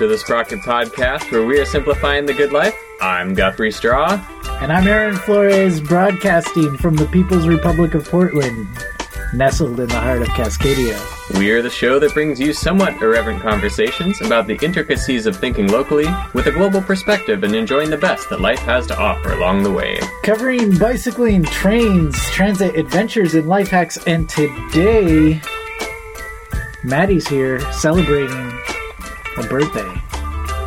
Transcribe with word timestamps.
to 0.00 0.06
the 0.06 0.16
Sprocket 0.16 0.60
Podcast, 0.60 1.30
where 1.30 1.44
we 1.44 1.60
are 1.60 1.66
simplifying 1.66 2.24
the 2.24 2.32
good 2.32 2.52
life. 2.52 2.74
I'm 3.02 3.34
Guthrie 3.34 3.70
Straw. 3.70 4.14
And 4.62 4.72
I'm 4.72 4.88
Aaron 4.88 5.14
Flores, 5.14 5.78
broadcasting 5.78 6.78
from 6.78 6.96
the 6.96 7.04
People's 7.04 7.46
Republic 7.46 7.92
of 7.92 8.08
Portland, 8.08 8.66
nestled 9.34 9.78
in 9.78 9.88
the 9.88 10.00
heart 10.00 10.22
of 10.22 10.28
Cascadia. 10.28 10.98
We 11.38 11.50
are 11.50 11.60
the 11.60 11.68
show 11.68 11.98
that 11.98 12.14
brings 12.14 12.40
you 12.40 12.54
somewhat 12.54 12.94
irreverent 13.02 13.42
conversations 13.42 14.22
about 14.22 14.46
the 14.46 14.58
intricacies 14.62 15.26
of 15.26 15.36
thinking 15.36 15.68
locally 15.68 16.06
with 16.32 16.46
a 16.46 16.50
global 16.50 16.80
perspective 16.80 17.44
and 17.44 17.54
enjoying 17.54 17.90
the 17.90 17.98
best 17.98 18.30
that 18.30 18.40
life 18.40 18.60
has 18.60 18.86
to 18.86 18.98
offer 18.98 19.34
along 19.34 19.64
the 19.64 19.70
way. 19.70 20.00
Covering 20.22 20.78
bicycling, 20.78 21.44
trains, 21.44 22.18
transit 22.30 22.74
adventures, 22.74 23.34
and 23.34 23.46
life 23.46 23.68
hacks. 23.68 23.98
And 24.06 24.30
today, 24.30 25.42
Madi's 26.84 27.28
here 27.28 27.60
celebrating 27.72 28.59
a 29.36 29.42
birthday, 29.46 29.94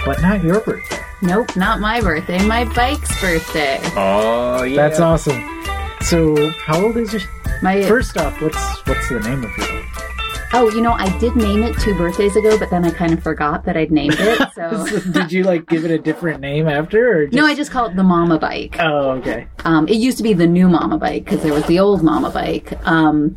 but 0.05 0.21
not 0.21 0.43
your 0.43 0.59
birthday. 0.61 0.99
Nope, 1.21 1.55
not 1.55 1.79
my 1.79 2.01
birthday. 2.01 2.43
My 2.45 2.65
bike's 2.65 3.19
birthday. 3.21 3.79
Oh, 3.95 4.63
yeah. 4.63 4.75
That's 4.75 4.99
awesome. 4.99 5.41
So, 6.01 6.49
how 6.51 6.83
old 6.83 6.97
is 6.97 7.13
your? 7.13 7.21
My 7.61 7.81
First 7.83 8.17
off, 8.17 8.41
what's 8.41 8.87
what's 8.87 9.07
the 9.09 9.19
name 9.21 9.43
of 9.43 9.57
your 9.57 9.67
bike? 9.67 9.93
oh, 10.53 10.69
you 10.69 10.81
know, 10.81 10.93
I 10.93 11.15
did 11.17 11.35
name 11.35 11.63
it 11.63 11.77
two 11.79 11.95
birthdays 11.95 12.35
ago, 12.35 12.57
but 12.57 12.69
then 12.69 12.85
I 12.85 12.91
kind 12.91 13.11
of 13.11 13.21
forgot 13.21 13.65
that 13.65 13.75
I'd 13.75 13.91
named 13.91 14.15
it. 14.19 14.39
So 14.53 14.85
Did 15.11 15.31
you 15.31 15.43
like 15.43 15.67
give 15.67 15.83
it 15.83 15.89
a 15.89 15.97
different 15.97 16.39
name 16.39 16.67
after, 16.67 17.17
or 17.17 17.25
just... 17.25 17.35
no, 17.35 17.45
I 17.45 17.55
just 17.55 17.71
call 17.71 17.87
it 17.87 17.95
the 17.95 18.03
Mama 18.03 18.37
Bike. 18.37 18.75
Oh, 18.79 19.11
okay. 19.11 19.47
Um, 19.65 19.87
it 19.87 19.95
used 19.95 20.17
to 20.17 20.23
be 20.23 20.33
the 20.33 20.45
new 20.45 20.69
Mama 20.69 20.97
Bike 20.97 21.25
because 21.25 21.41
there 21.41 21.53
was 21.53 21.65
the 21.65 21.79
old 21.79 22.03
Mama 22.03 22.29
Bike. 22.29 22.73
Um, 22.85 23.35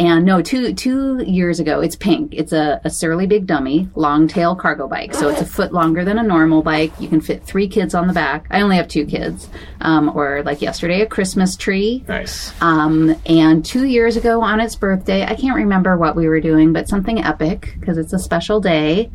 and 0.00 0.24
no, 0.24 0.40
two 0.40 0.72
two 0.72 1.22
years 1.24 1.60
ago, 1.60 1.80
it's 1.80 1.94
pink. 1.94 2.32
It's 2.32 2.54
a, 2.54 2.80
a 2.84 2.88
surly 2.88 3.26
big 3.26 3.46
dummy, 3.46 3.90
long 3.94 4.28
tail 4.28 4.56
cargo 4.56 4.88
bike. 4.88 5.12
So 5.12 5.28
it's 5.28 5.42
a 5.42 5.44
foot 5.44 5.74
longer 5.74 6.06
than 6.06 6.18
a 6.18 6.22
normal 6.22 6.62
bike. 6.62 6.90
You 6.98 7.06
can 7.06 7.20
fit 7.20 7.44
three 7.44 7.68
kids 7.68 7.94
on 7.94 8.06
the 8.06 8.14
back. 8.14 8.46
I 8.50 8.62
only 8.62 8.76
have 8.76 8.88
two 8.88 9.04
kids. 9.04 9.50
Um, 9.82 10.10
or 10.16 10.42
like 10.42 10.62
yesterday, 10.62 11.02
a 11.02 11.06
Christmas 11.06 11.54
tree. 11.54 12.02
Nice. 12.08 12.50
Um, 12.62 13.14
and 13.26 13.62
two 13.62 13.84
years 13.84 14.16
ago 14.16 14.40
on 14.40 14.58
its 14.58 14.74
birthday, 14.74 15.22
I 15.22 15.34
can't 15.34 15.56
remember 15.56 15.98
what 15.98 16.16
we 16.16 16.28
were 16.28 16.40
doing, 16.40 16.72
but 16.72 16.88
something 16.88 17.22
epic 17.22 17.76
because 17.78 17.98
it's 17.98 18.14
a 18.14 18.18
special 18.18 18.58
day. 18.58 19.10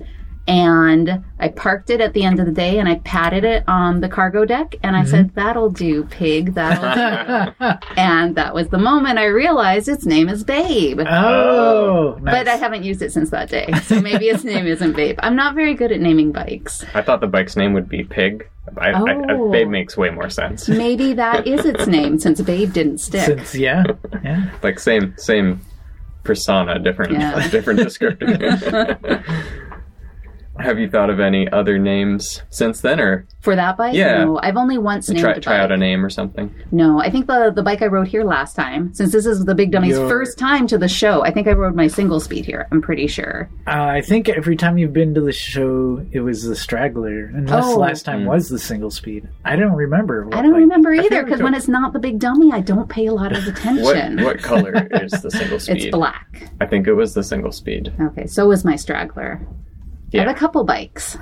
And 0.48 1.24
I 1.40 1.48
parked 1.50 1.90
it 1.90 2.02
at 2.02 2.14
the 2.14 2.24
end 2.24 2.40
of 2.40 2.46
the 2.46 2.52
day 2.52 2.78
and 2.78 2.88
I 2.88 2.96
patted 2.96 3.44
it 3.44 3.64
on 3.68 4.02
the 4.02 4.10
cargo 4.10 4.46
deck 4.46 4.76
and 4.84 4.96
I 4.96 5.02
mm-hmm. 5.02 5.10
said, 5.10 5.36
That'll 5.36 5.72
do, 5.72 6.04
pig, 6.06 6.54
that'll 6.54 7.54
do. 7.60 7.78
and 7.98 8.36
that 8.36 8.54
was 8.54 8.68
the 8.70 8.78
moment 8.78 9.18
I 9.18 9.26
realized 9.26 9.90
its 9.90 10.06
name 10.06 10.30
is 10.30 10.44
Babe. 10.44 11.00
Oh, 11.00 12.18
nice. 12.22 12.34
But 12.34 12.48
I 12.48 12.58
haven't 12.58 12.84
used 12.84 13.02
it 13.02 13.12
since 13.12 13.32
that 13.32 13.50
day. 13.50 13.72
So 13.86 14.00
maybe 14.02 14.30
its 14.30 14.44
name 14.44 14.68
isn't 14.68 14.94
Babe. 14.94 15.20
I'm 15.24 15.36
not 15.36 15.56
very 15.56 15.74
good 15.74 15.92
at 15.92 16.00
naming 16.00 16.32
bikes. 16.32 16.86
I 16.94 17.02
thought 17.02 17.22
the 17.22 17.28
bike's 17.28 17.56
name 17.56 17.74
would 17.74 17.90
be 17.90 18.04
Pig. 18.04 18.48
I, 18.78 18.92
I, 18.92 19.00
I, 19.00 19.16
Oh. 19.30 19.52
Babe 19.52 19.68
makes 19.68 19.98
way 19.98 20.10
more 20.10 20.30
sense. 20.30 20.68
Maybe 20.68 21.14
that 21.14 21.48
is 21.48 21.66
its 21.66 21.88
name 21.88 22.20
since 22.20 22.42
Babe 22.42 22.72
didn't 22.74 23.00
stick. 23.00 23.26
Since 23.26 23.56
yeah, 23.56 23.84
yeah. 24.24 24.50
Like 24.64 24.80
same 24.80 25.14
same 25.18 25.62
persona, 26.24 26.80
different 26.80 27.14
Yeah. 27.14 27.48
different 27.50 27.80
descriptor. 27.80 29.24
Have 30.60 30.80
you 30.80 30.90
thought 30.90 31.10
of 31.10 31.20
any 31.20 31.52
other 31.52 31.78
names 31.78 32.42
since 32.50 32.80
then, 32.82 33.00
or 33.00 33.28
For 33.42 33.56
that 33.56 33.76
bike? 33.78 33.94
Yeah. 33.94 34.24
No, 34.24 34.40
I've 34.42 34.56
only 34.58 34.78
once 34.78 35.10
named 35.10 35.20
try 35.20 35.32
a 35.34 35.40
try 35.42 35.60
out 35.60 35.72
a 35.72 35.78
name 35.78 36.04
or 36.06 36.10
something? 36.10 36.54
No, 36.72 37.00
I 37.02 37.10
think 37.10 37.28
the 37.28 37.52
the 37.54 37.62
bike 37.62 37.82
I 37.82 37.88
rode 37.88 38.08
here 38.08 38.24
last 38.24 38.56
time, 38.56 38.94
since 38.94 39.12
this 39.12 39.26
is 39.26 39.44
the 39.46 39.54
Big 39.54 39.72
Dummy's 39.72 39.98
Your- 39.98 40.08
first 40.08 40.38
time 40.40 40.66
to 40.68 40.78
the 40.78 40.88
show, 40.88 41.24
I 41.24 41.32
think 41.32 41.48
I 41.48 41.52
rode 41.52 41.76
my 41.76 41.88
single 41.88 42.20
speed 42.22 42.46
here. 42.46 42.68
I'm 42.72 42.82
pretty 42.82 43.08
sure. 43.08 43.50
Uh, 43.68 43.72
I 43.98 44.02
think 44.02 44.30
every 44.30 44.56
time 44.56 44.78
you've 44.78 44.94
been 44.94 45.14
to 45.16 45.22
the 45.22 45.34
show, 45.34 46.06
it 46.12 46.22
was 46.22 46.44
the 46.44 46.56
straggler, 46.56 47.26
unless 47.34 47.66
Oh. 47.66 47.74
the 47.74 47.80
last 47.80 48.04
time 48.06 48.26
was 48.26 48.48
the 48.48 48.60
single 48.60 48.92
speed. 48.92 49.28
I 49.44 49.58
don't 49.58 49.74
remember. 49.74 50.26
What 50.26 50.36
I 50.36 50.42
don't 50.42 50.52
bike- 50.54 50.60
remember 50.62 50.94
either 50.94 51.24
because 51.24 51.42
a- 51.42 51.44
when 51.44 51.54
it's 51.54 51.68
not 51.68 51.92
the 51.92 52.00
Big 52.00 52.18
Dummy, 52.20 52.52
I 52.54 52.62
don't 52.62 52.88
pay 52.88 53.08
a 53.08 53.14
lot 53.14 53.34
of 53.34 53.46
What 53.46 53.58
attention. 53.58 54.24
what 54.24 54.42
color 54.42 54.88
is 55.02 55.12
the 55.22 55.32
single 55.32 55.60
speed? 55.60 55.78
It's 55.78 55.92
black. 55.96 56.50
I 56.62 56.66
think 56.66 56.88
it 56.88 56.94
was 56.94 57.14
the 57.14 57.24
single 57.24 57.52
speed. 57.52 57.92
Okay, 58.00 58.26
so 58.26 58.48
was 58.48 58.64
my 58.64 58.78
straggler. 58.78 59.42
I 60.14 60.18
Yeah. 60.18 60.24
have 60.28 60.36
a 60.36 60.40
couple 60.40 60.64
bikes. 60.64 61.18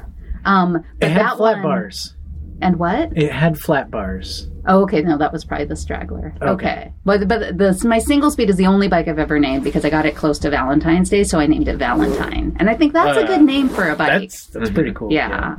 Um, 0.46 0.76
It 0.78 0.84
but 1.00 1.10
had 1.12 1.22
that 1.22 1.38
flat 1.38 1.54
one, 1.56 1.64
bars. 1.64 2.16
And 2.62 2.78
what? 2.78 3.12
It 3.18 3.32
had 3.32 3.58
flat 3.58 3.90
bars. 3.92 4.50
Oh, 4.66 4.84
okay. 4.84 5.02
No, 5.02 5.18
that 5.18 5.34
was 5.34 5.44
probably 5.44 5.66
the 5.66 5.76
straggler. 5.76 6.34
Okay. 6.42 6.52
Okay, 6.52 6.94
but 7.04 7.28
but 7.28 7.58
the 7.58 7.82
my 7.88 8.00
single 8.00 8.32
speed 8.32 8.50
is 8.50 8.56
the 8.56 8.68
only 8.68 8.88
bike 8.88 9.08
I've 9.10 9.20
ever 9.20 9.38
named 9.40 9.64
because 9.66 9.84
I 9.84 9.90
got 9.90 10.06
it 10.06 10.16
close 10.16 10.40
to 10.40 10.50
Valentine's 10.50 11.10
Day, 11.10 11.24
so 11.24 11.40
I 11.40 11.48
named 11.48 11.68
it 11.68 11.78
Valentine, 11.78 12.56
and 12.60 12.70
I 12.70 12.76
think 12.76 12.94
that's 12.94 13.18
a 13.18 13.24
Uh, 13.24 13.28
good 13.28 13.42
name 13.42 13.68
for 13.68 13.90
a 13.90 13.96
bike. 13.96 14.22
That's 14.22 14.48
that's 14.48 14.70
pretty 14.70 14.94
cool. 14.94 15.12
Yeah. 15.12 15.56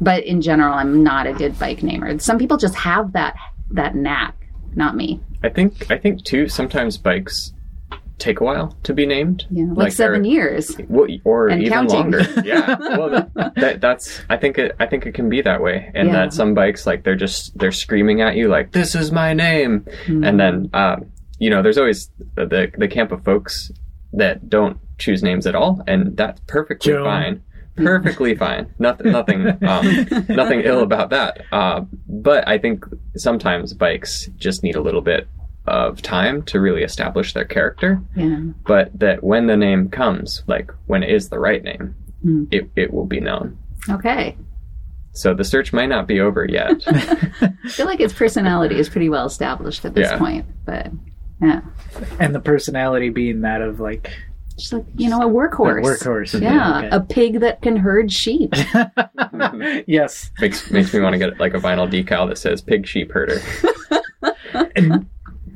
But 0.00 0.24
in 0.24 0.40
general, 0.40 0.74
I'm 0.74 1.02
not 1.02 1.26
a 1.26 1.32
good 1.32 1.58
bike 1.58 1.82
namer. 1.82 2.18
Some 2.18 2.38
people 2.38 2.56
just 2.56 2.74
have 2.76 3.12
that 3.12 3.34
that 3.70 3.94
knack. 3.94 4.34
Not 4.74 4.96
me. 4.96 5.20
I 5.44 5.48
think 5.48 5.88
I 5.90 5.98
think 5.98 6.24
too. 6.24 6.48
Sometimes 6.48 6.96
bikes 6.98 7.52
take 8.18 8.40
a 8.40 8.44
while 8.44 8.76
to 8.82 8.92
be 8.92 9.06
named. 9.06 9.46
Yeah, 9.50 9.66
like, 9.74 9.92
seven 9.92 10.22
they're- 10.22 10.32
years. 10.32 10.76
Well, 10.88 11.06
or 11.24 11.48
And 11.48 11.60
even 11.62 11.72
counting. 11.72 11.96
longer. 12.00 12.22
Yeah. 12.44 12.76
Well, 12.78 13.30
that, 13.56 13.80
that's. 13.80 14.20
I 14.30 14.36
think 14.36 14.58
it. 14.58 14.74
I 14.80 14.86
think 14.86 15.06
it 15.06 15.14
can 15.14 15.28
be 15.28 15.40
that 15.42 15.60
way, 15.62 15.90
and 15.94 16.08
Yeah. 16.08 16.14
that 16.14 16.32
some 16.32 16.54
bikes 16.54 16.86
like 16.86 17.04
they're 17.04 17.16
just 17.16 17.56
they're 17.58 17.72
screaming 17.72 18.20
at 18.20 18.36
you 18.36 18.48
like 18.48 18.72
this 18.72 18.94
is 18.94 19.12
my 19.12 19.32
name, 19.34 19.84
Hmm. 20.06 20.24
and 20.24 20.38
then 20.40 20.70
um, 20.74 21.06
you 21.38 21.50
know 21.50 21.62
there's 21.62 21.78
always 21.78 22.10
the, 22.34 22.46
the 22.46 22.72
the 22.76 22.88
camp 22.88 23.12
of 23.12 23.22
folks 23.24 23.70
that 24.12 24.48
don't 24.48 24.78
choose 24.98 25.22
names 25.22 25.46
at 25.46 25.54
all, 25.54 25.82
and 25.86 26.16
that's 26.16 26.40
perfectly 26.46 26.92
Joan. 26.92 27.04
fine. 27.04 27.42
Perfectly 27.78 28.34
fine. 28.34 28.74
Nothing. 28.80 29.12
Nothing. 29.12 29.46
Um, 29.62 30.08
nothing 30.28 30.62
ill 30.62 30.82
about 30.82 31.10
that. 31.10 31.42
Uh, 31.52 31.82
but 32.08 32.42
I 32.48 32.58
think 32.58 32.84
sometimes 33.14 33.72
bikes 33.72 34.28
just 34.36 34.64
need 34.64 34.74
a 34.74 34.80
little 34.80 35.00
bit 35.00 35.28
of 35.68 36.02
time 36.02 36.42
to 36.44 36.60
really 36.60 36.82
establish 36.82 37.32
their 37.34 37.44
character 37.44 38.00
Yeah. 38.16 38.40
but 38.66 38.90
that 38.98 39.22
when 39.22 39.46
the 39.46 39.56
name 39.56 39.88
comes, 39.88 40.42
like 40.46 40.70
when 40.86 41.02
it 41.02 41.10
is 41.10 41.28
the 41.28 41.38
right 41.38 41.62
name, 41.62 41.94
Hmm. 42.22 42.44
it, 42.50 42.68
it 42.74 42.92
will 42.92 43.06
be 43.06 43.20
known. 43.20 43.56
Okay. 43.88 44.36
So 45.12 45.34
the 45.34 45.44
search 45.44 45.72
might 45.72 45.86
not 45.88 46.06
be 46.06 46.20
over 46.20 46.44
yet. 46.48 46.82
I 46.86 47.52
feel 47.68 47.86
like 47.86 48.00
its 48.00 48.12
personality 48.12 48.76
is 48.78 48.88
pretty 48.88 49.08
well 49.08 49.26
established 49.26 49.84
at 49.84 49.94
this 49.94 50.10
Yeah. 50.10 50.18
point. 50.18 50.46
But 50.64 50.90
yeah, 51.40 51.60
And 52.18 52.34
the 52.34 52.40
personality 52.40 53.10
being 53.10 53.40
that 53.42 53.60
of 53.62 53.78
like 53.80 54.10
just 54.56 54.72
like 54.72 54.84
you 54.96 55.08
know, 55.08 55.20
a 55.22 55.32
workhorse. 55.32 55.78
a 55.78 55.82
workhorse. 55.82 56.40
Yeah, 56.40 56.78
okay. 56.78 56.88
a 56.90 57.00
pig 57.00 57.40
that 57.40 57.62
can 57.62 57.76
herd 57.76 58.10
sheep. 58.12 58.52
yes. 59.86 60.30
makes 60.40 60.70
makes 60.70 60.92
me 60.92 61.00
want 61.00 61.12
to 61.14 61.18
get 61.18 61.38
like 61.38 61.54
a 61.54 61.58
vinyl 61.60 61.88
decal 61.90 62.28
that 62.28 62.38
says 62.38 62.60
"pig 62.60 62.86
sheep 62.86 63.12
herder." 63.12 63.40
And 64.74 65.06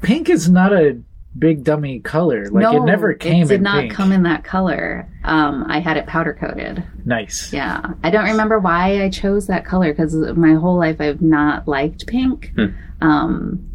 pink 0.02 0.28
is 0.28 0.50
not 0.50 0.72
a 0.72 0.98
big 1.38 1.64
dummy 1.64 2.00
color. 2.00 2.44
Like 2.50 2.62
no, 2.62 2.76
it 2.82 2.84
never 2.86 3.14
came 3.14 3.44
It 3.44 3.48
did 3.48 3.54
in 3.56 3.62
not 3.62 3.80
pink. 3.82 3.92
come 3.94 4.12
in 4.12 4.24
that 4.24 4.44
color. 4.44 5.08
Um, 5.24 5.64
I 5.68 5.78
had 5.80 5.96
it 5.96 6.06
powder 6.06 6.34
coated. 6.34 6.84
nice. 7.06 7.52
Yeah, 7.52 7.80
I 8.04 8.10
don't 8.10 8.24
remember 8.26 8.58
why 8.58 9.02
I 9.02 9.08
chose 9.08 9.46
that 9.46 9.64
color 9.64 9.92
because 9.92 10.14
my 10.14 10.54
whole 10.54 10.76
life 10.78 11.00
I've 11.00 11.22
not 11.22 11.66
liked 11.66 12.06
pink. 12.06 12.52
Hmm. 12.54 12.66
Um, 13.00 13.68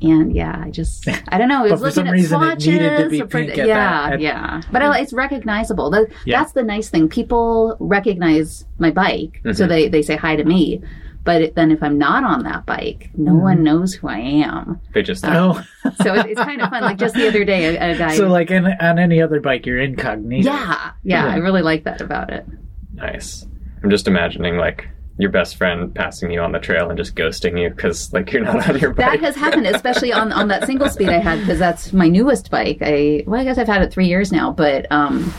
and 0.00 0.32
yeah, 0.34 0.62
I 0.64 0.70
just 0.70 1.08
I 1.28 1.38
don't 1.38 1.48
know. 1.48 1.64
I 1.64 1.70
But 1.70 1.80
was 1.80 1.80
for 1.80 1.86
looking 1.86 1.94
some 1.94 2.08
at 2.08 2.12
reason 2.12 2.42
it 2.42 2.44
swatches. 2.46 2.66
needed 2.66 2.98
to 2.98 3.08
be 3.08 3.20
for- 3.22 3.38
at 3.38 3.56
yeah, 3.56 3.64
that- 3.66 4.12
at- 4.14 4.20
yeah. 4.20 4.60
But 4.70 4.82
I, 4.82 5.00
it's 5.00 5.12
recognizable. 5.12 5.90
That, 5.90 6.08
Yeah. 6.24 6.38
That's 6.40 6.52
the 6.52 6.62
nice 6.62 6.88
thing. 6.90 7.08
People 7.08 7.76
recognize 7.80 8.64
my 8.78 8.90
bike, 8.90 9.40
so 9.54 9.64
Mhm. 9.64 9.68
they 9.68 9.88
they 9.88 10.02
say 10.02 10.16
hi 10.16 10.36
to 10.36 10.44
me. 10.44 10.82
But 11.28 11.54
then 11.56 11.70
if 11.70 11.82
I'm 11.82 11.98
not 11.98 12.24
on 12.24 12.44
that 12.44 12.64
bike, 12.64 13.10
no 13.14 13.32
Mm-hmm. 13.32 13.42
one 13.42 13.62
knows 13.62 13.92
who 13.92 14.08
I 14.08 14.18
am. 14.18 14.80
They 14.94 15.02
just 15.02 15.22
know. 15.22 15.60
Oh, 15.84 15.90
So 16.02 16.14
it, 16.14 16.24
it's 16.30 16.40
kind 16.40 16.62
of 16.62 16.70
fun. 16.70 16.82
Like 16.82 16.96
just 16.96 17.14
the 17.14 17.28
other 17.28 17.44
day, 17.44 17.76
a, 17.76 17.92
a 17.92 17.98
guy. 17.98 18.16
so 18.16 18.28
like 18.28 18.50
in, 18.50 18.64
on 18.66 18.98
any 18.98 19.20
other 19.20 19.38
bike, 19.40 19.66
you're 19.66 19.78
incognito. 19.78 20.48
yeah, 20.50 20.92
yeah, 21.04 21.26
I 21.26 21.36
really 21.36 21.60
like 21.62 21.84
that 21.84 22.00
about 22.00 22.30
it. 22.32 22.46
nice. 22.94 23.46
I'm 23.82 23.90
just 23.90 24.08
imagining 24.08 24.56
like 24.56 24.88
your 25.18 25.30
best 25.30 25.56
friend 25.56 25.94
passing 25.94 26.30
you 26.30 26.40
on 26.40 26.52
the 26.52 26.58
trail 26.60 26.88
and 26.88 26.96
just 26.96 27.14
ghosting 27.14 27.60
you 27.60 27.68
because 27.70 28.12
like 28.12 28.32
you're 28.32 28.42
not 28.44 28.68
on 28.68 28.78
your 28.78 28.94
bike. 28.94 29.20
That 29.20 29.20
has 29.20 29.36
happened, 29.36 29.66
especially 29.66 30.12
on 30.12 30.32
on 30.32 30.48
that 30.48 30.64
single 30.64 30.88
speed 30.88 31.08
I 31.10 31.18
had 31.18 31.40
because 31.40 31.58
that's 31.58 31.92
my 31.92 32.08
newest 32.08 32.50
bike. 32.50 32.78
I 32.80 33.24
well, 33.26 33.40
I 33.40 33.44
guess 33.44 33.58
I've 33.58 33.66
had 33.68 33.82
it 33.82 33.92
three 33.92 34.06
years 34.06 34.32
now, 34.32 34.52
but 34.52 34.86
um, 34.90 35.32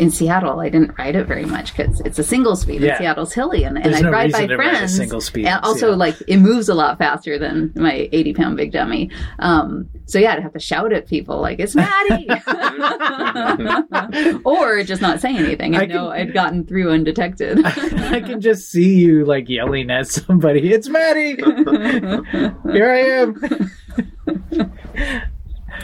in 0.00 0.10
Seattle 0.10 0.58
I 0.60 0.68
didn't 0.70 0.96
ride 0.98 1.14
it 1.14 1.26
very 1.26 1.44
much 1.44 1.76
because 1.76 2.00
it's 2.00 2.18
a 2.18 2.24
single 2.24 2.56
speed. 2.56 2.80
Yeah. 2.80 2.90
and 2.90 2.98
Seattle's 2.98 3.32
hilly, 3.32 3.62
and, 3.64 3.78
and 3.78 3.94
I 3.94 4.00
no 4.00 4.10
ride 4.10 4.32
by 4.32 4.46
to 4.46 4.56
ride 4.56 4.68
a 4.68 4.76
friends. 4.78 4.96
single 4.96 5.20
speed 5.20 5.46
And 5.46 5.60
also, 5.62 5.94
like 5.94 6.16
it 6.26 6.38
moves 6.38 6.68
a 6.68 6.74
lot 6.74 6.98
faster 6.98 7.38
than 7.38 7.72
my 7.76 8.08
eighty 8.12 8.32
pound 8.34 8.56
big 8.56 8.72
dummy. 8.72 9.10
Um, 9.38 9.88
so 10.06 10.18
yeah, 10.18 10.32
I'd 10.32 10.42
have 10.42 10.52
to 10.54 10.58
shout 10.58 10.92
at 10.92 11.06
people 11.06 11.40
like 11.40 11.60
it's 11.60 11.76
Madi, 11.76 12.26
or 14.44 14.82
just 14.82 15.00
not 15.02 15.20
say 15.20 15.36
anything 15.36 15.74
and 15.74 15.82
I 15.82 15.86
know 15.86 16.10
can- 16.10 16.20
I'd 16.20 16.34
gotten 16.34 16.66
through 16.66 16.90
undetected. 16.90 17.60
I 17.66 18.20
can 18.20 18.40
just 18.40 18.70
see 18.70 18.94
you 18.96 19.24
like 19.24 19.48
yelling 19.48 19.90
at 19.90 20.08
somebody. 20.08 20.72
It's 20.72 20.88
Madi. 20.88 21.36
Here 22.72 22.90
I 22.90 23.00
am. 23.22 23.70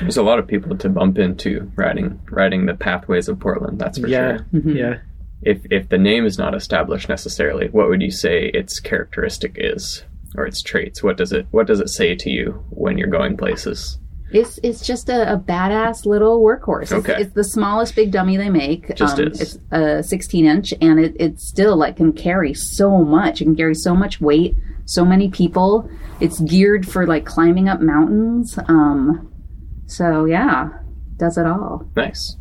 There's 0.00 0.16
a 0.16 0.22
lot 0.22 0.38
of 0.38 0.46
people 0.46 0.76
to 0.78 0.88
bump 0.88 1.19
into 1.19 1.70
riding 1.76 2.20
riding 2.31 2.66
the 2.66 2.75
pathways 2.75 3.28
of 3.28 3.38
Portland. 3.38 3.78
That's 3.78 3.98
for 3.98 4.08
yeah, 4.08 4.38
sure. 4.38 4.46
Mm-hmm. 4.54 4.76
yeah. 4.76 4.98
if 5.43 5.60
if 5.70 5.88
the 5.88 5.98
name 5.98 6.25
is 6.26 6.38
not 6.38 6.54
established 6.54 7.08
necessarily, 7.08 7.69
what 7.69 7.88
would 7.88 8.02
you 8.02 8.10
say 8.10 8.50
its 8.54 8.81
characteristic 8.81 9.52
is 9.56 10.04
or 10.37 10.46
its 10.46 10.62
traits? 10.62 11.02
What 11.02 11.16
does 11.16 11.32
it 11.32 11.46
what 11.50 11.66
does 11.66 11.81
it 11.81 11.88
say 11.88 12.14
to 12.14 12.31
you 12.31 12.64
when 12.70 12.98
you're 12.98 13.08
going 13.08 13.37
places? 13.37 13.98
It's 14.32 14.58
it's 14.62 14.84
just 14.84 15.08
a, 15.08 15.32
a 15.34 15.38
badass 15.38 16.04
little 16.04 16.43
workhorse. 16.43 16.82
It's, 16.82 16.93
Okay. 16.93 17.14
it's 17.22 17.32
the 17.32 17.44
smallest 17.44 17.94
big 17.94 18.10
dummy 18.10 18.37
they 18.37 18.50
make. 18.50 18.90
Um, 18.90 18.96
Just 18.96 19.19
is. 19.20 19.40
It's 19.40 19.58
a 19.70 20.02
16 20.02 20.44
inch, 20.44 20.75
and 20.81 20.98
it, 20.98 21.14
it 21.19 21.40
still 21.40 21.76
like 21.76 21.96
can 21.96 22.12
carry 22.12 22.52
so 22.52 23.04
much. 23.04 23.40
It 23.40 23.44
can 23.44 23.54
carry 23.56 23.76
so 23.76 23.94
much 23.94 24.20
weight, 24.20 24.56
so 24.84 25.04
many 25.04 25.31
people. 25.31 25.88
It's 26.20 26.40
geared 26.40 26.88
for 26.88 27.06
like 27.06 27.25
climbing 27.25 27.69
up 27.69 27.81
mountains. 27.81 28.58
Um, 28.66 29.32
so 29.87 30.25
yeah, 30.25 30.69
does 31.17 31.38
it 31.38 31.47
all. 31.47 31.88
Nice. 31.97 32.37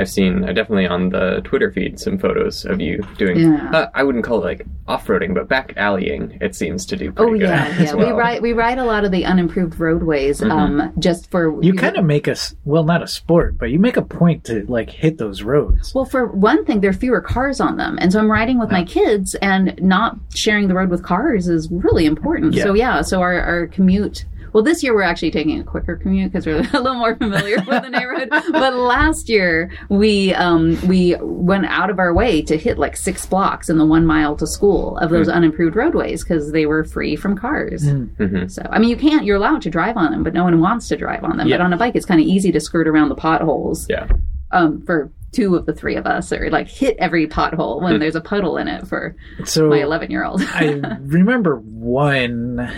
I've 0.00 0.08
seen 0.08 0.44
uh, 0.44 0.52
definitely 0.52 0.86
on 0.86 1.08
the 1.08 1.40
Twitter 1.42 1.72
feed 1.72 1.98
some 1.98 2.18
photos 2.18 2.64
of 2.64 2.80
you 2.80 3.02
doing. 3.16 3.36
Yeah. 3.40 3.68
Uh, 3.72 3.90
I 3.94 4.04
wouldn't 4.04 4.22
call 4.24 4.40
it 4.42 4.44
like 4.44 4.66
off-roading, 4.86 5.34
but 5.34 5.48
back 5.48 5.72
alleying. 5.76 6.38
It 6.40 6.54
seems 6.54 6.86
to 6.86 6.96
do 6.96 7.10
pretty 7.10 7.32
Oh 7.32 7.34
good. 7.36 7.40
yeah, 7.48 7.64
as 7.78 7.80
yeah. 7.88 7.94
We 7.96 8.04
ride 8.12 8.40
we 8.40 8.52
ride 8.52 8.78
a 8.78 8.84
lot 8.84 9.04
of 9.04 9.10
the 9.10 9.24
unimproved 9.24 9.80
roadways. 9.80 10.40
Um, 10.40 10.92
just 11.00 11.28
for 11.32 11.60
You 11.64 11.74
kind 11.74 11.96
of 11.96 12.04
make 12.04 12.28
us 12.28 12.54
well, 12.64 12.84
not 12.84 13.02
a 13.02 13.08
sport, 13.08 13.58
but 13.58 13.70
you 13.72 13.80
make 13.80 13.96
a 13.96 14.02
point 14.02 14.44
to 14.44 14.64
like 14.68 14.88
hit 14.88 15.18
those 15.18 15.42
roads. 15.42 15.92
Well, 15.96 16.04
for 16.04 16.26
one 16.28 16.64
thing, 16.64 16.80
there 16.80 16.90
are 16.90 16.94
fewer 16.94 17.20
cars 17.20 17.60
on 17.60 17.76
them. 17.76 17.98
And 18.00 18.12
so 18.12 18.20
I'm 18.20 18.30
riding 18.30 18.60
with 18.60 18.70
my 18.70 18.84
kids, 18.84 19.34
and 19.42 19.74
not 19.82 20.16
sharing 20.32 20.68
the 20.68 20.74
road 20.74 20.90
with 20.90 21.02
cars 21.02 21.48
is 21.48 21.68
really 21.72 22.06
important. 22.06 22.54
Yeah. 22.54 22.62
So, 22.62 22.74
yeah, 22.74 23.02
so 23.02 23.20
our, 23.20 23.40
our 23.40 23.66
commute. 23.66 24.26
Well, 24.58 24.64
this 24.64 24.82
year 24.82 24.92
we're 24.92 25.02
actually 25.02 25.30
taking 25.30 25.60
a 25.60 25.62
quicker 25.62 25.94
commute 25.94 26.32
because 26.32 26.44
we're 26.44 26.56
a 26.72 26.80
little 26.80 26.96
more 26.96 27.14
familiar 27.14 27.58
with 27.58 27.80
the 27.80 27.90
neighborhood. 27.90 28.28
But 28.50 28.74
last 28.74 29.28
year 29.28 29.70
we 29.88 30.34
um, 30.34 30.76
we 30.88 31.14
went 31.20 31.66
out 31.66 31.90
of 31.90 32.00
our 32.00 32.12
way 32.12 32.42
to 32.42 32.56
hit 32.56 32.76
like 32.76 32.96
six 32.96 33.24
blocks 33.24 33.68
in 33.70 33.78
the 33.78 33.86
one 33.86 34.04
mile 34.04 34.34
to 34.36 34.48
school 34.48 34.98
of 34.98 35.10
those 35.10 35.28
unimproved 35.28 35.76
roadways 35.76 36.24
because 36.24 36.50
they 36.50 36.66
were 36.66 36.82
free 36.82 37.14
from 37.14 37.38
cars. 37.38 37.84
Mhm. 37.86 38.50
So 38.50 38.62
I 38.68 38.80
mean, 38.80 38.88
you 38.90 38.96
can't. 38.96 39.24
You're 39.24 39.36
allowed 39.36 39.62
to 39.62 39.70
drive 39.70 39.96
on 39.96 40.10
them, 40.10 40.24
but 40.24 40.34
no 40.34 40.42
one 40.42 40.60
wants 40.60 40.88
to 40.88 40.96
drive 40.96 41.22
on 41.22 41.36
them. 41.36 41.46
Yeah. 41.46 41.58
But 41.58 41.64
on 41.66 41.72
a 41.72 41.76
bike, 41.76 41.94
it's 41.94 42.04
kind 42.04 42.20
of 42.20 42.26
easy 42.26 42.50
to 42.50 42.58
skirt 42.58 42.88
around 42.88 43.10
the 43.10 43.14
potholes 43.14 43.86
Yeah. 43.88 44.08
um, 44.50 44.82
for 44.84 45.12
two 45.30 45.54
of 45.54 45.66
the 45.66 45.72
three 45.72 45.94
of 45.94 46.04
us, 46.04 46.32
or 46.32 46.50
like 46.50 46.66
hit 46.68 46.96
every 46.98 47.28
pothole 47.28 47.78
Hmm. 47.78 47.84
when 47.84 48.00
there's 48.00 48.16
a 48.16 48.20
puddle 48.20 48.56
in 48.56 48.66
it 48.66 48.88
for 48.88 49.14
So 49.44 49.68
my 49.68 49.78
11 49.82 50.10
year 50.10 50.24
old. 50.24 50.42
I 50.42 50.80
remember 51.02 51.58
one. 51.60 52.68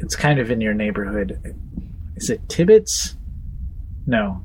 It's 0.00 0.16
kind 0.16 0.38
of 0.38 0.50
in 0.50 0.60
your 0.60 0.74
neighborhood. 0.74 1.38
Is 2.16 2.30
it 2.30 2.48
Tibbetts? 2.48 3.16
No. 4.06 4.42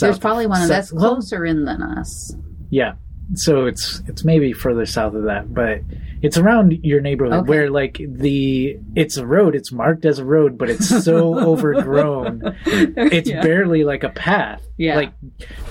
There's 0.00 0.18
probably 0.18 0.46
one 0.46 0.58
south- 0.60 0.68
that's 0.68 0.92
well, 0.92 1.14
closer 1.14 1.44
in 1.46 1.64
than 1.64 1.82
us. 1.82 2.34
Yeah. 2.70 2.94
So 3.34 3.66
it's 3.66 4.02
it's 4.06 4.24
maybe 4.24 4.52
further 4.52 4.84
south 4.86 5.14
of 5.14 5.24
that, 5.24 5.52
but 5.52 5.80
it's 6.22 6.36
around 6.38 6.72
your 6.82 7.00
neighborhood 7.00 7.34
Okay. 7.40 7.48
where 7.48 7.70
like 7.70 8.00
the 8.06 8.78
it's 8.94 9.16
a 9.16 9.26
road, 9.26 9.54
it's 9.54 9.70
marked 9.72 10.04
as 10.04 10.18
a 10.18 10.24
road, 10.24 10.56
but 10.58 10.68
it's 10.70 10.88
so 11.04 11.38
overgrown. 11.48 12.42
It's 12.66 13.28
Yeah. 13.30 13.42
barely 13.42 13.84
like 13.84 14.02
a 14.04 14.08
path. 14.10 14.62
Yeah. 14.76 14.96
Like 14.96 15.12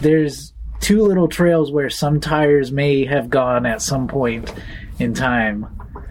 there's 0.01 0.53
two 0.79 1.01
little 1.03 1.27
trails 1.27 1.71
where 1.71 1.89
some 1.89 2.19
tires 2.19 2.71
may 2.71 3.05
have 3.05 3.29
gone 3.29 3.65
at 3.65 3.81
some 3.81 4.07
point 4.07 4.51
in 4.99 5.13
time. 5.13 5.65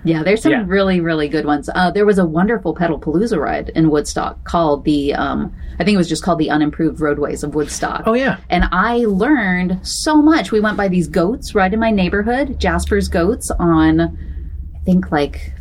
Yeah, 0.06 0.22
there's 0.22 0.42
some 0.42 0.52
Yeah. 0.52 0.64
really, 0.66 1.00
really 1.00 1.28
good 1.28 1.44
ones. 1.44 1.68
Uh, 1.74 1.90
there 1.90 2.06
was 2.06 2.18
a 2.18 2.24
wonderful 2.24 2.74
Pedalpalooza 2.74 3.38
ride 3.38 3.70
in 3.74 3.90
Woodstock 3.90 4.44
called 4.44 4.84
the, 4.84 5.14
um, 5.14 5.52
I 5.78 5.84
think 5.84 5.94
it 5.94 5.98
was 5.98 6.08
just 6.08 6.22
called 6.22 6.38
the 6.38 6.48
Unimproved 6.50 7.00
Roadways 7.00 7.42
of 7.42 7.54
Woodstock. 7.54 8.04
Oh 8.06 8.14
yeah. 8.14 8.36
And 8.48 8.64
I 8.72 8.98
learned 9.06 9.80
so 9.86 10.22
much. 10.22 10.52
We 10.52 10.60
went 10.60 10.76
by 10.76 10.88
these 10.88 11.08
goats 11.08 11.54
right 11.54 11.72
in 11.72 11.80
my 11.80 11.90
neighborhood, 11.90 12.58
Jasper's 12.60 13.08
Goats, 13.08 13.50
on 13.58 14.00
I 14.00 14.78
think 14.84 15.10
like 15.10 15.52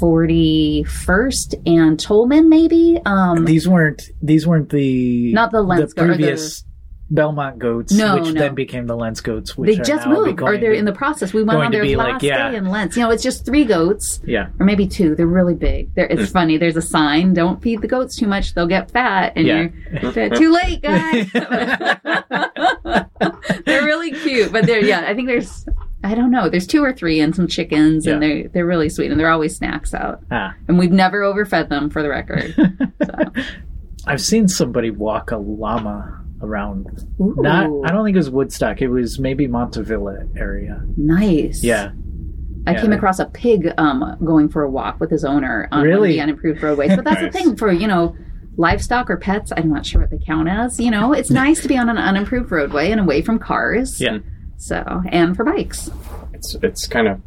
41st 0.00 1.54
and 1.66 1.98
Tolman, 1.98 2.48
maybe. 2.48 3.00
Um, 3.04 3.44
These 3.44 3.68
weren't 3.68 4.02
these 4.22 4.46
weren't 4.46 4.70
the 4.70 5.32
Not 5.32 5.52
the 5.52 5.62
Lents 5.62 5.94
the 5.94 6.00
goat, 6.00 6.10
or 6.10 6.12
the- 6.12 6.16
previous 6.18 6.64
Belmont 7.10 7.58
goats, 7.58 7.92
No, 7.92 8.14
which 8.16 8.32
no. 8.34 8.40
then 8.40 8.54
became 8.54 8.86
the 8.86 8.96
Lents 8.96 9.20
goats, 9.20 9.58
which 9.58 9.74
they 9.74 9.80
are 9.80 9.84
just 9.84 10.06
moved, 10.06 10.40
or 10.40 10.56
they're 10.58 10.70
the- 10.70 10.78
in 10.78 10.84
the 10.84 10.92
process. 10.92 11.32
We 11.32 11.42
went 11.42 11.58
on 11.60 11.72
their 11.72 11.84
last 11.96 12.12
like, 12.14 12.22
yeah. 12.22 12.50
day 12.50 12.56
in 12.56 12.66
Lents. 12.66 12.96
You 12.96 13.02
know, 13.02 13.10
it's 13.10 13.22
just 13.22 13.44
three 13.44 13.64
goats, 13.64 14.20
yeah. 14.24 14.48
or 14.60 14.66
maybe 14.66 14.86
two. 14.86 15.16
They're 15.16 15.26
really 15.26 15.54
big. 15.54 15.92
They're, 15.94 16.06
it's 16.06 16.30
funny. 16.30 16.56
There's 16.56 16.76
a 16.76 16.82
sign: 16.82 17.34
"Don't 17.34 17.60
feed 17.60 17.80
the 17.82 17.88
goats 17.88 18.16
too 18.16 18.28
much; 18.28 18.54
they'll 18.54 18.68
get 18.68 18.90
fat." 18.92 19.32
And 19.34 19.46
Yeah. 19.46 19.68
you're 20.02 20.30
too 20.30 20.52
late, 20.52 20.82
guys. 20.82 21.28
they're 23.64 23.84
really 23.84 24.12
cute, 24.12 24.52
but 24.52 24.66
they're 24.66 24.84
yeah. 24.84 25.04
I 25.06 25.14
think 25.14 25.28
there's 25.28 25.66
I 26.02 26.14
don't 26.14 26.30
know. 26.30 26.48
There's 26.48 26.66
two 26.66 26.82
or 26.82 26.92
three 26.92 27.20
and 27.20 27.34
some 27.34 27.46
chickens, 27.46 28.06
and 28.06 28.22
they're 28.22 28.48
they're 28.48 28.66
really 28.66 28.88
sweet, 28.88 29.10
and 29.10 29.18
they're 29.18 29.30
always 29.30 29.56
snacks 29.56 29.94
out. 29.94 30.20
Ah. 30.30 30.54
And 30.68 30.78
we've 30.78 30.92
never 30.92 31.22
overfed 31.22 31.68
them, 31.68 31.90
for 31.90 32.02
the 32.02 32.08
record. 32.08 32.54
So. 33.02 33.42
I've 34.06 34.20
seen 34.20 34.48
somebody 34.48 34.90
walk 34.90 35.30
a 35.30 35.36
llama 35.36 36.19
around. 36.42 36.86
Ooh, 37.20 37.34
Not, 37.38 37.66
I 37.84 37.92
don't 37.92 38.04
think 38.04 38.14
it 38.14 38.18
was 38.18 38.30
Woodstock. 38.30 38.80
It 38.82 38.88
was 38.88 39.18
maybe 39.18 39.46
Montavilla 39.48 40.26
area. 40.36 40.80
nice. 40.96 41.62
Yeah, 41.62 41.90
I 42.66 42.72
Yeah. 42.72 42.80
came 42.80 42.92
across 42.92 43.18
a 43.18 43.26
pig 43.26 43.72
um, 43.78 44.16
going 44.24 44.48
for 44.48 44.62
a 44.62 44.70
walk 44.70 45.00
with 45.00 45.10
his 45.10 45.24
owner 45.24 45.68
on 45.72 45.82
Really? 45.84 46.12
the 46.12 46.20
unimproved 46.20 46.62
roadways. 46.62 46.94
But 46.96 47.04
that's 47.04 47.20
Nice. 47.22 47.32
the 47.32 47.38
thing 47.38 47.56
for 47.56 47.70
you 47.72 47.86
know 47.86 48.14
livestock 48.56 49.08
or 49.10 49.16
pets. 49.16 49.52
I'm 49.56 49.70
not 49.70 49.86
sure 49.86 50.00
what 50.02 50.10
they 50.10 50.18
count 50.18 50.48
as. 50.48 50.78
You 50.80 50.90
know, 50.90 51.12
it's 51.12 51.30
nice 51.44 51.62
to 51.62 51.68
be 51.68 51.76
on 51.78 51.88
an 51.88 51.98
unimproved 51.98 52.50
roadway 52.50 52.90
and 52.90 53.00
away 53.00 53.22
from 53.22 53.38
cars. 53.38 54.00
yeah. 54.00 54.18
So 54.56 55.02
and 55.10 55.34
for 55.36 55.44
bikes. 55.44 55.90
It's 56.34 56.54
it's 56.62 56.86
kind 56.86 57.08
of 57.08 57.20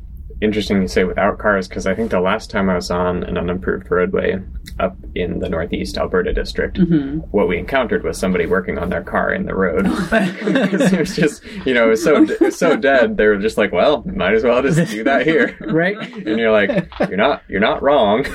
interesting 0.43 0.81
you 0.81 0.87
say 0.87 1.03
without 1.05 1.39
cars 1.39 1.67
because 1.67 1.87
I 1.87 1.95
think 1.95 2.11
the 2.11 2.19
last 2.19 2.49
time 2.51 2.69
I 2.69 2.75
was 2.75 2.91
on 2.91 3.23
an 3.23 3.37
unimproved 3.37 3.89
roadway 3.89 4.39
up 4.79 4.95
in 5.15 5.39
the 5.39 5.49
northeast 5.49 5.97
Alberta 5.97 6.33
district, 6.33 6.77
Mm-hmm. 6.77 7.19
what 7.31 7.47
we 7.47 7.57
encountered 7.57 8.03
was 8.03 8.17
somebody 8.17 8.45
working 8.45 8.77
on 8.77 8.89
their 8.89 9.03
car 9.03 9.33
in 9.33 9.45
the 9.45 9.55
road. 9.55 9.85
It 10.93 10.99
was 10.99 11.15
just 11.15 11.43
you 11.65 11.73
know 11.73 11.87
it 11.87 11.89
was 11.91 12.03
so 12.03 12.23
it 12.23 12.39
was 12.41 12.57
so 12.57 12.75
dead. 12.75 13.17
They 13.17 13.25
were 13.27 13.37
just 13.37 13.57
like, 13.57 13.71
well, 13.71 14.03
might 14.05 14.33
as 14.33 14.43
well 14.43 14.61
just 14.61 14.91
do 14.91 15.03
that 15.05 15.25
here. 15.25 15.55
right. 15.61 15.97
and 15.97 16.37
you're 16.39 16.51
like, 16.51 16.69
you're 17.07 17.17
not, 17.17 17.41
you're 17.47 17.59
not 17.59 17.81
wrong. 17.81 18.25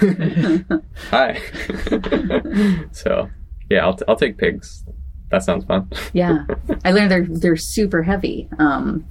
Hi. 1.10 1.40
so, 2.92 3.28
yeah, 3.70 3.84
I'll, 3.84 3.94
t- 3.96 4.04
I'll 4.08 4.16
take 4.16 4.38
pigs. 4.38 4.84
That 5.30 5.42
sounds 5.42 5.64
fun. 5.66 5.90
Yeah, 6.14 6.44
I 6.84 6.90
learned 6.92 7.10
they're 7.10 7.26
they're 7.28 7.56
super 7.56 8.02
heavy. 8.02 8.48
Um, 8.58 9.04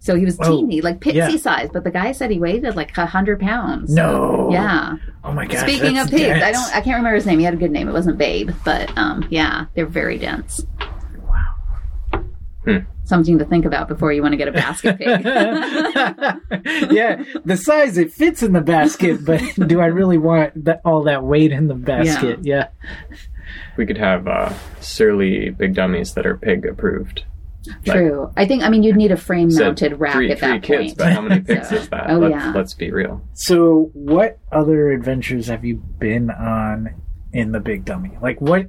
so 0.00 0.14
he 0.16 0.24
was 0.24 0.38
Oh, 0.40 0.62
teeny, 0.62 0.80
like 0.80 1.00
pixie 1.00 1.18
yeah. 1.18 1.36
size, 1.36 1.68
but 1.72 1.84
the 1.84 1.90
guy 1.90 2.12
said 2.12 2.30
he 2.30 2.40
weighed 2.40 2.64
like 2.74 2.96
a 2.96 3.04
hundred 3.04 3.38
pounds. 3.38 3.92
No. 3.94 4.48
Yeah. 4.50 4.96
Oh 5.22 5.32
my 5.32 5.46
gosh. 5.46 5.60
Speaking 5.60 5.94
that's 5.94 6.10
of 6.10 6.16
pigs, 6.16 6.42
I 6.42 6.52
don't, 6.52 6.74
I 6.74 6.80
can't 6.80 6.96
remember 6.96 7.14
his 7.14 7.26
name. 7.26 7.38
He 7.38 7.44
had 7.44 7.52
a 7.52 7.58
good 7.58 7.70
name. 7.70 7.86
It 7.86 7.92
wasn't 7.92 8.16
Babe, 8.16 8.50
but 8.64 8.96
um, 8.96 9.26
yeah, 9.30 9.66
they're 9.74 9.84
very 9.86 10.16
dense. 10.16 10.64
Wow. 11.28 12.24
Hmm. 12.64 12.78
Something 13.04 13.38
to 13.38 13.44
think 13.44 13.66
about 13.66 13.88
before 13.88 14.10
you 14.12 14.22
want 14.22 14.32
to 14.32 14.38
get 14.38 14.48
a 14.48 14.52
basket 14.52 14.96
pig. 14.96 15.24
yeah, 16.92 17.22
the 17.44 17.56
size 17.56 17.98
it 17.98 18.10
fits 18.12 18.42
in 18.42 18.52
the 18.54 18.60
basket, 18.62 19.22
but 19.24 19.42
do 19.66 19.80
I 19.80 19.86
really 19.86 20.16
want 20.16 20.64
that 20.64 20.80
all 20.84 21.02
that 21.04 21.24
weight 21.24 21.52
in 21.52 21.66
the 21.66 21.74
basket? 21.74 22.38
Yeah. 22.42 22.68
We 23.76 23.84
could 23.84 23.98
have 23.98 24.28
uh, 24.28 24.52
surly 24.80 25.50
big 25.50 25.74
dummies 25.74 26.14
that 26.14 26.24
are 26.24 26.36
pig 26.36 26.64
approved. 26.64 27.24
True. 27.84 28.32
I 28.36 28.46
think. 28.46 28.62
I 28.62 28.68
mean, 28.70 28.82
you'd 28.82 28.96
need 28.96 29.12
a 29.12 29.16
frame-mounted 29.16 30.00
rack 30.00 30.14
three, 30.14 30.30
at 30.32 30.38
three 30.38 30.48
that 30.48 30.62
kids, 30.62 30.94
point. 30.94 30.98
but 30.98 31.12
how 31.12 31.20
many 31.20 31.40
pigs 31.44 31.68
So- 31.68 31.76
is 31.76 31.88
that? 31.90 32.10
oh, 32.10 32.18
let's, 32.18 32.32
yeah. 32.32 32.52
let's 32.54 32.74
be 32.74 32.90
real. 32.90 33.22
So, 33.34 33.90
what 33.92 34.38
other 34.50 34.90
adventures 34.90 35.46
have 35.48 35.64
you 35.64 35.76
been 35.76 36.30
on 36.30 36.94
in 37.32 37.52
the 37.52 37.60
Big 37.60 37.84
Dummy? 37.84 38.16
Like 38.22 38.40
what? 38.40 38.66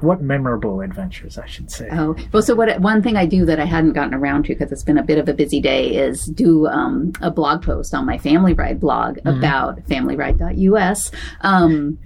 What 0.00 0.20
memorable 0.22 0.82
adventures, 0.82 1.36
I 1.36 1.46
should 1.46 1.68
say. 1.70 1.88
Oh 1.90 2.14
well, 2.32 2.42
so 2.42 2.54
what? 2.54 2.80
One 2.80 3.02
thing 3.02 3.16
I 3.16 3.26
do 3.26 3.44
that 3.46 3.58
I 3.58 3.64
hadn't 3.64 3.94
gotten 3.94 4.14
around 4.14 4.44
to 4.44 4.54
because 4.54 4.70
it's 4.70 4.84
been 4.84 4.98
a 4.98 5.02
bit 5.02 5.18
of 5.18 5.28
a 5.28 5.34
busy 5.34 5.60
day 5.60 5.96
is 5.96 6.26
do 6.26 6.68
um, 6.68 7.12
a 7.20 7.30
blog 7.30 7.62
post 7.64 7.92
on 7.92 8.06
my 8.06 8.16
Family 8.18 8.52
Ride 8.54 8.78
blog 8.78 9.16
Mm-hmm. 9.16 9.38
about 9.38 9.80
FamilyRide.us 9.86 11.10
um, 11.40 11.98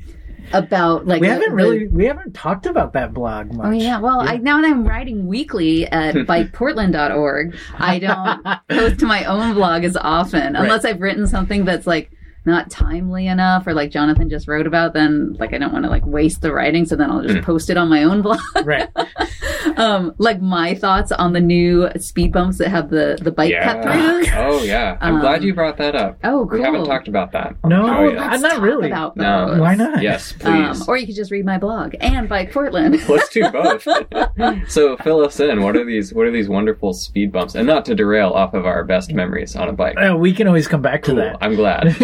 about 0.52 1.06
like 1.06 1.20
we 1.20 1.26
the- 1.28 1.34
haven't 1.34 1.50
the- 1.50 1.56
really 1.56 1.88
we 1.88 2.04
haven't 2.06 2.34
talked 2.34 2.66
about 2.66 2.92
that 2.92 3.12
blog 3.14 3.48
oh, 3.52 3.56
much. 3.56 3.66
Oh 3.66 3.70
yeah, 3.70 3.98
well, 3.98 4.20
I 4.20 4.36
now 4.36 4.60
that 4.60 4.66
I'm 4.66 4.86
writing 4.86 5.26
weekly 5.26 5.86
at 5.86 6.14
bikeportland.org, 6.14 7.56
I 7.78 7.98
don't 7.98 8.44
post 8.68 9.00
to 9.00 9.06
my 9.06 9.24
own 9.24 9.54
blog 9.54 9.84
as 9.84 9.96
often 9.96 10.56
unless 10.56 10.84
I've 10.84 11.00
written 11.00 11.26
something 11.26 11.64
that's 11.64 11.86
like 11.86 12.10
not 12.46 12.70
timely 12.70 13.26
enough 13.26 13.66
or 13.66 13.74
like 13.74 13.90
Jonathan 13.90 14.28
just 14.28 14.46
wrote 14.48 14.66
about 14.66 14.92
then 14.92 15.34
like 15.40 15.52
I 15.54 15.58
don't 15.58 15.72
want 15.72 15.84
to 15.84 15.90
like 15.90 16.04
waste 16.06 16.42
the 16.42 16.52
writing 16.52 16.84
so 16.84 16.94
then 16.96 17.10
I'll 17.10 17.22
just 17.22 17.42
post 17.44 17.70
it 17.70 17.76
on 17.76 17.88
my 17.88 18.02
own 18.04 18.22
blog. 18.22 18.38
right. 18.64 18.88
um, 19.76 20.14
like 20.18 20.40
my 20.40 20.74
thoughts 20.74 21.10
on 21.12 21.32
the 21.32 21.40
new 21.40 21.88
speed 21.98 22.32
bumps 22.32 22.58
that 22.58 22.68
have 22.68 22.90
the 22.90 23.18
the 23.20 23.30
bike 23.32 23.54
cut 23.62 23.78
throughs. 23.78 24.32
Oh 24.36 24.62
yeah. 24.62 24.98
I'm 25.00 25.14
Um, 25.16 25.20
glad 25.20 25.42
you 25.42 25.54
brought 25.54 25.76
that 25.78 25.94
up. 25.94 26.18
Oh, 26.24 26.44
We 26.44 26.60
haven't 26.62 26.84
talked 26.86 27.08
about 27.08 27.32
that. 27.32 27.56
No, 27.64 27.86
Oh, 27.86 28.08
yet. 28.12 28.18
I'm 28.22 28.40
not 28.40 28.52
talk 28.54 28.62
really. 28.62 28.86
About 28.88 29.16
No. 29.16 29.56
Why 29.58 29.74
not? 29.74 30.02
Yes, 30.02 30.32
please. 30.32 30.46
Um, 30.46 30.68
please. 30.74 30.88
or 30.88 30.96
you 30.96 31.06
could 31.06 31.16
just 31.16 31.30
read 31.30 31.44
my 31.44 31.58
blog 31.58 31.94
and 32.00 32.28
Bike 32.28 32.52
Portland. 32.52 33.00
Let's 33.08 33.28
do 33.30 33.48
both. 33.50 33.86
so 34.68 34.96
fill 34.98 35.24
us 35.24 35.40
in. 35.40 35.62
What 35.62 35.76
are 35.76 35.84
these? 35.84 36.12
What 36.12 36.26
are 36.26 36.30
these 36.32 36.48
wonderful 36.48 36.92
speed 36.92 37.32
bumps? 37.32 37.54
And 37.54 37.66
not 37.66 37.84
to 37.86 37.94
derail 37.94 38.30
off 38.30 38.54
of 38.54 38.66
our 38.66 38.84
best 38.84 39.12
memories 39.12 39.56
on 39.56 39.68
a 39.68 39.72
bike. 39.72 39.96
Uh, 39.96 40.16
we 40.16 40.32
can 40.34 40.46
always 40.46 40.68
come 40.68 40.82
back 40.82 41.02
to 41.04 41.12
Cool. 41.12 41.16
that. 41.20 41.38
I'm 41.40 41.54
glad. 41.54 41.96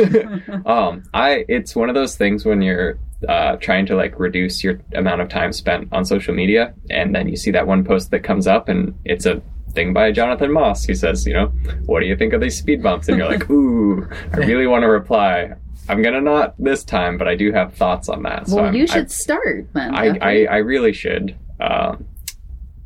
Um, 0.67 1.03
I 1.15 1.45
it's 1.49 1.75
one 1.77 1.89
of 1.89 1.95
those 1.95 2.17
things 2.17 2.45
when 2.45 2.63
you're 2.63 2.99
uh, 3.29 3.57
trying 3.57 3.87
to 3.87 3.97
like 3.97 4.19
reduce 4.19 4.63
your 4.65 4.81
amount 4.95 5.21
of 5.21 5.29
time 5.29 5.53
spent 5.53 5.89
on 5.93 6.05
social 6.05 6.35
media, 6.35 6.75
and 6.91 7.15
then 7.15 7.29
you 7.29 7.37
see 7.37 7.51
that 7.51 7.67
one 7.67 7.85
post 7.85 8.11
that 8.11 8.21
comes 8.21 8.47
up, 8.47 8.69
and 8.69 8.95
it's 9.05 9.27
a 9.27 9.43
thing 9.73 9.93
by 9.93 10.11
Jonathan 10.11 10.51
Maus. 10.51 10.87
He 10.87 10.95
says, 10.95 11.27
you 11.27 11.33
know, 11.33 11.47
what 11.87 12.01
do 12.01 12.07
you 12.07 12.17
think 12.17 12.33
of 12.33 12.41
these 12.41 12.59
speed 12.59 12.83
bumps? 12.83 13.09
And 13.09 13.19
you're 13.19 13.29
like, 13.29 13.49
ooh, 13.51 14.09
I 14.33 14.39
really 14.39 14.67
want 14.67 14.83
to 14.83 14.89
reply. 14.89 15.53
I'm 15.89 16.03
gonna 16.03 16.21
not 16.21 16.55
this 16.59 16.85
time, 16.85 17.19
but 17.19 17.27
I 17.29 17.35
do 17.35 17.53
have 17.53 17.75
thoughts 17.75 18.09
on 18.09 18.23
that. 18.23 18.49
So 18.49 18.57
well, 18.57 18.65
I'm- 18.67 18.75
you 18.75 18.85
I- 18.85 18.87
should 18.87 19.11
start 19.11 19.69
then. 19.75 19.95
I, 19.95 20.19
I, 20.21 20.45
I 20.47 20.57
really 20.59 20.93
should. 20.93 21.37
Um, 21.61 22.07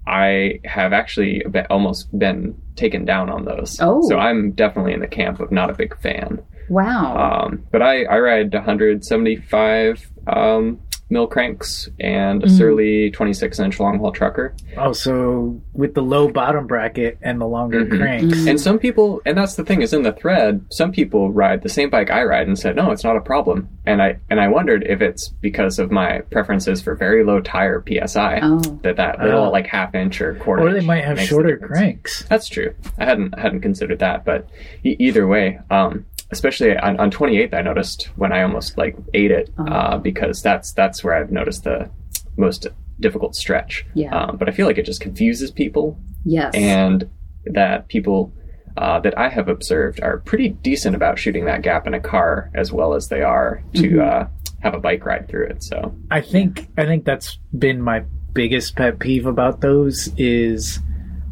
I 0.07 0.61
have 0.65 0.93
actually 0.93 1.43
be, 1.51 1.61
almost 1.71 2.17
been 2.19 2.61
taken 2.77 3.05
down 3.05 3.31
on 3.31 3.45
those. 3.45 3.79
Oh. 3.81 4.03
So 4.09 4.19
I'm 4.19 4.53
definitely 4.53 4.93
in 4.93 5.01
the 5.01 5.07
camp 5.07 5.41
of 5.41 5.51
not 5.51 5.71
a 5.71 5.75
big 5.75 5.99
fan. 6.01 6.43
wow. 6.69 7.47
Um, 7.47 7.65
but 7.71 7.83
I, 7.83 8.05
I 8.05 8.19
ride 8.19 8.53
175 8.53 10.11
um, 10.27 10.81
mill 11.15 11.27
cranks 11.29 11.89
and 12.01 12.43
Mm-hmm. 12.43 12.51
a 12.53 12.57
Surly 12.59 13.11
26 13.13 13.59
inch 13.61 13.79
long 13.81 13.99
haul 14.01 14.11
trucker. 14.13 14.53
Oh, 14.77 14.93
so 14.93 15.61
with 15.73 15.95
the 15.95 16.03
low 16.03 16.29
bottom 16.29 16.67
bracket 16.67 17.17
and 17.23 17.41
the 17.41 17.47
longer 17.47 17.87
Mhm. 17.87 17.97
cranks. 17.99 18.47
And 18.47 18.61
some 18.61 18.79
people, 18.79 19.23
and 19.25 19.39
that's 19.39 19.55
the 19.55 19.65
thing, 19.65 19.81
is 19.81 19.93
in 19.95 20.03
the 20.03 20.13
thread, 20.13 20.63
some 20.71 20.91
people 20.93 21.33
ride 21.33 21.63
the 21.63 21.69
same 21.69 21.89
bike 21.89 22.11
I 22.11 22.25
ride 22.25 22.49
and 22.49 22.59
said, 22.59 22.75
no, 22.77 22.91
it's 22.91 23.05
not 23.05 23.17
a 23.17 23.21
problem. 23.21 23.69
And 23.87 24.03
I 24.03 24.17
and 24.29 24.41
I 24.41 24.49
wondered 24.49 24.85
if 24.89 25.01
it's 25.01 25.29
because 25.41 25.79
of 25.79 25.91
my 25.93 26.21
preferences 26.33 26.83
for 26.83 26.95
very 26.97 27.23
low 27.25 27.41
tire 27.41 27.83
psi 27.87 28.41
Oh. 28.43 28.59
that 28.83 28.97
that 28.97 29.21
little 29.23 29.45
Oh. 29.45 29.51
like 29.51 29.67
half 29.69 29.95
inch 29.95 30.21
or 30.21 30.35
quarter. 30.35 30.63
Or 30.65 30.73
they 30.73 30.79
inch 30.79 30.87
might 30.87 31.05
have 31.05 31.17
makes 31.17 31.29
the 31.31 31.35
shorter 31.35 31.57
cranks. 31.57 32.25
That's 32.29 32.49
true. 32.49 32.75
I 32.99 33.05
hadn't 33.05 33.35
I 33.39 33.41
hadn't 33.41 33.61
considered 33.61 34.01
that, 34.01 34.25
but 34.25 34.49
e- 34.85 34.97
either 34.99 35.27
way, 35.29 35.61
um, 35.71 36.05
especially 36.31 36.77
on, 36.77 36.99
on 36.99 37.11
28th, 37.11 37.55
I 37.55 37.63
noticed 37.63 38.07
when 38.17 38.33
I 38.33 38.43
almost 38.43 38.77
like 38.79 38.97
ate 39.15 39.31
it 39.31 39.51
Oh. 39.59 39.65
uh, 39.67 39.99
because 39.99 40.43
that's 40.43 40.73
that's 40.73 41.03
where 41.05 41.15
I've 41.15 41.31
noticed 41.31 41.65
the 41.65 41.91
most 42.37 42.67
difficult 43.01 43.35
stretch. 43.37 43.85
Yeah. 43.95 44.15
Um, 44.15 44.37
but 44.37 44.49
I 44.49 44.53
feel 44.53 44.67
like 44.67 44.79
it 44.79 44.87
just 44.87 45.01
confuses 45.01 45.51
people, 45.51 45.99
yes. 46.25 46.55
and 46.55 47.09
that 47.47 47.89
people. 47.89 48.33
Uh, 48.77 48.99
that 48.99 49.17
I 49.17 49.29
have 49.29 49.47
observed 49.49 50.01
are 50.03 50.19
pretty 50.19 50.49
decent 50.49 50.97
about 50.97 51.17
shooting 51.17 51.45
that 51.45 51.63
gap 51.63 51.87
in 51.87 51.95
a 51.95 52.01
car 52.01 52.51
as 52.57 52.73
well 52.73 52.95
as 52.95 53.07
they 53.07 53.23
are 53.23 53.63
to 53.75 53.83
Mm-hmm. 53.89 54.01
uh, 54.01 54.27
have 54.65 54.75
a 54.75 54.81
bike 54.81 55.07
ride 55.07 55.29
through 55.29 55.47
it. 55.47 55.63
So 55.63 55.95
I 56.11 56.21
think 56.21 56.67
I 56.77 56.85
think 56.85 57.05
that's 57.05 57.39
been 57.57 57.81
my 57.81 58.03
biggest 58.33 58.75
pet 58.75 58.99
peeve 58.99 59.27
about 59.27 59.61
those 59.61 60.09
is 60.17 60.81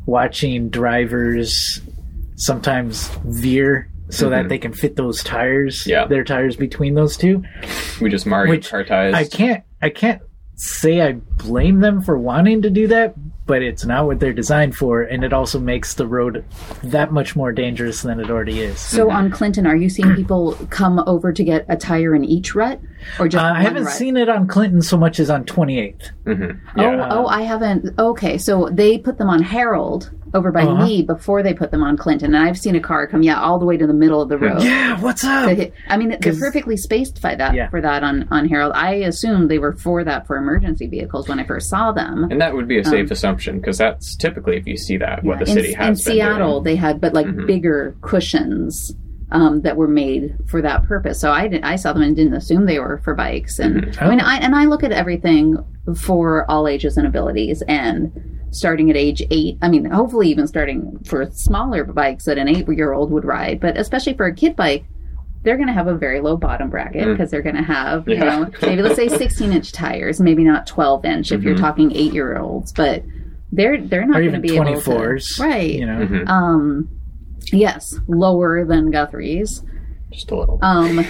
watching 0.07 0.69
drivers 0.69 1.81
sometimes 2.37 3.09
veer 3.25 3.91
so 4.13 4.29
that 4.31 4.45
Mhm. 4.45 4.49
they 4.51 4.59
can 4.59 4.73
fit 4.73 4.97
those 4.97 5.23
tires, 5.25 5.87
Yeah. 5.87 6.07
their 6.07 6.23
tires 6.25 6.55
between 6.57 6.95
those 6.95 7.17
two. 7.17 7.43
we 8.01 8.11
just 8.11 8.27
Mario 8.27 8.51
Which 8.51 8.71
Kartized. 8.71 9.15
I 9.15 9.25
can't 9.25 9.63
I 9.81 9.89
can't 9.89 10.21
say 10.55 11.01
I 11.01 11.13
blame 11.39 11.81
them 11.81 12.01
for 12.03 12.17
wanting 12.19 12.63
to 12.63 12.71
do 12.71 12.87
that, 12.89 13.15
but 13.47 13.63
it's 13.63 13.85
not 13.85 14.07
what 14.07 14.21
they're 14.21 14.33
designed 14.35 14.77
for, 14.77 15.03
and 15.03 15.25
it 15.25 15.33
also 15.33 15.59
makes 15.59 15.95
the 15.95 16.07
road 16.07 16.45
that 16.85 17.11
much 17.13 17.35
more 17.35 17.51
dangerous 17.53 18.03
than 18.03 18.21
it 18.21 18.31
already 18.31 18.61
is. 18.61 18.79
so 18.79 19.11
on 19.11 19.31
Clinton, 19.31 19.67
are 19.67 19.75
you 19.75 19.89
seeing 19.89 20.15
people 20.23 20.57
come 20.71 21.03
over 21.07 21.33
to 21.33 21.43
get 21.43 21.65
a 21.69 21.77
tire 21.77 22.15
in 22.15 22.25
each 22.25 22.55
rut, 22.55 22.79
or 23.19 23.27
just 23.29 23.43
Uh, 23.45 23.49
I 23.57 23.63
haven't 23.63 23.85
rut? 23.85 23.93
seen 23.95 24.17
it 24.17 24.29
on 24.29 24.47
Clinton 24.47 24.83
so 24.83 24.97
much 24.97 25.19
as 25.19 25.31
on 25.31 25.45
28th. 25.45 26.11
Mhm. 26.27 26.59
Oh, 26.77 27.07
oh, 27.11 27.27
I 27.27 27.43
haven't. 27.43 27.99
Okay, 27.99 28.39
so 28.39 28.69
they 28.71 28.99
put 28.99 29.19
them 29.19 29.29
on 29.31 29.43
Harold 29.43 30.11
over 30.35 30.51
by 30.51 30.63
Uh-huh. 30.63 30.85
me 30.87 31.03
before 31.03 31.43
they 31.43 31.53
put 31.53 31.71
them 31.71 31.83
on 31.83 31.97
Clinton, 31.97 32.35
and 32.35 32.43
I've 32.49 32.59
seen 32.59 32.75
a 32.75 32.81
car 32.81 33.07
come, 33.07 33.23
yeah, 33.23 33.41
all 33.41 33.59
the 33.59 33.67
way 33.67 33.77
to 33.77 33.87
the 33.87 33.93
middle 33.93 34.21
of 34.23 34.29
the 34.29 34.39
road. 34.39 34.63
Yeah, 34.63 34.99
what's 35.01 35.25
up? 35.25 35.51
hit- 35.51 35.73
I 35.89 35.97
mean, 35.97 36.17
they're 36.21 36.35
perfectly 36.35 36.77
spaced 36.77 37.21
by 37.21 37.35
that 37.35 37.55
Yeah. 37.55 37.69
for 37.69 37.81
that 37.81 38.03
on 38.03 38.27
on 38.31 38.49
Harold. 38.49 38.73
I 38.75 38.95
assumed 38.95 39.51
they 39.51 39.59
were 39.59 39.73
for 39.73 40.05
that 40.05 40.27
for 40.27 40.37
emergency 40.37 40.87
vehicles 40.87 41.29
when 41.29 41.39
I 41.39 41.45
first 41.45 41.69
saw 41.69 41.93
them. 41.93 42.29
And 42.31 42.41
that 42.41 42.55
would 42.55 42.67
be 42.69 42.79
a 42.79 42.85
safe 42.85 43.11
assumption 43.11 43.59
because 43.59 43.79
that's 43.79 44.17
typically 44.17 44.57
if 44.57 44.67
you 44.67 44.77
see 44.77 44.97
that 44.99 45.23
what 45.25 45.39
the 45.39 45.47
in, 45.49 45.53
city 45.55 45.73
has 45.75 45.87
in 45.87 45.93
been 45.93 45.97
Seattle, 46.21 46.61
doing. 46.61 46.65
they 46.65 46.77
had 46.77 47.01
but 47.01 47.13
like 47.15 47.27
Mhm. 47.27 47.47
bigger 47.47 47.95
cushions 48.01 48.95
um, 49.31 49.63
that 49.63 49.79
were 49.79 49.89
made 49.89 50.35
for 50.47 50.61
that 50.61 50.85
purpose. 50.85 51.19
So 51.19 51.31
I 51.33 51.49
did, 51.49 51.63
I 51.63 51.77
saw 51.77 51.95
them 51.95 52.03
and 52.03 52.15
didn't 52.15 52.35
assume 52.35 52.67
they 52.67 52.79
were 52.79 53.01
for 53.03 53.15
bikes. 53.15 53.59
And 53.59 53.77
Mm-hmm. 53.87 54.05
I 54.05 54.09
mean, 54.11 54.21
Oh. 54.21 54.27
I 54.27 54.37
and 54.37 54.55
I 54.55 54.67
look 54.67 54.85
at 54.85 54.93
everything 54.93 55.57
for 55.97 56.45
all 56.51 56.69
ages 56.69 56.97
and 56.97 57.07
abilities 57.07 57.63
and. 57.69 58.13
Starting 58.53 58.91
at 58.91 58.97
age 58.97 59.23
eight, 59.31 59.57
I 59.63 59.69
mean, 59.69 59.87
hopefully 59.87 60.29
even 60.29 60.47
starting 60.47 60.99
for 61.07 61.27
smaller 61.33 61.85
bikes 61.85 62.27
that 62.27 62.39
an 62.39 62.49
eight-year-old 62.49 63.11
would 63.11 63.25
ride, 63.25 63.61
but 63.61 63.77
especially 63.79 64.13
for 64.15 64.27
a 64.27 64.35
kid 64.35 64.55
bike, 64.57 64.85
they're 65.43 65.57
going 65.57 65.67
to 65.69 65.73
have 65.75 65.89
a 65.89 65.95
very 65.97 66.21
low 66.21 66.37
bottom 66.37 66.69
bracket 66.71 67.07
Mm. 67.09 67.13
because 67.15 67.31
they're 67.31 67.43
going 67.43 67.57
to 67.57 67.63
have, 67.63 68.07
you 68.07 68.15
Yeah. 68.15 68.25
know, 68.41 68.51
maybe 68.63 68.83
let's 68.83 68.95
say 68.97 69.09
16-inch 69.09 69.73
tires, 69.73 70.21
maybe 70.21 70.45
not 70.45 70.67
12-inch 70.69 71.33
if 71.33 71.43
you're 71.43 71.55
Mhm. 71.57 71.61
talking 71.61 71.93
eight-year-olds, 71.97 72.73
but 72.75 73.03
they're 73.51 73.81
they're 73.81 74.07
not 74.07 74.19
going 74.21 74.33
to 74.33 74.39
be 74.41 74.55
able 74.55 74.67
24s. 74.67 75.37
to, 75.37 75.43
right? 75.43 75.71
You 75.73 75.87
know? 75.87 76.07
Mhm. 76.07 76.29
Um, 76.29 76.89
yes, 77.53 77.99
lower 78.07 78.65
than 78.65 78.91
Guthrie's. 78.91 79.63
Just 80.13 80.31
a 80.31 80.37
little. 80.37 80.59
Um, 80.63 81.05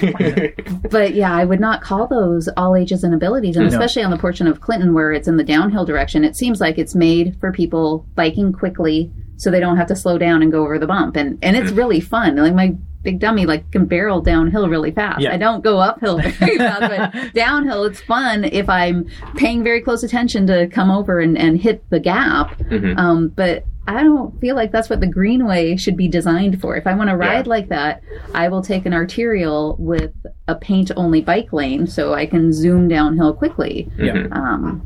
but 0.91 1.15
yeah, 1.15 1.33
I 1.35 1.45
would 1.45 1.61
not 1.61 1.83
call 1.83 2.07
those 2.07 2.49
all 2.57 2.77
ages 2.77 3.05
and 3.05 3.15
abilities, 3.15 3.57
and 3.57 3.67
No. 3.67 3.73
especially 3.73 4.03
on 4.03 4.11
the 4.11 4.19
portion 4.19 4.47
of 4.47 4.61
Clinton 4.61 4.95
where 4.95 5.13
it's 5.13 5.29
in 5.29 5.37
the 5.37 5.45
downhill 5.45 5.85
direction. 5.85 6.25
It 6.25 6.37
seems 6.37 6.61
like 6.61 6.79
it's 6.79 6.95
made 6.95 7.37
for 7.41 7.53
people 7.53 8.07
biking 8.15 8.53
quickly, 8.53 9.11
so 9.37 9.51
they 9.51 9.61
don't 9.61 9.77
have 9.77 9.89
to 9.89 9.97
slow 9.97 10.19
down 10.19 10.43
and 10.43 10.53
go 10.53 10.63
over 10.63 10.79
the 10.79 10.87
bump, 10.87 11.17
and 11.17 11.39
and 11.43 11.57
it's 11.57 11.73
really 11.73 12.01
fun. 12.01 12.37
Like 12.37 12.55
my 12.55 12.75
big 13.03 13.19
dummy, 13.19 13.47
like 13.47 13.69
can 13.73 13.85
barrel 13.87 14.21
downhill 14.21 14.69
really 14.69 14.93
fast. 14.93 15.21
Yeah. 15.23 15.33
I 15.35 15.37
don't 15.37 15.65
go 15.65 15.79
uphill 15.81 16.19
very 16.21 16.33
fast, 16.59 16.81
but 16.81 17.35
downhill 17.35 17.83
it's 17.85 18.01
fun 18.01 18.45
if 18.45 18.69
I'm 18.69 19.07
paying 19.37 19.65
very 19.65 19.81
close 19.81 20.05
attention 20.05 20.47
to 20.47 20.69
come 20.69 20.89
over 20.91 21.19
and, 21.19 21.37
and 21.37 21.61
hit 21.61 21.83
the 21.91 21.99
gap. 21.99 22.57
Mhm. 22.61 22.97
Um, 22.97 23.29
but 23.29 23.65
I 23.87 24.03
don't 24.05 24.39
feel 24.41 24.55
like 24.55 24.71
that's 24.71 24.89
what 24.89 25.01
the 25.01 25.07
Greenway 25.09 25.77
should 25.77 25.97
be 25.97 26.07
designed 26.09 26.61
for. 26.61 26.77
If 26.77 26.87
I 26.87 26.95
want 26.95 27.11
to 27.11 27.17
ride 27.17 27.47
Yeah. 27.47 27.51
like 27.51 27.69
that, 27.71 28.03
I 28.35 28.49
will 28.49 28.62
take 28.62 28.87
an 28.87 28.93
arterial 28.95 29.77
with 29.79 30.12
a 30.47 30.55
paint 30.55 30.91
only 30.97 31.21
bike 31.21 31.53
lane 31.53 31.87
so 31.87 32.15
I 32.15 32.27
can 32.27 32.53
zoom 32.53 32.87
downhill 32.89 33.35
quickly. 33.35 33.91
Yeah. 33.99 34.12
Mhm. 34.15 34.37
Um, 34.37 34.83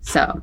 so 0.00 0.40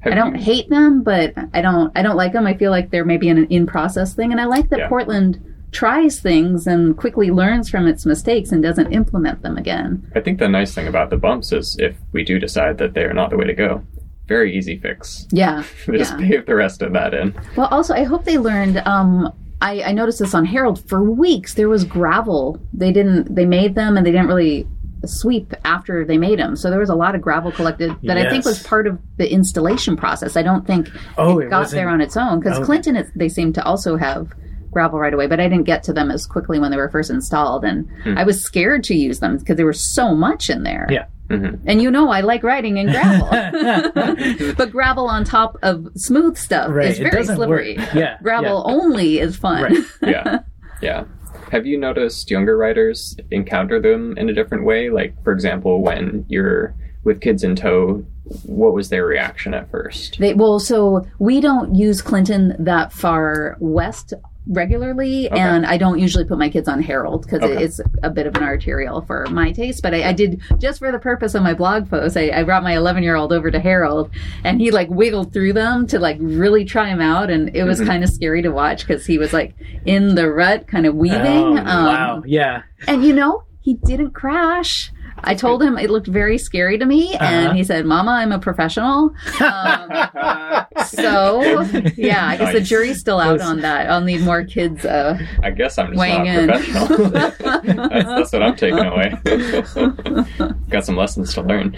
Have 0.00 0.12
I 0.12 0.14
don't 0.16 0.36
you- 0.36 0.42
hate 0.42 0.68
them, 0.68 1.02
but 1.02 1.32
I 1.54 1.62
don't 1.62 1.90
I 1.96 2.02
don't 2.02 2.16
like 2.16 2.32
them. 2.34 2.46
I 2.46 2.54
feel 2.54 2.70
like 2.70 2.90
they're 2.90 3.04
maybe 3.04 3.28
an 3.30 3.46
in 3.46 3.66
process 3.66 4.12
thing, 4.14 4.30
and 4.30 4.40
I 4.40 4.44
like 4.44 4.68
that 4.68 4.80
Yeah. 4.80 4.88
Portland 4.88 5.38
tries 5.70 6.18
things 6.20 6.66
and 6.66 6.96
quickly 6.96 7.30
learns 7.30 7.68
from 7.68 7.86
its 7.86 8.06
mistakes 8.06 8.52
and 8.52 8.62
doesn't 8.62 8.90
implement 8.92 9.42
them 9.42 9.56
again. 9.58 10.02
I 10.14 10.20
think 10.20 10.38
the 10.38 10.48
nice 10.48 10.74
thing 10.74 10.86
about 10.86 11.10
the 11.10 11.16
bumps 11.18 11.52
is 11.52 11.76
if 11.78 11.94
we 12.12 12.24
do 12.24 12.38
decide 12.38 12.78
that 12.78 12.94
they 12.94 13.04
are 13.04 13.12
not 13.12 13.28
the 13.30 13.36
way 13.36 13.44
to 13.46 13.52
go, 13.54 13.82
very 14.28 14.56
easy 14.56 14.78
fix. 14.78 15.26
Yeah, 15.32 15.64
Just 15.86 16.18
yeah. 16.20 16.28
pave 16.28 16.46
the 16.46 16.54
rest 16.54 16.82
of 16.82 16.92
that 16.92 17.14
in. 17.14 17.34
Well, 17.56 17.68
also, 17.68 17.94
I 17.94 18.04
hope 18.04 18.24
they 18.24 18.38
learned. 18.38 18.78
Um, 18.86 19.32
I, 19.60 19.82
I 19.82 19.92
noticed 19.92 20.20
this 20.20 20.34
on 20.34 20.44
Harold 20.44 20.88
for 20.88 21.02
weeks. 21.02 21.54
There 21.54 21.68
was 21.68 21.84
gravel. 21.84 22.60
They 22.72 22.92
didn't. 22.92 23.34
They 23.34 23.46
made 23.46 23.74
them, 23.74 23.96
and 23.96 24.06
they 24.06 24.12
didn't 24.12 24.28
really 24.28 24.68
sweep 25.04 25.54
after 25.64 26.04
they 26.04 26.18
made 26.18 26.38
them. 26.40 26.56
So 26.56 26.70
there 26.70 26.78
was 26.80 26.90
a 26.90 26.94
lot 26.94 27.14
of 27.14 27.22
gravel 27.22 27.52
collected 27.52 27.94
that 28.02 28.18
I 28.18 28.28
think 28.28 28.44
was 28.44 28.62
part 28.64 28.86
of 28.88 28.98
the 29.16 29.30
installation 29.32 29.96
process. 29.96 30.36
I 30.36 30.42
don't 30.42 30.66
think 30.66 30.88
Oh, 31.16 31.38
it, 31.38 31.46
it 31.46 31.50
got 31.50 31.70
there 31.70 31.88
on 31.88 32.00
its 32.00 32.16
own 32.16 32.40
because 32.40 32.56
Okay. 32.58 32.66
Clinton, 32.66 32.96
is, 32.96 33.08
they 33.14 33.28
seem 33.28 33.52
to 33.52 33.64
also 33.64 33.96
have 33.96 34.32
gravel 34.72 34.98
right 34.98 35.14
away, 35.14 35.28
but 35.28 35.38
I 35.38 35.48
didn't 35.48 35.66
get 35.66 35.84
to 35.84 35.92
them 35.92 36.10
as 36.10 36.26
quickly 36.26 36.58
when 36.58 36.72
they 36.72 36.76
were 36.76 36.88
first 36.90 37.10
installed, 37.10 37.64
and 37.64 37.88
I 38.18 38.24
was 38.24 38.42
scared 38.42 38.82
to 38.84 38.94
use 38.94 39.20
them 39.20 39.38
because 39.38 39.56
there 39.56 39.66
was 39.66 39.94
so 39.94 40.14
much 40.16 40.50
in 40.50 40.64
there. 40.64 40.86
Yeah. 40.90 41.06
Mhm. 41.30 41.60
And 41.66 41.82
you 41.82 41.90
know 41.90 42.10
I 42.10 42.20
like 42.22 42.42
riding 42.42 42.78
in 42.78 42.86
gravel. 42.86 43.28
but 44.56 44.70
gravel 44.70 45.06
on 45.06 45.24
top 45.24 45.56
of 45.62 45.88
smooth 45.94 46.36
stuff 46.36 46.70
Right, 46.70 46.88
is 46.88 46.98
very 46.98 47.24
slippery. 47.24 47.76
work. 47.78 47.94
Yeah, 47.94 48.16
Gravel 48.22 48.62
only 48.66 49.18
is 49.18 49.36
fun. 49.36 49.62
Right. 49.62 49.84
Yeah. 50.02 50.38
Yeah. 50.80 51.04
Have 51.52 51.66
you 51.66 51.78
noticed 51.78 52.30
younger 52.30 52.56
riders 52.56 53.16
encounter 53.30 53.80
them 53.80 54.16
in 54.18 54.28
a 54.28 54.32
different 54.34 54.64
way? 54.64 54.90
Like, 54.90 55.14
for 55.24 55.32
example, 55.32 55.82
when 55.82 56.24
you're 56.28 56.74
with 57.04 57.20
kids 57.20 57.42
in 57.42 57.56
tow, 57.56 58.04
what 58.44 58.74
was 58.74 58.90
their 58.90 59.06
reaction 59.06 59.54
at 59.54 59.70
first? 59.70 60.18
They, 60.18 60.34
well, 60.34 60.58
so 60.60 61.06
we 61.18 61.40
don't 61.40 61.74
use 61.74 62.02
Clinton 62.02 62.54
that 62.58 62.92
far 62.92 63.56
west 63.60 64.12
regularly, 64.48 65.30
and 65.30 65.64
I 65.66 65.76
don't 65.76 65.98
usually 65.98 66.24
put 66.24 66.38
my 66.38 66.48
kids 66.48 66.68
on 66.68 66.82
Harold 66.82 67.22
because 67.22 67.42
Okay. 67.42 67.62
it's 67.64 67.80
a 68.02 68.10
bit 68.10 68.26
of 68.26 68.34
an 68.36 68.42
arterial 68.42 69.02
for 69.02 69.26
my 69.26 69.52
taste. 69.52 69.82
But 69.82 69.94
I, 69.94 70.08
I 70.08 70.12
did 70.12 70.40
just 70.58 70.78
for 70.78 70.90
the 70.90 70.98
purpose 70.98 71.34
of 71.34 71.42
my 71.42 71.54
blog 71.54 71.88
post. 71.88 72.16
I, 72.16 72.30
I 72.30 72.42
brought 72.42 72.62
my 72.62 72.76
11 72.76 73.02
year 73.02 73.14
old 73.16 73.32
over 73.32 73.50
to 73.50 73.60
Harold, 73.60 74.10
and 74.44 74.60
he 74.60 74.70
like 74.70 74.88
wiggled 74.90 75.32
through 75.32 75.52
them 75.52 75.86
to 75.88 75.98
like 75.98 76.16
really 76.20 76.64
try 76.64 76.88
them 76.88 77.00
out, 77.00 77.30
and 77.30 77.54
it 77.54 77.64
was 77.64 77.80
kind 77.80 78.02
of 78.02 78.10
scary 78.10 78.42
to 78.42 78.50
watch 78.50 78.86
because 78.86 79.06
he 79.06 79.18
was 79.18 79.32
like 79.32 79.54
in 79.84 80.14
the 80.14 80.30
rut, 80.30 80.66
kind 80.66 80.86
of 80.86 80.94
weaving. 80.94 81.18
Oh, 81.20 81.56
um, 81.56 81.64
wow. 81.64 82.22
Yeah. 82.26 82.62
And 82.86 83.04
you 83.04 83.14
know, 83.14 83.44
he 83.60 83.74
didn't 83.74 84.10
crash. 84.12 84.90
I 85.24 85.34
told 85.34 85.62
him 85.62 85.76
it 85.78 85.90
looked 85.90 86.06
very 86.06 86.38
scary 86.38 86.78
to 86.78 86.84
me, 86.86 87.14
Uh-huh. 87.14 87.24
and 87.24 87.56
he 87.56 87.64
said, 87.64 87.84
"Mama, 87.86 88.12
I'm 88.12 88.32
a 88.32 88.38
professional." 88.38 89.14
Um, 89.40 89.90
so, 90.86 91.62
yeah, 91.96 92.26
I 92.28 92.36
guess 92.36 92.52
the 92.52 92.60
jury's 92.62 93.00
still 93.00 93.20
out 93.20 93.40
on 93.40 93.60
that. 93.60 93.90
I'll 93.90 94.00
need 94.00 94.20
more 94.22 94.44
kids. 94.44 94.84
Uh, 94.84 95.18
I 95.42 95.50
guess 95.50 95.76
I'm 95.78 95.88
just 95.88 95.98
Weighing 95.98 96.24
not 96.24 96.38
in. 96.38 96.48
professional. 96.48 97.08
that's, 97.10 97.38
that's 97.38 98.32
what 98.32 98.42
I'm 98.42 98.56
taking 98.56 98.78
away. 98.84 99.12
Got 100.70 100.84
some 100.84 100.96
lessons 100.96 101.34
to 101.34 101.42
learn. 101.42 101.76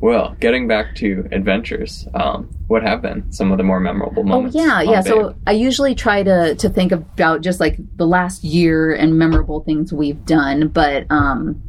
Well, 0.00 0.36
getting 0.40 0.68
back 0.68 0.94
to 0.96 1.26
adventures, 1.32 2.06
um, 2.14 2.48
what 2.68 2.82
have 2.82 3.02
been 3.02 3.30
some 3.32 3.50
of 3.52 3.58
the 3.58 3.64
more 3.64 3.80
memorable 3.80 4.22
moments? 4.24 4.54
oh 4.56 4.60
moments? 4.60 4.86
yeah, 4.86 4.88
on 4.90 4.94
yeah. 4.94 5.00
So 5.00 5.34
I 5.46 5.52
usually 5.52 5.94
try 5.94 6.22
to 6.22 6.54
to 6.54 6.68
think 6.68 6.92
about 6.92 7.40
just 7.40 7.60
like 7.60 7.76
the 7.96 8.06
last 8.06 8.44
year 8.44 8.94
and 8.94 9.18
memorable 9.18 9.60
things 9.60 9.92
we've 9.92 10.24
done, 10.24 10.68
but 10.68 11.06
um, 11.10 11.62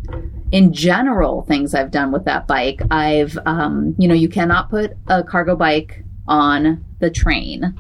in 0.52 0.74
general, 0.74 1.44
things 1.44 1.74
I've 1.74 1.92
done 1.92 2.12
with 2.12 2.26
that 2.26 2.48
bike, 2.48 2.82
I've 2.92 3.38
um, 3.46 3.96
you 3.98 4.08
know, 4.08 4.16
you 4.16 4.30
cannot 4.30 4.70
put 4.70 4.94
a 5.08 5.24
cargo 5.24 5.56
bike 5.56 6.04
on 6.28 6.84
the 7.00 7.10
train. 7.10 7.78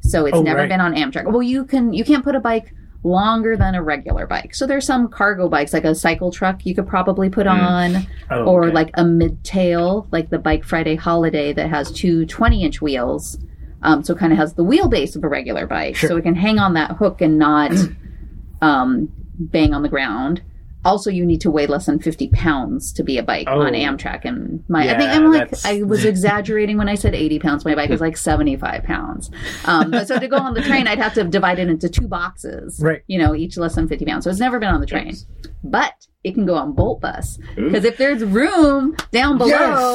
So 0.00 0.26
it's 0.26 0.36
Oh, 0.36 0.42
never 0.42 0.60
right. 0.60 0.68
been 0.68 0.80
on 0.80 0.94
Amtrak. 0.94 1.30
Well, 1.30 1.42
you 1.42 1.64
can 1.64 1.92
you 1.92 2.04
can't 2.04 2.24
put 2.24 2.34
a 2.34 2.40
bike 2.40 2.74
longer 3.04 3.56
than 3.56 3.74
a 3.74 3.82
regular 3.82 4.26
bike. 4.26 4.54
So 4.54 4.66
there's 4.66 4.86
some 4.86 5.08
cargo 5.08 5.48
bikes 5.48 5.72
like 5.72 5.84
a 5.84 5.94
cycle 5.94 6.30
truck 6.30 6.64
you 6.64 6.74
could 6.74 6.86
probably 6.86 7.28
put 7.28 7.46
on 7.48 8.06
Oh, 8.30 8.44
or 8.44 8.64
okay. 8.66 8.74
like 8.74 8.90
a 8.94 9.04
mid-tail 9.04 10.06
like 10.12 10.30
the 10.30 10.38
Bike 10.38 10.64
Friday 10.64 10.94
Holiday 10.94 11.52
that 11.52 11.68
has 11.68 11.90
two 11.90 12.24
20-inch 12.26 12.80
wheels. 12.80 13.38
Um, 13.82 14.04
so 14.04 14.14
it 14.14 14.18
kind 14.20 14.32
of 14.32 14.38
has 14.38 14.54
the 14.54 14.64
wheelbase 14.64 15.16
of 15.16 15.24
a 15.24 15.28
regular 15.28 15.66
bike. 15.66 15.96
Sure. 15.96 16.10
So 16.10 16.16
it 16.16 16.22
can 16.22 16.36
hang 16.36 16.60
on 16.60 16.74
that 16.74 16.92
hook 16.92 17.20
and 17.20 17.38
not 17.38 17.72
um, 18.60 19.08
bang 19.38 19.74
on 19.74 19.82
the 19.82 19.88
ground. 19.88 20.42
Also, 20.84 21.10
you 21.10 21.24
need 21.24 21.40
to 21.42 21.50
weigh 21.50 21.66
less 21.66 21.86
than 21.86 21.98
50 22.00 22.28
pounds 22.30 22.92
to 22.94 23.04
be 23.04 23.16
a 23.18 23.22
bike 23.22 23.46
Oh. 23.48 23.60
on 23.60 23.72
Amtrak. 23.72 24.24
And 24.24 24.64
my, 24.68 24.82
I 24.92 24.98
think 24.98 25.10
I'm 25.10 25.30
like, 25.30 25.50
that's- 25.50 25.64
I 25.64 25.82
was 25.82 26.04
exaggerating 26.12 26.76
when 26.76 26.88
I 26.88 26.94
said 26.96 27.14
80 27.14 27.38
pounds. 27.38 27.64
My 27.64 27.74
bike 27.74 27.90
was 27.90 28.00
like 28.00 28.16
75 28.16 28.82
pounds. 28.82 29.30
Um, 29.64 29.90
but 29.92 30.08
so 30.08 30.18
to 30.18 30.26
go 30.28 30.36
on 30.38 30.54
the 30.54 30.62
train, 30.62 30.88
I'd 30.88 30.98
have 30.98 31.14
to 31.14 31.24
divide 31.24 31.58
it 31.58 31.68
into 31.68 31.88
two 31.88 32.08
boxes. 32.08 32.80
Right. 32.82 33.02
You 33.06 33.18
know, 33.18 33.34
each 33.34 33.56
less 33.56 33.74
than 33.76 33.86
50 33.88 34.04
pounds. 34.06 34.24
So 34.24 34.30
it's 34.30 34.40
never 34.40 34.58
been 34.58 34.70
on 34.70 34.80
the 34.80 34.86
train. 34.86 35.06
Yes. 35.08 35.26
But 35.64 35.92
it 36.24 36.34
can 36.34 36.46
go 36.46 36.54
on 36.56 36.72
Bolt 36.72 37.00
Bus. 37.00 37.38
Because 37.54 37.84
if 37.84 37.96
there's 37.96 38.24
room 38.24 38.96
down 39.12 39.38
below, 39.38 39.48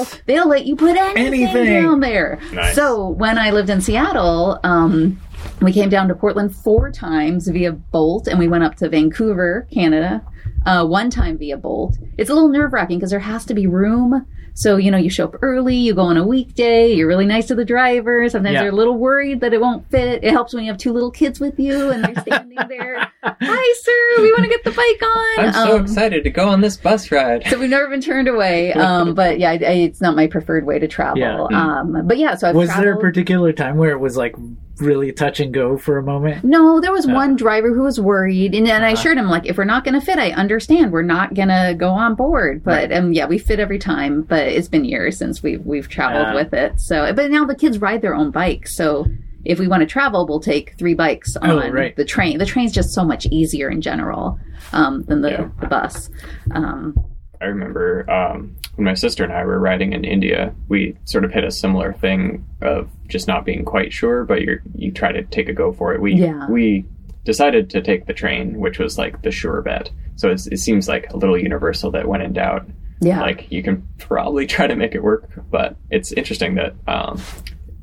Yes. 0.04 0.22
they'll 0.26 0.48
let 0.48 0.66
you 0.66 0.76
put 0.76 0.96
anything, 0.98 1.46
Anything. 1.46 1.84
down 1.84 2.00
there. 2.00 2.40
Nice. 2.54 2.76
So 2.76 3.10
when 3.10 3.38
I 3.38 3.52
lived 3.52 3.70
in 3.70 3.82
Seattle, 3.82 4.60
um, 4.64 5.20
we 5.62 5.74
came 5.74 5.90
down 5.90 6.08
to 6.08 6.16
Portland 6.16 6.56
four 6.56 6.92
times 6.92 7.48
via 7.48 7.72
Bolt, 7.72 8.28
and 8.28 8.38
we 8.38 8.48
went 8.48 8.64
up 8.64 8.76
to 8.76 8.90
Vancouver, 8.90 9.68
Canada, 9.74 10.24
uh, 10.66 10.86
one 10.86 11.10
time 11.10 11.38
via 11.38 11.58
Bolt. 11.58 11.98
It's 12.18 12.30
a 12.30 12.34
little 12.34 12.50
nerve 12.50 12.74
wracking 12.74 13.00
because 13.00 13.10
there 13.12 13.20
has 13.20 13.46
to 13.46 13.54
be 13.54 13.66
room. 13.68 14.26
So, 14.54 14.78
you 14.78 14.90
know, 14.90 14.98
you 14.98 15.10
show 15.10 15.26
up 15.26 15.36
early, 15.42 15.76
you 15.76 15.94
go 15.94 16.02
on 16.02 16.18
a 16.18 16.26
weekday, 16.26 16.92
you're 16.94 17.08
really 17.08 17.28
nice 17.28 17.46
to 17.48 17.56
the 17.56 17.66
driver. 17.66 18.28
Sometimes 18.30 18.54
Yeah. 18.56 18.62
they're 18.62 18.72
a 18.72 18.76
little 18.76 18.98
worried 18.98 19.40
that 19.42 19.54
it 19.54 19.62
won't 19.62 19.90
fit. 19.92 20.24
It 20.24 20.32
helps 20.32 20.54
when 20.54 20.64
you 20.64 20.72
have 20.72 20.80
two 20.80 20.94
little 20.94 21.12
kids 21.12 21.40
with 21.40 21.60
you 21.60 21.92
and 21.92 22.04
they're 22.04 22.22
standing 22.24 22.58
there. 22.68 23.12
Hi, 23.42 23.74
sir, 23.82 24.22
we 24.24 24.32
want 24.32 24.44
to 24.44 24.50
get 24.50 24.64
the 24.64 24.72
bike 24.72 25.02
on. 25.04 25.46
I'm 25.46 25.54
so 25.68 25.76
Um, 25.78 25.82
excited 25.84 26.24
to 26.24 26.30
go 26.30 26.48
on 26.48 26.62
this 26.62 26.78
bus 26.78 27.12
ride. 27.12 27.44
so 27.48 27.60
we've 27.60 27.70
never 27.70 27.88
been 27.90 28.02
turned 28.02 28.28
away. 28.28 28.74
Um, 28.74 29.14
but 29.14 29.40
yeah, 29.40 29.52
I, 29.52 29.54
I, 29.54 29.72
it's 29.88 30.02
not 30.02 30.16
my 30.16 30.28
preferred 30.28 30.66
way 30.66 30.80
to 30.80 30.88
travel. 30.88 31.20
Yeah. 31.20 31.44
Um, 31.80 32.04
but 32.08 32.18
yeah, 32.18 32.36
so 32.36 32.50
I've 32.50 32.56
was 32.56 32.70
there 32.76 32.94
a 32.94 33.00
particular 33.00 33.52
time 33.54 33.78
where 33.78 33.92
it 33.92 34.00
was 34.00 34.18
like 34.18 34.36
really 34.80 35.12
touch 35.12 35.40
and 35.40 35.54
go 35.54 35.78
for 35.78 35.98
a 35.98 36.04
moment? 36.04 36.44
No, 36.44 36.80
there 36.80 36.92
was 36.92 37.08
Uh. 37.08 37.14
one 37.14 37.36
driver 37.36 37.74
who 37.74 37.82
was 37.84 38.00
worried, 38.00 38.54
and, 38.56 38.68
and 38.68 38.84
I 38.86 38.90
Uh-huh. 38.90 38.94
assured 39.00 39.18
him 39.18 39.28
like, 39.28 39.46
if 39.46 39.58
we're 39.58 39.64
not 39.66 39.84
going 39.84 40.00
to 40.00 40.06
fit, 40.06 40.20
I 40.20 40.32
understand 40.32 40.92
we're 40.92 41.02
not 41.02 41.34
going 41.34 41.50
to 41.50 41.76
go 41.78 41.90
on 41.90 42.16
board. 42.16 42.64
But 42.64 42.90
Right. 42.90 42.94
um, 42.94 43.14
yeah, 43.14 43.26
we 43.26 43.38
fit 43.38 43.60
every 43.60 43.80
time. 43.80 44.22
But 44.22 44.48
it's 44.48 44.68
been 44.68 44.86
years 44.86 45.18
since 45.18 45.42
we've 45.44 45.66
we've 45.66 45.90
traveled 45.90 46.28
Yeah. 46.28 46.36
with 46.36 46.54
it. 46.54 46.80
So, 46.80 47.12
but 47.14 47.32
now 47.32 47.46
the 47.46 47.56
kids 47.56 47.80
ride 47.80 48.02
their 48.02 48.16
own 48.16 48.32
bikes. 48.32 48.76
So 48.76 49.08
if 49.48 49.60
we 49.60 49.68
want 49.68 49.82
to 49.82 49.86
travel, 49.88 50.28
we'll 50.28 50.40
take 50.40 50.76
three 50.78 50.94
bikes 50.94 51.36
on 51.38 51.50
Oh, 51.50 51.70
right. 51.70 51.96
the 51.96 52.06
train. 52.06 52.38
The 52.38 52.46
train's 52.46 52.72
just 52.74 52.94
so 52.94 53.04
much 53.04 53.26
easier 53.28 53.70
in 53.70 53.82
general 53.82 54.40
um, 54.74 55.04
than 55.04 55.22
the, 55.22 55.32
Yeah. 55.32 55.50
the 55.62 55.68
bus. 55.68 56.10
Um, 56.52 56.96
I 57.42 57.46
remember 57.46 58.10
um, 58.12 58.56
when 58.76 58.86
my 58.86 58.94
sister 58.96 59.24
and 59.24 59.32
I 59.32 59.46
were 59.46 59.60
riding 59.60 59.94
in 59.94 60.04
India, 60.04 60.54
we 60.68 60.98
sort 61.06 61.24
of 61.24 61.32
hit 61.32 61.44
a 61.44 61.52
similar 61.52 61.94
thing 61.94 62.46
of 62.62 62.90
just 63.08 63.28
not 63.28 63.46
being 63.46 63.64
quite 63.64 63.94
sure, 63.94 64.24
but 64.26 64.42
you 64.42 64.60
you 64.76 64.92
try 64.92 65.12
to 65.12 65.24
take 65.24 65.48
a 65.48 65.54
go 65.54 65.72
for 65.72 65.94
it. 65.94 66.02
We 66.02 66.14
Yeah. 66.16 66.50
we 66.50 66.86
decided 67.24 67.70
to 67.72 67.82
take 67.82 68.06
the 68.08 68.14
train, 68.14 68.58
which 68.60 68.80
was 68.80 68.98
like 68.98 69.22
the 69.22 69.32
sure 69.32 69.62
bet. 69.62 69.92
So 70.16 70.30
it's, 70.30 70.48
it 70.48 70.58
seems 70.58 70.88
like 70.88 71.12
a 71.14 71.18
little 71.18 71.38
universal 71.38 71.92
that 71.92 72.08
when 72.08 72.22
in 72.22 72.34
doubt, 72.34 72.66
yeah. 73.02 73.22
like 73.22 73.52
you 73.52 73.62
can 73.62 73.88
probably 74.00 74.48
try 74.48 74.66
to 74.66 74.76
make 74.76 74.96
it 74.96 75.04
work. 75.04 75.30
But 75.52 75.76
it's 75.92 76.12
interesting 76.14 76.56
that 76.56 76.74
um, 76.88 77.22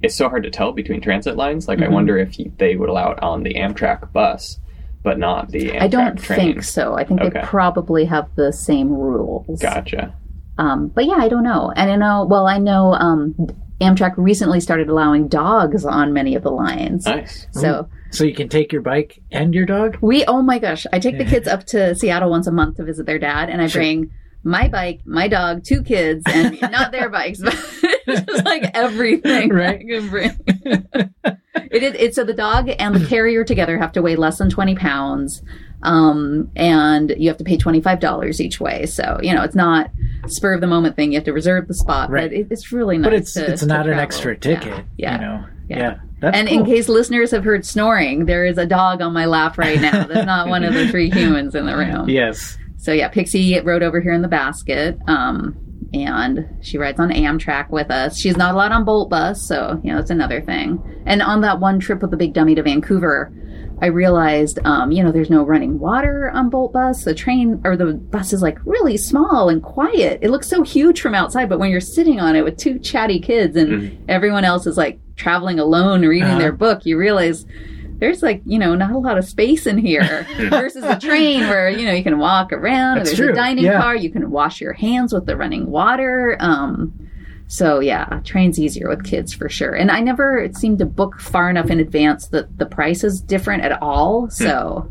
it's 0.04 0.14
so 0.14 0.28
hard 0.28 0.42
to 0.44 0.50
tell 0.50 0.72
between 0.72 1.00
transit 1.00 1.36
lines. 1.36 1.66
Like 1.66 1.80
I 1.80 1.86
Mhm. 1.86 1.92
wonder 1.92 2.18
if 2.18 2.36
they 2.58 2.76
would 2.76 2.88
allow 2.88 3.10
it 3.12 3.22
on 3.22 3.42
the 3.42 3.54
Amtrak 3.54 4.12
bus, 4.12 4.58
but 5.02 5.18
not 5.18 5.48
the 5.50 5.70
Amtrak 5.70 5.82
I 5.82 5.88
don't 5.88 6.16
train. 6.18 6.38
think 6.38 6.62
so. 6.62 6.94
I 6.94 7.04
think 7.04 7.20
Okay. 7.22 7.30
they 7.40 7.40
probably 7.46 8.04
have 8.04 8.26
the 8.36 8.52
same 8.52 8.90
rules. 8.92 9.60
Gotcha. 9.60 10.12
Um, 10.58 10.88
but 10.94 11.06
yeah, 11.06 11.16
I 11.18 11.28
don't 11.28 11.42
know. 11.42 11.72
And 11.74 11.90
I 11.90 11.96
know, 11.96 12.26
well, 12.28 12.46
I 12.46 12.58
know 12.58 12.92
um, 12.94 13.34
Amtrak 13.80 14.14
recently 14.16 14.60
started 14.60 14.88
allowing 14.88 15.26
dogs 15.28 15.84
on 15.84 16.12
many 16.12 16.34
of 16.36 16.42
the 16.42 16.50
lines. 16.50 17.06
Nice. 17.06 17.46
So 17.50 17.88
So 18.10 18.22
you 18.24 18.34
can 18.34 18.48
take 18.48 18.72
your 18.72 18.82
bike 18.82 19.20
and 19.32 19.52
your 19.54 19.66
dog? 19.66 19.96
we, 20.00 20.24
oh 20.26 20.42
my 20.42 20.58
gosh, 20.60 20.86
I 20.92 20.98
take 21.00 21.18
the 21.18 21.24
kids 21.24 21.48
up 21.48 21.64
to 21.66 21.94
Seattle 21.96 22.30
once 22.30 22.46
a 22.46 22.52
month 22.52 22.76
to 22.76 22.84
visit 22.84 23.06
their 23.06 23.18
dad, 23.18 23.50
and 23.50 23.60
I 23.60 23.66
Sure. 23.66 23.80
bring 23.80 24.10
my 24.44 24.68
bike, 24.68 25.00
my 25.04 25.26
dog, 25.28 25.64
two 25.64 25.82
kids, 25.82 26.22
and 26.26 26.60
not 26.70 26.92
their 26.92 27.08
bikes, 27.08 27.40
but 27.40 27.54
just 28.06 28.44
like 28.44 28.70
everything 28.74 29.50
Right. 29.50 29.80
I 29.80 29.84
can 29.84 30.08
bring. 30.08 30.38
it 31.70 31.82
is, 31.82 31.94
it's 31.98 32.16
so 32.16 32.24
the 32.24 32.34
dog 32.34 32.70
and 32.78 32.94
the 32.94 33.06
carrier 33.06 33.44
together 33.44 33.78
have 33.78 33.92
to 33.92 34.02
weigh 34.02 34.16
less 34.16 34.38
than 34.38 34.50
20 34.50 34.74
pounds. 34.76 35.42
Um, 35.82 36.50
and 36.56 37.14
you 37.18 37.28
have 37.28 37.36
to 37.38 37.44
pay 37.44 37.58
$25 37.58 38.40
each 38.40 38.58
way. 38.58 38.86
So, 38.86 39.18
you 39.22 39.34
know, 39.34 39.42
it's 39.42 39.54
not 39.54 39.90
spur 40.28 40.54
of 40.54 40.62
the 40.62 40.66
moment 40.66 40.96
thing. 40.96 41.12
You 41.12 41.18
have 41.18 41.24
to 41.26 41.32
reserve 41.34 41.68
the 41.68 41.74
spot, 41.74 42.08
Right. 42.10 42.30
but 42.30 42.32
it, 42.32 42.46
it's 42.50 42.72
really 42.72 42.96
nice. 42.96 43.04
But 43.06 43.12
it's 43.14 43.32
to- 43.34 43.50
it's 43.52 43.60
to 43.60 43.66
not 43.66 43.80
an 43.80 43.88
travel. 43.88 44.02
extra 44.02 44.32
Yeah. 44.32 44.38
ticket. 44.40 44.84
Yeah. 44.96 45.14
You 45.14 45.20
know? 45.20 45.44
Yeah. 45.68 45.78
Yeah. 45.78 45.98
That's 46.20 46.38
and 46.38 46.48
cool. 46.48 46.58
in 46.60 46.64
case 46.64 46.88
listeners 46.88 47.30
have 47.32 47.44
heard 47.44 47.66
snoring, 47.66 48.24
there 48.24 48.46
is 48.46 48.56
a 48.56 48.64
dog 48.64 49.02
on 49.02 49.12
my 49.12 49.26
lap 49.26 49.58
right 49.58 49.78
now. 49.78 50.06
That's 50.06 50.24
not 50.24 50.48
one 50.48 50.64
of 50.64 50.72
the 50.72 50.88
three 50.88 51.10
humans 51.12 51.54
in 51.54 51.66
the 51.66 51.76
room. 51.76 52.08
Yes. 52.08 52.56
So 52.84 52.92
yeah, 52.92 53.08
Pixie 53.08 53.58
rode 53.60 53.82
over 53.82 53.98
here 54.00 54.12
in 54.12 54.20
the 54.20 54.28
basket, 54.28 54.98
um, 55.08 55.56
and 55.94 56.46
she 56.60 56.76
rides 56.76 57.00
on 57.00 57.08
Amtrak 57.10 57.70
with 57.70 57.90
us. 57.90 58.18
She's 58.18 58.36
not 58.36 58.52
allowed 58.54 58.72
on 58.72 58.84
Bolt 58.84 59.08
Bus, 59.08 59.40
so 59.40 59.80
you 59.82 59.90
know 59.90 59.98
it's 59.98 60.10
another 60.10 60.42
thing. 60.42 60.82
And 61.06 61.22
on 61.22 61.40
that 61.40 61.60
one 61.60 61.80
trip 61.80 62.02
with 62.02 62.10
the 62.10 62.18
big 62.18 62.34
dummy 62.34 62.54
to 62.56 62.62
Vancouver, 62.62 63.32
I 63.80 63.86
realized, 63.86 64.58
um, 64.66 64.92
you 64.92 65.02
know, 65.02 65.12
there's 65.12 65.30
no 65.30 65.44
running 65.44 65.78
water 65.78 66.30
on 66.30 66.50
Bolt 66.50 66.74
Bus. 66.74 67.04
The 67.04 67.14
train 67.14 67.60
or 67.64 67.74
the 67.74 67.94
bus 67.94 68.34
is 68.34 68.42
like 68.42 68.58
really 68.66 68.98
small 68.98 69.48
and 69.48 69.62
quiet. 69.62 70.18
It 70.20 70.28
looks 70.30 70.46
so 70.48 70.62
huge 70.62 71.00
from 71.00 71.14
outside, 71.14 71.48
but 71.48 71.58
when 71.58 71.70
you're 71.70 71.80
sitting 71.80 72.20
on 72.20 72.36
it 72.36 72.44
with 72.44 72.58
two 72.58 72.78
chatty 72.78 73.18
kids 73.18 73.56
and 73.56 73.98
everyone 74.10 74.44
else 74.44 74.66
is 74.66 74.76
like 74.76 75.00
traveling 75.16 75.58
alone 75.58 76.02
reading 76.02 76.28
Uh-huh. 76.28 76.38
their 76.38 76.52
book, 76.52 76.84
you 76.84 76.98
realize 76.98 77.46
there's 77.98 78.22
like 78.22 78.42
you 78.44 78.58
know 78.58 78.74
not 78.74 78.90
a 78.90 78.98
lot 78.98 79.18
of 79.18 79.24
space 79.24 79.66
in 79.66 79.78
here 79.78 80.26
versus 80.50 80.84
a 80.84 80.98
train 80.98 81.40
where 81.48 81.68
you 81.68 81.86
know 81.86 81.92
you 81.92 82.02
can 82.02 82.18
walk 82.18 82.52
around 82.52 82.98
That's 82.98 83.10
and 83.10 83.18
there's 83.18 83.28
true, 83.28 83.32
a 83.32 83.36
dining 83.36 83.64
yeah. 83.64 83.80
car 83.80 83.96
you 83.96 84.10
can 84.10 84.30
wash 84.30 84.60
your 84.60 84.72
hands 84.72 85.12
with 85.12 85.26
the 85.26 85.36
running 85.36 85.70
water 85.70 86.36
um 86.40 86.92
so 87.46 87.80
yeah 87.80 88.20
train's 88.24 88.58
easier 88.58 88.88
with 88.88 89.04
kids 89.04 89.32
for 89.32 89.48
sure 89.48 89.74
and 89.74 89.90
i 89.90 90.00
never 90.00 90.48
seemed 90.52 90.78
to 90.78 90.86
book 90.86 91.20
far 91.20 91.50
enough 91.50 91.70
in 91.70 91.80
advance 91.80 92.28
that 92.28 92.58
the 92.58 92.66
price 92.66 93.04
is 93.04 93.20
different 93.20 93.62
at 93.62 93.80
all 93.82 94.28
so 94.30 94.90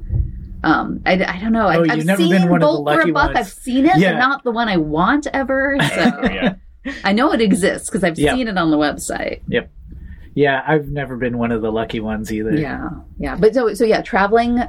um, 0.65 1.01
I, 1.05 1.13
I 1.13 1.39
don't 1.39 1.51
know. 1.51 1.69
Hmm. 1.69 1.75
Oh, 1.75 1.81
I've, 1.81 1.85
you've 1.87 1.91
I've 1.91 2.05
never 2.05 2.21
seen 2.21 2.31
been 2.31 2.49
one 2.49 2.63
of 2.63 2.69
the 2.69 2.83
Bolt 2.83 3.01
for 3.01 3.09
a 3.09 3.11
buck. 3.11 3.35
I've 3.35 3.49
seen 3.49 3.85
it, 3.85 3.97
Yeah. 3.97 4.13
but 4.13 4.19
not 4.19 4.43
the 4.43 4.51
one 4.51 4.69
I 4.69 4.77
want 4.77 5.27
ever. 5.33 5.75
So 5.79 6.21
yeah. 6.23 6.55
I 7.03 7.11
know 7.11 7.33
it 7.33 7.41
exists 7.41 7.89
because 7.89 8.03
I've 8.03 8.15
seen 8.15 8.47
it 8.47 8.57
on 8.57 8.71
the 8.71 8.77
website. 8.77 9.41
Yeah, 10.35 10.63
I've 10.65 10.87
never 10.89 11.15
been 11.17 11.37
one 11.37 11.51
of 11.51 11.61
the 11.61 11.71
lucky 11.71 11.99
ones 11.99 12.31
either. 12.33 12.55
Yeah, 12.55 12.89
yeah. 13.19 13.35
But 13.35 13.53
so 13.53 13.73
so 13.75 13.85
yeah, 13.85 14.01
traveling 14.01 14.59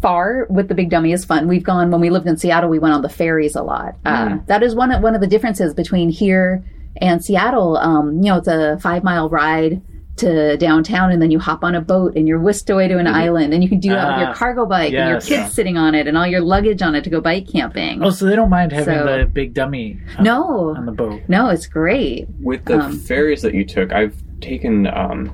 far 0.00 0.46
with 0.50 0.68
the 0.68 0.74
big 0.74 0.90
dummy 0.90 1.12
is 1.12 1.24
fun. 1.24 1.48
We've 1.48 1.62
gone 1.64 1.90
when 1.90 2.00
we 2.00 2.10
lived 2.10 2.26
in 2.26 2.36
Seattle. 2.36 2.68
We 2.70 2.78
went 2.78 2.94
on 2.94 3.02
the 3.02 3.08
ferries 3.08 3.56
a 3.56 3.62
lot. 3.62 3.96
Uh, 4.04 4.38
that 4.46 4.62
is 4.62 4.74
one 4.74 4.92
of, 4.92 5.02
one 5.02 5.14
of 5.14 5.20
the 5.20 5.26
differences 5.26 5.74
between 5.74 6.08
here 6.10 6.64
and 6.98 7.24
Seattle. 7.24 7.76
Um, 7.78 8.16
you 8.22 8.30
know, 8.30 8.36
it's 8.38 8.48
a 8.48 8.78
five 8.80 9.04
mile 9.04 9.28
ride 9.28 9.80
to 10.16 10.56
downtown 10.56 11.12
and 11.12 11.20
then 11.20 11.30
you 11.30 11.38
hop 11.38 11.62
on 11.62 11.74
a 11.74 11.80
boat 11.80 12.16
and 12.16 12.26
you're 12.26 12.38
whisked 12.40 12.70
away 12.70 12.88
to 12.88 12.96
an 12.96 13.06
island 13.06 13.52
and 13.52 13.62
you 13.62 13.68
can 13.68 13.78
do 13.80 13.90
that 13.90 14.12
with 14.12 14.20
your 14.22 14.30
Ah, 14.30 14.34
cargo 14.34 14.64
bike 14.64 14.86
and 14.94 15.10
your 15.10 15.16
yes. 15.18 15.28
kids 15.28 15.52
sitting 15.52 15.76
on 15.76 15.94
it 15.94 16.06
and 16.06 16.16
all 16.16 16.26
your 16.26 16.40
luggage 16.40 16.80
on 16.80 16.94
it 16.94 17.04
to 17.04 17.10
go 17.10 17.20
bike 17.20 17.46
camping. 17.46 18.02
Oh, 18.02 18.08
so 18.08 18.24
they 18.24 18.34
don't 18.34 18.48
mind 18.48 18.72
having 18.72 18.94
So- 18.94 19.18
the 19.18 19.26
big 19.26 19.52
dummy 19.52 19.98
on, 20.16 20.24
no, 20.24 20.74
on 20.74 20.86
the 20.86 20.92
boat. 20.92 21.20
no, 21.28 21.50
it's 21.50 21.66
great. 21.66 22.28
With 22.40 22.64
the 22.64 22.80
Um, 22.80 22.98
ferries 22.98 23.42
that 23.42 23.52
you 23.52 23.66
took, 23.66 23.92
I've 23.92 24.16
taken 24.40 24.86
um, 24.86 25.28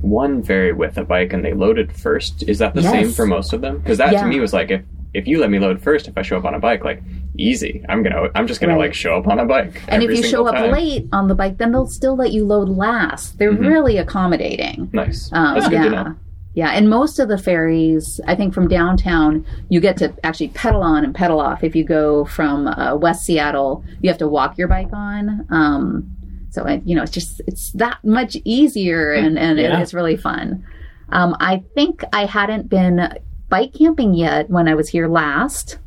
one 0.00 0.42
ferry 0.42 0.72
with 0.72 0.96
a 0.98 1.04
bike 1.04 1.32
and 1.32 1.44
they 1.44 1.52
loaded 1.52 1.92
first. 1.92 2.42
Is 2.48 2.58
that 2.58 2.74
the 2.74 2.82
Yes. 2.82 2.90
same 2.92 3.10
for 3.10 3.26
most 3.26 3.52
of 3.52 3.60
them? 3.60 3.78
Because 3.78 3.98
that 3.98 4.12
Yeah. 4.12 4.22
to 4.22 4.28
me 4.28 4.40
was 4.40 4.52
like 4.52 4.70
if 4.70 4.82
if 5.12 5.26
you 5.26 5.40
let 5.40 5.50
me 5.50 5.58
load 5.58 5.80
first, 5.82 6.06
if 6.06 6.16
I 6.16 6.22
show 6.22 6.38
up 6.38 6.44
on 6.44 6.54
a 6.54 6.60
bike, 6.60 6.84
like 6.84 7.02
easy, 7.36 7.84
I'm 7.88 8.02
gonna 8.04 8.28
I'm 8.34 8.46
just 8.46 8.60
gonna 8.60 8.74
Right. 8.74 8.82
like 8.82 8.94
show 8.94 9.16
up 9.18 9.26
on 9.26 9.38
a 9.40 9.44
bike. 9.44 9.82
And 9.88 10.02
if 10.04 10.10
you 10.10 10.22
show 10.22 10.46
up 10.46 10.54
time. 10.54 10.70
late 10.70 11.08
on 11.12 11.26
the 11.26 11.34
bike, 11.34 11.58
then 11.58 11.72
they'll 11.72 11.86
still 11.88 12.14
let 12.16 12.32
you 12.32 12.44
load 12.46 12.68
last. 12.68 13.36
They're 13.38 13.52
Mhm. 13.52 13.66
really 13.66 13.96
accommodating. 13.98 14.88
nice. 14.92 15.28
Um, 15.32 15.54
That's 15.54 15.68
good 15.68 15.74
yeah. 15.74 15.84
to 15.84 15.90
know. 15.90 16.14
Yeah, 16.54 16.70
and 16.70 16.88
most 16.90 17.18
of 17.20 17.28
the 17.28 17.38
ferries, 17.38 18.20
I 18.26 18.34
think 18.34 18.52
from 18.54 18.66
downtown, 18.68 19.44
you 19.68 19.80
get 19.80 19.96
to 19.98 20.12
actually 20.24 20.48
pedal 20.48 20.82
on 20.82 21.04
and 21.04 21.14
pedal 21.14 21.40
off. 21.40 21.62
If 21.62 21.74
you 21.76 21.84
go 21.84 22.24
from 22.24 22.66
uh, 22.68 22.96
West 22.96 23.24
Seattle, 23.24 23.84
you 24.02 24.08
have 24.10 24.18
to 24.18 24.28
walk 24.28 24.58
your 24.58 24.66
bike 24.68 24.88
on. 24.92 25.46
Um, 25.50 26.10
so 26.50 26.64
it, 26.66 26.82
you 26.84 26.94
know, 26.96 27.02
it's 27.02 27.12
just 27.12 27.40
it's 27.46 27.72
that 27.72 27.98
much 28.04 28.36
easier, 28.44 29.12
and 29.12 29.38
and 29.38 29.58
Yeah. 29.58 29.80
it's 29.80 29.94
really 29.94 30.16
fun. 30.16 30.64
Um, 31.10 31.36
I 31.40 31.62
think 31.74 32.02
I 32.12 32.24
hadn't 32.26 32.68
been 32.68 33.08
bike 33.48 33.72
camping 33.74 34.14
yet 34.14 34.48
when 34.50 34.68
I 34.68 34.74
was 34.74 34.88
here 34.88 35.08
last. 35.08 35.78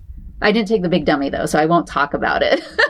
I 0.44 0.52
didn't 0.52 0.68
take 0.68 0.82
the 0.84 0.90
big 0.90 1.06
dummy 1.06 1.30
though, 1.30 1.46
so 1.46 1.58
I 1.58 1.66
won't 1.66 1.88
talk 1.88 2.14
about 2.14 2.42
it. 2.44 2.62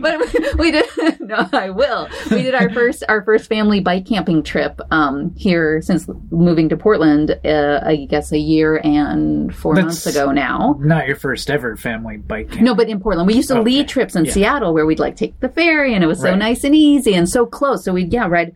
but 0.00 0.58
we, 0.58 0.70
did. 0.70 0.84
No, 1.20 1.48
I 1.52 1.70
will. 1.70 2.08
We 2.30 2.42
did 2.42 2.54
our 2.54 2.70
first 2.70 3.04
our 3.08 3.22
first 3.24 3.48
family 3.48 3.80
bike 3.80 4.06
camping 4.06 4.42
trip 4.42 4.80
um, 4.90 5.32
here 5.36 5.80
since 5.82 6.08
moving 6.30 6.68
to 6.70 6.76
Portland. 6.76 7.38
Uh, 7.44 7.80
I 7.84 8.06
guess 8.08 8.32
a 8.32 8.38
year 8.38 8.80
and 8.82 9.54
four 9.54 9.74
That's- 9.74 10.04
months 10.04 10.06
ago 10.06 10.32
now. 10.32 10.76
Not 10.80 11.06
your 11.06 11.16
first 11.16 11.50
ever 11.50 11.76
family 11.76 12.16
bike 12.16 12.50
camp. 12.50 12.62
No, 12.62 12.74
but 12.74 12.88
in 12.88 12.98
Portland, 13.00 13.26
we 13.26 13.34
used 13.34 13.48
to 13.48 13.58
Okay. 13.58 13.64
lead 13.70 13.88
trips 13.88 14.16
in 14.16 14.24
Yeah. 14.24 14.32
Seattle 14.32 14.72
where 14.74 14.86
we'd 14.86 14.98
like 14.98 15.16
take 15.16 15.38
the 15.40 15.48
ferry, 15.48 15.94
and 15.94 16.02
it 16.02 16.06
was 16.08 16.20
so 16.20 16.30
Right. 16.30 16.38
nice 16.38 16.64
and 16.64 16.74
easy 16.74 17.14
and 17.14 17.28
so 17.28 17.46
close. 17.46 17.84
So 17.84 17.92
we'd 17.92 18.12
yeah 18.12 18.26
ride 18.26 18.54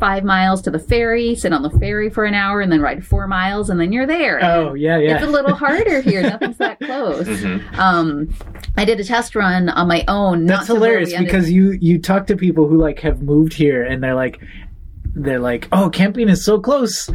five 0.00 0.24
miles 0.24 0.60
to 0.62 0.70
the 0.70 0.78
ferry, 0.78 1.34
sit 1.34 1.52
on 1.52 1.62
the 1.62 1.70
ferry 1.70 2.10
for 2.10 2.24
an 2.24 2.34
hour, 2.34 2.60
and 2.60 2.70
then 2.70 2.80
ride 2.80 3.04
four 3.06 3.26
miles, 3.26 3.70
and 3.70 3.80
then 3.80 3.92
you're 3.92 4.06
there. 4.06 4.44
Oh 4.44 4.74
yeah, 4.74 4.98
yeah. 4.98 5.16
It's 5.16 5.24
a 5.24 5.30
little 5.30 5.54
harder 5.54 6.00
here. 6.00 6.22
Nothing's 6.30 6.58
that 6.58 6.78
close. 6.80 7.26
Mhm. 7.26 7.78
Um, 7.78 8.34
I 8.76 8.84
did 8.84 9.00
a 9.00 9.04
test 9.04 9.34
run 9.34 9.68
on 9.68 9.88
my 9.88 10.04
own. 10.08 10.46
That's 10.46 10.66
to 10.66 10.74
hilarious 10.74 11.16
because 11.16 11.50
you 11.50 11.72
you 11.80 11.98
talk 11.98 12.26
to 12.26 12.36
people 12.36 12.68
who 12.68 12.76
like 12.78 13.00
have 13.00 13.22
moved 13.22 13.54
here 13.54 13.82
and 13.84 14.02
they're 14.02 14.14
like 14.14 14.40
they're 15.14 15.40
like, 15.40 15.66
oh, 15.72 15.88
camping 15.88 16.28
is 16.28 16.44
so 16.44 16.60
close 16.60 17.08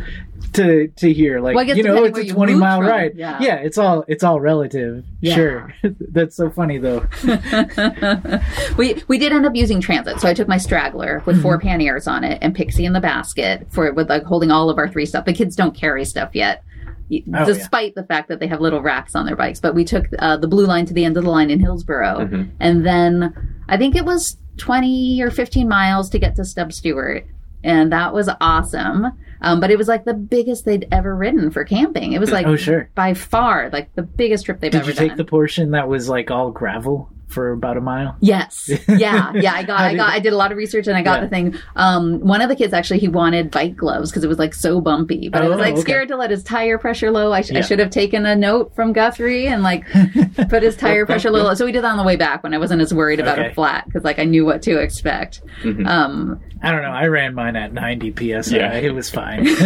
to 0.54 0.88
to 0.88 1.14
here. 1.14 1.40
Like 1.40 1.56
Well, 1.56 1.66
you 1.66 1.84
know, 1.84 2.04
it's 2.04 2.18
a 2.18 2.28
twenty 2.28 2.54
mile 2.56 2.82
ride. 2.82 3.14
Yeah. 3.16 3.40
yeah. 3.42 3.56
it's 3.56 3.78
all 3.78 4.04
it's 4.08 4.24
all 4.24 4.40
relative. 4.40 5.04
Yeah. 5.22 5.36
Sure, 5.36 5.74
that's 6.12 6.36
so 6.36 6.50
funny 6.50 6.78
though. 6.78 7.06
we 8.78 9.02
we 9.08 9.18
did 9.18 9.32
end 9.32 9.46
up 9.46 9.56
using 9.56 9.82
transit, 9.82 10.20
so 10.20 10.28
I 10.28 10.34
took 10.34 10.48
my 10.48 10.58
straggler 10.58 11.22
with 11.26 11.42
four 11.42 11.60
panniers 11.60 12.08
on 12.08 12.24
it 12.24 12.40
and 12.42 12.56
Pixie 12.56 12.86
in 12.86 12.94
the 12.94 13.00
basket 13.00 13.68
for 13.72 13.92
with 13.94 14.10
like 14.10 14.24
holding 14.24 14.52
all 14.52 14.70
of 14.70 14.78
our 14.78 14.88
three 14.88 15.06
stuff. 15.06 15.26
The 15.26 15.34
kids 15.34 15.56
don't 15.56 15.76
carry 15.76 16.06
stuff 16.06 16.32
yet. 16.34 16.64
Oh, 17.36 17.46
Despite 17.46 17.96
the 17.96 18.04
fact 18.04 18.30
that 18.30 18.40
they 18.40 18.48
have 18.48 18.62
little 18.62 18.82
racks 18.82 19.16
on 19.16 19.26
their 19.26 19.36
bikes, 19.36 19.60
but 19.60 19.76
we 19.76 19.84
took 19.84 20.06
uh, 20.20 20.38
the 20.38 20.48
blue 20.48 20.66
line 20.66 20.86
to 20.86 20.94
the 20.94 21.04
end 21.04 21.18
of 21.18 21.26
the 21.26 21.30
line 21.30 21.50
in 21.50 21.60
Hillsboro, 21.60 22.20
Mhm. 22.20 22.52
and 22.62 22.86
then 22.86 23.34
I 23.68 23.76
think 23.76 23.96
it 23.98 24.06
was 24.06 24.38
twenty 24.58 25.22
or 25.22 25.30
fifteen 25.30 25.68
miles 25.68 26.10
to 26.12 26.20
get 26.20 26.36
to 26.38 26.46
Stub 26.46 26.72
Stewart, 26.72 27.26
and 27.66 27.92
that 27.92 28.14
was 28.14 28.30
awesome. 28.40 29.08
Um, 29.42 29.60
but 29.60 29.72
it 29.72 29.78
was 29.78 29.88
like 29.88 30.06
the 30.06 30.14
biggest 30.14 30.66
they'd 30.66 30.88
ever 30.92 31.16
ridden 31.16 31.52
for 31.52 31.64
camping. 31.64 32.14
It 32.14 32.20
was 32.20 32.32
like 32.38 32.46
oh 32.46 32.56
sure. 32.56 32.90
by 32.96 33.14
far 33.14 33.70
like 33.72 33.94
the 33.96 34.04
biggest 34.04 34.46
trip 34.46 34.60
they've 34.60 34.72
Did 34.72 34.82
ever 34.82 34.92
you 34.92 34.96
take 34.96 35.10
done. 35.10 35.18
the 35.18 35.26
portion 35.26 35.72
that 35.72 35.88
was 35.88 36.10
like 36.10 36.32
all 36.32 36.52
gravel 36.52 37.10
for 37.32 37.52
about 37.52 37.78
a 37.78 37.82
mile? 37.82 38.16
Yes. 38.20 38.70
Yeah. 38.88 39.32
Yeah. 39.36 39.54
I 39.54 39.64
got, 39.64 39.80
I 39.80 39.90
did- 39.92 39.98
got, 39.98 40.10
I 40.10 40.20
did 40.20 40.34
a 40.34 40.36
lot 40.36 40.52
of 40.52 40.58
research 40.58 40.88
and 40.88 40.98
I 40.98 41.02
got 41.02 41.20
Yeah. 41.20 41.26
the 41.26 41.30
thing. 41.30 41.56
Um, 41.76 42.20
one 42.20 42.42
of 42.42 42.50
the 42.50 42.56
kids 42.56 42.74
actually, 42.74 43.00
he 43.00 43.08
wanted 43.08 43.52
bike 43.52 43.76
gloves 43.76 44.12
because 44.12 44.24
it 44.24 44.28
was 44.28 44.40
like 44.40 44.54
so 44.54 44.82
bumpy, 44.82 45.30
but 45.30 45.42
I 45.42 45.48
was 45.48 45.58
Oh, 45.58 45.62
like 45.62 45.74
okay. 45.74 45.82
scared 45.82 46.08
to 46.10 46.18
let 46.18 46.30
his 46.30 46.44
tire 46.44 46.78
pressure 46.78 47.12
low. 47.12 47.32
I, 47.32 47.42
sh- 47.42 47.52
I 47.52 47.62
should 47.62 47.80
have 47.80 47.90
taken 47.90 48.26
a 48.26 48.36
note 48.36 48.76
from 48.76 48.94
Guthrie 48.94 49.48
and 49.48 49.64
like 49.64 49.86
put 50.50 50.64
his 50.64 50.76
tire 50.76 51.06
pressure 51.06 51.32
low. 51.32 51.54
So 51.62 51.66
we 51.66 51.72
did 51.72 51.84
that 51.84 51.92
on 51.92 51.98
the 51.98 52.04
way 52.04 52.16
back 52.16 52.44
when 52.44 52.54
I 52.54 52.58
wasn't 52.58 52.82
as 52.82 52.94
worried 52.94 53.20
about 53.20 53.40
Okay. 53.40 53.50
a 53.50 53.54
flat 53.54 53.86
because 53.86 54.04
like 54.04 54.20
I 54.20 54.26
knew 54.26 54.46
what 54.46 54.62
to 54.64 54.78
expect. 54.80 55.42
Mhm. 55.64 55.88
Um, 55.88 56.42
I 56.64 56.72
don't 56.72 56.84
know. 56.84 56.92
I 56.92 57.08
ran 57.08 57.34
mine 57.34 57.56
at 57.56 57.74
ninety 57.74 58.14
psi. 58.16 58.56
Yeah. 58.56 58.74
It 58.74 58.94
was 58.94 59.10
fine. 59.10 59.48
So 59.48 59.66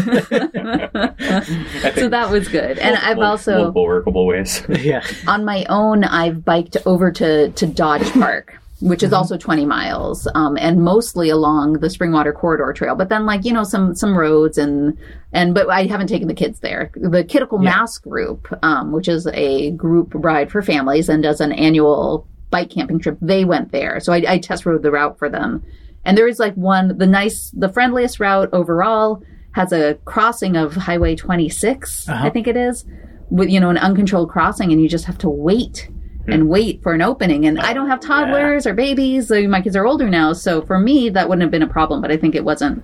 that 2.10 2.28
was 2.32 2.48
good. 2.48 2.78
And 2.80 2.96
I've 2.98 3.20
also, 3.20 3.58
multiple 3.58 3.86
workable 3.86 4.26
ways. 4.26 4.64
yeah. 4.70 5.06
on 5.28 5.46
my 5.46 5.66
own, 5.70 6.04
I've 6.04 6.44
biked 6.46 6.78
over 6.86 7.12
to, 7.12 7.50
to 7.58 7.68
Dodge 7.68 8.12
Park, 8.14 8.58
which 8.82 9.04
is 9.04 9.14
also 9.14 9.38
20 9.38 9.66
miles, 9.66 10.28
um, 10.36 10.58
and 10.58 10.82
mostly 10.84 11.30
along 11.30 11.74
the 11.74 11.88
Springwater 11.88 12.34
Corridor 12.34 12.74
Trail. 12.74 12.96
But 12.96 13.10
then, 13.10 13.26
like, 13.26 13.46
you 13.46 13.54
know, 13.54 13.64
some, 13.64 13.96
some 13.96 14.18
roads 14.18 14.58
and, 14.58 14.98
and, 15.32 15.54
but 15.54 15.70
I 15.70 15.86
haven't 15.86 16.08
taken 16.08 16.28
the 16.28 16.34
kids 16.34 16.60
there. 16.60 16.92
The 16.96 17.24
Kidical 17.24 17.64
Yeah. 17.64 17.70
Mass 17.72 17.98
Group, 17.98 18.48
um, 18.64 18.92
which 18.92 19.08
is 19.08 19.28
a 19.28 19.72
group 19.72 20.12
ride 20.14 20.52
for 20.52 20.62
families 20.62 21.10
and 21.10 21.24
does 21.24 21.40
an 21.42 21.52
annual 21.54 22.28
bike 22.52 22.70
camping 22.70 23.00
trip, 23.00 23.18
they 23.22 23.46
went 23.46 23.72
there. 23.72 24.00
So 24.00 24.14
I, 24.14 24.24
I 24.28 24.38
test 24.40 24.66
rode 24.66 24.84
the 24.84 24.92
route 24.92 25.18
for 25.18 25.30
them. 25.30 25.64
And 26.04 26.18
there 26.18 26.28
is 26.28 26.38
like 26.40 26.54
one, 26.56 26.98
the 26.98 27.08
nice, 27.08 27.50
the 27.52 27.70
friendliest 27.70 28.20
route 28.20 28.50
overall 28.54 29.24
has 29.54 29.72
a 29.72 29.96
crossing 30.06 30.56
of 30.58 30.76
Highway 30.76 31.16
26, 31.16 32.08
Uh-huh. 32.10 32.26
I 32.28 32.30
think 32.30 32.46
it 32.46 32.58
is, 32.58 32.86
with, 33.30 33.50
you 33.50 33.60
know, 33.60 33.70
an 33.70 33.78
uncontrolled 33.78 34.30
crossing, 34.30 34.72
and 34.72 34.82
you 34.82 34.88
just 34.90 35.06
have 35.06 35.18
to 35.20 35.30
wait 35.30 35.90
and 36.28 36.50
wait 36.50 36.82
for 36.84 36.94
an 36.94 37.02
opening. 37.02 37.46
And 37.46 37.60
I 37.60 37.74
don't 37.74 37.88
have 37.88 38.00
toddlers 38.00 38.66
or 38.66 38.74
babies. 38.74 39.28
So 39.28 39.48
my 39.48 39.62
kids 39.62 39.76
are 39.76 39.86
older 39.86 40.10
now. 40.10 40.34
So 40.34 40.62
for 40.64 40.80
me, 40.80 41.10
that 41.10 41.28
wouldn't 41.30 41.42
have 41.44 41.52
been 41.52 41.62
a 41.64 41.68
problem, 41.68 42.02
but 42.02 42.12
I 42.12 42.18
think 42.18 42.36
it 42.36 42.44
wasn't 42.44 42.84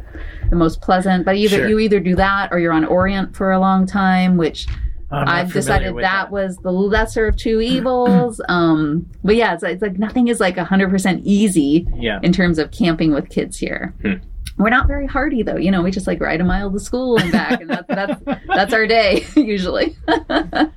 the 0.50 0.56
most 0.56 0.82
pleasant. 0.82 1.26
But 1.26 1.36
either 1.36 1.58
Sure. 1.58 1.68
you 1.70 1.80
either 1.80 2.00
do 2.00 2.16
that 2.16 2.50
or 2.52 2.60
you're 2.60 2.74
on 2.74 2.86
Orient 2.86 3.36
for 3.36 3.52
a 3.52 3.60
long 3.60 3.86
time, 3.86 4.38
which 4.38 4.68
not 5.12 5.28
I've 5.28 5.52
decided 5.52 5.94
with 5.94 6.04
that, 6.04 6.32
was 6.32 6.56
the 6.58 6.72
lesser 6.72 7.28
of 7.28 7.36
two 7.36 7.60
evils. 7.62 8.40
um, 8.48 9.06
but 9.24 9.36
yeah, 9.36 9.54
it's, 9.56 9.64
it's 9.64 9.82
like 9.82 9.98
nothing 10.00 10.28
is 10.30 10.40
like 10.40 10.56
100% 10.56 11.22
easy 11.24 11.88
Yeah. 11.96 12.20
in 12.24 12.32
terms 12.32 12.60
of 12.60 12.72
camping 12.72 13.14
with 13.14 13.30
kids 13.30 13.58
here. 13.58 13.94
Hmm. 14.02 14.14
We're 14.62 14.70
not 14.70 14.88
very 14.88 15.08
hardy 15.08 15.42
though, 15.42 15.58
you 15.58 15.72
know. 15.72 15.82
We 15.82 15.90
just 15.90 16.06
like 16.06 16.22
ride 16.22 16.40
a 16.40 16.44
mile 16.44 16.72
to 16.72 16.80
school 16.80 17.18
and 17.18 17.32
back, 17.32 17.62
and 17.62 17.70
that's 17.70 17.88
that's 17.88 18.22
that's 18.48 18.74
our 18.74 18.86
day 18.86 19.26
usually. 19.36 19.98
and 20.08 20.72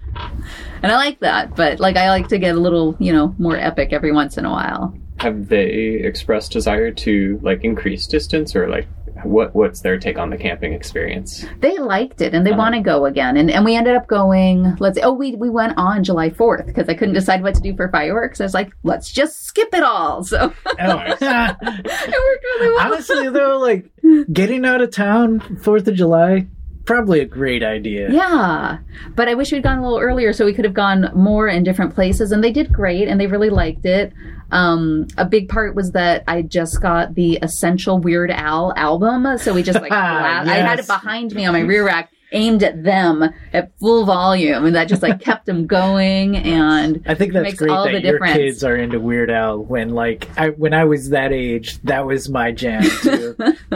I 0.82 0.96
like 0.96 1.20
that, 1.20 1.54
but 1.54 1.80
like 1.80 1.96
I 1.96 2.08
like 2.08 2.28
to 2.28 2.38
get 2.38 2.54
a 2.54 2.60
little, 2.60 2.96
you 2.98 3.12
know, 3.12 3.34
more 3.38 3.56
epic 3.56 3.92
every 3.92 4.12
once 4.12 4.38
in 4.38 4.46
a 4.46 4.50
while. 4.50 4.96
Have 5.18 5.48
they 5.48 6.00
expressed 6.02 6.52
desire 6.52 6.90
to 6.92 7.38
like 7.42 7.62
increase 7.62 8.06
distance 8.06 8.56
or 8.56 8.68
like 8.68 8.88
what 9.24 9.54
what's 9.54 9.80
their 9.80 9.98
take 9.98 10.18
on 10.18 10.30
the 10.30 10.36
camping 10.36 10.72
experience? 10.72 11.44
They 11.60 11.76
liked 11.78 12.20
it 12.20 12.34
and 12.34 12.46
they 12.46 12.50
Uh-huh. 12.50 12.58
want 12.58 12.74
to 12.74 12.80
go 12.80 13.06
again, 13.06 13.36
and 13.36 13.50
and 13.50 13.64
we 13.64 13.74
ended 13.76 13.96
up 13.96 14.06
going. 14.06 14.76
Let's 14.78 14.98
oh 15.02 15.12
we 15.12 15.34
we 15.36 15.50
went 15.50 15.74
on 15.76 16.04
July 16.04 16.30
fourth 16.30 16.66
because 16.66 16.88
I 16.88 16.94
couldn't 16.94 17.14
decide 17.14 17.42
what 17.42 17.54
to 17.54 17.60
do 17.60 17.74
for 17.76 17.88
fireworks. 17.90 18.40
I 18.40 18.44
was 18.44 18.54
like, 18.54 18.72
let's 18.82 19.10
just 19.12 19.44
skip 19.44 19.68
it 19.72 19.82
all. 19.82 20.22
So 20.24 20.52
Oh. 20.66 20.98
it 21.20 21.20
worked 21.20 22.44
really 22.44 22.68
well. 22.74 22.86
Honestly, 22.86 23.28
though, 23.30 23.58
like 23.58 23.90
getting 24.32 24.64
out 24.64 24.80
of 24.80 24.90
town 24.90 25.40
Fourth 25.62 25.88
of 25.88 25.94
July, 25.94 26.46
probably 26.84 27.20
a 27.20 27.24
great 27.24 27.62
idea. 27.62 28.10
Yeah, 28.10 28.78
but 29.14 29.28
I 29.28 29.34
wish 29.34 29.52
we'd 29.52 29.62
gone 29.62 29.78
a 29.78 29.82
little 29.82 29.98
earlier 30.00 30.32
so 30.32 30.44
we 30.44 30.52
could 30.54 30.64
have 30.64 30.74
gone 30.74 31.10
more 31.14 31.48
in 31.48 31.62
different 31.64 31.94
places. 31.94 32.32
And 32.32 32.42
they 32.42 32.52
did 32.52 32.72
great, 32.72 33.08
and 33.08 33.20
they 33.20 33.26
really 33.26 33.50
liked 33.50 33.84
it. 33.86 34.12
Um, 34.50 35.06
a 35.16 35.24
big 35.24 35.48
part 35.48 35.74
was 35.74 35.92
that 35.92 36.22
I 36.28 36.42
just 36.42 36.80
got 36.80 37.14
the 37.14 37.38
Essential 37.42 37.98
Weird 37.98 38.30
Al 38.30 38.72
album, 38.76 39.38
so 39.38 39.52
we 39.54 39.62
just 39.62 39.80
like 39.80 39.88
bla- 39.90 39.96
I 39.96 40.44
had 40.56 40.78
it 40.78 40.86
behind 40.86 41.34
me 41.34 41.44
on 41.46 41.54
my 41.54 41.60
rear 41.60 41.84
rack, 41.84 42.10
aimed 42.32 42.62
at 42.62 42.84
them 42.84 43.24
at 43.52 43.72
full 43.80 44.04
volume, 44.04 44.64
and 44.66 44.76
that 44.76 44.86
just 44.86 45.02
like 45.02 45.20
kept 45.20 45.46
them 45.46 45.66
going. 45.66 46.36
And 46.54 47.02
I 47.06 47.14
think 47.14 47.32
that's 47.32 47.54
great 47.54 47.70
all 47.70 47.84
that 47.86 47.92
the 47.92 48.00
your 48.02 48.12
difference. 48.12 48.36
kids 48.36 48.64
are 48.64 48.76
into 48.76 49.00
Weird 49.00 49.30
Al. 49.30 49.58
When 49.58 49.90
like 49.90 50.28
I 50.38 50.50
when 50.50 50.74
I 50.74 50.84
was 50.84 51.10
that 51.10 51.32
age, 51.32 51.80
that 51.82 52.06
was 52.06 52.28
my 52.28 52.52
jam 52.52 52.82
too. 53.02 53.34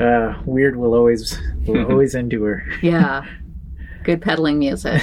uh, 0.00 0.40
Weird 0.46 0.76
will 0.76 0.94
always 0.94 1.38
will 1.66 1.86
always 1.90 2.14
endure. 2.14 2.64
yeah, 2.82 3.24
good 4.04 4.22
pedaling 4.22 4.58
music. 4.58 5.02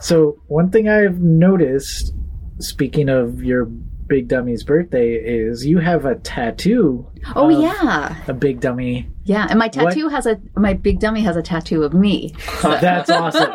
So 0.00 0.40
one 0.46 0.70
thing 0.70 0.88
I've 0.88 1.20
noticed, 1.20 2.12
speaking 2.60 3.08
of 3.08 3.42
your 3.42 3.68
Big 4.08 4.26
Dummy's 4.28 4.64
birthday 4.64 5.12
is 5.14 5.66
you 5.66 5.78
have 5.78 6.04
a 6.06 6.14
tattoo. 6.16 7.06
Oh 7.36 7.48
yeah, 7.48 8.16
a 8.26 8.32
Big 8.32 8.60
Dummy. 8.60 9.06
yeah. 9.24 9.46
And 9.50 9.58
my 9.58 9.68
tattoo 9.68 10.08
has 10.08 10.24
a 10.26 10.40
my 10.56 10.72
big 10.72 10.98
dummy 11.00 11.20
has 11.22 11.36
a 11.36 11.42
tattoo 11.42 11.82
of 11.82 11.92
me. 11.92 12.32
Oh, 12.64 12.76
that's 12.80 13.08
awesome. 13.10 13.52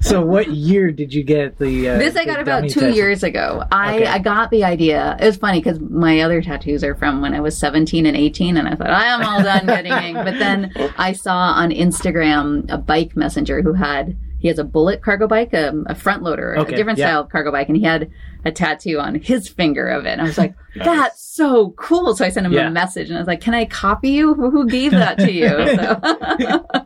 so, 0.00 0.24
what 0.24 0.50
year 0.50 0.90
did 0.90 1.12
you 1.14 1.22
get 1.22 1.58
the? 1.58 1.90
Uh, 1.90 1.98
This 1.98 2.16
I 2.16 2.24
got 2.24 2.40
about 2.40 2.62
two 2.68 2.80
tattoo? 2.80 2.94
years 2.96 3.22
ago. 3.22 3.62
I, 3.70 3.96
Okay. 3.96 4.06
I 4.06 4.18
got 4.18 4.50
the 4.50 4.64
idea. 4.64 5.16
It 5.20 5.24
was 5.26 5.36
funny 5.36 5.60
because 5.60 5.78
my 5.80 6.20
other 6.20 6.40
tattoos 6.42 6.82
are 6.82 6.94
from 6.94 7.20
when 7.20 7.34
I 7.34 7.40
was 7.40 7.56
17 7.58 8.06
and 8.06 8.16
18, 8.16 8.56
and 8.56 8.66
I 8.66 8.74
thought, 8.74 8.90
I 8.90 9.04
am 9.06 9.22
all 9.22 9.42
done 9.42 9.66
getting 9.66 9.92
ink. 9.92 10.16
But 10.16 10.38
then 10.38 10.72
I 10.98 11.12
saw 11.12 11.36
on 11.36 11.70
Instagram 11.70 12.70
a 12.72 12.78
bike 12.78 13.16
messenger 13.16 13.62
who 13.62 13.72
had, 13.74 14.16
he 14.38 14.48
has 14.48 14.58
a 14.58 14.64
bullet 14.64 15.02
cargo 15.02 15.26
bike, 15.26 15.52
um, 15.54 15.84
a 15.88 15.94
front 15.94 16.22
loader, 16.22 16.56
Okay, 16.58 16.74
a 16.74 16.76
different 16.76 16.98
yeah. 16.98 17.06
style 17.08 17.20
of 17.22 17.28
cargo 17.30 17.50
bike, 17.52 17.68
and 17.68 17.76
he 17.76 17.82
had 17.82 18.10
a 18.44 18.52
tattoo 18.52 18.98
on 19.00 19.16
his 19.16 19.48
finger 19.48 19.88
of 19.88 20.06
it. 20.06 20.10
And 20.10 20.20
I 20.20 20.24
was 20.24 20.38
like, 20.38 20.54
that's 20.76 21.20
so 21.20 21.70
cool. 21.70 22.14
So 22.14 22.24
I 22.24 22.28
sent 22.28 22.46
him 22.46 22.52
Yeah. 22.52 22.68
a 22.68 22.70
message 22.70 23.08
and 23.08 23.16
I 23.18 23.20
was 23.20 23.26
like, 23.26 23.40
can 23.40 23.52
I 23.52 23.64
copy 23.64 24.10
you? 24.10 24.34
Who, 24.34 24.50
who 24.50 24.66
gave 24.68 24.92
that 24.92 25.18
to 25.18 25.32
you? 25.32 25.48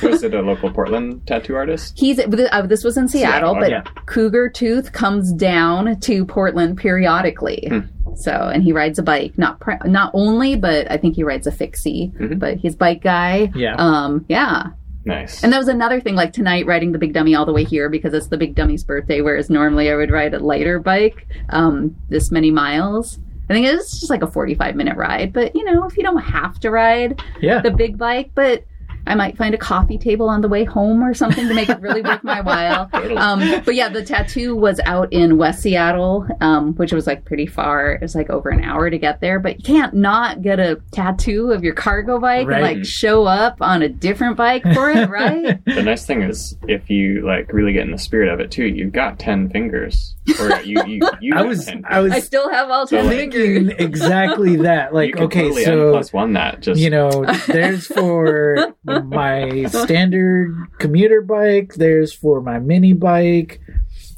So. 0.00 0.10
Was 0.10 0.22
it 0.22 0.34
a 0.34 0.42
local 0.42 0.70
Portland 0.70 1.26
tattoo 1.26 1.54
artist? 1.54 1.98
He's 1.98 2.18
uh, 2.18 2.62
this 2.66 2.84
was 2.84 2.96
in 2.96 3.08
Seattle, 3.08 3.54
Seattle, 3.54 3.54
but 3.60 3.70
yeah. 3.70 3.82
Cougar 4.06 4.50
Tooth 4.50 4.92
comes 4.92 5.32
down 5.32 5.98
to 6.00 6.24
Portland 6.26 6.76
periodically. 6.76 7.70
So, 8.16 8.30
and 8.32 8.62
he 8.62 8.72
rides 8.72 8.98
a 8.98 9.02
bike, 9.02 9.38
not 9.38 9.60
pri- 9.60 9.78
not 9.86 10.10
only, 10.14 10.56
but 10.56 10.90
I 10.90 10.96
think 10.98 11.16
he 11.16 11.22
rides 11.24 11.46
a 11.46 11.52
fixie. 11.52 12.12
But 12.36 12.58
he's 12.58 12.74
bike 12.76 13.02
guy. 13.02 13.50
Yeah. 13.54 13.76
Um. 13.78 14.24
Yeah. 14.28 14.70
Nice. 15.04 15.42
And 15.44 15.52
that 15.52 15.58
was 15.58 15.68
another 15.68 16.00
thing. 16.00 16.14
Like 16.14 16.32
tonight, 16.32 16.66
riding 16.66 16.92
the 16.92 16.98
big 16.98 17.12
dummy 17.12 17.34
all 17.34 17.44
the 17.44 17.52
way 17.52 17.64
here 17.64 17.88
because 17.88 18.14
it's 18.14 18.28
the 18.28 18.38
big 18.38 18.54
dummy's 18.54 18.84
birthday. 18.84 19.20
Whereas 19.20 19.50
normally 19.50 19.90
I 19.90 19.96
would 19.96 20.10
ride 20.10 20.32
a 20.34 20.38
lighter 20.38 20.78
bike, 20.78 21.26
um, 21.50 21.94
this 22.08 22.30
many 22.30 22.50
miles. 22.50 23.18
I 23.50 23.52
think 23.52 23.66
it's 23.66 24.00
just 24.00 24.08
like 24.10 24.22
a 24.22 24.26
forty-five 24.26 24.74
minute 24.74 24.96
ride. 24.96 25.32
But 25.34 25.54
you 25.54 25.64
know, 25.64 25.84
if 25.86 25.96
you 25.98 26.02
don't 26.02 26.22
have 26.22 26.58
to 26.60 26.70
ride 26.70 27.22
Yeah. 27.40 27.60
the 27.60 27.70
big 27.70 27.98
bike, 27.98 28.30
but 28.34 28.64
I 29.06 29.14
might 29.14 29.36
find 29.36 29.54
a 29.54 29.58
coffee 29.58 29.98
table 29.98 30.28
on 30.28 30.40
the 30.40 30.48
way 30.48 30.64
home 30.64 31.02
or 31.02 31.14
something 31.14 31.46
to 31.48 31.54
make 31.54 31.68
it 31.68 31.80
really 31.80 32.02
worth 32.02 32.24
my 32.24 32.40
while. 32.40 32.90
Um, 33.14 33.62
but 33.64 33.74
yeah, 33.74 33.88
the 33.88 34.02
tattoo 34.02 34.56
was 34.56 34.80
out 34.86 35.12
in 35.12 35.36
West 35.36 35.62
Seattle, 35.62 36.26
um, 36.40 36.72
which 36.74 36.92
was 36.92 37.06
like 37.06 37.24
pretty 37.24 37.46
far. 37.46 37.92
It 37.92 38.00
was 38.00 38.14
like 38.14 38.28
over 38.30 38.48
an 38.48 38.64
hour 38.64 38.90
to 38.90 38.98
get 38.98 39.20
there, 39.20 39.38
but 39.38 39.58
you 39.58 39.62
can't 39.64 39.94
not 39.94 40.42
get 40.42 40.58
a 40.58 40.80
tattoo 40.90 41.52
of 41.52 41.62
your 41.62 41.74
cargo 41.74 42.18
bike 42.18 42.46
Right. 42.48 42.62
and 42.64 42.78
like 42.78 42.84
show 42.86 43.24
up 43.24 43.58
on 43.60 43.82
a 43.82 43.88
different 43.88 44.36
bike 44.36 44.62
for 44.74 44.90
it, 44.90 45.08
right? 45.10 45.64
the 45.64 45.82
nice 45.82 46.06
thing 46.06 46.22
is, 46.22 46.56
if 46.66 46.90
you 46.90 47.24
like 47.26 47.52
really 47.52 47.72
get 47.72 47.84
in 47.84 47.92
the 47.92 47.98
spirit 47.98 48.28
of 48.32 48.40
it 48.40 48.50
too, 48.50 48.64
you've 48.66 48.92
got 48.92 49.18
ten 49.18 49.48
fingers. 49.50 50.13
Or 50.40 50.60
you, 50.62 50.82
you, 50.86 51.00
you 51.20 51.34
I 51.34 51.42
was 51.42 51.68
I 51.84 52.00
was 52.00 52.12
I 52.12 52.20
still 52.20 52.50
have 52.50 52.70
all 52.70 52.86
So, 52.86 52.96
ten 52.96 53.06
like, 53.06 53.16
fingers. 53.32 53.68
thinking 53.68 53.70
exactly 53.86 54.56
that. 54.68 54.94
Like, 54.94 55.14
can 55.14 55.24
okay, 55.24 55.42
totally 55.42 55.64
so 55.64 55.90
plus 55.92 56.12
one 56.12 56.32
that 56.32 56.60
just 56.60 56.80
you 56.80 56.88
know, 56.90 57.26
there's 57.46 57.86
for 57.86 58.74
my 58.84 59.64
standard 59.66 60.56
commuter 60.78 61.20
bike. 61.20 61.74
There's 61.74 62.12
for 62.12 62.40
my 62.40 62.58
mini 62.58 62.94
bike. 62.94 63.60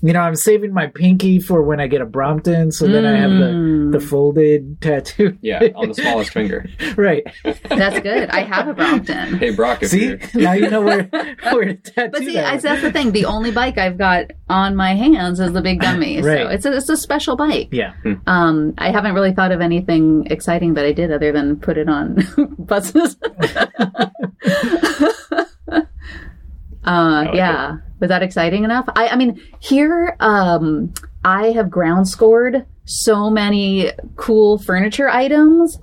You 0.03 0.13
know, 0.13 0.21
I'm 0.21 0.37
saving 0.37 0.75
my 0.75 0.89
pinky 0.89 1.41
for 1.41 1.63
when 1.63 1.81
I 1.81 1.87
get 1.87 2.03
a 2.03 2.05
Brompton, 2.07 2.71
so 2.71 2.87
then 2.87 3.07
I 3.07 3.17
have 3.19 3.31
the 3.31 3.47
Mm. 3.47 3.93
the 3.93 4.01
folded 4.01 4.81
tattoo. 4.83 5.39
yeah 5.41 5.63
on 5.75 5.89
the 5.89 5.95
smallest 5.95 6.33
finger. 6.33 6.67
right. 6.97 7.25
That's 7.45 7.99
good. 8.01 8.29
I 8.29 8.41
have 8.41 8.69
a 8.69 8.75
Brompton. 8.75 9.39
Hey 9.39 9.51
Brock, 9.55 9.83
if 9.83 9.91
See, 9.91 10.05
you're 10.05 10.19
now 10.35 10.53
you 10.53 10.69
know 10.69 10.83
where 10.83 11.05
where 11.51 11.65
to 11.65 11.75
tattoo 11.75 12.11
But 12.13 12.19
see, 12.23 12.35
that. 12.35 12.45
I, 12.47 12.57
that's 12.59 12.83
the 12.83 12.93
thing. 12.93 13.13
The 13.13 13.25
only 13.25 13.51
bike 13.53 13.79
I've 13.79 13.97
got 13.97 14.27
on 14.51 14.77
my 14.77 14.95
hands 14.95 15.41
is 15.41 15.53
the 15.53 15.63
Big 15.63 15.81
Dummy. 15.81 16.21
So 16.23 16.29
it's 16.49 16.67
a, 16.67 16.77
it's 16.77 16.89
a 16.91 16.97
special 16.97 17.35
bike. 17.37 17.69
yeah. 17.73 17.95
Um, 18.27 18.75
I 18.79 18.91
haven't 18.91 19.15
really 19.15 19.33
thought 19.33 19.51
of 19.51 19.61
anything 19.63 20.27
exciting 20.31 20.75
that 20.75 20.85
I 20.85 20.93
did 20.93 21.11
other 21.11 21.33
than 21.33 21.57
put 21.59 21.79
it 21.79 21.89
on 21.89 22.19
buses. 22.59 23.17
Uh, 26.87 27.25
like 27.27 27.35
yeah. 27.35 27.77
Was 28.01 28.09
that 28.09 28.23
exciting 28.23 28.65
enough? 28.65 28.85
I, 28.95 29.09
I 29.09 29.17
mean, 29.17 29.41
here, 29.59 30.17
um, 30.21 30.93
I 31.25 31.53
have 31.53 31.71
ground 31.71 32.09
scored 32.09 32.67
so 32.85 33.31
many 33.31 33.91
cool 34.17 34.59
furniture 34.59 35.09
items. 35.09 35.79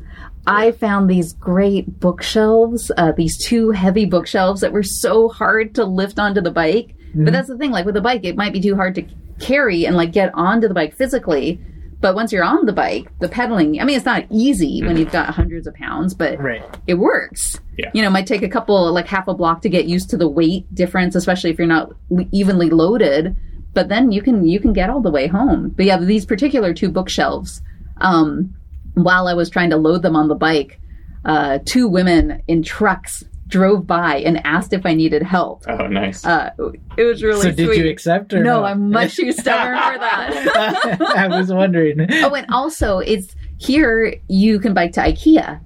I 0.45 0.71
found 0.71 1.09
these 1.09 1.33
great 1.33 1.99
bookshelves, 1.99 2.91
uh, 2.97 3.13
these 3.13 3.37
two 3.43 3.71
heavy 3.71 4.05
bookshelves 4.05 4.61
that 4.61 4.73
were 4.73 4.83
so 4.83 5.29
hard 5.29 5.73
to 5.75 5.85
lift 5.85 6.19
onto 6.19 6.41
the 6.41 6.51
bike. 6.51 6.95
But 7.15 7.33
that's 7.33 7.47
the 7.47 7.57
thing, 7.57 7.71
like 7.71 7.85
with 7.85 7.95
a 7.95 8.01
bike, 8.01 8.25
it 8.25 8.35
might 8.35 8.53
be 8.53 8.61
too 8.61 8.75
hard 8.75 8.95
to 8.95 9.05
carry 9.39 9.85
and 9.85 9.95
like 9.95 10.11
get 10.11 10.31
onto 10.33 10.67
the 10.67 10.73
bike 10.73 10.95
physically. 10.95 11.61
But 12.03 12.15
once 12.15 12.33
you're 12.33 12.43
on 12.43 12.65
the 12.65 12.73
bike, 12.73 13.07
the 13.19 13.29
pedaling, 13.29 13.79
I 13.79 13.85
mean, 13.85 13.95
it's 13.95 14.05
not 14.05 14.25
easy 14.29 14.83
when 14.83 14.97
you've 14.97 15.13
got 15.13 15.29
hundreds 15.33 15.67
of 15.67 15.73
pounds, 15.73 16.13
but 16.13 16.37
Right. 16.37 16.61
it 16.85 16.95
works. 16.95 17.61
Yeah. 17.77 17.91
You 17.93 18.01
know, 18.01 18.09
it 18.09 18.11
might 18.11 18.27
take 18.27 18.41
a 18.43 18.49
couple, 18.49 18.91
like 18.91 19.07
half 19.07 19.29
a 19.29 19.33
block 19.33 19.61
to 19.61 19.69
get 19.69 19.85
used 19.85 20.09
to 20.09 20.17
the 20.17 20.27
weight 20.27 20.65
difference, 20.75 21.15
especially 21.15 21.49
if 21.51 21.57
you're 21.57 21.65
not 21.65 21.93
evenly 22.33 22.69
loaded. 22.69 23.37
But 23.73 23.87
then 23.87 24.11
you 24.11 24.21
can 24.21 24.45
you 24.45 24.59
can 24.59 24.73
get 24.73 24.89
all 24.89 24.99
the 24.99 25.09
way 25.11 25.27
home. 25.27 25.69
But 25.77 25.85
yeah, 25.85 25.95
these 25.97 26.25
particular 26.25 26.73
two 26.73 26.89
bookshelves, 26.89 27.61
um, 28.01 28.53
while 28.95 29.29
I 29.29 29.33
was 29.33 29.49
trying 29.49 29.69
to 29.69 29.77
load 29.77 30.01
them 30.01 30.17
on 30.17 30.27
the 30.27 30.35
bike, 30.35 30.81
uh, 31.23 31.59
two 31.63 31.87
women 31.87 32.41
in 32.49 32.63
trucks 32.63 33.23
drove 33.47 33.85
by 33.85 34.17
and 34.17 34.39
asked 34.45 34.73
if 34.73 34.85
I 34.85 34.93
needed 34.93 35.21
help. 35.23 35.63
oh 35.67 35.87
nice. 35.87 36.25
Uh, 36.25 36.49
it 36.97 37.03
was 37.03 37.21
really 37.23 37.41
So 37.41 37.51
did 37.51 37.75
you 37.77 37.89
accept 37.89 38.33
or 38.33 38.43
no, 38.43 38.61
not? 38.61 38.71
I'm 38.71 38.89
much 38.89 39.15
too 39.15 39.31
stubborn 39.31 39.75
for 39.77 39.99
that. 39.99 40.97
I 41.15 41.27
was 41.27 41.51
wondering. 41.51 42.07
oh, 42.23 42.33
and 42.33 42.47
also 42.51 42.99
it's 42.99 43.35
here 43.59 44.15
you 44.27 44.59
can 44.59 44.73
bike 44.73 44.93
to 44.93 45.01
IKEA. 45.01 45.59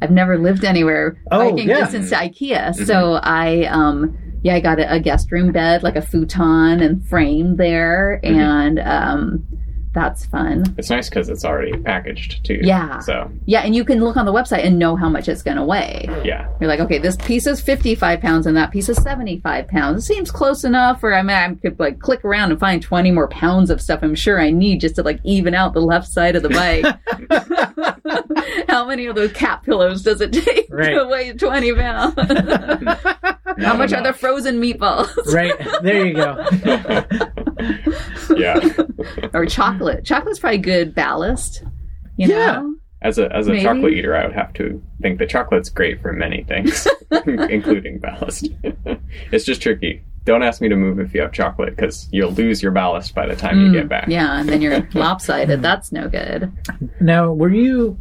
I've 0.00 0.10
never 0.10 0.36
lived 0.38 0.64
anywhere 0.64 1.16
Oh, 1.30 1.50
biking 1.50 1.68
yeah. 1.68 1.80
distance 1.80 2.10
to 2.10 2.16
IKEA. 2.16 2.74
So 2.86 3.14
I 3.22 3.64
um 3.66 4.16
yeah, 4.44 4.56
I 4.56 4.60
got 4.60 4.78
a, 4.80 4.94
a 4.94 5.00
guest 5.00 5.30
room 5.30 5.52
bed, 5.52 5.82
like 5.82 5.94
a 5.96 6.02
futon 6.02 6.80
and 6.80 7.06
frame 7.08 7.56
there 7.56 8.20
and 8.24 8.78
um 8.80 9.46
that's 9.94 10.24
fun. 10.26 10.64
it's 10.78 10.88
nice 10.90 11.08
because 11.10 11.28
it's 11.28 11.44
already 11.44 11.72
packaged 11.82 12.44
too. 12.44 12.58
Yeah. 12.62 12.98
So 13.00 13.30
Yeah, 13.46 13.60
and 13.60 13.74
you 13.74 13.84
can 13.84 14.00
look 14.02 14.16
on 14.16 14.24
the 14.26 14.32
website 14.32 14.64
and 14.64 14.78
know 14.78 14.96
how 14.96 15.08
much 15.08 15.28
it's 15.28 15.42
gonna 15.42 15.64
weigh. 15.64 16.06
yeah, 16.24 16.48
You're 16.60 16.68
like, 16.68 16.80
okay, 16.80 16.98
this 16.98 17.16
piece 17.16 17.46
is 17.46 17.60
55 17.60 18.20
pounds 18.20 18.46
and 18.46 18.56
that 18.56 18.70
piece 18.70 18.88
is 18.88 18.96
75 19.02 19.68
pounds. 19.68 20.02
It 20.04 20.06
seems 20.06 20.30
close 20.30 20.64
enough, 20.64 21.02
or 21.04 21.14
I 21.14 21.22
mean, 21.22 21.36
I 21.36 21.54
could 21.54 21.78
like 21.78 21.98
click 21.98 22.24
around 22.24 22.50
and 22.52 22.58
find 22.60 22.80
20 22.82 23.10
more 23.10 23.28
pounds 23.28 23.70
of 23.70 23.80
stuff 23.80 24.00
I'm 24.02 24.14
sure 24.14 24.40
I 24.40 24.50
need 24.50 24.80
just 24.80 24.94
to 24.96 25.02
like 25.02 25.20
even 25.24 25.54
out 25.54 25.74
the 25.74 25.80
left 25.80 26.08
side 26.08 26.36
of 26.36 26.42
the 26.42 26.48
bike. 26.48 26.86
How 28.68 28.86
many 28.86 29.06
of 29.06 29.14
those 29.14 29.32
cat 29.32 29.62
pillows 29.62 30.02
does 30.02 30.20
it 30.20 30.32
take 30.32 30.68
Right. 30.70 30.94
to 30.94 31.04
weigh 31.06 31.32
20 31.34 31.74
pounds? 31.74 32.14
How 33.58 33.76
much 33.76 33.92
are 33.92 34.02
the 34.02 34.14
frozen 34.18 34.60
meatballs? 34.60 35.14
right 35.32 35.52
there 35.82 36.06
you 36.06 36.14
go. 36.14 36.44
yeah. 38.36 38.58
or 39.34 39.46
chocolate? 39.46 39.81
Chocolate's 40.04 40.38
probably 40.40 40.58
good 40.58 40.94
ballast. 40.94 41.62
You 42.16 42.28
Yeah. 42.28 42.52
know? 42.52 42.74
As 43.02 43.18
a 43.18 43.34
as 43.34 43.48
a 43.48 43.50
Maybe. 43.50 43.62
chocolate 43.64 43.92
eater, 43.94 44.14
I 44.16 44.24
would 44.26 44.34
have 44.34 44.52
to 44.54 44.80
think 45.00 45.18
that 45.18 45.28
chocolate's 45.28 45.68
great 45.70 46.00
for 46.00 46.12
many 46.12 46.44
things, 46.44 46.86
including 47.26 47.98
ballast. 47.98 48.48
it's 49.32 49.44
just 49.44 49.60
tricky. 49.60 50.02
Don't 50.24 50.44
ask 50.44 50.60
me 50.60 50.68
to 50.68 50.76
move 50.76 51.00
if 51.00 51.12
you 51.12 51.20
have 51.22 51.32
chocolate 51.32 51.74
because 51.74 52.08
you'll 52.12 52.30
lose 52.30 52.62
your 52.62 52.70
ballast 52.70 53.12
by 53.12 53.26
the 53.26 53.34
time 53.34 53.60
you 53.60 53.72
get 53.72 53.88
back. 53.88 54.06
Mm, 54.06 54.12
Yeah, 54.12 54.38
and 54.38 54.48
then 54.48 54.62
you're 54.62 54.86
lopsided. 54.94 55.62
That's 55.62 55.90
no 55.90 56.08
good. 56.08 56.52
Now, 57.00 57.32
were 57.32 57.50
you? 57.50 57.98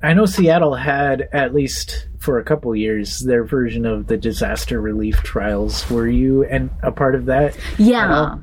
I 0.00 0.14
know 0.14 0.26
Seattle 0.26 0.76
had 0.76 1.28
at 1.32 1.52
least 1.54 2.06
for 2.20 2.38
a 2.38 2.44
couple 2.44 2.74
years 2.76 3.18
their 3.26 3.42
version 3.44 3.84
of 3.84 4.06
the 4.06 4.16
disaster 4.16 4.80
relief 4.80 5.16
trials. 5.24 5.88
Were 5.90 6.06
you 6.08 6.44
and 6.44 6.70
a 6.84 6.92
part 6.92 7.16
of 7.16 7.24
that? 7.26 7.56
Yeah. 7.78 8.36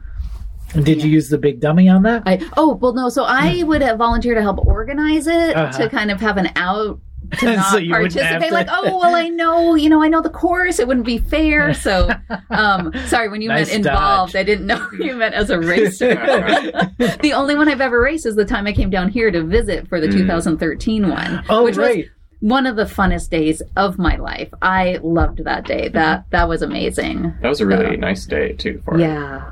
All? 0.72 0.78
And 0.78 0.86
did 0.86 1.04
you 1.04 1.10
use 1.10 1.30
the 1.30 1.38
big 1.38 1.60
dummy 1.60 1.90
on 1.90 2.04
that? 2.04 2.24
I 2.26 2.40
oh 2.58 2.76
well 2.76 2.94
no 2.94 3.10
so 3.10 3.24
I 3.24 3.64
would 3.64 3.82
have 3.82 3.98
volunteered 3.98 4.38
to 4.38 4.42
help 4.42 4.60
organize 4.66 5.28
it 5.28 5.56
Uh-huh. 5.56 5.78
to 5.78 5.90
kind 5.90 6.12
of 6.12 6.20
have 6.22 6.38
an 6.38 6.50
out 6.56 7.00
to 7.34 7.38
So 7.40 7.46
not 7.54 7.84
you 7.84 7.92
participate. 7.92 8.50
to- 8.50 8.54
like 8.54 8.68
oh 8.72 9.00
well 9.00 9.16
I 9.16 9.28
know 9.30 9.76
you 9.76 9.90
know 9.90 10.02
I 10.02 10.08
know 10.08 10.22
the 10.22 10.30
course 10.30 10.80
it 10.80 10.88
wouldn't 10.88 11.06
be 11.06 11.18
fair. 11.20 11.74
So 11.80 12.10
um 12.50 12.92
sorry 13.06 13.30
when 13.30 13.42
you 13.42 13.50
Nice 13.50 13.68
meant 13.72 13.86
involved 13.86 14.34
dodge. 14.34 14.40
I 14.40 14.44
didn't 14.44 14.68
know 14.68 14.88
you 15.00 15.16
meant 15.16 15.36
as 15.36 15.50
a 15.50 15.60
racer. 15.60 16.16
The 17.22 17.34
only 17.34 17.56
one 17.56 17.68
I've 17.70 17.82
ever 17.82 18.00
raced 18.02 18.26
is 18.26 18.36
the 18.36 18.46
time 18.46 18.66
I 18.68 18.74
came 18.74 18.90
down 18.90 19.10
here 19.10 19.32
to 19.32 19.44
visit 19.44 19.88
for 19.88 20.00
the 20.02 20.08
2013 20.08 21.10
one 21.10 21.44
oh, 21.50 21.64
which 21.64 21.78
was 21.78 21.98
one 22.42 22.66
of 22.66 22.76
the 22.78 22.86
funnest 22.86 23.30
days 23.32 23.62
of 23.76 23.98
my 24.00 24.16
life. 24.16 24.50
I 24.62 25.00
loved 25.04 25.44
that 25.44 25.66
day. 25.66 25.90
That 25.90 26.26
that 26.32 26.48
was 26.48 26.62
amazing. 26.62 27.34
That 27.42 27.50
was 27.50 27.60
a 27.60 27.66
really 27.66 27.98
nice 27.98 28.26
day 28.26 28.54
too 28.54 28.82
for 28.86 28.96
it. 28.96 29.02
yeah 29.02 29.52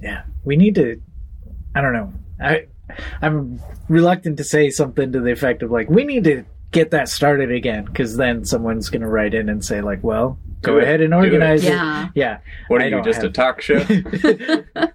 Yeah. 0.00 0.10
Yeah, 0.10 0.22
we 0.44 0.56
need 0.56 0.74
to. 0.76 1.00
I 1.74 1.80
don't 1.80 1.92
know. 1.92 2.12
I 2.40 2.66
I'm 3.22 3.60
reluctant 3.88 4.36
to 4.38 4.44
say 4.44 4.70
something 4.70 5.12
to 5.12 5.20
the 5.20 5.30
effect 5.32 5.62
of 5.62 5.70
like 5.70 5.88
we 5.88 6.04
need 6.04 6.24
to 6.24 6.44
get 6.72 6.90
that 6.92 7.08
started 7.08 7.50
again 7.50 7.84
because 7.84 8.16
then 8.16 8.44
someone's 8.44 8.88
going 8.90 9.02
to 9.02 9.08
write 9.08 9.34
in 9.34 9.48
and 9.48 9.64
say 9.64 9.80
like, 9.80 10.02
"Well, 10.02 10.38
go 10.62 10.78
it. 10.78 10.84
ahead 10.84 11.00
and 11.00 11.12
Do 11.12 11.18
it. 11.18 11.24
organize 11.26 11.64
it." 11.64 11.68
Yeah. 11.70 12.08
Yeah. 12.14 12.38
What 12.68 12.80
are 12.80 12.84
I 12.84 12.86
you, 12.86 12.90
don't 12.92 13.04
just 13.04 13.22
a 13.22 13.30
talk 13.30 13.60
show? 13.60 13.74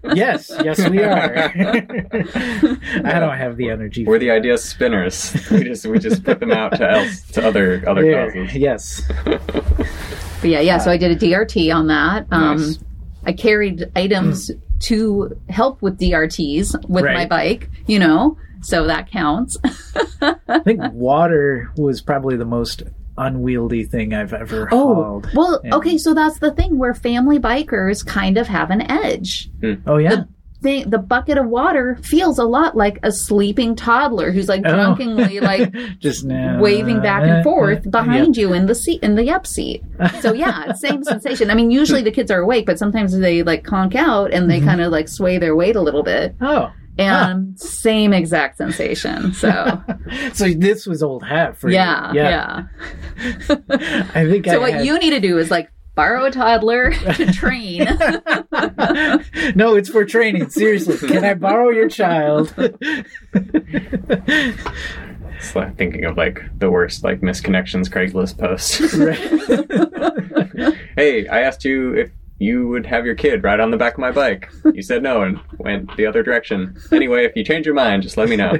yes, 0.13 0.51
yes, 0.63 0.89
we 0.89 1.03
are. 1.03 1.37
I 1.53 3.19
don't 3.19 3.37
have 3.37 3.57
the 3.57 3.69
energy. 3.69 4.05
We're 4.05 4.15
for 4.15 4.19
the 4.19 4.27
that. 4.27 4.37
idea 4.37 4.57
spinners. 4.57 5.33
We 5.51 5.63
just 5.63 5.85
we 5.85 5.99
just 5.99 6.23
put 6.23 6.39
them 6.39 6.51
out 6.51 6.75
to 6.77 6.89
else 6.89 7.21
to 7.31 7.45
other 7.47 7.83
other 7.87 8.01
There, 8.01 8.31
causes. 8.31 8.55
Yes. 8.55 9.01
But 9.25 10.49
yeah, 10.49 10.59
yeah. 10.59 10.77
So 10.79 10.91
I 10.91 10.97
did 10.97 11.11
a 11.11 11.15
DRT 11.25 11.73
on 11.73 11.87
that. 11.87 12.27
Um, 12.31 12.57
Nice. 12.57 12.79
I 13.25 13.33
carried 13.33 13.89
items 13.95 14.51
to 14.81 15.39
help 15.49 15.81
with 15.81 15.99
DRTs 15.99 16.87
with 16.89 17.05
my 17.05 17.25
bike, 17.25 17.69
you 17.87 17.99
know, 17.99 18.37
so 18.61 18.87
that 18.87 19.09
counts. 19.11 19.57
I 20.21 20.59
think 20.59 20.81
water 20.91 21.71
was 21.77 22.01
probably 22.01 22.35
the 22.37 22.45
most 22.45 22.83
unwieldy 23.17 23.85
thing 23.85 24.13
I've 24.13 24.33
ever 24.33 24.67
Oh, 24.71 24.93
hauled. 24.93 25.29
well, 25.33 25.61
Yeah. 25.63 25.75
okay, 25.75 25.97
so 25.97 26.13
that's 26.13 26.39
the 26.39 26.51
thing 26.51 26.77
where 26.77 26.93
family 26.93 27.39
bikers 27.39 28.05
kind 28.05 28.37
of 28.37 28.47
have 28.47 28.71
an 28.71 28.81
edge. 28.91 29.49
Oh 29.87 29.97
yeah. 29.97 30.23
They, 30.61 30.83
the 30.83 30.97
bucket 30.97 31.37
of 31.37 31.47
water 31.47 31.97
feels 32.01 32.39
a 32.39 32.43
lot 32.43 32.75
like 32.75 32.97
a 33.03 33.11
sleeping 33.11 33.75
toddler 33.75 34.31
who's 34.31 34.47
like 34.47 34.63
Oh. 34.65 34.73
drunkenly 34.73 35.39
like 35.39 35.71
just 35.99 36.23
now 36.25 36.59
waving 36.59 37.01
back 37.01 37.23
and 37.23 37.43
forth 37.43 37.89
behind 37.91 38.35
you 38.35 38.53
in 38.53 38.65
the 38.65 38.73
seat 38.73 39.03
in 39.03 39.15
the 39.15 39.29
up 39.29 39.45
seat. 39.45 39.83
So 40.21 40.33
yeah, 40.33 40.71
same 40.73 41.03
sensation. 41.03 41.51
I 41.51 41.53
mean, 41.55 41.69
usually 41.69 42.01
the 42.01 42.11
kids 42.11 42.31
are 42.31 42.39
awake, 42.39 42.65
but 42.65 42.79
sometimes 42.79 43.15
they 43.17 43.43
like 43.43 43.63
conk 43.63 43.95
out 43.95 44.33
and 44.33 44.49
they 44.49 44.57
mm-hmm. 44.57 44.67
kind 44.67 44.81
of 44.81 44.91
like 44.91 45.07
sway 45.07 45.37
their 45.37 45.55
weight 45.55 45.75
a 45.75 45.81
little 45.81 46.03
bit, 46.03 46.35
Oh, 46.41 46.71
and 46.97 47.59
same 47.59 48.13
exact 48.13 48.57
sensation. 48.57 49.33
So 49.33 49.83
so 50.33 50.47
this 50.49 50.87
was 50.87 51.03
old 51.03 51.23
hat 51.23 51.57
for 51.57 51.69
yeah, 51.69 52.11
you. 52.11 52.19
Yeah, 52.21 52.63
yeah. 53.19 53.55
I 54.15 54.25
think. 54.25 54.45
So 54.45 54.53
I 54.55 54.57
what 54.57 54.73
had- 54.73 54.85
you 54.85 54.97
need 54.99 55.11
to 55.11 55.19
do 55.19 55.37
is 55.37 55.51
like 55.51 55.69
borrow 55.95 56.25
a 56.25 56.31
toddler 56.31 56.91
to 57.15 57.31
train. 57.33 57.79
no, 59.55 59.75
it's 59.75 59.89
for 59.89 60.05
training. 60.05 60.49
Seriously, 60.49 60.97
can 61.07 61.23
I 61.25 61.33
borrow 61.33 61.69
your 61.69 61.89
child? 61.89 62.53
It's 65.37 65.55
like 65.55 65.77
thinking 65.77 66.05
of 66.05 66.17
like 66.17 66.41
the 66.59 66.69
worst 66.71 67.03
like 67.03 67.21
misconnections 67.21 67.89
Craigslist 67.89 68.37
post. 68.37 68.79
hey, 70.95 71.27
I 71.27 71.41
asked 71.41 71.65
you 71.65 71.93
if 71.93 72.11
you 72.37 72.67
would 72.67 72.85
have 72.85 73.05
your 73.05 73.15
kid 73.15 73.43
ride 73.43 73.59
on 73.61 73.71
the 73.71 73.77
back 73.77 73.93
of 73.93 73.99
my 73.99 74.11
bike. 74.11 74.51
You 74.73 74.81
said 74.81 75.01
no 75.03 75.21
and 75.21 75.39
went 75.57 75.95
the 75.97 76.05
other 76.05 76.21
direction. 76.23 76.75
Anyway, 76.91 77.25
if 77.25 77.33
you 77.35 77.43
change 77.45 77.65
your 77.65 77.75
mind, 77.75 78.03
just 78.03 78.17
let 78.17 78.27
me 78.29 78.35
know. 78.35 78.57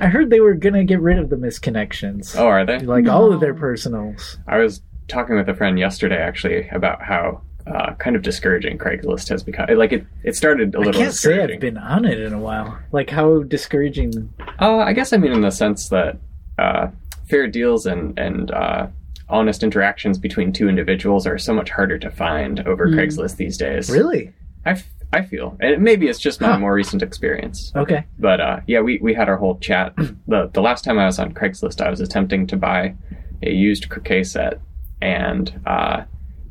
I 0.00 0.06
heard 0.06 0.30
they 0.30 0.40
were 0.40 0.54
gonna 0.54 0.84
get 0.84 1.00
rid 1.00 1.18
of 1.18 1.28
the 1.30 1.36
misconnections, 1.36 2.34
Oh, 2.38 2.46
are 2.46 2.64
they? 2.64 2.78
like 2.80 3.06
all 3.08 3.32
of 3.32 3.40
their 3.40 3.52
personals. 3.54 4.38
I 4.46 4.58
was 4.58 4.80
talking 5.10 5.36
with 5.36 5.48
a 5.48 5.54
friend 5.54 5.78
yesterday 5.78 6.16
actually 6.18 6.68
about 6.70 7.02
how 7.02 7.42
uh, 7.66 7.94
kind 7.94 8.16
of 8.16 8.22
discouraging 8.22 8.78
Craigslist 8.78 9.28
has 9.28 9.42
become. 9.42 9.66
Like 9.76 9.92
it, 9.92 10.06
it 10.24 10.34
started 10.34 10.74
a 10.74 10.78
little 10.80 11.00
I 11.00 11.04
can't 11.04 11.14
say. 11.14 11.42
I've 11.54 11.60
been 11.60 11.76
on 11.78 12.04
it 12.04 12.18
in 12.18 12.32
a 12.32 12.38
while. 12.38 12.78
Like 12.92 13.10
how 13.10 13.42
discouraging. 13.42 14.32
Uh, 14.60 14.78
I 14.78 14.92
guess 14.92 15.12
I 15.12 15.18
mean 15.18 15.32
in 15.32 15.42
the 15.42 15.50
sense 15.50 15.88
that 15.90 16.16
uh, 16.58 16.88
fair 17.28 17.46
deals 17.46 17.86
and 17.86 18.18
and 18.18 18.50
uh, 18.50 18.86
honest 19.28 19.62
interactions 19.62 20.18
between 20.18 20.52
two 20.52 20.68
individuals 20.68 21.26
are 21.26 21.38
so 21.38 21.52
much 21.54 21.70
harder 21.70 21.98
to 21.98 22.10
find 22.10 22.60
over 22.66 22.88
Craigslist 22.88 23.36
these 23.36 23.56
days. 23.56 23.90
Really? 23.90 24.32
I, 24.66 24.70
f- 24.72 24.88
I 25.12 25.22
feel, 25.22 25.56
and 25.60 25.82
maybe 25.82 26.08
it's 26.08 26.18
just 26.18 26.40
my 26.40 26.48
Huh. 26.48 26.58
more 26.58 26.74
recent 26.74 27.00
experience. 27.02 27.72
Okay. 27.76 28.04
But 28.18 28.40
uh, 28.40 28.60
yeah, 28.66 28.80
we, 28.80 28.98
we 29.00 29.14
had 29.14 29.28
our 29.28 29.36
whole 29.36 29.58
chat. 29.58 29.94
the 30.26 30.50
The 30.52 30.60
last 30.60 30.82
time 30.84 30.98
I 30.98 31.06
was 31.06 31.18
on 31.20 31.32
Craigslist, 31.32 31.80
I 31.80 31.88
was 31.90 32.00
attempting 32.00 32.46
to 32.48 32.56
buy 32.56 32.94
a 33.42 33.50
used 33.52 33.88
croquet 33.88 34.24
set, 34.24 34.60
and 35.02 35.60
uh, 35.66 36.02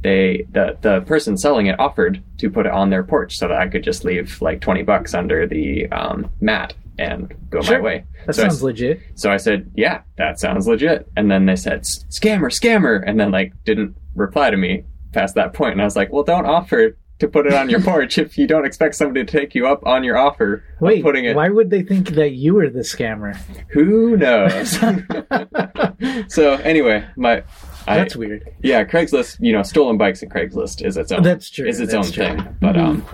they 0.02 0.46
the 0.52 0.78
the 0.82 1.02
person 1.02 1.38
selling 1.38 1.68
it 1.68 1.80
offered 1.80 2.24
to 2.38 2.50
put 2.50 2.66
it 2.66 2.72
on 2.72 2.90
their 2.90 3.04
porch 3.04 3.38
so 3.38 3.48
that 3.48 3.58
I 3.58 3.68
could 3.68 3.84
just 3.84 4.04
leave 4.06 4.42
like 4.42 4.62
twenty 4.62 4.84
bucks 4.84 5.14
under 5.14 5.46
the 5.48 5.88
um, 5.92 6.32
mat 6.42 6.74
and 6.98 7.34
go 7.50 7.62
Sure. 7.62 7.78
my 7.80 7.84
way. 7.84 8.04
That 8.26 8.36
so 8.36 8.44
I 8.44 8.48
sounds 8.48 8.64
legit. 8.64 9.02
so 9.16 9.32
I 9.32 9.38
said, 9.38 9.72
"Yeah, 9.76 10.02
that 10.18 10.40
sounds 10.40 10.68
legit." 10.68 11.08
And 11.18 11.30
then 11.32 11.46
they 11.46 11.56
said, 11.56 11.84
"Scammer, 12.10 12.48
scammer," 12.50 13.04
and 13.06 13.20
then 13.20 13.32
like 13.32 13.54
didn't 13.66 13.96
reply 14.16 14.50
to 14.50 14.58
me 14.58 14.84
past 15.14 15.36
that 15.36 15.54
point. 15.54 15.74
And 15.74 15.82
I 15.82 15.86
was 15.86 15.96
like, 15.96 16.12
"Well, 16.12 16.24
don't 16.24 16.46
offer 16.46 16.98
to 17.20 17.28
put 17.28 17.46
it 17.46 17.54
on 17.54 17.70
your 17.70 17.82
porch 17.92 18.18
if 18.18 18.38
you 18.38 18.48
don't 18.48 18.66
expect 18.66 18.96
somebody 18.96 19.26
to 19.26 19.32
take 19.40 19.54
you 19.56 19.68
up 19.68 19.86
on 19.86 20.04
your 20.06 20.18
offer 20.18 20.56
of 20.56 20.82
Wait, 20.82 21.04
putting 21.04 21.26
it." 21.26 21.36
why 21.36 21.50
would 21.50 21.70
they 21.70 21.84
think 21.84 22.10
that 22.12 22.32
you 22.32 22.54
were 22.56 22.70
the 22.70 22.80
scammer? 22.80 23.36
Who 23.72 24.16
knows? 24.18 24.72
so 26.34 26.54
anyway, 26.56 27.06
my 27.16 27.44
I, 27.90 27.98
That's 27.98 28.16
weird. 28.16 28.48
yeah, 28.62 28.84
Craigslist. 28.84 29.38
You 29.40 29.52
know, 29.54 29.64
stolen 29.64 29.98
bikes 29.98 30.22
and 30.22 30.32
Craigslist 30.32 30.86
is 30.86 30.96
its 30.98 31.12
own. 31.12 31.24
That's 31.24 31.50
true, 31.50 31.68
Is 31.68 31.80
its 31.80 31.92
that's 31.94 32.08
own 32.08 32.14
true. 32.14 32.26
thing. 32.44 32.58
But 32.62 32.78
um, 32.78 33.06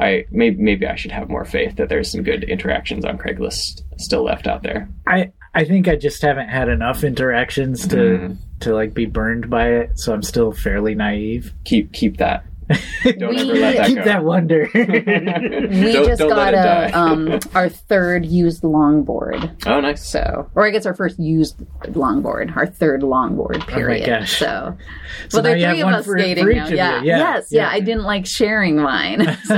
I 0.00 0.24
maybe 0.30 0.62
maybe 0.62 0.86
I 0.86 0.94
should 0.96 1.12
have 1.12 1.28
more 1.28 1.44
faith 1.44 1.76
that 1.76 1.88
there's 1.88 2.10
some 2.10 2.22
good 2.22 2.44
interactions 2.44 3.04
on 3.04 3.18
Craigslist 3.18 3.82
still 3.98 4.24
left 4.24 4.46
out 4.46 4.62
there. 4.62 4.88
I 5.06 5.32
I 5.54 5.64
think 5.64 5.86
I 5.88 5.96
just 5.96 6.22
haven't 6.22 6.48
had 6.48 6.68
enough 6.68 7.04
interactions 7.04 7.86
to 7.88 7.96
Mm. 7.96 8.36
to 8.60 8.74
like 8.74 8.94
be 8.94 9.06
burned 9.06 9.50
by 9.50 9.68
it, 9.68 9.98
so 9.98 10.12
I'm 10.14 10.22
still 10.22 10.52
fairly 10.52 10.94
naive. 10.94 11.52
Keep 11.64 11.92
keep 11.92 12.16
that. 12.16 12.44
Don't 13.18 13.30
We- 13.34 13.40
ever 13.40 13.52
let 13.54 13.76
that 13.76 13.86
Keep 13.86 13.96
go. 13.98 14.04
that 14.04 14.24
wonder. 14.24 14.70
We 14.74 15.92
Don't- 15.92 16.06
just 16.06 16.18
don't 16.20 16.28
got 16.30 16.54
a 16.54 16.90
um, 16.98 17.38
our 17.54 17.68
third 17.68 18.24
used 18.24 18.62
longboard. 18.62 19.66
Oh, 19.66 19.80
nice. 19.80 20.06
So, 20.08 20.48
or 20.54 20.66
I 20.66 20.70
guess 20.70 20.86
our 20.86 20.94
first 20.94 21.18
used 21.18 21.58
longboard, 21.86 22.56
our 22.56 22.66
third 22.66 23.02
longboard. 23.02 23.66
Period. 23.66 24.06
gosh. 24.06 24.38
So, 24.38 24.76
So 25.28 25.38
well, 25.38 25.42
there 25.42 25.56
are 25.56 25.72
three 25.72 25.82
of 25.82 25.88
us 25.88 26.04
for- 26.06 26.18
skating 26.18 26.44
for 26.44 26.52
now. 26.52 26.66
Yeah. 26.68 27.02
Yeah, 27.02 27.18
Yes. 27.18 27.48
Yeah. 27.50 27.62
yeah. 27.62 27.70
I 27.70 27.80
didn't 27.80 28.04
like 28.04 28.26
sharing 28.26 28.76
mine, 28.76 29.36
so 29.44 29.56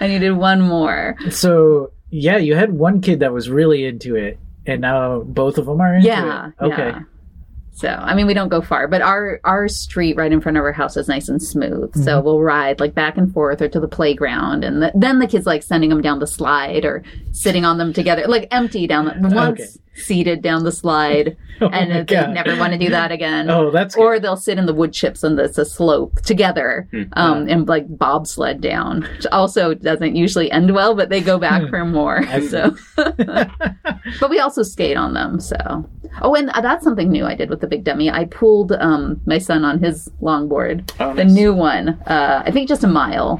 I 0.00 0.06
needed 0.06 0.32
one 0.32 0.60
more. 0.62 1.16
so 1.30 1.92
yeah, 2.10 2.38
you 2.38 2.54
had 2.54 2.72
one 2.72 3.00
kid 3.00 3.20
that 3.20 3.32
was 3.32 3.48
really 3.50 3.84
into 3.86 4.16
it, 4.16 4.38
and 4.66 4.80
now 4.80 5.20
both 5.20 5.58
of 5.58 5.66
them 5.66 5.80
are 5.80 5.94
into 5.94 6.06
it. 6.08 6.10
Yeah. 6.10 6.48
it. 6.48 6.64
Okay. 6.64 6.88
yeah. 6.88 7.00
So, 7.80 7.88
I 7.88 8.14
mean, 8.14 8.26
we 8.26 8.34
don't 8.34 8.50
go 8.50 8.60
far, 8.60 8.86
but 8.88 9.00
our 9.00 9.40
our 9.44 9.66
street 9.66 10.14
right 10.16 10.30
in 10.30 10.42
front 10.42 10.58
of 10.58 10.64
our 10.64 10.72
house 10.72 10.98
is 10.98 11.08
nice 11.08 11.30
and 11.30 11.42
smooth. 11.42 11.90
Mm-hmm. 11.92 12.02
So 12.02 12.20
we'll 12.20 12.42
ride 12.42 12.78
like 12.78 12.94
back 12.94 13.16
and 13.16 13.32
forth 13.32 13.62
or 13.62 13.68
to 13.68 13.80
the 13.80 13.88
playground, 13.88 14.64
and 14.64 14.82
the, 14.82 14.92
then 14.94 15.18
the 15.18 15.26
kids 15.26 15.46
like 15.46 15.62
sending 15.62 15.88
them 15.88 16.02
down 16.02 16.18
the 16.18 16.26
slide 16.26 16.84
or 16.84 17.02
sitting 17.32 17.64
on 17.64 17.78
them 17.78 17.94
together, 17.94 18.26
like 18.28 18.48
empty 18.50 18.86
down 18.86 19.06
the 19.06 19.34
once 19.34 19.60
Okay. 19.60 19.70
Seated 19.94 20.40
down 20.42 20.64
the 20.64 20.72
slide, 20.72 21.36
Oh 21.62 21.68
and 21.68 21.90
they 22.08 22.14
God. 22.14 22.30
never 22.30 22.56
want 22.56 22.72
to 22.72 22.78
do 22.78 22.88
that 22.88 23.12
again. 23.12 23.50
Oh, 23.50 23.70
that's 23.70 23.94
or 23.94 24.18
they'll 24.18 24.36
sit 24.38 24.56
in 24.56 24.64
the 24.64 24.72
wood 24.72 24.94
chips 24.94 25.22
on 25.22 25.36
this 25.36 25.58
a 25.58 25.64
slope 25.66 26.14
together 26.22 26.88
Hmm. 26.90 27.02
um, 27.14 27.48
and 27.50 27.68
like 27.68 27.84
bobsled 27.98 28.62
down 28.62 29.02
which 29.02 29.26
also 29.30 29.74
doesn't 29.74 30.16
usually 30.16 30.50
end 30.50 30.72
well 30.74 30.94
but 30.94 31.10
they 31.10 31.20
go 31.20 31.38
back 31.38 31.62
Hmm. 31.64 31.68
for 31.68 31.84
more 31.84 32.22
so 32.48 32.74
but 32.96 34.30
we 34.30 34.38
also 34.38 34.62
skate 34.62 34.96
on 34.96 35.12
them 35.14 35.38
so 35.38 35.56
oh 36.22 36.34
and 36.34 36.48
that's 36.62 36.82
something 36.84 37.10
new 37.10 37.24
i 37.26 37.34
did 37.34 37.50
with 37.50 37.60
the 37.60 37.66
big 37.66 37.84
dummy 37.84 38.08
i 38.10 38.24
pulled 38.24 38.72
um, 38.72 39.20
my 39.26 39.36
son 39.38 39.64
on 39.64 39.78
his 39.80 40.08
longboard 40.22 40.90
Oh, 40.98 41.14
the 41.14 41.24
nice. 41.24 41.32
new 41.34 41.52
one 41.54 41.90
uh, 42.06 42.42
i 42.46 42.50
think 42.50 42.68
just 42.68 42.84
a 42.84 42.88
mile 42.88 43.38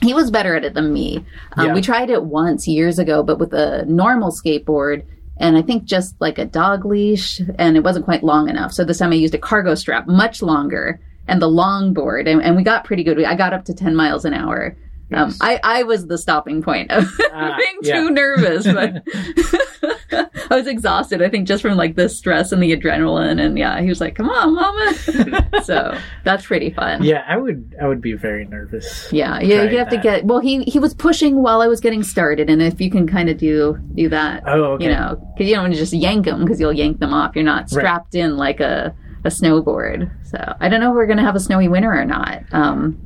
he 0.00 0.14
was 0.14 0.32
better 0.32 0.56
at 0.56 0.64
it 0.64 0.74
than 0.74 0.92
me. 0.92 1.24
Um, 1.56 1.66
Yeah. 1.68 1.74
We 1.74 1.80
tried 1.80 2.10
it 2.10 2.24
once 2.24 2.66
years 2.66 2.98
ago, 2.98 3.22
but 3.22 3.38
with 3.38 3.52
a 3.54 3.84
normal 3.86 4.32
skateboard, 4.32 5.04
and 5.38 5.56
I 5.56 5.62
think 5.62 5.84
just 5.84 6.14
like 6.20 6.38
a 6.38 6.44
dog 6.44 6.84
leash, 6.84 7.40
and 7.58 7.76
it 7.76 7.84
wasn't 7.84 8.04
quite 8.04 8.22
long 8.22 8.48
enough. 8.48 8.72
So 8.72 8.84
this 8.84 8.98
time 8.98 9.12
I 9.12 9.16
used 9.16 9.34
a 9.34 9.38
cargo 9.38 9.74
strap, 9.74 10.06
much 10.06 10.42
longer, 10.42 11.00
and 11.26 11.40
the 11.40 11.48
longboard, 11.48 12.28
and, 12.28 12.42
and 12.42 12.56
we 12.56 12.62
got 12.62 12.84
pretty 12.84 13.04
good. 13.04 13.22
I 13.24 13.34
got 13.34 13.52
up 13.52 13.64
to 13.66 13.74
10 13.74 13.94
miles 13.94 14.24
an 14.24 14.34
hour. 14.34 14.76
Um, 15.14 15.34
I, 15.40 15.60
I 15.62 15.82
was 15.84 16.06
the 16.06 16.18
stopping 16.18 16.62
point 16.62 16.90
of 16.90 17.04
Ah, 17.32 17.56
being 17.58 17.78
yeah. 17.82 17.94
too 18.00 18.10
nervous, 18.10 18.64
but 18.64 19.02
I 20.50 20.56
was 20.56 20.66
exhausted. 20.66 21.22
I 21.22 21.28
think 21.28 21.48
just 21.48 21.62
from 21.62 21.76
like 21.76 21.96
the 21.96 22.08
stress 22.08 22.52
and 22.52 22.62
the 22.62 22.76
adrenaline, 22.76 23.40
and 23.40 23.56
yeah, 23.58 23.80
he 23.80 23.88
was 23.88 24.00
like, 24.00 24.14
"Come 24.14 24.28
on, 24.28 24.54
mama." 24.54 25.52
so 25.64 25.96
that's 26.24 26.46
pretty 26.46 26.70
fun. 26.70 27.02
Yeah, 27.02 27.24
I 27.26 27.36
would 27.36 27.74
I 27.80 27.86
would 27.88 28.00
be 28.00 28.12
very 28.14 28.44
nervous. 28.44 29.08
Yeah, 29.12 29.40
yeah, 29.40 29.62
you 29.64 29.78
have 29.78 29.88
to 29.90 29.96
get. 29.98 30.24
Well, 30.24 30.40
he 30.40 30.62
he 30.64 30.78
was 30.78 30.94
pushing 30.94 31.42
while 31.42 31.60
I 31.62 31.68
was 31.68 31.80
getting 31.80 32.02
started, 32.02 32.50
and 32.50 32.60
if 32.62 32.80
you 32.80 32.90
can 32.90 33.06
kind 33.06 33.28
of 33.28 33.38
do 33.38 33.78
do 33.94 34.08
that, 34.10 34.42
Oh, 34.46 34.72
okay. 34.74 34.84
you 34.84 34.90
know, 34.90 35.16
because 35.34 35.48
you 35.48 35.54
don't 35.54 35.64
want 35.64 35.74
to 35.74 35.78
just 35.80 35.92
yank 35.92 36.26
them 36.26 36.44
because 36.44 36.60
you'll 36.60 36.72
yank 36.72 36.98
them 37.00 37.14
off. 37.14 37.34
You're 37.34 37.44
not 37.44 37.70
strapped 37.70 38.14
in 38.14 38.36
like 38.36 38.60
a 38.60 38.94
a 39.24 39.28
snowboard. 39.28 40.10
So 40.26 40.54
I 40.60 40.68
don't 40.68 40.80
know 40.80 40.90
if 40.90 40.94
we're 40.94 41.06
gonna 41.06 41.22
have 41.24 41.36
a 41.36 41.40
snowy 41.40 41.68
winter 41.68 41.92
or 41.92 42.04
not. 42.04 42.42
Um, 42.52 42.98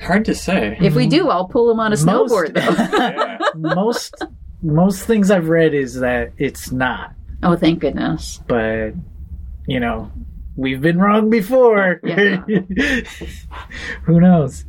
Hard 0.00 0.24
to 0.26 0.34
say. 0.34 0.76
if 0.80 0.94
we 0.94 1.04
mm-hmm. 1.04 1.10
do, 1.10 1.28
I'll 1.28 1.48
pull 1.48 1.70
him 1.70 1.80
on 1.80 1.92
a 1.92 1.96
Most- 2.04 2.32
snowboard 2.32 2.54
though. 2.54 3.38
Yeah. 3.58 3.74
most 3.74 4.14
most 4.62 5.04
things 5.04 5.30
I've 5.30 5.48
read 5.48 5.72
is 5.74 5.94
that 6.00 6.32
it's 6.36 6.70
not, 6.72 7.14
oh, 7.42 7.56
thank 7.56 7.78
goodness. 7.80 8.40
but 8.46 8.90
you 9.66 9.80
know, 9.80 10.10
we've 10.56 10.80
been 10.80 10.98
wrong 10.98 11.30
before. 11.30 12.00
Yeah. 12.04 12.44
Who 14.04 14.20
knows? 14.20 14.64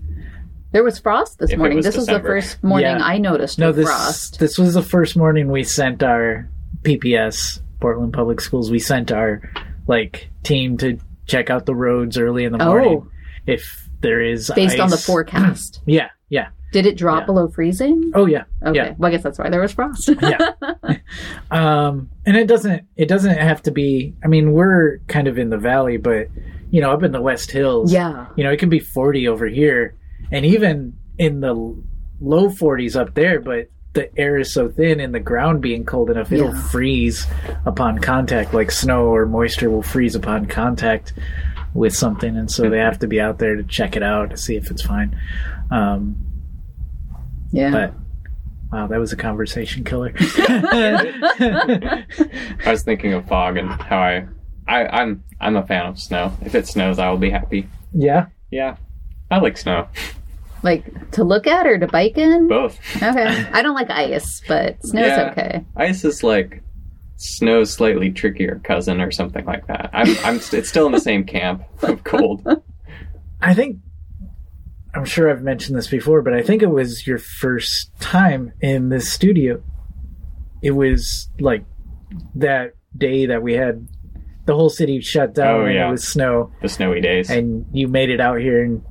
There 0.71 0.83
was 0.83 0.99
frost 0.99 1.39
this 1.39 1.51
If 1.51 1.57
morning. 1.57 1.77
was 1.77 1.85
this 1.85 1.95
was 1.97 2.05
the 2.05 2.19
first 2.19 2.63
morning 2.63 2.97
Yeah. 2.97 3.03
I 3.03 3.17
noticed 3.17 3.57
No, 3.57 3.71
this 3.71 3.87
frost. 3.87 4.39
this 4.39 4.57
was 4.57 4.75
the 4.75 4.83
first 4.83 5.17
morning 5.17 5.51
we 5.51 5.63
sent 5.63 6.03
our 6.03 6.47
PPS, 6.83 7.61
Portland 7.79 8.13
Public 8.13 8.39
Schools, 8.41 8.69
we 8.69 8.79
sent 8.79 9.11
our 9.11 9.41
like 9.87 10.29
team 10.43 10.77
to 10.77 10.99
check 11.25 11.49
out 11.49 11.65
the 11.65 11.75
roads 11.75 12.17
early 12.17 12.43
in 12.45 12.51
the 12.53 12.61
oh. 12.61 12.65
morning 12.67 13.01
Oh. 13.07 13.11
if 13.47 13.88
there 14.01 14.21
is 14.21 14.51
Based 14.55 14.79
on 14.79 14.89
the 14.89 14.97
forecast. 14.97 15.81
Yeah, 15.85 16.09
yeah. 16.29 16.49
Did 16.71 16.85
it 16.85 16.97
drop 16.97 17.21
Yeah. 17.21 17.25
below 17.25 17.47
freezing? 17.47 18.11
Oh 18.13 18.25
yeah. 18.27 18.43
Okay. 18.63 18.75
Yeah. 18.77 18.93
Well, 18.97 19.09
I 19.09 19.11
guess 19.11 19.23
that's 19.23 19.39
why 19.39 19.49
there 19.49 19.61
was 19.61 19.71
frost. 19.71 20.09
yeah. 20.21 20.51
um, 21.51 22.09
and 22.25 22.37
it 22.37 22.47
doesn't 22.47 22.83
it 22.95 23.07
doesn't 23.07 23.37
have 23.37 23.61
to 23.63 23.71
be. 23.71 24.13
I 24.23 24.27
mean, 24.27 24.51
we're 24.53 24.99
kind 25.07 25.27
of 25.27 25.39
in 25.39 25.49
the 25.49 25.57
valley, 25.57 25.97
but 25.97 26.27
you 26.71 26.81
know, 26.81 26.91
up 26.91 27.01
in 27.03 27.11
the 27.11 27.21
West 27.21 27.49
Hills, 27.51 27.91
yeah. 27.91 28.27
you 28.35 28.43
know, 28.43 28.51
it 28.51 28.57
can 28.57 28.69
be 28.69 28.79
forty 28.79 29.27
over 29.27 29.47
here, 29.47 29.95
and 30.31 30.45
even 30.45 30.93
in 31.17 31.39
the 31.41 31.75
low 32.21 32.49
forties 32.49 32.95
up 32.95 33.15
there. 33.15 33.39
But 33.39 33.69
the 33.93 34.15
air 34.19 34.37
is 34.37 34.53
so 34.53 34.69
thin, 34.69 34.99
and 34.99 35.13
the 35.15 35.19
ground 35.19 35.61
being 35.63 35.83
cold 35.85 36.11
enough, 36.11 36.31
it'll 36.31 36.53
Yeah. 36.53 36.61
freeze 36.67 37.25
upon 37.65 37.97
contact, 37.97 38.53
like 38.53 38.69
snow 38.69 39.05
or 39.07 39.25
moisture 39.25 39.71
will 39.71 39.81
freeze 39.81 40.13
upon 40.13 40.45
contact 40.45 41.13
with 41.73 41.93
something, 41.95 42.35
and 42.37 42.49
so 42.51 42.69
they 42.69 42.79
have 42.79 42.99
to 42.99 43.07
be 43.07 43.19
out 43.21 43.39
there 43.39 43.55
to 43.55 43.63
check 43.63 43.95
it 43.95 44.03
out 44.03 44.29
to 44.31 44.37
see 44.37 44.55
if 44.55 44.69
it's 44.71 44.81
fine. 44.81 45.19
Um, 45.71 46.15
Yeah. 47.51 47.71
but 47.71 47.93
wow, 48.71 48.87
that 48.87 48.99
was 48.99 49.11
a 49.13 49.15
conversation 49.17 49.83
killer. 49.83 50.13
I 51.39 52.05
was 52.65 52.83
thinking 52.83 53.13
of 53.13 53.27
fog 53.27 53.57
and 53.57 53.69
how 53.69 53.99
I, 53.99 54.27
I 54.67 55.01
I'm 55.01 55.23
I'm 55.39 55.55
a 55.55 55.65
fan 55.65 55.85
of 55.85 55.99
snow. 55.99 56.31
If 56.41 56.55
it 56.55 56.67
snows, 56.67 56.99
I 56.99 57.09
will 57.09 57.17
be 57.17 57.29
happy. 57.29 57.67
yeah. 57.93 58.27
Yeah, 58.51 58.77
I 59.29 59.37
like 59.37 59.57
snow. 59.57 59.87
like 60.63 61.11
to 61.11 61.23
look 61.23 61.45
at 61.45 61.67
or 61.67 61.77
to 61.77 61.85
bike 61.87 62.17
in? 62.17 62.47
Both. 62.47 62.79
Okay. 62.97 63.45
I 63.53 63.61
don't 63.61 63.75
like 63.75 63.91
ice, 63.91 64.41
but 64.47 64.83
snow's 64.83 65.05
Yeah. 65.05 65.29
okay. 65.31 65.65
Ice 65.75 66.03
is 66.03 66.23
like 66.23 66.63
snow's 67.21 67.73
slightly 67.73 68.09
trickier 68.11 68.61
cousin 68.63 69.01
or 69.01 69.11
something 69.11 69.45
like 69.45 69.67
that. 69.67 69.89
I'm 69.93 70.07
I'm 70.23 70.39
st- 70.39 70.59
it's 70.61 70.69
still 70.69 70.85
in 70.85 70.93
the 70.93 70.99
same 71.01 71.25
camp 71.25 71.63
of 71.83 72.03
cold. 72.05 72.45
I 73.41 73.53
think 73.53 73.79
I'm 74.95 75.03
sure 75.05 75.29
I've 75.29 75.43
mentioned 75.43 75.77
this 75.77 75.87
before, 75.87 76.21
but 76.21 76.33
I 76.33 76.41
think 76.41 76.63
it 76.63 76.69
was 76.71 77.05
your 77.05 77.17
first 77.19 77.91
time 77.99 78.53
in 78.61 78.87
this 78.89 79.11
studio. 79.11 79.61
It 80.63 80.71
was 80.71 81.29
like 81.39 81.65
that 82.35 82.73
day 82.97 83.25
that 83.27 83.43
we 83.43 83.53
had 83.53 83.87
the 84.45 84.55
whole 84.55 84.69
city 84.69 84.99
shut 85.01 85.35
down 85.35 85.61
Oh, 85.61 85.65
and 85.65 85.75
yeah. 85.75 85.87
it 85.87 85.91
was 85.91 86.07
snow, 86.07 86.51
The 86.61 86.69
snowy 86.69 87.01
days. 87.01 87.29
and 87.29 87.65
you 87.71 87.87
made 87.87 88.09
it 88.09 88.19
out 88.19 88.39
here. 88.39 88.63
And 88.63 88.81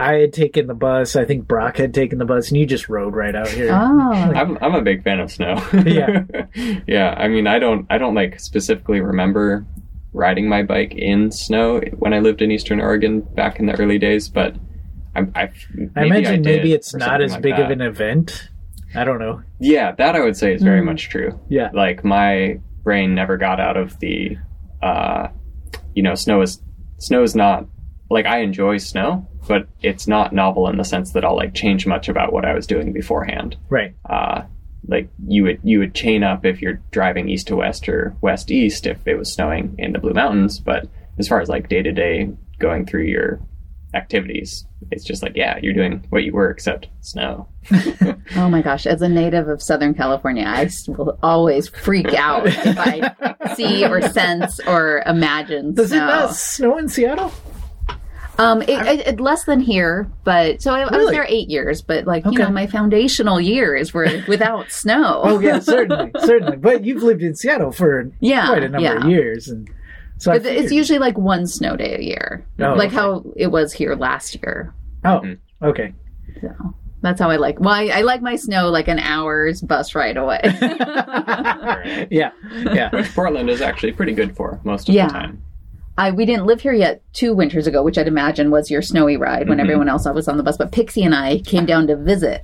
I 0.00 0.14
had 0.14 0.32
taken 0.32 0.66
the 0.66 0.74
bus. 0.74 1.14
I 1.16 1.24
think 1.24 1.46
Brock 1.46 1.76
had 1.76 1.92
taken 1.94 2.18
the 2.18 2.24
bus, 2.24 2.48
and 2.48 2.58
you 2.58 2.66
just 2.66 2.88
rode 2.88 3.14
right 3.14 3.34
out 3.34 3.48
here. 3.48 3.70
Oh. 3.72 4.12
I'm 4.12 4.56
I'm 4.62 4.74
a 4.74 4.82
big 4.82 5.04
fan 5.04 5.20
of 5.20 5.30
snow. 5.30 5.62
Yeah. 5.86 6.24
yeah. 6.86 7.14
I 7.16 7.28
mean, 7.28 7.46
I 7.46 7.58
don't 7.58 7.86
I 7.90 7.98
don't 7.98 8.14
like 8.14 8.40
specifically 8.40 9.00
remember 9.00 9.66
riding 10.12 10.48
my 10.48 10.62
bike 10.62 10.94
in 10.94 11.30
snow 11.30 11.80
when 11.98 12.12
I 12.12 12.18
lived 12.18 12.42
in 12.42 12.50
Eastern 12.50 12.80
Oregon 12.80 13.20
back 13.20 13.60
in 13.60 13.66
the 13.66 13.78
early 13.80 13.98
days, 13.98 14.28
but 14.28 14.56
I 15.14 15.20
I, 15.34 15.50
I 15.96 16.04
imagine 16.04 16.42
did 16.42 16.44
maybe 16.44 16.72
it's 16.72 16.94
not 16.94 17.20
as 17.22 17.32
like 17.32 17.42
big 17.42 17.58
of 17.58 17.70
an 17.70 17.80
event. 17.80 18.48
I 18.94 19.04
don't 19.04 19.18
know. 19.20 19.42
Yeah, 19.60 19.92
that 19.92 20.16
I 20.16 20.20
would 20.20 20.36
say 20.36 20.52
is 20.54 20.62
very 20.62 20.80
Mm. 20.80 20.86
much 20.86 21.08
true. 21.10 21.38
Yeah. 21.48 21.70
Like 21.72 22.02
my 22.04 22.58
brain 22.82 23.14
never 23.14 23.36
got 23.36 23.60
out 23.60 23.76
of 23.76 23.96
the, 24.00 24.36
uh, 24.82 25.28
you 25.94 26.02
know, 26.02 26.14
snow 26.16 26.40
is 26.42 26.60
snow 26.98 27.22
is 27.22 27.36
not 27.36 27.66
like 28.10 28.26
I 28.26 28.38
enjoy 28.40 28.78
snow, 28.78 29.28
but 29.46 29.66
it's 29.82 30.06
not 30.06 30.32
novel 30.32 30.68
in 30.68 30.76
the 30.76 30.84
sense 30.84 31.12
that 31.12 31.24
I'll 31.24 31.36
like 31.36 31.54
change 31.54 31.86
much 31.86 32.08
about 32.08 32.32
what 32.32 32.44
I 32.44 32.54
was 32.54 32.66
doing 32.66 32.92
beforehand. 32.92 33.56
Right. 33.68 33.94
Uh, 34.08 34.42
like 34.86 35.08
you 35.26 35.44
would 35.44 35.60
you 35.62 35.78
would 35.78 35.94
chain 35.94 36.22
up 36.22 36.44
if 36.44 36.62
you're 36.62 36.80
driving 36.90 37.28
east 37.28 37.48
to 37.48 37.56
west 37.56 37.88
or 37.88 38.16
west 38.20 38.50
east 38.50 38.86
if 38.86 39.06
it 39.06 39.16
was 39.16 39.32
snowing 39.32 39.74
in 39.78 39.92
the 39.92 39.98
Blue 39.98 40.14
Mountains, 40.14 40.58
but 40.58 40.88
as 41.18 41.28
far 41.28 41.40
as 41.40 41.48
like 41.48 41.68
day 41.68 41.82
to 41.82 41.92
day 41.92 42.30
going 42.58 42.86
through 42.86 43.04
your 43.04 43.40
activities, 43.92 44.64
it's 44.90 45.04
just 45.04 45.22
like 45.22 45.36
yeah, 45.36 45.58
you're 45.62 45.74
doing 45.74 46.04
what 46.10 46.24
you 46.24 46.32
were 46.32 46.50
except 46.50 46.88
snow. 47.00 47.48
Oh 48.36 48.48
my 48.48 48.62
gosh, 48.62 48.86
as 48.86 49.02
a 49.02 49.08
native 49.08 49.48
of 49.48 49.60
Southern 49.60 49.92
California, 49.92 50.44
I 50.46 50.70
will 50.86 51.18
always 51.20 51.68
freak 51.68 52.14
out 52.14 52.46
if 52.46 52.78
I 52.78 53.54
see 53.56 53.84
or 53.84 54.00
sense 54.02 54.60
or 54.68 55.02
imagine 55.04 55.74
Does 55.74 55.90
it 55.90 55.96
not 55.96 56.36
snow 56.36 56.78
in 56.78 56.88
Seattle? 56.88 57.32
Um, 58.40 58.62
it, 58.62 58.70
it, 58.70 59.06
it 59.06 59.20
less 59.20 59.44
than 59.44 59.60
here, 59.60 60.10
but 60.24 60.62
so 60.62 60.72
I, 60.72 60.80
I 60.82 60.96
was 60.96 61.10
there 61.10 61.26
eight 61.28 61.50
years. 61.50 61.82
But 61.82 62.06
like 62.06 62.24
you 62.24 62.38
know, 62.38 62.48
my 62.50 62.66
foundational 62.66 63.40
years 63.40 63.92
were 63.92 64.08
without 64.28 64.70
snow. 64.70 65.20
Oh 65.22 65.38
yeah, 65.40 65.58
certainly, 65.58 66.10
certainly. 66.20 66.56
But 66.56 66.84
you've 66.84 67.02
lived 67.02 67.22
in 67.22 67.34
Seattle 67.34 67.70
for 67.72 68.10
Yeah, 68.20 68.46
quite 68.46 68.62
a 68.64 68.68
number 68.68 68.80
yeah. 68.88 69.04
of 69.04 69.10
years, 69.10 69.48
and 69.48 69.68
so 70.18 70.32
I 70.32 70.38
But 70.38 70.46
it's 70.46 70.72
usually 70.72 70.98
like 70.98 71.18
one 71.18 71.46
snow 71.46 71.76
day 71.76 71.96
a 71.96 72.02
year, 72.02 72.46
Oh, 72.60 72.74
like 72.74 72.88
okay. 72.88 72.96
how 72.96 73.24
it 73.36 73.48
was 73.48 73.72
here 73.72 73.94
last 73.94 74.34
year. 74.42 74.74
Oh, 75.04 75.20
Mhm. 75.20 75.38
okay. 75.62 75.92
So 76.40 76.48
that's 77.02 77.20
how 77.20 77.30
I 77.30 77.36
like. 77.36 77.58
Well, 77.60 77.74
I, 77.74 77.86
I 77.86 78.00
like 78.02 78.22
my 78.22 78.36
snow 78.36 78.68
like 78.70 78.88
an 78.88 78.98
hour's 79.00 79.60
bus 79.62 79.94
ride 79.94 80.16
away. 80.16 80.40
Right. 80.44 82.08
yeah, 82.10 82.30
yeah. 82.72 82.90
Which 82.90 83.12
Portland 83.14 83.50
is 83.50 83.60
actually 83.60 83.92
pretty 83.92 84.12
good 84.12 84.36
for 84.36 84.60
most 84.64 84.88
of 84.88 84.94
Yeah. 84.94 85.06
the 85.08 85.12
time. 85.12 85.42
I 86.00 86.10
we 86.12 86.24
didn't 86.24 86.46
live 86.46 86.60
here 86.62 86.72
yet 86.72 87.02
two 87.12 87.34
winters 87.34 87.66
ago, 87.66 87.82
which 87.82 87.98
I'd 87.98 88.08
imagine 88.08 88.50
was 88.50 88.70
your 88.70 88.82
snowy 88.82 89.16
ride 89.16 89.48
when 89.48 89.58
Mhm. 89.58 89.62
everyone 89.62 89.88
else 89.88 90.06
was 90.12 90.28
on 90.28 90.36
the 90.38 90.42
bus. 90.42 90.56
But 90.56 90.72
Pixie 90.72 91.02
and 91.04 91.14
I 91.14 91.38
came 91.38 91.66
down 91.66 91.86
to 91.88 91.96
visit 91.96 92.42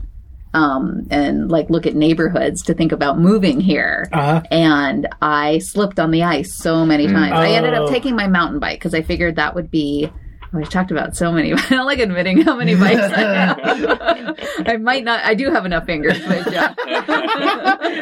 um, 0.54 1.07
and 1.11 1.50
like 1.50 1.68
look 1.68 1.86
at 1.86 1.94
neighborhoods 1.94 2.62
to 2.62 2.72
think 2.72 2.90
about 2.92 3.18
moving 3.18 3.61
here. 3.61 4.09
Uh-huh. 4.12 4.40
And 4.50 5.07
I 5.20 5.59
slipped 5.59 5.98
on 6.00 6.11
the 6.12 6.22
ice 6.22 6.54
so 6.54 6.86
many 6.86 7.07
Mm. 7.09 7.12
times. 7.12 7.32
I 7.34 7.48
ended 7.48 7.74
up 7.74 7.88
Oh. 7.88 7.92
taking 7.92 8.16
my 8.16 8.26
mountain 8.26 8.59
bike 8.59 8.78
because 8.78 8.94
I 8.94 9.02
figured 9.02 9.36
that 9.36 9.54
would 9.54 9.70
be. 9.70 10.11
I've 10.55 10.68
talked 10.70 10.90
about 10.90 11.16
so 11.16 11.32
many. 11.32 11.53
I 11.55 11.57
don't 11.68 11.86
like 11.86 11.99
admitting 11.99 12.40
how 12.42 12.57
many 12.57 12.74
bikes 12.74 13.01
I 13.01 13.20
have. 13.20 13.59
I 14.68 14.76
might 14.78 15.05
not. 15.05 15.24
I 15.24 15.34
do 15.34 15.51
have 15.51 15.66
enough 15.66 15.84
fingers, 15.86 16.18
but 16.26 16.51
yeah. 16.53 16.74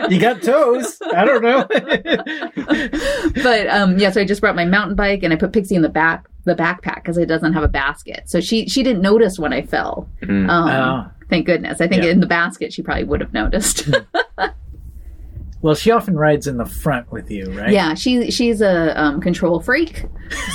You 0.09 0.21
got 0.21 0.43
toes. 0.43 0.99
I 1.15 1.25
don't 1.25 1.43
know. 1.43 1.67
but 3.43 3.67
um, 3.69 3.99
yeah, 3.99 4.11
so 4.11 4.21
I 4.21 4.25
just 4.25 4.41
brought 4.41 4.57
my 4.57 4.65
mountain 4.65 4.95
bike 4.97 5.23
and 5.23 5.33
I 5.33 5.37
put 5.37 5.53
Pixie 5.53 5.75
in 5.75 5.83
the 5.83 5.89
back 5.89 6.27
the 6.45 6.55
backpack 6.55 6.97
because 6.97 7.17
it 7.17 7.27
doesn't 7.27 7.55
have 7.55 7.63
a 7.63 7.69
basket. 7.69 8.25
So 8.29 8.41
she 8.41 8.69
she 8.69 8.83
didn't 8.83 9.03
notice 9.03 9.39
when 9.39 9.53
I 9.53 9.63
fell. 9.63 10.09
Mm. 10.23 10.49
Um, 10.51 10.69
Oh. 10.71 11.11
Thank 11.31 11.47
goodness. 11.47 11.81
I 11.81 11.89
think 11.89 12.05
Yeah. 12.05 12.11
in 12.11 12.21
the 12.21 12.27
basket 12.27 12.73
she 12.73 12.83
probably 12.83 13.05
would 13.05 13.21
have 13.23 13.33
noticed. 13.33 13.89
Well, 15.65 15.75
she 15.75 15.91
often 15.91 16.15
rides 16.17 16.47
in 16.47 16.59
the 16.59 16.67
front 16.67 17.11
with 17.11 17.31
you, 17.31 17.47
right? 17.59 17.71
yeah, 17.73 17.95
she 17.95 18.31
she's 18.31 18.61
a 18.61 19.01
um, 19.01 19.21
control 19.23 19.61
freak, 19.61 20.05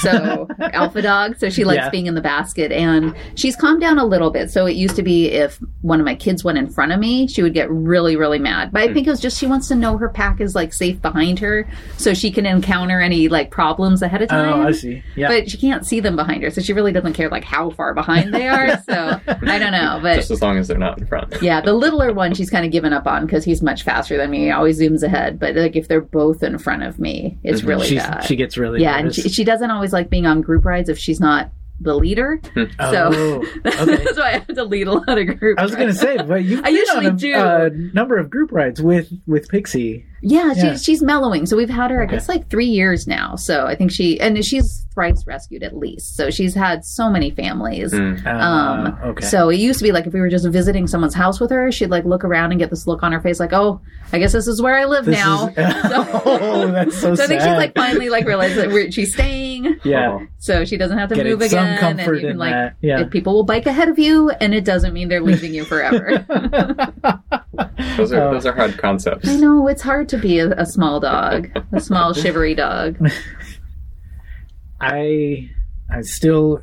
so 0.02 0.48
alpha 0.60 1.02
dog. 1.02 1.38
So 1.40 1.50
she 1.50 1.64
likes 1.66 1.78
Yeah. 1.78 1.90
being 1.90 2.06
in 2.06 2.14
the 2.14 2.22
basket, 2.22 2.72
and 2.72 3.16
she's 3.36 3.56
calmed 3.56 3.82
down 3.82 3.98
a 3.98 4.06
little 4.06 4.30
bit. 4.30 4.52
So 4.52 4.68
it 4.68 4.76
used 4.76 4.96
to 4.98 5.04
be 5.04 5.32
if 5.32 5.58
one 5.82 6.00
of 6.00 6.06
my 6.06 6.14
kids 6.16 6.44
went 6.44 6.58
in 6.60 6.70
front 6.70 6.92
of 6.92 7.00
me, 7.00 7.28
she 7.28 7.42
would 7.42 7.54
get 7.56 7.70
really 7.72 8.16
really 8.16 8.38
mad. 8.40 8.72
But 8.72 8.84
I 8.84 8.94
think 8.94 9.08
it 9.08 9.10
was 9.10 9.20
just 9.20 9.40
she 9.40 9.48
wants 9.48 9.68
to 9.70 9.76
know 9.76 9.98
her 9.98 10.10
pack 10.10 10.40
is 10.42 10.54
like 10.54 10.74
safe 10.74 11.02
behind 11.02 11.40
her, 11.40 11.68
so 11.98 12.14
she 12.14 12.30
can 12.30 12.46
encounter 12.46 13.02
any 13.02 13.28
like 13.30 13.50
problems 13.50 14.02
ahead 14.04 14.22
of 14.22 14.30
time. 14.30 14.54
Oh, 14.62 14.68
I 14.68 14.72
see. 14.74 15.04
Yeah. 15.16 15.28
but 15.30 15.50
she 15.50 15.58
can't 15.58 15.86
see 15.88 16.00
them 16.02 16.16
behind 16.16 16.44
her, 16.44 16.52
so 16.52 16.62
she 16.62 16.74
really 16.74 16.92
doesn't 16.92 17.14
care 17.14 17.30
like 17.30 17.44
how 17.44 17.72
far 17.72 17.96
behind 17.96 18.32
they 18.34 18.48
are. 18.48 18.80
So 18.84 19.20
I 19.28 19.58
don't 19.58 19.72
know, 19.72 20.00
but 20.04 20.18
Just 20.18 20.30
as 20.32 20.42
long 20.42 20.58
as 20.58 20.68
they're 20.68 20.78
not 20.78 21.00
in 21.00 21.08
front. 21.08 21.42
yeah, 21.42 21.62
the 21.62 21.74
littler 21.74 22.14
one 22.14 22.34
she's 22.36 22.50
kind 22.52 22.64
of 22.66 22.72
given 22.72 22.94
up 22.94 23.08
on 23.08 23.26
because 23.26 23.44
he's 23.44 23.62
much 23.64 23.82
faster 23.84 24.16
than 24.18 24.30
me. 24.30 24.44
He 24.46 24.52
always 24.52 24.80
zooms 24.80 24.99
ahead, 25.04 25.40
but 25.40 25.56
like 25.56 25.76
if 25.76 25.88
they're 25.88 26.02
both 26.02 26.44
in 26.44 26.58
front 26.58 26.84
of 26.84 27.00
me, 27.00 27.38
it's 27.44 27.64
really 27.64 27.88
She's, 27.88 28.00
bad. 28.04 28.24
she 28.24 28.36
gets 28.36 28.58
really 28.58 28.82
yeah, 28.82 28.98
and 28.98 29.14
she, 29.14 29.30
she 29.30 29.44
doesn't 29.44 29.72
always 29.72 29.94
like 29.94 30.10
being 30.10 30.26
on 30.26 30.42
group 30.42 30.66
rides 30.66 30.90
if 30.90 30.98
she's 30.98 31.20
not 31.20 31.52
the 31.82 31.96
leader. 31.96 32.42
oh, 32.58 32.68
so- 32.80 33.44
okay. 33.66 34.04
That's 34.04 34.18
why 34.18 34.28
I 34.28 34.32
have 34.32 34.48
to 34.48 34.64
lead 34.66 34.88
a 34.88 34.94
lot 34.94 35.18
of 35.18 35.40
group. 35.40 35.58
I 35.58 35.64
was 35.64 35.76
going 35.76 35.88
to 35.88 35.94
say, 35.94 36.18
but 36.18 36.44
you've 36.44 36.62
I 36.66 36.70
usually 36.70 37.06
a 37.06 37.12
do. 37.12 37.34
uh, 37.34 37.70
number 37.94 38.18
of 38.18 38.30
group 38.30 38.52
rides 38.52 38.82
with 38.82 39.10
with 39.28 39.48
Pixie. 39.48 40.06
Yeah, 40.22 40.54
Yeah. 40.54 40.72
She's, 40.74 40.84
she's 40.84 41.02
mellowing. 41.04 41.46
So 41.46 41.56
we've 41.58 41.70
had 41.70 41.92
her, 41.92 42.02
I 42.02 42.06
guess, 42.06 42.28
like 42.28 42.50
three 42.50 42.66
years 42.66 43.08
now. 43.08 43.36
So 43.36 43.66
I 43.66 43.76
think 43.76 43.92
she, 43.92 44.20
and 44.20 44.44
she's 44.44 44.86
thrice 44.94 45.26
rescued 45.26 45.64
at 45.64 45.78
least. 45.78 46.16
So 46.18 46.30
she's 46.30 46.54
had 46.54 46.84
so 46.84 47.10
many 47.10 47.32
families. 47.32 47.94
Mm. 47.94 48.26
Uh, 48.26 48.30
Um, 48.30 49.00
okay. 49.12 49.26
So 49.26 49.50
it 49.50 49.56
used 49.58 49.80
to 49.80 49.84
be 49.84 49.92
like 49.92 50.08
if 50.08 50.14
we 50.14 50.20
were 50.20 50.30
just 50.30 50.48
visiting 50.50 50.88
someone's 50.88 51.14
house 51.16 51.40
with 51.40 51.52
her, 51.52 51.72
she'd 51.72 51.90
like 51.90 52.04
look 52.06 52.24
around 52.26 52.52
and 52.52 52.60
get 52.60 52.70
this 52.70 52.86
look 52.88 53.04
on 53.04 53.12
her 53.14 53.22
face, 53.22 53.40
like, 53.40 53.54
"Oh, 53.54 53.80
I 54.12 54.20
guess 54.20 54.34
this 54.34 54.48
is 54.48 54.62
where 54.62 54.76
I 54.78 54.86
live 54.86 55.06
This 55.06 55.16
now." 55.16 55.48
is- 55.48 55.54
oh, 56.26 56.68
that's 56.72 56.98
so, 57.00 57.16
so 57.16 57.24
I 57.24 57.28
think 57.28 57.42
sad. 57.42 57.50
she's 57.52 57.58
like 57.58 57.76
finally 57.76 58.10
like 58.10 58.26
realized 58.26 58.56
that 58.58 58.70
we're, 58.70 58.92
she's 58.92 59.14
staying, 59.14 59.78
yeah, 59.84 60.10
Oh. 60.12 60.26
so 60.40 60.66
she 60.66 60.76
doesn't 60.78 60.98
have 60.98 61.10
to 61.10 61.16
getting 61.16 61.34
move 61.38 61.44
some 61.50 61.60
again. 61.60 61.68
and 61.84 61.98
comfort 62.00 62.16
you 62.16 62.22
can 62.22 62.30
in 62.32 62.38
like, 62.38 62.52
that. 62.52 62.76
Yeah. 62.82 63.02
if 63.02 63.10
people 63.12 63.34
will 63.36 63.46
bike 63.46 63.66
ahead 63.68 63.88
of 63.90 63.98
you, 64.00 64.30
and 64.32 64.54
it 64.54 64.66
doesn't 64.66 64.94
mean 64.94 65.08
they're 65.08 65.22
leaving 65.22 65.54
you 65.54 65.64
forever. 65.64 66.26
Those 67.98 68.12
are 68.14 68.22
Oh. 68.22 68.34
those 68.34 68.46
are 68.46 68.54
hard 68.54 68.76
oh. 68.78 68.82
concepts. 68.82 69.28
I 69.28 69.36
know 69.36 69.68
it's 69.68 69.82
hard 69.82 70.08
to 70.10 70.18
be 70.18 70.40
a, 70.40 70.52
a 70.52 70.66
small 70.66 71.00
dog, 71.00 71.50
a 71.72 71.80
small 71.80 72.14
shivery 72.14 72.56
dog. 72.56 72.98
I 74.82 75.50
I 75.92 76.02
still 76.02 76.62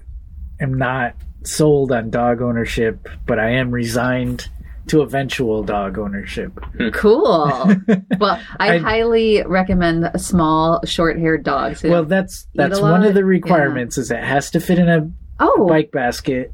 am 0.60 0.74
not 0.74 1.14
sold 1.44 1.92
on 1.92 2.10
dog 2.10 2.40
ownership, 2.40 3.08
but 3.26 3.38
I 3.38 3.50
am 3.50 3.70
resigned 3.70 4.48
to 4.88 5.02
eventual 5.02 5.64
dog 5.64 5.98
ownership. 5.98 6.52
Hmm. 6.78 6.90
Cool. 6.90 7.46
well, 8.20 8.40
I, 8.58 8.76
I- 8.76 8.78
highly 8.78 9.42
recommend 9.44 10.08
small, 10.20 10.80
short-haired 10.86 11.42
dogs. 11.42 11.80
who- 11.80 11.90
Well, 11.90 12.04
that's 12.04 12.46
that's 12.54 12.80
one 12.80 13.00
lot? 13.00 13.06
of 13.06 13.14
the 13.14 13.24
requirements 13.24 13.98
is 13.98 14.10
it 14.10 14.22
has 14.22 14.50
to 14.52 14.60
fit 14.60 14.78
in 14.78 14.88
a 14.88 15.10
oh, 15.40 15.66
bike 15.68 15.90
basket, 15.90 16.52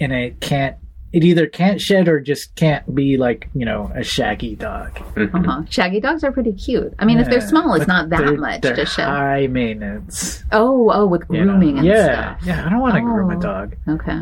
and 0.00 0.12
it 0.12 0.40
can't. 0.40 0.76
It 1.12 1.24
either 1.24 1.46
can't 1.46 1.80
shed 1.80 2.06
or 2.06 2.20
just 2.20 2.54
can't 2.54 2.94
be 2.94 3.16
like 3.16 3.48
you 3.54 3.64
know 3.64 3.90
a 3.94 4.04
shaggy 4.04 4.56
dog. 4.56 4.90
uh-huh. 5.16 5.62
shaggy 5.70 6.00
dogs 6.00 6.22
are 6.22 6.32
pretty 6.32 6.52
cute. 6.52 6.92
I 6.98 7.04
mean, 7.06 7.18
if 7.18 7.28
they're 7.30 7.40
small, 7.40 7.74
it's 7.74 7.86
not 7.88 8.10
that 8.10 8.18
they're- 8.26 8.36
much 8.36 8.60
They're 8.60 8.76
to 8.76 8.84
shed. 8.86 9.06
high 9.06 9.46
maintenance. 9.46 10.44
Oh, 10.52 10.90
oh, 10.92 11.06
with 11.06 11.22
you 11.30 11.44
know? 11.44 11.52
grooming 11.52 11.78
and 11.78 11.86
yeah, 11.86 12.36
stuff. 12.36 12.46
yeah. 12.46 12.66
I 12.66 12.68
don't 12.70 12.80
want 12.80 12.94
to 12.96 13.00
groom 13.00 13.30
a 13.30 13.36
Oh. 13.36 13.40
dog. 13.40 13.76
Okay. 13.88 14.20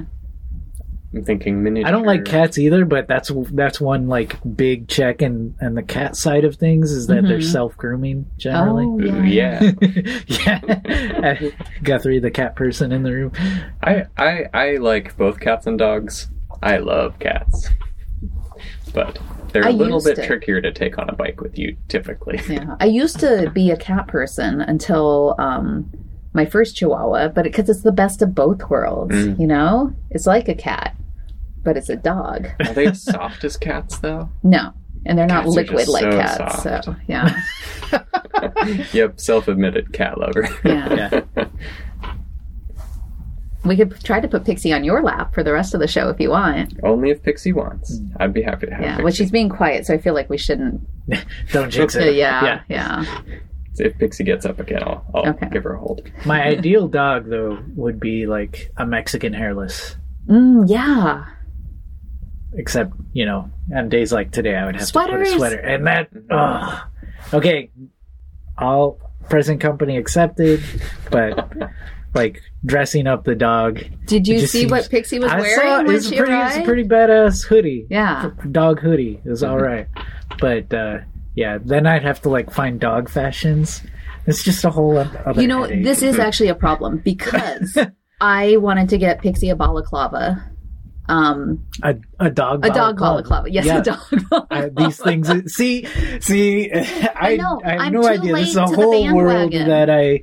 I'm 1.15 1.25
thinking 1.25 1.63
miniature. 1.63 1.89
I 1.89 1.93
don't 1.93 2.05
like 2.05 2.25
cats 2.27 2.59
either, 2.59 2.85
but 2.85 3.09
that's 3.09 3.31
that's 3.53 3.81
one 3.81 4.07
like 4.07 4.37
big 4.57 4.87
check 4.87 5.23
and 5.23 5.55
and 5.61 5.77
the 5.77 5.83
cat 5.83 6.15
side 6.15 6.45
of 6.45 6.57
things 6.57 6.93
is 6.93 7.07
that 7.07 7.23
they're 7.23 7.39
Mhm. 7.39 7.51
self 7.53 7.77
grooming 7.77 8.27
generally. 8.37 8.85
Oh, 8.85 9.01
Ooh, 9.01 9.25
yeah. 9.25 9.73
yeah. 10.27 10.61
yeah, 11.41 11.51
Guthrie, 11.83 12.19
the 12.19 12.31
cat 12.31 12.55
person 12.55 12.93
in 12.93 13.03
the 13.03 13.13
room. 13.13 13.33
I, 13.83 14.05
I 14.19 14.45
I 14.53 14.77
like 14.77 15.17
both 15.17 15.41
cats 15.41 15.67
and 15.67 15.79
dogs. 15.79 16.29
I 16.63 16.79
love 16.79 17.19
cats, 17.19 17.69
but 18.93 19.19
they're 19.53 19.63
a 19.63 19.69
I 19.69 19.71
little 19.71 20.03
bit 20.03 20.17
to. 20.17 20.27
trickier 20.27 20.61
to 20.61 20.73
take 20.73 20.99
on 20.99 21.09
a 21.09 21.15
bike 21.15 21.41
with 21.41 21.59
you 21.59 21.77
typically. 21.89 22.41
Yeah, 22.49 22.77
I 22.81 22.87
used 22.87 23.21
to 23.21 23.51
be 23.55 23.71
a 23.71 23.77
cat 23.77 24.07
person 24.09 24.61
until 24.61 25.35
um, 25.39 25.91
my 26.33 26.45
first 26.47 26.77
Chihuahua, 26.77 27.29
but 27.29 27.45
because 27.45 27.69
it's 27.69 27.83
the 27.83 27.93
best 27.93 28.23
of 28.23 28.35
both 28.35 28.69
worlds, 28.69 29.15
Mm. 29.15 29.39
you 29.41 29.47
know, 29.47 29.95
it's 30.11 30.27
like 30.27 30.49
a 30.49 30.55
cat, 30.55 30.97
but 31.63 31.77
it's 31.77 31.89
a 31.89 31.97
dog. 31.97 32.49
Are 32.61 32.75
they 32.75 32.87
as 32.87 33.03
soft 33.05 33.45
as 33.45 33.57
cats 33.57 33.99
though? 33.99 34.29
No, 34.43 34.73
and 35.05 35.17
they're 35.19 35.27
not 35.27 35.45
Cats 35.45 35.57
are 35.57 35.61
liquid 35.61 35.79
just 35.81 35.91
like 35.93 36.03
so 36.03 36.19
cats. 36.19 36.63
soft. 36.63 36.85
So 36.85 36.97
yeah, 37.07 37.41
yep, 38.93 39.19
self-admitted 39.21 39.93
cat 39.93 40.19
lover. 40.19 40.49
yeah. 40.65 41.23
Yeah. 41.37 41.46
We 43.67 43.77
could 43.77 44.03
try 44.05 44.21
to 44.21 44.29
put 44.29 44.45
Pixie 44.45 44.73
on 44.73 44.85
your 44.85 45.03
lap 45.03 45.35
for 45.35 45.43
the 45.43 45.53
rest 45.53 45.75
of 45.75 45.81
the 45.81 45.89
show 45.89 46.09
if 46.09 46.21
you 46.21 46.31
want. 46.31 46.75
Only 46.83 47.11
if 47.11 47.23
Pixie 47.23 47.53
wants. 47.53 48.01
I'd 48.21 48.33
be 48.33 48.43
happy 48.43 48.67
to 48.67 48.73
have. 48.73 48.83
Yeah, 48.83 48.91
Pixie. 48.97 49.03
well, 49.05 49.13
she's 49.13 49.31
being 49.31 49.49
quiet, 49.49 49.87
so 49.87 49.95
I 49.95 49.99
feel 49.99 50.15
like 50.15 50.29
we 50.31 50.39
shouldn't. 50.39 50.87
Don't 51.53 51.71
jinx 51.71 51.95
it. 51.97 52.15
yeah, 52.15 52.61
yeah. 52.69 53.05
If 53.79 53.99
Pixie 53.99 54.25
gets 54.25 54.47
up 54.47 54.59
again, 54.59 54.83
I'll, 54.83 55.05
I'll 55.15 55.29
Okay. 55.31 55.49
give 55.51 55.65
her 55.65 55.75
a 55.75 55.79
hold. 55.79 56.09
My 56.25 56.43
ideal 56.45 56.89
dog 56.89 57.29
though 57.29 57.59
would 57.75 58.01
be 58.01 58.27
like 58.27 58.73
a 58.77 58.87
Mexican 58.87 59.33
hairless. 59.35 59.97
Mm, 60.29 60.65
yeah. 60.69 61.27
Except, 62.55 62.93
you 63.13 63.27
know, 63.27 63.51
on 63.75 63.89
days 63.91 64.13
like 64.13 64.31
today, 64.33 64.55
I 64.55 64.65
would 64.65 64.77
have 64.77 64.87
to 64.87 64.93
put 64.93 65.11
a 65.21 65.27
sweater. 65.27 65.59
And 65.59 65.87
that, 65.87 66.09
ugh. 66.31 66.87
okay, 67.35 67.71
all 68.57 68.99
present 69.29 69.61
company 69.61 69.99
accepted, 69.99 70.63
but 71.11 71.53
like 72.17 72.43
dressing 72.65 73.07
up 73.07 73.23
the 73.25 73.35
dog. 73.37 73.81
Did 74.07 74.27
you 74.27 74.41
see 74.41 74.47
seems- 74.61 74.71
what 74.73 74.89
Pixie 74.91 75.19
was 75.21 75.31
I 75.31 75.41
wearing 75.41 75.57
saw 75.69 75.83
when 75.85 75.95
it's 75.95 76.07
a 76.07 76.09
she 76.11 76.17
pretty, 76.17 76.33
it's 76.33 76.55
arrived? 76.55 76.63
a 76.63 76.65
pretty 76.65 76.85
badass 76.85 77.45
hoodie. 77.47 77.87
yeah. 77.91 78.31
Dog 78.51 78.81
hoodie 78.81 79.21
is 79.25 79.43
all 79.45 79.59
right, 79.59 79.87
but 80.41 80.73
uh, 80.75 80.99
yeah, 81.37 81.59
then 81.65 81.87
I'd 81.87 82.03
have 82.03 82.21
to 82.23 82.29
like 82.29 82.51
find 82.51 82.81
dog 82.81 83.09
fashions. 83.09 83.83
It's 84.27 84.43
just 84.43 84.65
a 84.65 84.71
whole 84.71 84.97
other. 84.99 85.41
You 85.41 85.47
know, 85.47 85.63
headache. 85.63 85.85
this 85.85 86.03
is 86.03 86.19
actually 86.27 86.49
a 86.49 86.55
problem 86.57 86.99
because 86.99 87.79
I 88.21 88.57
wanted 88.57 88.89
to 88.89 88.99
get 88.99 89.21
Pixie 89.21 89.51
a 89.51 89.55
balaclava. 89.57 90.51
Um, 91.09 91.65
a, 91.83 91.95
a 92.19 92.31
dog 92.31 92.65
a 92.67 92.71
dog 92.71 92.99
balaclava. 92.99 93.51
Yes, 93.51 93.65
Yeah. 93.67 93.79
a 93.79 93.83
dog 93.83 93.99
balaclava. 94.11 94.47
I, 94.51 94.69
these 94.85 94.99
things. 94.99 95.55
See, 95.55 95.87
see. 96.21 96.71
I, 97.15 97.37
know. 97.37 97.61
I 97.65 97.71
have 97.73 97.81
I'm 97.81 97.93
no 97.93 98.07
idea. 98.07 98.35
This 98.35 98.49
is 98.49 98.57
a 98.57 98.61
late 98.63 98.69
to 98.71 98.75
the 98.75 98.83
whole 98.83 99.15
world 99.15 99.53
that 99.53 99.89
I. 99.91 100.23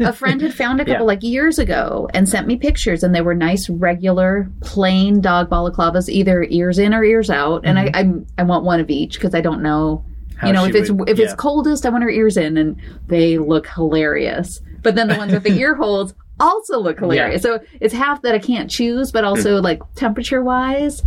a 0.04 0.12
friend 0.12 0.40
had 0.40 0.52
found 0.54 0.80
a 0.80 0.84
couple 0.84 1.00
Yeah. 1.02 1.06
like 1.06 1.22
years 1.22 1.58
ago 1.58 2.08
and 2.12 2.28
sent 2.28 2.46
me 2.46 2.56
pictures 2.56 3.02
and 3.04 3.14
they 3.14 3.20
were 3.20 3.34
nice 3.34 3.68
regular 3.70 4.50
plain 4.62 5.20
dog 5.20 5.48
balaclavas 5.48 6.08
either 6.08 6.44
ears 6.50 6.78
in 6.78 6.92
or 6.94 7.04
ears 7.04 7.30
out 7.30 7.62
and 7.64 7.78
I, 7.78 7.90
I 7.94 8.12
I 8.38 8.42
want 8.42 8.64
one 8.64 8.80
of 8.80 8.90
each 8.90 9.14
because 9.14 9.34
I 9.34 9.40
don't 9.40 9.62
know 9.62 10.04
How 10.36 10.48
you 10.48 10.52
know 10.52 10.64
if 10.64 10.74
it's 10.74 10.90
would- 10.90 11.08
if 11.08 11.18
it's 11.18 11.34
coldest 11.34 11.86
I 11.86 11.90
want 11.90 12.02
her 12.02 12.10
ears 12.10 12.36
in 12.36 12.56
and 12.56 12.80
they 13.06 13.38
look 13.38 13.66
hilarious 13.68 14.60
but 14.82 14.94
then 14.94 15.08
the 15.08 15.16
ones 15.16 15.32
with 15.32 15.42
the 15.44 15.52
ear 15.58 15.74
holes 15.74 16.14
also 16.40 16.78
look 16.80 16.98
hilarious. 16.98 17.42
So 17.42 17.60
it's 17.80 17.94
half 17.94 18.22
that 18.22 18.34
I 18.34 18.38
can't 18.38 18.70
choose 18.70 19.12
but 19.12 19.24
also 19.24 19.60
like 19.60 19.80
temperature 19.94 20.42
wise 20.42 21.02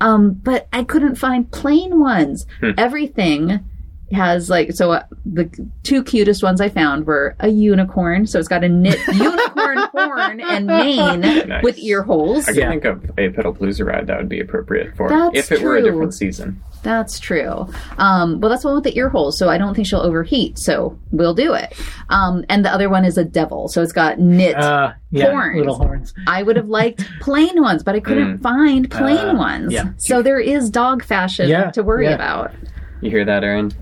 um 0.00 0.32
but 0.32 0.68
I 0.72 0.84
couldn't 0.84 1.16
find 1.16 1.50
plain 1.50 2.00
ones. 2.00 2.46
Everything 2.78 3.64
has 4.12 4.48
like 4.48 4.72
so 4.72 4.92
uh, 4.92 5.02
the 5.24 5.50
two 5.82 6.02
cutest 6.04 6.42
ones 6.42 6.60
I 6.60 6.68
found 6.68 7.06
were 7.06 7.34
a 7.40 7.48
unicorn, 7.48 8.26
so 8.26 8.38
it's 8.38 8.48
got 8.48 8.62
a 8.64 8.68
knit 8.68 8.98
unicorn 9.12 9.78
horn 9.92 10.40
and 10.40 10.66
mane 10.66 11.20
Nice. 11.48 11.62
with 11.64 11.78
ear 11.78 12.02
holes. 12.02 12.48
I 12.48 12.52
can 12.52 12.60
Yeah. 12.60 12.70
think 12.70 12.84
of 12.84 13.04
a 13.18 13.28
Pedalpalooza 13.30 13.84
ride 13.84 14.06
that 14.06 14.18
would 14.18 14.28
be 14.28 14.40
appropriate 14.40 14.96
for 14.96 15.08
That's 15.08 15.36
if 15.38 15.52
it 15.52 15.62
were 15.62 15.76
a 15.76 15.82
different 15.82 16.14
season. 16.14 16.60
That's 16.82 17.18
true. 17.18 17.66
Um, 17.98 18.40
well, 18.40 18.48
that's 18.48 18.62
one 18.64 18.76
with 18.76 18.84
the 18.84 18.96
ear 18.96 19.08
holes, 19.08 19.36
so 19.36 19.48
I 19.48 19.58
don't 19.58 19.74
think 19.74 19.88
she'll 19.88 19.98
overheat. 20.02 20.56
So 20.56 20.96
we'll 21.10 21.34
do 21.34 21.52
it. 21.54 21.74
Um, 22.10 22.44
and 22.48 22.64
the 22.64 22.72
other 22.72 22.88
one 22.88 23.04
is 23.04 23.18
a 23.18 23.24
devil, 23.24 23.66
so 23.66 23.82
it's 23.82 23.92
got 23.92 24.20
knit. 24.20 24.54
Uh, 24.56 24.92
yeah, 25.10 25.32
Horns. 25.32 25.58
little 25.58 25.74
horns. 25.74 26.14
I 26.28 26.44
would 26.44 26.54
have 26.54 26.68
liked 26.68 27.04
plain 27.20 27.60
ones, 27.60 27.82
but 27.82 27.96
I 27.96 28.00
couldn't 28.00 28.38
find 28.38 28.88
plain 28.88 29.30
Uh, 29.30 29.34
ones. 29.34 29.72
yeah. 29.72 29.86
So 29.98 30.22
there 30.22 30.38
is 30.38 30.70
dog 30.70 31.02
fashion 31.02 31.48
Yeah, 31.48 31.72
to 31.72 31.82
worry 31.82 32.04
yeah. 32.04 32.14
about. 32.14 32.52
You 33.00 33.10
hear 33.10 33.24
that, 33.24 33.42
Aaron? 33.42 33.72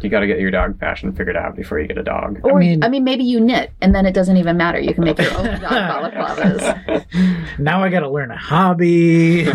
You 0.00 0.08
got 0.08 0.20
to 0.20 0.26
get 0.26 0.38
your 0.38 0.50
dog 0.50 0.78
fashion 0.78 1.12
figured 1.12 1.36
out 1.36 1.56
before 1.56 1.78
you 1.80 1.86
get 1.86 1.98
a 1.98 2.02
dog. 2.02 2.40
Or 2.44 2.56
I 2.56 2.60
mean, 2.60 2.82
I 2.84 2.88
mean- 2.88 3.04
maybe 3.04 3.24
you 3.24 3.40
knit, 3.40 3.72
and 3.80 3.94
then 3.94 4.06
it 4.06 4.12
doesn't 4.12 4.36
even 4.36 4.56
matter. 4.56 4.78
You 4.80 4.94
can 4.94 5.04
make 5.04 5.18
your 5.18 5.32
own 5.36 5.44
dog 5.60 6.12
balaclavas. 6.12 7.06
Now 7.58 7.82
I 7.84 7.90
got 7.90 8.00
to 8.00 8.08
learn 8.08 8.30
a 8.30 8.38
hobby. 8.38 9.46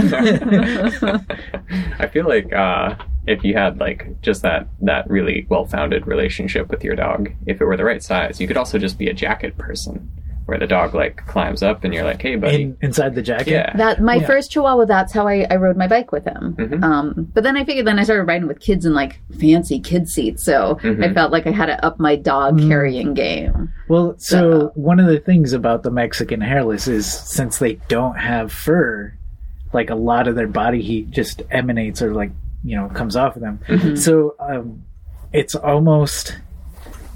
I 2.00 2.08
feel 2.12 2.28
like 2.28 2.54
uh, 2.54 2.96
if 3.28 3.44
you 3.44 3.56
had 3.56 3.80
like 3.80 4.22
just 4.22 4.42
that 4.44 4.68
that 4.82 5.10
really 5.10 5.46
well 5.50 5.66
founded 5.66 6.06
relationship 6.08 6.70
with 6.70 6.84
your 6.84 6.96
dog, 6.96 7.32
if 7.46 7.62
it 7.62 7.66
were 7.66 7.78
the 7.78 7.84
right 7.86 8.04
size, 8.04 8.40
you 8.40 8.48
could 8.48 8.58
also 8.58 8.78
just 8.78 8.98
be 9.00 9.08
a 9.08 9.14
jacket 9.14 9.58
person, 9.58 10.12
where 10.46 10.60
the 10.60 10.68
dog 10.68 10.94
like 10.94 11.26
climbs 11.26 11.64
up 11.64 11.84
and 11.84 11.94
you're 11.94 12.04
like, 12.04 12.22
"Hey, 12.22 12.36
buddy." 12.36 12.64
In, 12.64 12.78
inside 12.82 13.16
the 13.16 13.22
jacket. 13.22 13.48
yeah. 13.50 13.76
That 13.76 14.00
my 14.02 14.16
Yeah. 14.16 14.28
first 14.28 14.52
Chihuahua. 14.52 14.86
That's 14.86 15.12
how 15.12 15.28
I, 15.28 15.48
I 15.50 15.56
rode 15.56 15.76
my 15.78 15.88
bike 15.88 16.12
with 16.12 16.24
him. 16.26 16.56
Mhm. 16.58 16.84
Um, 16.84 17.32
but 17.34 17.44
then 17.44 17.58
I 17.58 17.64
figured 17.66 17.88
then 17.88 17.98
I 17.98 18.04
started 18.04 18.24
riding 18.24 18.48
with 18.48 18.60
kids 18.60 18.86
in 18.86 18.94
like 18.94 19.20
fancy 19.40 19.80
kid 19.80 20.08
seats, 20.08 20.44
so 20.44 20.78
I 20.84 20.86
Mhm. 20.88 21.14
felt 21.16 21.32
like 21.32 21.48
I 21.48 21.52
had 21.52 21.66
to 21.68 21.84
up 21.86 22.00
my 22.00 22.16
dog 22.16 22.60
Mm. 22.60 22.68
carrying 22.68 23.14
game. 23.16 23.70
Well, 23.88 24.16
so 24.18 24.72
one 24.76 25.00
of 25.00 25.08
the 25.08 25.20
things 25.20 25.54
about 25.54 25.84
the 25.84 25.92
Mexican 25.92 26.42
hairless 26.42 26.88
is 26.88 27.06
since 27.12 27.58
they 27.58 27.80
don't 27.88 28.18
have 28.18 28.52
fur, 28.52 29.14
like 29.74 29.90
a 29.90 29.96
lot 29.96 30.28
of 30.28 30.36
their 30.36 30.48
body 30.48 30.82
heat 30.82 31.10
just 31.10 31.42
emanates 31.52 32.02
or 32.02 32.14
like 32.14 32.32
you 32.64 32.76
know 32.76 32.88
comes 32.90 33.16
off 33.16 33.36
of 33.36 33.42
them. 33.42 33.60
Mm-hmm. 33.68 33.96
So 33.96 34.36
um, 34.40 34.84
it's 35.34 35.56
almost, 35.56 36.38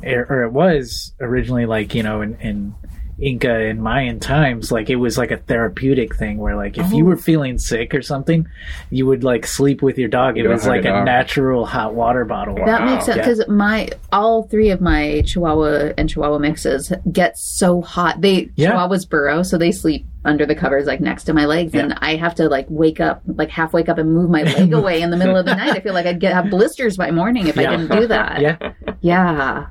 or 0.03 0.25
or 0.29 0.43
it 0.43 0.51
was 0.51 1.13
originally 1.21 1.65
like 1.65 1.93
you 1.95 2.03
know 2.03 2.21
in, 2.21 2.35
in 2.41 2.75
Inca 3.21 3.53
and 3.67 3.81
Mayan 3.81 4.19
times, 4.19 4.71
like 4.71 4.89
it 4.89 4.95
was 4.95 5.17
like 5.17 5.31
a 5.31 5.37
therapeutic 5.37 6.15
thing 6.15 6.37
where 6.37 6.55
like 6.55 6.77
if 6.77 6.91
you 6.91 7.03
Oh. 7.03 7.09
were 7.09 7.17
feeling 7.17 7.57
sick 7.57 7.93
or 7.93 8.01
something, 8.01 8.47
you 8.89 9.05
would 9.05 9.23
like 9.23 9.45
sleep 9.45 9.81
with 9.81 9.97
your 9.97 10.09
dog. 10.09 10.37
It 10.37 10.43
Go 10.43 10.49
was 10.49 10.65
like 10.67 10.85
a 10.85 10.89
a 10.89 10.91
dog. 10.91 11.05
natural 11.05 11.65
hot 11.65 11.93
water 11.93 12.25
bottle. 12.25 12.55
That 12.65 12.85
makes 12.85 13.05
sense 13.05 13.17
Yeah. 13.17 13.23
because 13.23 13.47
my 13.47 13.89
all 14.11 14.43
three 14.43 14.69
of 14.69 14.81
my 14.81 15.23
Chihuahua 15.25 15.93
and 15.97 16.09
Chihuahua 16.09 16.37
mixes 16.39 16.91
get 17.11 17.37
so 17.37 17.81
hot. 17.81 18.21
They 18.21 18.49
Yeah. 18.55 18.71
Chihuahuas 18.71 19.09
burrow, 19.09 19.43
so 19.43 19.57
they 19.57 19.71
sleep 19.71 20.05
under 20.25 20.45
the 20.45 20.55
covers, 20.55 20.85
like 20.85 20.99
next 20.99 21.23
to 21.25 21.33
my 21.33 21.45
legs, 21.45 21.73
and 21.73 21.93
I 22.01 22.15
have 22.17 22.35
to 22.35 22.49
like 22.49 22.65
wake 22.69 22.99
up, 22.99 23.21
like 23.25 23.49
half 23.49 23.71
wake 23.73 23.87
up 23.89 23.97
and 23.97 24.13
move 24.13 24.29
my 24.29 24.43
leg 24.43 24.73
away 24.81 25.01
in 25.01 25.09
the 25.11 25.17
middle 25.17 25.37
of 25.37 25.45
the 25.45 25.55
night. 25.55 25.71
I 25.71 25.79
feel 25.79 25.93
like 25.93 26.05
I'd 26.05 26.19
get 26.19 26.33
have 26.33 26.49
blisters 26.49 26.97
by 26.97 27.11
morning 27.11 27.47
if 27.47 27.55
Yeah. 27.55 27.71
I 27.71 27.75
didn't 27.77 27.99
do 27.99 28.07
that. 28.07 28.41
Yeah. 28.41 28.57
Yeah. 29.01 29.65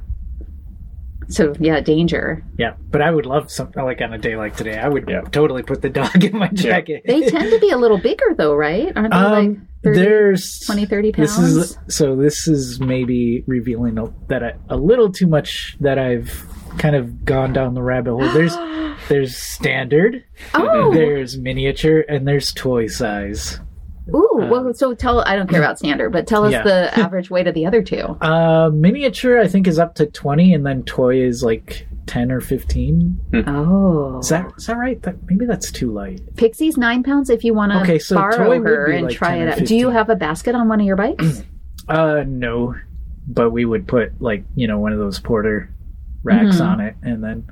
So 1.28 1.54
yeah, 1.60 1.80
danger. 1.80 2.42
Yeah, 2.58 2.74
but 2.90 3.02
I 3.02 3.10
would 3.10 3.26
love 3.26 3.50
something 3.50 3.82
like 3.84 4.00
on 4.00 4.12
a 4.14 4.18
day 4.18 4.36
like 4.36 4.56
today. 4.56 4.78
I 4.78 4.88
would 4.88 5.08
Yeah. 5.08 5.20
totally 5.22 5.62
put 5.62 5.82
the 5.82 5.90
dog 5.90 6.24
in 6.24 6.38
my 6.38 6.48
jacket. 6.48 7.02
They 7.06 7.20
tend 7.28 7.50
to 7.50 7.58
be 7.58 7.70
a 7.70 7.76
little 7.76 7.98
bigger 7.98 8.34
though, 8.36 8.54
right? 8.54 8.92
Aren't 8.96 9.12
they 9.12 9.16
like 9.18 9.48
um, 9.48 9.68
30, 9.84 9.98
there's 10.00 10.60
20, 10.60 10.86
30 10.86 11.12
pounds? 11.12 11.36
This 11.36 11.38
is 11.70 11.78
so. 11.96 12.16
This 12.16 12.48
is 12.48 12.80
maybe 12.80 13.44
revealing 13.46 13.98
a, 13.98 14.06
that 14.28 14.42
I, 14.42 14.52
a 14.70 14.76
little 14.76 15.12
too 15.12 15.26
much 15.26 15.76
that 15.80 15.98
I've 15.98 16.46
kind 16.78 16.96
of 16.96 17.24
gone 17.24 17.52
down 17.52 17.74
the 17.74 17.82
rabbit 17.82 18.10
hole. 18.12 18.32
There's 18.32 18.56
there's 19.08 19.36
standard, 19.36 20.24
oh, 20.54 20.92
there's 20.92 21.38
miniature, 21.38 22.00
and 22.08 22.26
there's 22.26 22.52
toy 22.52 22.86
size. 22.86 23.60
Ooh, 24.14 24.46
well, 24.50 24.72
so 24.74 24.94
tell, 24.94 25.20
I 25.20 25.36
don't 25.36 25.48
care 25.48 25.60
about 25.60 25.78
standard, 25.78 26.10
but 26.10 26.26
tell 26.26 26.44
us 26.44 26.52
yeah. 26.52 26.62
the 26.62 26.98
average 26.98 27.30
weight 27.30 27.46
of 27.46 27.54
the 27.54 27.66
other 27.66 27.82
two. 27.82 28.16
Uh, 28.20 28.70
miniature, 28.72 29.38
I 29.38 29.48
think, 29.48 29.66
is 29.66 29.78
up 29.78 29.94
to 29.96 30.06
20, 30.06 30.54
and 30.54 30.64
then 30.66 30.82
toy 30.84 31.20
is 31.20 31.42
like 31.42 31.86
10 32.06 32.32
or 32.32 32.40
15. 32.40 33.20
Oh. 33.46 34.18
Is 34.20 34.28
that, 34.30 34.52
is 34.56 34.66
that 34.66 34.76
right? 34.76 35.00
That, 35.02 35.16
maybe 35.28 35.44
that's 35.46 35.70
too 35.70 35.92
light. 35.92 36.20
Pixie's 36.36 36.76
nine 36.76 37.02
pounds 37.02 37.28
if 37.30 37.44
you 37.44 37.52
want 37.54 37.72
to 37.72 37.80
Okay, 37.82 37.98
so 37.98 38.16
borrow 38.16 38.48
would 38.48 38.66
her 38.66 38.86
and 38.86 39.06
like 39.06 39.16
try 39.16 39.36
it 39.36 39.48
out. 39.48 39.66
Do 39.66 39.76
you 39.76 39.90
have 39.90 40.08
a 40.08 40.16
basket 40.16 40.54
on 40.54 40.68
one 40.68 40.80
of 40.80 40.86
your 40.86 40.96
bikes? 40.96 41.42
Uh, 41.88 42.22
no. 42.26 42.74
But 43.26 43.48
we 43.50 43.64
would 43.64 43.88
put, 43.88 44.20
like, 44.20 44.44
you 44.54 44.66
know, 44.68 44.78
one 44.78 44.92
of 44.92 44.98
those 44.98 45.18
porter 45.20 45.70
racks 46.22 46.56
Mhm. 46.56 46.66
on 46.66 46.80
it, 46.80 46.96
and 47.02 47.24
then, 47.24 47.48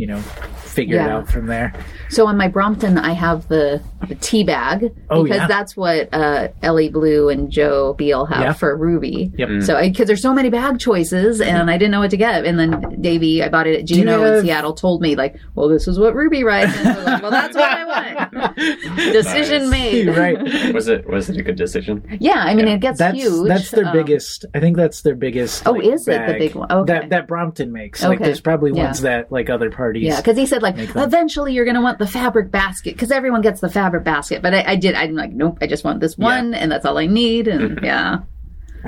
you 0.00 0.06
know, 0.06 0.18
figure 0.64 0.96
it 0.98 1.08
out 1.10 1.28
from 1.28 1.46
there. 1.46 1.74
so 2.08 2.26
on 2.26 2.36
my 2.36 2.48
Brompton, 2.48 2.96
I 2.96 3.12
have 3.12 3.46
the, 3.48 3.82
the 4.08 4.14
T 4.14 4.44
bag 4.44 4.90
Oh, 5.10 5.24
because 5.24 5.38
yeah. 5.40 5.46
that's 5.46 5.76
what 5.76 6.08
uh, 6.14 6.48
Elly 6.62 6.88
Blue 6.88 7.28
and 7.28 7.50
Joe 7.50 7.92
Biel 7.94 8.24
have 8.24 8.40
Yeah. 8.40 8.52
for 8.54 8.74
Ruby. 8.76 9.30
Yep. 9.36 9.48
Mm. 9.48 9.62
So 9.66 9.78
because 9.80 10.06
there's 10.06 10.22
so 10.22 10.32
many 10.32 10.48
bag 10.48 10.78
choices 10.78 11.40
and 11.42 11.70
I 11.70 11.76
didn't 11.76 11.90
know 11.90 12.00
what 12.00 12.10
to 12.12 12.16
get, 12.16 12.46
and 12.46 12.58
then 12.58 13.00
Davey, 13.02 13.42
I 13.42 13.48
bought 13.50 13.66
it 13.66 13.74
at 13.74 13.90
you 13.90 13.96
Gino 13.96 14.22
in 14.38 14.42
Seattle, 14.44 14.72
told 14.72 15.02
me 15.02 15.16
like, 15.16 15.36
well, 15.54 15.68
this 15.68 15.86
is 15.86 15.98
what 15.98 16.14
Ruby 16.14 16.44
rides. 16.44 16.72
And 16.78 17.04
like, 17.04 17.20
well, 17.22 17.30
that's 17.30 17.54
what 17.54 17.70
I 17.70 17.84
want. 17.84 18.56
Decision 18.96 19.62
Nice. 19.64 19.70
made. 19.70 20.08
right. 20.16 20.72
Was 20.74 20.88
it 20.88 21.06
was 21.08 21.28
it 21.28 21.36
a 21.36 21.42
good 21.42 21.56
decision? 21.56 22.02
Yeah, 22.20 22.38
I 22.38 22.54
mean 22.54 22.66
Yeah. 22.66 22.74
it 22.74 22.80
gets 22.80 22.98
That's 22.98 23.16
huge. 23.16 23.48
that's 23.48 23.70
their 23.70 23.86
Um, 23.86 23.92
biggest. 23.92 24.46
I 24.54 24.60
think 24.60 24.76
that's 24.76 25.02
their 25.02 25.14
biggest. 25.14 25.66
Oh, 25.66 25.72
like, 25.72 25.84
is 25.84 26.08
it 26.08 26.26
the 26.26 26.34
big 26.38 26.54
one? 26.54 26.70
Okay. 26.72 26.92
That 26.92 27.10
that 27.10 27.28
Brompton 27.28 27.72
makes. 27.72 28.02
Like, 28.02 28.16
Okay. 28.16 28.24
there's 28.26 28.40
probably 28.40 28.72
Yeah. 28.74 28.84
ones 28.84 29.00
that 29.02 29.30
like 29.32 29.50
other 29.50 29.70
parties. 29.90 30.04
Yeah, 30.04 30.20
because 30.20 30.36
he 30.36 30.46
said 30.46 30.62
like 30.62 30.76
eventually 30.78 31.52
you're 31.52 31.64
gonna 31.64 31.82
want 31.82 31.98
the 31.98 32.06
fabric 32.06 32.50
basket 32.50 32.94
because 32.94 33.10
everyone 33.10 33.42
gets 33.42 33.60
the 33.60 33.68
fabric 33.68 34.04
basket, 34.04 34.42
but 34.42 34.54
I, 34.54 34.72
I 34.72 34.76
did. 34.76 34.94
I'm 34.94 35.14
like, 35.14 35.32
nope, 35.32 35.58
I 35.60 35.66
just 35.66 35.84
want 35.84 36.00
this 36.00 36.16
one, 36.16 36.54
and 36.54 36.70
that's 36.70 36.86
all 36.86 36.98
I 36.98 37.06
need. 37.06 37.48
And 37.48 37.80
yeah, 37.82 38.20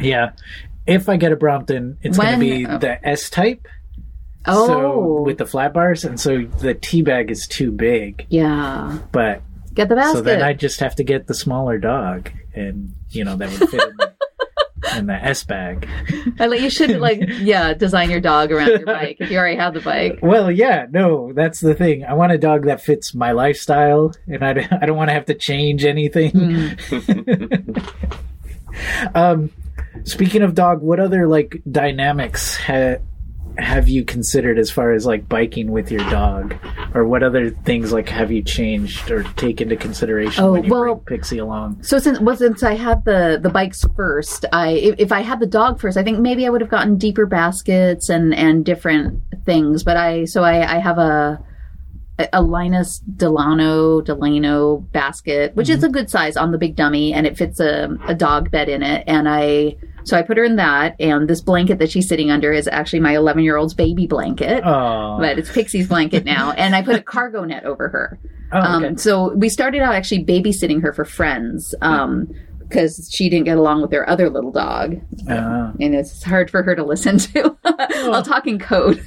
Yeah. 0.00 0.32
If 0.86 1.08
I 1.08 1.16
get 1.16 1.30
a 1.30 1.36
Brompton, 1.36 1.98
it's 2.02 2.18
going 2.18 2.32
to 2.32 2.40
be 2.40 2.66
oh. 2.66 2.78
the 2.78 3.06
S 3.06 3.30
type. 3.30 3.68
oh, 4.46 4.66
So 4.66 5.22
with 5.22 5.38
the 5.38 5.46
flat 5.46 5.72
bars, 5.72 6.04
and 6.04 6.18
so 6.18 6.42
the 6.42 6.74
T 6.74 7.02
bag 7.02 7.30
is 7.30 7.46
too 7.46 7.70
big. 7.70 8.26
yeah, 8.30 8.98
But 9.12 9.42
get 9.74 9.88
the 9.88 9.94
basket. 9.94 10.18
so 10.18 10.22
then 10.22 10.42
I 10.42 10.54
just 10.54 10.80
have 10.80 10.96
to 10.96 11.04
get 11.04 11.28
the 11.28 11.34
smaller 11.34 11.78
dog, 11.78 12.30
and 12.54 12.94
you 13.10 13.24
know 13.24 13.36
that 13.36 13.60
would 13.60 13.70
fit 13.70 13.92
in, 14.96 15.06
the, 15.06 15.14
S 15.14 15.44
bag. 15.44 15.88
I 16.38 16.46
like 16.46 16.60
you 16.60 16.70
should 16.70 16.98
like 16.98 17.20
yeah 17.40 17.74
design 17.74 18.10
your 18.10 18.20
dog 18.20 18.52
around 18.52 18.68
your 18.68 18.86
bike 18.86 19.16
if 19.20 19.30
you 19.30 19.38
already 19.38 19.56
have 19.56 19.74
the 19.74 19.80
bike. 19.80 20.18
Well, 20.22 20.50
yeah, 20.50 20.86
no, 20.90 21.32
that's 21.32 21.60
the 21.60 21.74
thing. 21.74 22.04
I 22.04 22.14
want 22.14 22.32
a 22.32 22.38
dog 22.38 22.66
that 22.66 22.80
fits 22.80 23.14
my 23.14 23.32
lifestyle, 23.32 24.12
and 24.26 24.44
I, 24.44 24.50
I 24.80 24.86
don't 24.86 24.96
want 24.96 25.10
to 25.10 25.14
have 25.14 25.26
to 25.26 25.34
change 25.34 25.84
anything. 25.84 26.32
Mm. 26.32 27.96
um, 29.14 29.50
speaking 30.04 30.42
of 30.42 30.54
dog, 30.54 30.82
what 30.82 31.00
other 31.00 31.28
like 31.28 31.62
dynamics 31.70 32.56
ha- 32.56 32.98
have 33.58 33.88
you 33.88 34.04
considered 34.04 34.58
as 34.58 34.70
far 34.70 34.92
as 34.92 35.06
like 35.06 35.28
biking 35.28 35.70
with 35.70 35.90
your 35.90 36.08
dog, 36.10 36.54
or 36.94 37.06
what 37.06 37.22
other 37.22 37.50
things 37.50 37.92
like 37.92 38.08
have 38.08 38.32
you 38.32 38.42
changed 38.42 39.10
or 39.10 39.22
take 39.34 39.60
into 39.60 39.76
consideration 39.76 40.44
Oh, 40.44 40.52
when 40.52 40.64
you 40.64 40.70
well- 40.70 40.94
bring 40.96 41.18
Pixie 41.18 41.38
along? 41.38 41.82
So 41.82 41.98
since 41.98 42.20
well, 42.20 42.36
since 42.36 42.62
I 42.62 42.74
had 42.74 43.04
the 43.04 43.38
the 43.42 43.50
bikes 43.50 43.84
first, 43.96 44.44
I 44.52 44.70
if, 44.70 44.94
if 44.98 45.12
I 45.12 45.20
had 45.20 45.40
the 45.40 45.46
dog 45.46 45.80
first, 45.80 45.96
I 45.96 46.02
think 46.02 46.18
maybe 46.18 46.46
I 46.46 46.50
would 46.50 46.60
have 46.60 46.70
gotten 46.70 46.96
deeper 46.96 47.26
baskets 47.26 48.08
and 48.08 48.34
and 48.34 48.64
different 48.64 49.22
things. 49.44 49.84
But 49.84 49.96
I 49.96 50.24
so 50.24 50.42
I 50.42 50.76
I 50.76 50.78
have 50.78 50.98
a 50.98 51.44
a 52.32 52.42
Linus 52.42 52.98
Delano 52.98 54.00
Delano 54.00 54.76
basket, 54.76 55.54
which 55.56 55.68
is 55.68 55.78
mm-hmm. 55.78 55.86
a 55.86 55.90
good 55.90 56.10
size 56.10 56.36
on 56.36 56.52
the 56.52 56.58
big 56.58 56.76
dummy, 56.76 57.12
and 57.12 57.26
it 57.26 57.36
fits 57.36 57.58
a, 57.60 57.96
a 58.06 58.14
dog 58.14 58.50
bed 58.50 58.68
in 58.68 58.82
it. 58.82 59.04
And 59.06 59.28
I 59.28 59.76
so 60.04 60.16
I 60.16 60.22
put 60.22 60.36
her 60.36 60.44
in 60.44 60.56
that, 60.56 60.96
and 61.00 61.28
this 61.28 61.40
blanket 61.40 61.78
that 61.78 61.90
she's 61.90 62.08
sitting 62.08 62.30
under 62.30 62.52
is 62.52 62.68
actually 62.68 63.00
my 63.00 63.14
11 63.16 63.42
year 63.44 63.56
old's 63.56 63.74
baby 63.74 64.06
blanket. 64.06 64.62
Oh, 64.64 65.18
But 65.18 65.38
it's 65.38 65.50
Pixie's 65.50 65.88
blanket 65.88 66.24
now, 66.24 66.50
and 66.56 66.74
I 66.74 66.82
put 66.82 66.96
a 66.96 67.02
cargo 67.02 67.44
net 67.44 67.64
over 67.64 67.88
her. 67.88 68.18
oh 68.52 68.76
okay. 68.76 68.86
Um, 68.88 68.96
so 68.98 69.32
we 69.34 69.48
started 69.48 69.80
out 69.82 69.94
actually 69.94 70.24
babysitting 70.24 70.82
her 70.82 70.92
for 70.92 71.04
friends 71.04 71.74
because 71.80 73.10
she 73.12 73.28
didn't 73.28 73.44
get 73.44 73.58
along 73.58 73.82
with 73.82 73.90
their 73.90 74.08
other 74.08 74.30
little 74.30 74.50
dog, 74.52 74.96
Uh, 75.28 75.72
and 75.78 75.94
it's 75.94 76.22
hard 76.22 76.50
for 76.50 76.62
her 76.62 76.74
to 76.74 76.82
listen 76.84 77.18
to. 77.18 77.54
I'll 77.64 78.22
talk 78.22 78.46
in 78.46 78.58
code. 78.58 79.02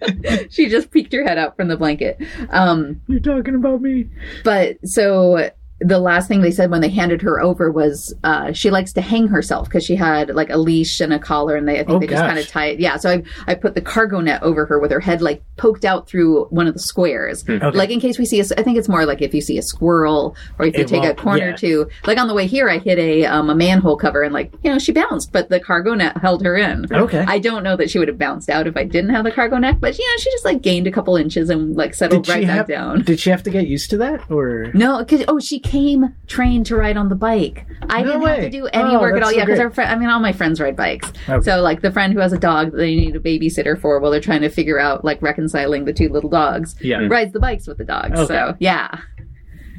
she 0.50 0.68
just 0.68 0.90
peeked 0.90 1.12
her 1.14 1.24
head 1.24 1.38
out 1.38 1.56
from 1.56 1.68
the 1.68 1.76
blanket. 1.76 2.18
Um, 2.50 3.00
you're 3.08 3.20
talking 3.20 3.54
about 3.54 3.80
me. 3.80 4.08
but 4.44 4.76
so 4.86 5.50
the 5.80 5.98
last 6.00 6.26
thing 6.26 6.40
they 6.42 6.50
said 6.50 6.70
when 6.70 6.80
they 6.80 6.88
handed 6.88 7.22
her 7.22 7.40
over 7.40 7.70
was 7.70 8.14
uh, 8.24 8.52
she 8.52 8.70
likes 8.70 8.92
to 8.94 9.00
hang 9.00 9.28
herself 9.28 9.68
because 9.68 9.84
she 9.84 9.94
had 9.94 10.30
like 10.30 10.50
a 10.50 10.56
leash 10.56 11.00
and 11.00 11.12
a 11.12 11.18
collar, 11.18 11.54
and 11.54 11.68
they 11.68 11.74
I 11.74 11.84
think 11.84 11.90
Oh, 11.90 11.98
they 12.00 12.06
just 12.08 12.22
kind 12.22 12.38
of 12.38 12.48
tie 12.48 12.66
it. 12.66 12.80
Yeah, 12.80 12.96
so 12.96 13.10
I 13.10 13.22
I 13.46 13.54
put 13.54 13.74
the 13.74 13.80
cargo 13.80 14.20
net 14.20 14.42
over 14.42 14.66
her 14.66 14.78
with 14.80 14.90
her 14.90 15.00
head 15.00 15.22
like 15.22 15.42
poked 15.56 15.84
out 15.84 16.08
through 16.08 16.46
one 16.46 16.66
of 16.66 16.74
the 16.74 16.80
squares, 16.80 17.44
Okay. 17.48 17.70
like 17.70 17.90
in 17.90 18.00
case 18.00 18.18
we 18.18 18.24
see 18.24 18.40
a. 18.40 18.44
I 18.56 18.62
think 18.62 18.76
it's 18.76 18.88
more 18.88 19.06
like 19.06 19.22
if 19.22 19.32
you 19.34 19.40
see 19.40 19.56
a 19.58 19.62
squirrel 19.62 20.36
or 20.58 20.66
if 20.66 20.74
you 20.76 20.82
It 20.82 20.88
take 20.88 21.04
a 21.04 21.14
corner 21.14 21.50
yeah. 21.50 21.56
to. 21.56 21.88
Like 22.06 22.18
on 22.18 22.26
the 22.28 22.34
way 22.34 22.46
here, 22.46 22.68
I 22.68 22.78
hit 22.78 22.98
a 22.98 23.26
um, 23.26 23.48
a 23.50 23.54
manhole 23.54 23.96
cover 23.96 24.22
and 24.22 24.34
like 24.34 24.52
you 24.64 24.70
know 24.72 24.78
she 24.78 24.92
bounced, 24.92 25.32
but 25.32 25.48
the 25.48 25.60
cargo 25.60 25.94
net 25.94 26.16
held 26.18 26.42
her 26.44 26.56
in. 26.56 26.86
Okay. 26.92 27.24
I 27.28 27.38
don't 27.38 27.62
know 27.62 27.76
that 27.76 27.88
she 27.90 27.98
would 28.00 28.08
have 28.08 28.18
bounced 28.18 28.50
out 28.50 28.66
if 28.66 28.76
I 28.76 28.84
didn't 28.84 29.10
have 29.10 29.24
the 29.24 29.30
cargo 29.32 29.58
net, 29.58 29.80
but 29.80 29.96
you 29.96 30.04
know 30.04 30.16
she 30.18 30.30
just 30.32 30.44
like 30.44 30.60
gained 30.62 30.86
a 30.88 30.90
couple 30.90 31.16
inches 31.16 31.50
and 31.50 31.76
like 31.76 31.94
settled 31.94 32.24
Did 32.24 32.32
right 32.32 32.46
back 32.46 32.56
have? 32.56 32.66
down. 32.68 33.02
Did 33.02 33.20
she 33.20 33.30
have 33.30 33.42
to 33.44 33.50
get 33.50 33.68
used 33.68 33.90
to 33.90 33.96
that, 33.98 34.28
or? 34.30 34.72
No, 34.74 34.98
because 34.98 35.24
oh, 35.28 35.38
she 35.38 35.60
came 35.68 36.14
trained 36.26 36.66
to 36.66 36.76
ride 36.76 36.96
on 36.96 37.08
the 37.08 37.14
bike. 37.14 37.66
I 37.90 38.02
No 38.02 38.12
didn't 38.12 38.26
have 38.26 38.40
to 38.40 38.50
do 38.50 38.66
any 38.66 38.96
Oh, 38.96 39.00
work 39.00 39.16
at 39.16 39.22
all. 39.22 39.30
so 39.30 39.36
Yeah, 39.36 39.44
because 39.44 39.60
our 39.60 39.70
friend, 39.70 39.90
I 39.90 39.96
mean, 39.96 40.08
all 40.08 40.20
my 40.20 40.32
friends 40.32 40.60
ride 40.60 40.76
bikes. 40.76 41.12
Okay. 41.28 41.42
So 41.44 41.60
like 41.60 41.80
the 41.82 41.90
friend 41.90 42.12
who 42.12 42.20
has 42.20 42.32
a 42.32 42.38
dog 42.38 42.72
that 42.72 42.76
they 42.78 42.94
need 42.96 43.14
a 43.16 43.20
babysitter 43.20 43.78
for 43.80 43.98
while 44.00 44.10
they're 44.10 44.20
trying 44.20 44.40
to 44.42 44.48
figure 44.48 44.78
out 44.78 45.04
like 45.04 45.20
reconciling 45.22 45.84
the 45.84 45.92
two 45.92 46.08
little 46.08 46.30
dogs 46.30 46.74
Yeah. 46.80 47.06
rides 47.08 47.32
the 47.32 47.40
bikes 47.40 47.66
with 47.66 47.78
the 47.78 47.84
dogs. 47.84 48.18
Okay. 48.18 48.26
So 48.34 48.54
yeah. 48.58 48.98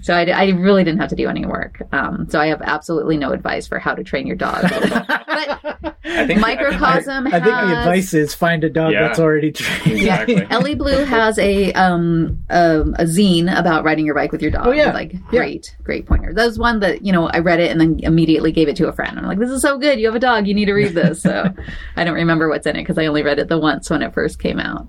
So 0.01 0.13
I, 0.13 0.23
I 0.25 0.49
really 0.49 0.83
didn't 0.83 0.99
have 0.99 1.09
to 1.09 1.15
do 1.15 1.27
any 1.27 1.45
work. 1.45 1.81
Um, 1.91 2.27
so 2.29 2.39
I 2.39 2.47
have 2.47 2.61
absolutely 2.61 3.17
no 3.17 3.31
advice 3.31 3.67
for 3.67 3.79
how 3.79 3.93
to 3.95 4.03
train 4.03 4.27
your 4.27 4.35
dog. 4.35 4.61
but 4.61 5.95
I 6.05 6.25
think 6.27 6.39
microcosm 6.39 7.27
I 7.27 7.31
think 7.31 7.43
the 7.43 7.79
advice 7.79 8.13
is 8.13 8.33
find 8.33 8.63
a 8.63 8.69
dog 8.69 8.93
Yeah. 8.93 9.07
that's 9.07 9.19
already 9.19 9.51
trained. 9.51 9.99
Exactly. 9.99 10.47
Elly 10.49 10.75
Blue 10.75 11.03
has 11.05 11.37
a 11.39 11.71
um 11.73 12.43
um 12.49 12.95
a 12.97 13.03
zine 13.03 13.53
about 13.57 13.83
riding 13.83 14.05
your 14.05 14.15
bike 14.15 14.31
with 14.31 14.41
your 14.41 14.51
dog. 14.51 14.67
Oh, 14.67 14.71
yeah. 14.71 14.91
like 14.93 15.13
Yeah. 15.13 15.19
great, 15.29 15.75
great 15.83 16.05
pointer. 16.05 16.33
That 16.33 16.45
was 16.45 16.57
one 16.59 16.79
that 16.79 17.05
you 17.05 17.11
know 17.11 17.27
I 17.27 17.39
read 17.39 17.59
it 17.59 17.71
and 17.71 17.79
then 17.79 17.99
immediately 18.03 18.51
gave 18.51 18.67
it 18.67 18.75
to 18.77 18.87
a 18.87 18.93
friend. 18.93 19.17
I'm 19.17 19.25
like, 19.25 19.39
this 19.39 19.51
is 19.51 19.61
so 19.61 19.77
good. 19.77 19.99
You 19.99 20.07
have 20.07 20.15
a 20.15 20.19
dog. 20.19 20.47
You 20.47 20.53
need 20.53 20.65
to 20.65 20.73
read 20.73 20.93
this. 20.95 21.21
So 21.21 21.53
I 21.95 22.03
don't 22.03 22.15
remember 22.15 22.49
what's 22.49 22.65
in 22.65 22.75
it 22.75 22.81
because 22.83 22.97
I 22.97 23.05
only 23.05 23.23
read 23.23 23.39
it 23.39 23.47
the 23.47 23.59
once 23.59 23.89
when 23.89 24.01
it 24.01 24.13
first 24.13 24.39
came 24.39 24.59
out. 24.59 24.87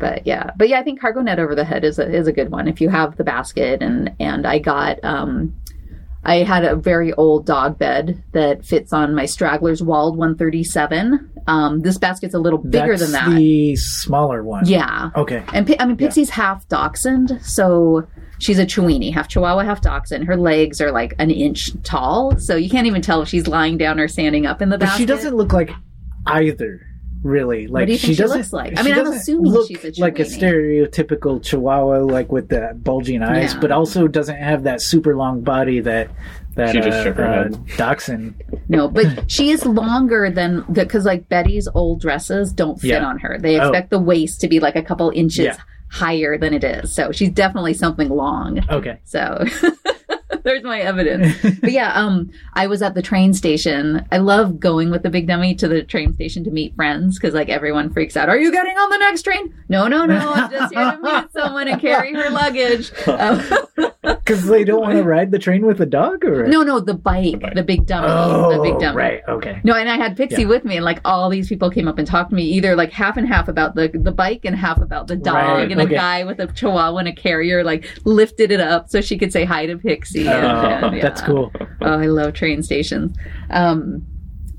But 0.00 0.26
yeah, 0.26 0.50
but 0.56 0.68
yeah, 0.68 0.80
I 0.80 0.82
think 0.82 1.00
cargo 1.00 1.20
net 1.20 1.38
over 1.38 1.54
the 1.54 1.64
head 1.64 1.84
is 1.84 1.98
a 1.98 2.10
is 2.12 2.26
a 2.26 2.32
good 2.32 2.50
one 2.50 2.66
if 2.66 2.80
you 2.80 2.88
have 2.88 3.16
the 3.16 3.24
basket 3.24 3.82
and 3.82 4.10
and 4.18 4.46
I 4.46 4.58
got 4.58 4.98
um. 5.04 5.54
I 6.22 6.42
had 6.42 6.66
a 6.66 6.76
very 6.76 7.14
old 7.14 7.46
dog 7.46 7.78
bed 7.78 8.22
that 8.32 8.62
fits 8.66 8.92
on 8.92 9.14
my 9.14 9.24
Straggler's 9.24 9.82
Wald 9.82 10.18
137. 10.18 11.30
Um, 11.46 11.80
this 11.80 11.96
basket's 11.96 12.34
a 12.34 12.38
little 12.38 12.58
bigger 12.58 12.94
That's 12.94 13.10
than 13.10 13.12
that. 13.12 13.36
the 13.38 13.74
smaller 13.76 14.44
one. 14.44 14.66
Yeah. 14.66 15.12
Okay. 15.16 15.42
And 15.54 15.74
I 15.80 15.86
mean, 15.86 15.96
Pixie's 15.96 16.28
half 16.28 16.68
dachshund, 16.68 17.40
so 17.42 18.06
she's 18.38 18.58
a 18.58 18.66
Chiweenie, 18.66 19.14
half 19.14 19.28
Chihuahua, 19.28 19.64
half 19.64 19.80
dachshund. 19.80 20.24
Her 20.26 20.36
legs 20.36 20.82
are 20.82 20.92
like 20.92 21.14
an 21.18 21.30
inch 21.30 21.70
tall, 21.84 22.36
so 22.38 22.54
you 22.54 22.68
can't 22.68 22.86
even 22.86 23.00
tell 23.00 23.22
if 23.22 23.28
she's 23.30 23.46
lying 23.48 23.78
down 23.78 23.98
or 23.98 24.06
standing 24.06 24.44
up 24.44 24.60
in 24.60 24.68
the 24.68 24.76
But 24.76 24.86
basket. 24.88 24.98
she 24.98 25.06
doesn't 25.06 25.34
look 25.34 25.54
like 25.54 25.70
either. 26.26 26.86
Really, 27.22 27.66
like 27.66 27.86
do 27.86 27.92
you 27.92 27.98
think 27.98 28.14
she 28.16 28.22
doesn't. 28.22 28.38
looks 28.38 28.52
like? 28.52 28.78
I 28.78 28.82
mean, 28.82 28.94
I'm 28.94 29.06
assuming 29.08 29.52
look 29.52 29.68
she's 29.68 29.84
a 29.84 29.92
Chihuahua. 29.92 30.00
like 30.06 30.18
a 30.18 30.22
stereotypical 30.24 31.42
Chihuahua, 31.44 31.98
like 31.98 32.32
with 32.32 32.48
the 32.48 32.72
bulging 32.76 33.22
eyes, 33.22 33.52
Yeah. 33.54 33.60
but 33.60 33.70
also 33.72 34.08
doesn't 34.08 34.36
have 34.38 34.62
that 34.62 34.80
super 34.80 35.14
long 35.16 35.42
body 35.42 35.80
that 35.80 36.08
that 36.54 36.72
She 36.72 36.78
just 36.80 36.98
uh, 36.98 37.04
shook 37.04 37.16
her 37.16 37.24
uh, 37.26 37.42
head. 37.44 37.66
dachshund. 37.76 38.34
No, 38.68 38.88
but 38.88 39.30
she 39.30 39.50
is 39.50 39.64
longer 39.66 40.30
than 40.30 40.64
because 40.72 41.04
like 41.04 41.28
Betty's 41.28 41.68
old 41.74 42.00
dresses 42.00 42.52
don't 42.52 42.80
fit 42.80 42.88
Yeah. 42.90 43.04
on 43.04 43.18
her. 43.18 43.38
They 43.38 43.60
Oh. 43.60 43.68
expect 43.68 43.90
the 43.90 43.98
waist 44.00 44.40
to 44.40 44.48
be 44.48 44.58
like 44.58 44.74
a 44.76 44.82
couple 44.82 45.10
inches 45.14 45.44
Yeah. 45.44 45.56
higher 45.90 46.38
than 46.38 46.54
it 46.54 46.64
is. 46.64 46.94
So 46.94 47.12
she's 47.12 47.30
definitely 47.30 47.74
something 47.74 48.08
long. 48.08 48.64
Okay. 48.70 48.98
So 49.04 49.44
there's 50.44 50.62
my 50.62 50.80
evidence. 50.80 51.36
but 51.60 51.72
yeah, 51.72 51.92
um, 51.94 52.30
I 52.54 52.66
was 52.66 52.82
at 52.82 52.94
the 52.94 53.02
train 53.02 53.34
station. 53.34 54.06
I 54.12 54.18
love 54.18 54.58
going 54.60 54.90
with 54.90 55.02
the 55.02 55.10
big 55.10 55.26
dummy 55.26 55.54
to 55.56 55.68
the 55.68 55.82
train 55.82 56.14
station 56.14 56.44
to 56.44 56.50
meet 56.50 56.74
friends 56.76 57.18
because 57.18 57.34
like 57.34 57.48
everyone 57.48 57.92
freaks 57.92 58.16
out. 58.16 58.28
Are 58.28 58.38
you 58.38 58.50
getting 58.52 58.76
on 58.76 58.90
the 58.90 58.98
next 58.98 59.22
train? 59.22 59.54
No, 59.68 59.86
no, 59.88 60.04
no. 60.06 60.32
I'm 60.32 60.50
just 60.50 60.74
here 60.74 60.90
to 60.92 60.98
meet 61.00 61.32
someone 61.32 61.68
and 61.68 61.80
carry 61.80 62.12
her 62.14 62.30
luggage. 62.30 62.92
Um, 63.06 63.42
Because 64.02 64.46
they 64.46 64.64
don't 64.64 64.80
want 64.80 64.94
to 64.96 65.02
ride 65.02 65.30
the 65.30 65.38
train 65.38 65.66
with 65.66 65.76
the 65.76 65.84
dog, 65.86 66.24
or 66.24 66.46
no, 66.46 66.62
no, 66.62 66.80
the 66.80 66.94
bike, 66.94 67.32
the, 67.32 67.38
bike. 67.54 67.66
big 67.66 67.86
dummy, 67.86 68.06
Oh, 68.08 68.56
the 68.56 68.62
big 68.62 68.78
dummy. 68.80 68.96
right. 68.96 69.20
Okay. 69.28 69.60
No, 69.62 69.74
and 69.74 69.90
I 69.90 69.96
had 69.96 70.16
Pixie 70.16 70.42
Yeah. 70.42 70.48
with 70.48 70.64
me, 70.64 70.76
and 70.76 70.84
like 70.84 71.00
all 71.04 71.28
these 71.28 71.48
people 71.48 71.68
came 71.70 71.86
up 71.86 71.98
and 71.98 72.06
talked 72.06 72.30
to 72.30 72.36
me, 72.36 72.44
either 72.44 72.74
like 72.76 72.92
half 72.92 73.16
and 73.18 73.26
half 73.28 73.48
about 73.48 73.74
the 73.74 73.88
the 73.92 74.10
bike 74.12 74.44
and 74.44 74.56
half 74.56 74.80
about 74.80 75.06
the 75.08 75.16
dog, 75.16 75.34
Right, 75.34 75.70
and 75.70 75.80
okay. 75.80 75.94
a 75.94 75.98
guy 75.98 76.24
with 76.24 76.38
a 76.40 76.46
chihuahua 76.46 76.96
and 76.98 77.08
a 77.08 77.12
carrier 77.12 77.62
like 77.62 77.90
lifted 78.06 78.50
it 78.50 78.60
up 78.60 78.88
so 78.88 79.00
she 79.02 79.18
could 79.18 79.32
say 79.32 79.44
hi 79.44 79.66
to 79.66 79.76
Pixie. 79.76 80.24
And- 80.30 80.84
Oh, 80.84 80.92
yeah. 80.94 81.02
that's 81.02 81.20
cool. 81.22 81.52
Oh, 81.80 81.98
I 81.98 82.06
love 82.06 82.34
train 82.34 82.62
stations. 82.62 83.16
Um, 83.50 84.06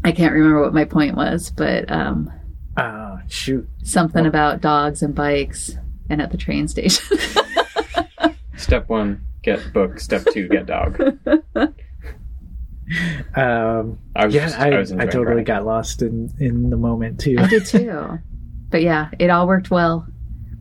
I 0.04 0.12
can't 0.12 0.34
remember 0.34 0.62
what 0.62 0.74
my 0.74 0.86
point 0.86 1.16
was, 1.16 1.52
but 1.52 1.92
um, 1.92 2.32
Oh, 2.78 3.20
shoot. 3.28 3.68
something 3.84 4.26
about 4.26 4.62
dogs 4.62 5.02
and 5.04 5.14
bikes 5.14 5.76
and 6.10 6.22
at 6.22 6.32
the 6.32 6.38
train 6.38 6.68
station. 6.68 7.18
Step 8.58 8.90
one, 8.90 9.22
get 9.44 9.74
book. 9.74 10.00
Step 10.00 10.26
two, 10.34 10.48
get 10.48 10.66
dog. 10.68 11.00
Um, 13.36 14.00
I 14.16 14.26
was 14.26 14.36
yeah, 14.36 14.46
just, 14.48 14.60
I, 14.60 14.72
I, 14.76 14.80
was 14.80 14.92
I 14.92 15.06
totally 15.06 15.26
riding. 15.26 15.44
got 15.46 15.66
lost 15.66 16.02
in 16.02 16.30
in 16.40 16.70
the 16.70 16.76
moment 16.78 17.20
too. 17.22 17.38
I 17.40 17.48
did 17.48 17.66
too. 17.66 18.20
But 18.70 18.82
yeah, 18.82 19.10
it 19.18 19.30
all 19.30 19.48
worked 19.48 19.72
well. 19.72 20.06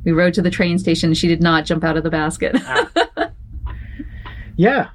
We 0.04 0.12
rode 0.12 0.34
to 0.34 0.42
the 0.42 0.50
train 0.50 0.78
station. 0.78 1.12
She 1.14 1.26
did 1.28 1.42
not 1.42 1.64
jump 1.66 1.82
out 1.84 1.96
of 1.96 2.04
the 2.04 2.10
basket. 2.10 2.56
Yeah. 4.56 4.88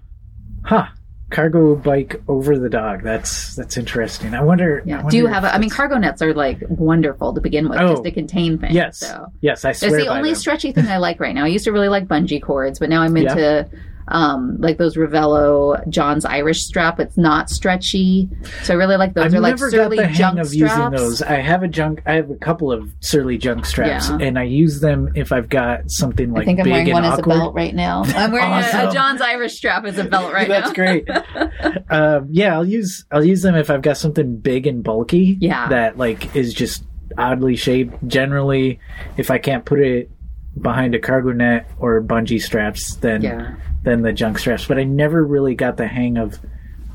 Huh. 0.66 0.88
Cargo 1.32 1.76
bike 1.76 2.22
over 2.28 2.57
the 2.57 2.70
dog. 2.70 3.01
That's 3.03 3.55
that's 3.55 3.78
interesting. 3.78 4.34
I 4.36 4.43
wonder. 4.43 4.82
I 4.86 4.88
Yeah. 4.89 4.95
wonder 4.97 5.09
Do 5.09 5.18
you 5.18 5.26
have 5.28 5.43
a, 5.43 5.53
I 5.53 5.57
mean, 5.57 5.70
cargo 5.72 5.97
nets 5.97 6.22
are 6.22 6.34
like 6.34 6.59
wonderful 6.70 7.34
to 7.34 7.41
begin 7.41 7.68
with, 7.68 7.80
Oh, 7.80 7.89
just 7.89 8.03
to 8.03 8.11
contain 8.11 8.57
things. 8.59 8.74
Yes. 8.76 8.97
So. 8.99 9.28
Yes, 9.41 9.66
I 9.66 9.72
swear 9.72 9.95
It's 9.97 10.05
the 10.05 10.13
only 10.13 10.30
them. 10.30 10.36
stretchy 10.39 10.72
thing 10.72 10.86
I 10.88 10.97
like 10.97 11.20
right 11.20 11.34
now. 11.34 11.45
I 11.45 11.47
used 11.47 11.66
to 11.66 11.72
really 11.72 11.89
like 11.89 12.07
bungee 12.07 12.41
cords, 12.41 12.78
but 12.80 12.89
now 12.89 13.01
I'm 13.01 13.18
into 13.18 13.68
um, 14.07 14.57
like 14.59 14.77
those 14.77 14.95
Ravello 14.95 15.87
John's 15.89 16.25
Irish 16.25 16.61
strap. 16.61 16.99
It's 16.99 17.17
not 17.17 17.49
stretchy, 17.49 18.29
so 18.63 18.73
I 18.73 18.77
really 18.77 18.97
like 18.97 19.13
those. 19.13 19.25
I've 19.25 19.31
They're 19.31 19.41
like 19.41 19.53
never 19.53 19.71
got 19.71 19.77
surly 19.77 19.97
the 19.97 20.07
hang 20.07 20.39
of 20.39 20.53
using 20.53 20.91
those. 20.91 21.21
I 21.21 21.35
have 21.37 21.63
a 21.63 21.67
junk. 21.67 22.01
I 22.05 22.13
have 22.13 22.29
a 22.29 22.35
couple 22.35 22.71
of 22.71 22.91
surly 22.99 23.37
junk 23.37 23.65
straps, 23.65 24.09
Yeah. 24.09 24.17
and 24.21 24.37
I 24.37 24.43
use 24.43 24.79
them 24.79 25.09
if 25.15 25.31
I've 25.31 25.49
got 25.49 25.89
something 25.89 26.31
like 26.31 26.43
I 26.43 26.45
think 26.45 26.59
I'm 26.59 26.65
big 26.65 26.73
wearing 26.73 26.93
one 26.93 27.05
as 27.05 27.19
a 27.19 27.23
belt 27.23 27.55
right 27.55 27.73
now. 27.73 28.03
I'm 28.05 28.31
wearing 28.31 28.51
a, 28.51 28.55
Awesome. 28.55 28.89
a 28.89 28.93
John's 28.93 29.21
Irish 29.21 29.55
strap 29.55 29.85
as 29.85 29.97
a 29.97 30.03
belt 30.03 30.31
right 30.33 30.47
That's 30.47 30.77
now. 30.77 30.83
That's 30.83 31.55
great. 31.57 31.85
um, 31.89 32.27
yeah, 32.31 32.53
I'll 32.53 32.65
use 32.67 33.05
I'll 33.11 33.25
use 33.25 33.41
them 33.41 33.55
if 33.55 33.69
I've 33.69 33.81
got 33.81 33.97
something 33.97 34.37
big 34.37 34.67
and 34.67 34.83
bulky. 34.83 35.37
Yeah. 35.39 35.69
that 35.69 35.97
like 35.97 36.35
is 36.35 36.53
just 36.53 36.83
oddly 37.17 37.55
shaped. 37.55 38.07
Generally, 38.07 38.79
if 39.17 39.31
I 39.31 39.37
can't 39.37 39.65
put 39.65 39.79
it 39.79 40.09
behind 40.59 40.95
a 40.95 40.99
cargo 40.99 41.31
net 41.31 41.69
or 41.79 42.01
bungee 42.01 42.41
straps, 42.41 42.95
than 42.95 43.21
Yeah. 43.21 43.55
then 43.83 44.01
the 44.01 44.13
junk 44.13 44.39
straps. 44.39 44.65
But 44.65 44.77
I 44.77 44.83
never 44.83 45.23
really 45.23 45.55
got 45.55 45.77
the 45.77 45.87
hang 45.87 46.17
of 46.17 46.39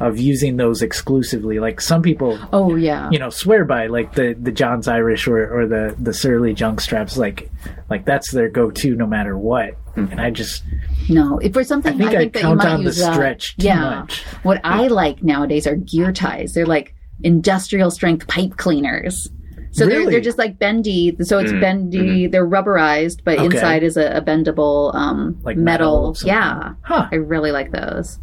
of 0.00 0.18
using 0.18 0.56
those 0.56 0.80
exclusively. 0.80 1.58
Like 1.58 1.78
some 1.78 2.00
people, 2.00 2.38
Oh 2.54 2.74
yeah. 2.74 3.10
you 3.10 3.18
know, 3.18 3.28
swear 3.28 3.66
by 3.66 3.88
like 3.88 4.14
the 4.14 4.34
the 4.40 4.50
John's 4.50 4.88
Irish 4.88 5.28
or 5.28 5.60
or 5.60 5.66
the 5.66 5.94
the 6.00 6.14
surly 6.14 6.54
junk 6.54 6.80
straps. 6.80 7.18
Like 7.18 7.50
like 7.90 8.06
that's 8.06 8.30
their 8.32 8.48
go 8.48 8.70
to 8.70 8.94
no 8.94 9.06
matter 9.06 9.36
what. 9.36 9.74
Mm-hmm. 9.96 10.12
And 10.12 10.20
I 10.22 10.30
just 10.30 10.64
No, 11.10 11.38
if 11.38 11.52
for 11.52 11.64
something 11.64 11.92
I 11.94 11.98
think 11.98 12.10
I 12.12 12.14
that 12.14 12.24
you 12.24 12.30
count 12.30 12.58
might 12.58 12.68
on 12.68 12.84
the 12.84 12.90
that. 12.92 13.10
Uh, 13.10 13.12
stretch 13.12 13.56
too 13.58 13.66
yeah. 13.66 13.80
much. 14.00 14.22
What 14.42 14.62
I 14.64 14.86
like 14.86 15.22
nowadays 15.22 15.66
are 15.66 15.76
gear 15.76 16.12
ties. 16.12 16.54
They're 16.54 16.64
like 16.64 16.94
industrial 17.22 17.90
strength 17.90 18.26
pipe 18.26 18.56
cleaners. 18.56 19.28
So 19.72 19.86
they're 19.86 20.10
they're 20.10 20.20
just 20.20 20.38
like 20.38 20.58
bendy. 20.58 21.16
So 21.22 21.38
it's 21.38 21.52
Mm, 21.52 21.60
bendy. 21.60 22.26
They're 22.26 22.46
rubberized, 22.46 23.20
but 23.24 23.34
Okay. 23.38 23.44
inside 23.46 23.82
is 23.82 23.96
a, 23.96 24.16
a 24.16 24.20
bendable 24.20 24.94
um, 24.94 25.38
Like 25.42 25.56
metal 25.56 25.92
metal. 25.92 26.08
of 26.10 26.18
some 26.18 26.28
kind. 26.30 26.40
yeah, 26.60 26.74
huh? 26.82 27.08
I 27.12 27.14
really 27.16 27.52
like 27.52 27.70
those. 27.70 28.18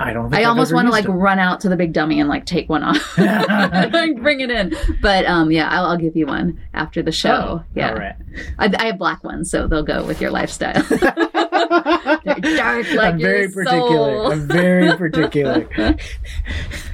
I 0.00 0.12
don't. 0.12 0.30
Think 0.30 0.34
I 0.36 0.42
I've 0.42 0.50
almost 0.50 0.72
want 0.72 0.86
to 0.86 0.92
like 0.92 1.06
them. 1.06 1.16
run 1.16 1.40
out 1.40 1.60
to 1.62 1.68
the 1.68 1.74
big 1.74 1.92
dummy 1.92 2.20
and 2.20 2.28
like 2.28 2.46
take 2.46 2.68
one 2.68 2.84
off, 2.84 3.18
like 3.18 4.16
bring 4.22 4.38
it 4.40 4.48
in. 4.50 4.72
But 5.02 5.26
um, 5.26 5.50
yeah, 5.50 5.68
I'll, 5.68 5.86
I'll 5.86 5.96
give 5.96 6.14
you 6.14 6.26
one 6.26 6.60
after 6.72 7.02
the 7.02 7.10
show. 7.10 7.32
Oh, 7.32 7.64
yeah, 7.74 7.88
All 7.90 7.96
right. 7.96 8.14
I, 8.60 8.72
I 8.78 8.86
have 8.86 8.98
black 8.98 9.24
ones, 9.24 9.50
so 9.50 9.66
they'll 9.66 9.82
go 9.82 10.06
with 10.06 10.20
your 10.20 10.30
lifestyle. 10.30 10.74
Dark 10.88 12.86
like 12.92 13.14
I'm 13.14 13.18
your 13.18 13.28
very 13.28 13.48
particular. 13.50 14.22
soul. 14.22 14.32
I'm 14.32 14.46
very 14.46 14.96
particular. 14.96 15.66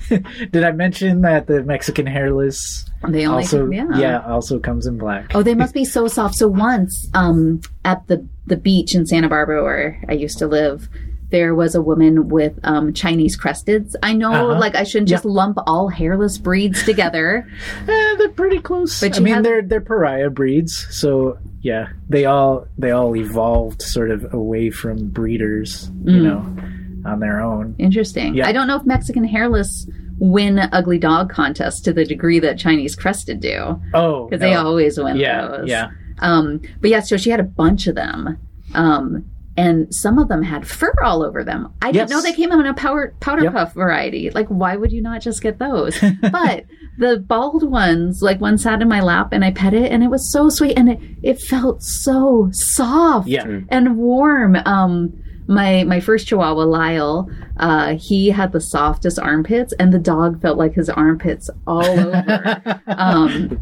Did 0.09 0.65
I 0.65 0.73
mention 0.73 1.21
that 1.23 1.47
the 1.47 1.63
Mexican 1.63 2.07
hairless 2.07 2.87
They 3.13 3.27
only 3.27 3.43
also 3.45 3.71
yeah. 3.71 4.21
also 4.27 4.59
comes 4.59 4.87
in 4.87 4.99
black? 4.99 5.33
Oh, 5.35 5.43
they 5.43 5.55
must 5.55 5.75
be 5.75 5.85
so 5.85 6.09
soft. 6.09 6.35
So 6.37 6.49
once, 6.49 7.09
um, 7.15 7.61
at 7.85 8.07
the 8.07 8.27
the 8.47 8.57
beach 8.57 8.95
in 8.95 9.07
Santa 9.07 9.29
Barbara 9.29 9.63
where 9.63 10.03
I 10.09 10.13
used 10.13 10.39
to 10.39 10.47
live, 10.47 10.89
there 11.31 11.55
was 11.55 11.75
a 11.75 11.81
woman 11.83 12.29
with 12.29 12.59
um, 12.63 12.93
Chinese 12.93 13.39
cresteds. 13.39 13.95
I 14.03 14.13
know, 14.13 14.33
Uh-huh. 14.33 14.59
like 14.61 14.75
I 14.77 14.85
shouldn't 14.85 15.09
just 15.09 15.25
lump 15.25 15.59
all 15.67 15.89
hairless 15.89 16.39
breeds 16.39 16.85
together. 16.85 17.49
Eh, 17.89 18.15
they're 18.17 18.29
pretty 18.29 18.61
close. 18.61 19.01
But 19.01 19.17
I 19.17 19.21
mean, 19.21 19.35
have- 19.35 19.45
they're 19.45 19.63
they're 19.63 19.81
pariah 19.81 20.31
breeds, 20.31 20.87
so 20.91 21.39
yeah, 21.63 21.89
they 22.09 22.25
all 22.27 22.67
they 22.79 22.91
all 22.91 23.17
evolved 23.17 23.81
sort 23.83 24.11
of 24.11 24.33
away 24.35 24.71
from 24.71 25.09
breeders, 25.09 25.91
you 26.05 26.21
Mm. 26.21 26.23
know, 26.23 27.11
on 27.11 27.21
their 27.21 27.41
own. 27.41 27.75
Interesting. 27.79 28.35
Yeah. 28.35 28.47
I 28.47 28.53
don't 28.53 28.67
know 28.67 28.77
if 28.77 28.85
Mexican 28.87 29.25
hairless 29.25 29.87
win 30.19 30.59
ugly 30.73 30.99
dog 30.99 31.31
contests 31.31 31.81
to 31.83 31.93
the 31.93 32.05
degree 32.05 32.39
that 32.41 32.59
Chinese 32.59 32.95
crested 32.97 33.41
do 33.41 33.81
Oh, 33.95 34.27
because 34.27 34.41
they 34.41 34.55
always 34.55 34.99
win 34.99 35.17
yeah, 35.17 35.47
those. 35.47 35.69
yeah. 35.69 35.91
Um, 36.21 36.61
but 36.81 36.91
yeah, 36.91 37.01
so 37.01 37.17
she 37.17 37.31
had 37.31 37.41
a 37.41 37.45
bunch 37.45 37.87
of 37.87 37.95
them. 37.95 38.39
Um, 38.75 39.25
and 39.57 39.95
some 39.95 40.19
of 40.19 40.27
them 40.29 40.43
had 40.43 40.67
fur 40.67 40.93
all 41.05 41.23
over 41.23 41.45
them. 41.45 41.73
I 41.81 41.87
Yes. 41.89 41.95
didn't 41.95 42.11
know 42.11 42.23
they 42.23 42.33
came 42.33 42.51
in 42.51 42.67
a 42.67 42.75
powder 42.75 43.15
powder 43.21 43.45
Yep. 43.45 43.53
puff 43.53 43.75
variety. 43.75 44.31
Like, 44.31 44.49
why 44.49 44.75
would 44.77 44.91
you 44.91 45.01
not 45.01 45.21
just 45.21 45.43
get 45.43 45.59
those? 45.61 45.97
but 46.21 46.65
the 46.99 47.19
bald 47.25 47.69
ones, 47.71 48.21
like 48.21 48.41
one 48.41 48.59
sat 48.59 48.83
in 48.83 48.89
my 48.89 49.01
lap 49.01 49.29
and 49.33 49.45
I 49.45 49.53
pet 49.53 49.73
it, 49.75 49.93
and 49.93 50.03
it 50.03 50.11
was 50.11 50.33
so 50.33 50.49
sweet, 50.49 50.77
and 50.77 50.91
it, 50.91 50.99
it 51.23 51.41
felt 51.41 51.83
so 51.85 52.49
soft 52.53 53.29
Yeah. 53.29 53.61
and 53.69 53.97
warm. 53.97 54.57
Um, 54.67 55.13
my 55.47 55.85
my 55.85 56.01
first 56.01 56.27
Chihuahua, 56.27 56.65
Lyle, 56.65 57.29
uh, 57.59 57.95
he 57.97 58.29
had 58.31 58.53
the 58.53 58.61
softest 58.61 59.19
armpits, 59.19 59.73
and 59.79 59.93
the 59.93 59.99
dog 59.99 60.41
felt 60.41 60.57
like 60.59 60.73
his 60.75 60.89
armpits 60.89 61.51
all 61.67 61.85
over. 61.85 62.81
um, 62.87 63.61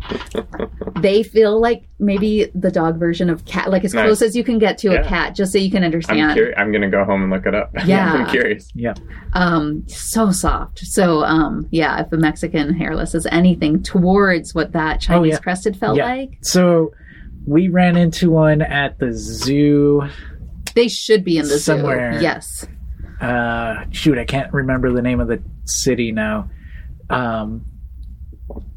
they 1.00 1.22
feel 1.22 1.60
like 1.60 1.88
maybe 1.98 2.50
the 2.54 2.70
dog 2.70 2.98
version 2.98 3.28
of 3.30 3.44
cat, 3.44 3.70
like 3.70 3.84
as 3.84 3.94
Nice. 3.94 4.04
close 4.06 4.22
as 4.22 4.36
you 4.36 4.44
can 4.44 4.58
get 4.58 4.78
to 4.78 4.88
a 4.98 5.04
cat, 5.04 5.34
just 5.34 5.52
so 5.52 5.58
you 5.58 5.70
can 5.70 5.78
I'm 5.82 5.86
understand. 5.86 6.54
I'm 6.56 6.72
gonna 6.72 6.90
go 6.90 7.04
home 7.04 7.22
and 7.22 7.30
look 7.32 7.46
it 7.46 7.54
up. 7.54 7.70
Yeah. 7.84 8.12
I'm 8.12 8.26
curious. 8.30 8.70
Yeah. 8.74 8.94
Um, 9.32 9.84
so 9.88 10.30
soft. 10.30 10.78
So, 10.80 11.24
um, 11.24 11.66
yeah, 11.70 12.00
if 12.00 12.12
a 12.12 12.16
Mexican 12.16 12.74
hairless 12.74 13.14
is 13.14 13.26
anything 13.26 13.82
towards 13.82 14.54
what 14.54 14.72
that 14.72 15.00
Chinese 15.00 15.20
Oh, 15.20 15.36
yeah. 15.36 15.38
crested 15.38 15.76
felt 15.76 15.96
Yeah. 15.96 16.06
like, 16.06 16.38
So 16.42 16.92
we 17.44 17.68
ran 17.68 17.96
into 17.96 18.30
one 18.30 18.62
at 18.62 18.98
the 19.00 19.12
zoo. 19.12 20.02
They 20.74 20.88
should 20.88 21.24
be 21.24 21.38
in 21.38 21.46
the 21.48 21.58
Somewhere. 21.58 22.14
zoo. 22.14 22.22
Yes. 22.22 22.66
Uh, 23.20 23.84
shoot, 23.90 24.18
I 24.18 24.24
can't 24.24 24.52
remember 24.52 24.92
the 24.92 25.02
name 25.02 25.20
of 25.20 25.28
the 25.28 25.42
city 25.64 26.12
now. 26.12 26.50
Um, 27.08 27.64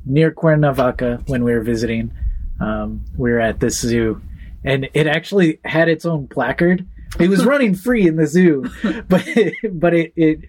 near 0.06 0.32
Cuernavaca 0.32 1.24
when 1.28 1.44
we 1.44 1.54
were 1.54 1.62
visiting. 1.62 2.12
Um, 2.60 3.06
we 3.18 3.32
were 3.32 3.40
at 3.40 3.60
this 3.60 3.80
zoo, 3.80 4.22
and 4.64 4.88
it 4.94 5.08
actually 5.08 5.60
had 5.66 5.90
its 5.90 6.06
own 6.06 6.28
placard. 6.28 6.86
It 7.20 7.30
was 7.30 7.46
running 7.52 7.76
free 7.76 8.08
in 8.08 8.16
the 8.16 8.28
zoo, 8.28 8.66
but 9.10 9.28
but 9.72 9.94
it 9.94 10.14
it 10.16 10.40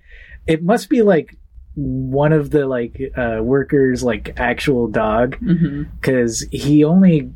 it 0.47 0.63
must 0.63 0.89
be 0.89 1.03
like 1.03 1.37
one 1.75 2.33
of 2.33 2.51
the 2.51 2.67
like 2.67 3.01
uh, 3.17 3.39
workers 3.43 4.03
like 4.03 4.35
actual 4.39 4.89
dog 4.89 5.37
because 6.01 6.47
he 6.51 6.85
only 6.85 7.31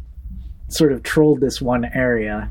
sort 0.69 0.93
of 0.93 1.03
trolled 1.03 1.41
this 1.41 1.61
one 1.61 1.85
area 1.85 2.51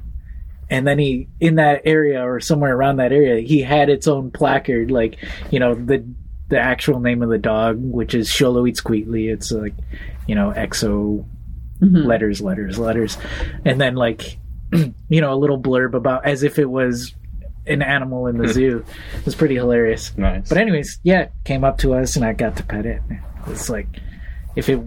and 0.70 0.86
then 0.88 1.00
he 1.00 1.28
in 1.40 1.56
that 1.56 1.82
area 1.86 2.22
or 2.26 2.40
somewhere 2.40 2.76
around 2.76 2.98
that 2.98 3.12
area 3.12 3.40
he 3.42 3.62
had 3.62 3.90
its 3.90 4.08
own 4.08 4.32
placard 4.32 4.92
like 4.92 5.18
you 5.52 5.60
know 5.60 5.74
the 5.76 6.06
the 6.50 6.60
actual 6.60 7.00
name 7.00 7.22
of 7.22 7.30
the 7.30 7.38
dog 7.38 7.78
which 7.80 8.14
is 8.14 8.30
Xoloitzcuintli 8.30 9.32
it's 9.32 9.52
like 9.52 9.74
you 10.28 10.36
know 10.36 10.52
exo 10.56 11.26
hmm 11.80 12.06
letters 12.06 12.42
letters 12.42 12.78
letters 12.78 13.18
and 13.66 13.80
then 13.80 13.96
like 13.96 14.38
you 14.74 15.22
know 15.22 15.34
a 15.34 15.40
little 15.40 15.60
blurb 15.62 15.94
about 15.94 16.26
as 16.26 16.44
if 16.44 16.60
it 16.60 16.70
was 16.70 17.14
an 17.68 17.82
animal 17.82 18.28
in 18.28 18.38
the 18.38 18.48
zoo 18.48 18.84
it 19.18 19.26
was 19.26 19.36
pretty 19.36 19.56
hilarious 19.56 20.18
Nice. 20.18 20.50
but 20.50 20.58
anyways, 20.58 21.00
yeah, 21.04 21.22
it 21.22 21.32
came 21.46 21.64
up 21.64 21.78
to 21.80 21.94
us 21.94 22.16
and 22.16 22.26
I 22.26 22.34
got 22.34 22.58
to 22.58 22.64
pet 22.64 22.86
it. 22.86 23.02
It's 23.48 23.70
like 23.70 23.88
if 24.56 24.68
it 24.70 24.80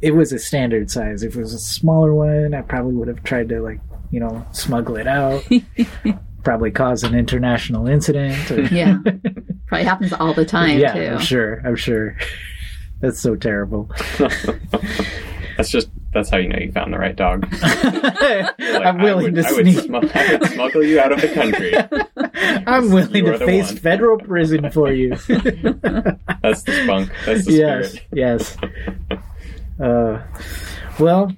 it 0.00 0.10
was 0.14 0.32
a 0.32 0.38
standard 0.38 0.90
size. 0.90 1.22
If 1.22 1.36
it 1.36 1.40
was 1.40 1.54
a 1.54 1.58
smaller 1.58 2.12
one, 2.12 2.52
I 2.52 2.60
probably 2.62 2.94
would 2.94 3.08
have 3.08 3.22
tried 3.22 3.48
to 3.50 3.60
like 3.62 3.80
you 4.14 4.20
know 4.20 4.46
smuggle 4.52 4.96
it 4.96 5.08
out. 5.08 5.42
probably 6.44 6.70
cause 6.70 7.02
an 7.02 7.14
international 7.16 7.88
incident. 7.88 8.50
Or, 8.50 8.60
Yeah. 8.62 8.98
Probably 9.66 9.84
happens 9.84 10.12
all 10.12 10.34
the 10.34 10.44
time, 10.44 10.78
yeah, 10.78 10.92
too. 10.92 11.06
I'm 11.14 11.18
sure. 11.18 11.60
I'm 11.66 11.74
sure. 11.74 12.16
That's 13.00 13.18
so 13.20 13.34
terrible. 13.34 13.90
That's 15.56 15.70
just 15.70 15.88
That's 16.12 16.28
how 16.30 16.36
you 16.36 16.48
know 16.48 16.58
you 16.58 16.70
found 16.70 16.92
the 16.92 16.98
right 16.98 17.16
dog. 17.16 17.46
Like, 17.50 18.52
I'm 18.60 19.00
I 19.00 19.02
willing 19.02 19.32
would, 19.34 19.42
to 19.42 19.48
I 19.48 19.52
would, 19.52 19.66
sneak. 19.72 19.90
I 20.14 20.32
would 20.36 20.50
smuggle 20.50 20.84
you 20.84 21.00
out 21.00 21.12
of 21.12 21.20
the 21.20 21.28
country. 21.28 21.74
I'm 22.66 22.90
willing 22.92 23.24
to 23.24 23.38
face 23.38 23.68
one. 23.68 23.76
federal 23.78 24.18
prison 24.18 24.70
for 24.70 24.92
you. 24.92 25.10
That's 25.10 26.62
the 26.62 26.80
spunk. 26.84 27.10
That's 27.26 27.46
the 27.46 27.52
yes, 27.52 27.92
spirit. 27.92 28.06
yes. 28.12 28.56
Uh, 29.82 30.22
well, 31.00 31.32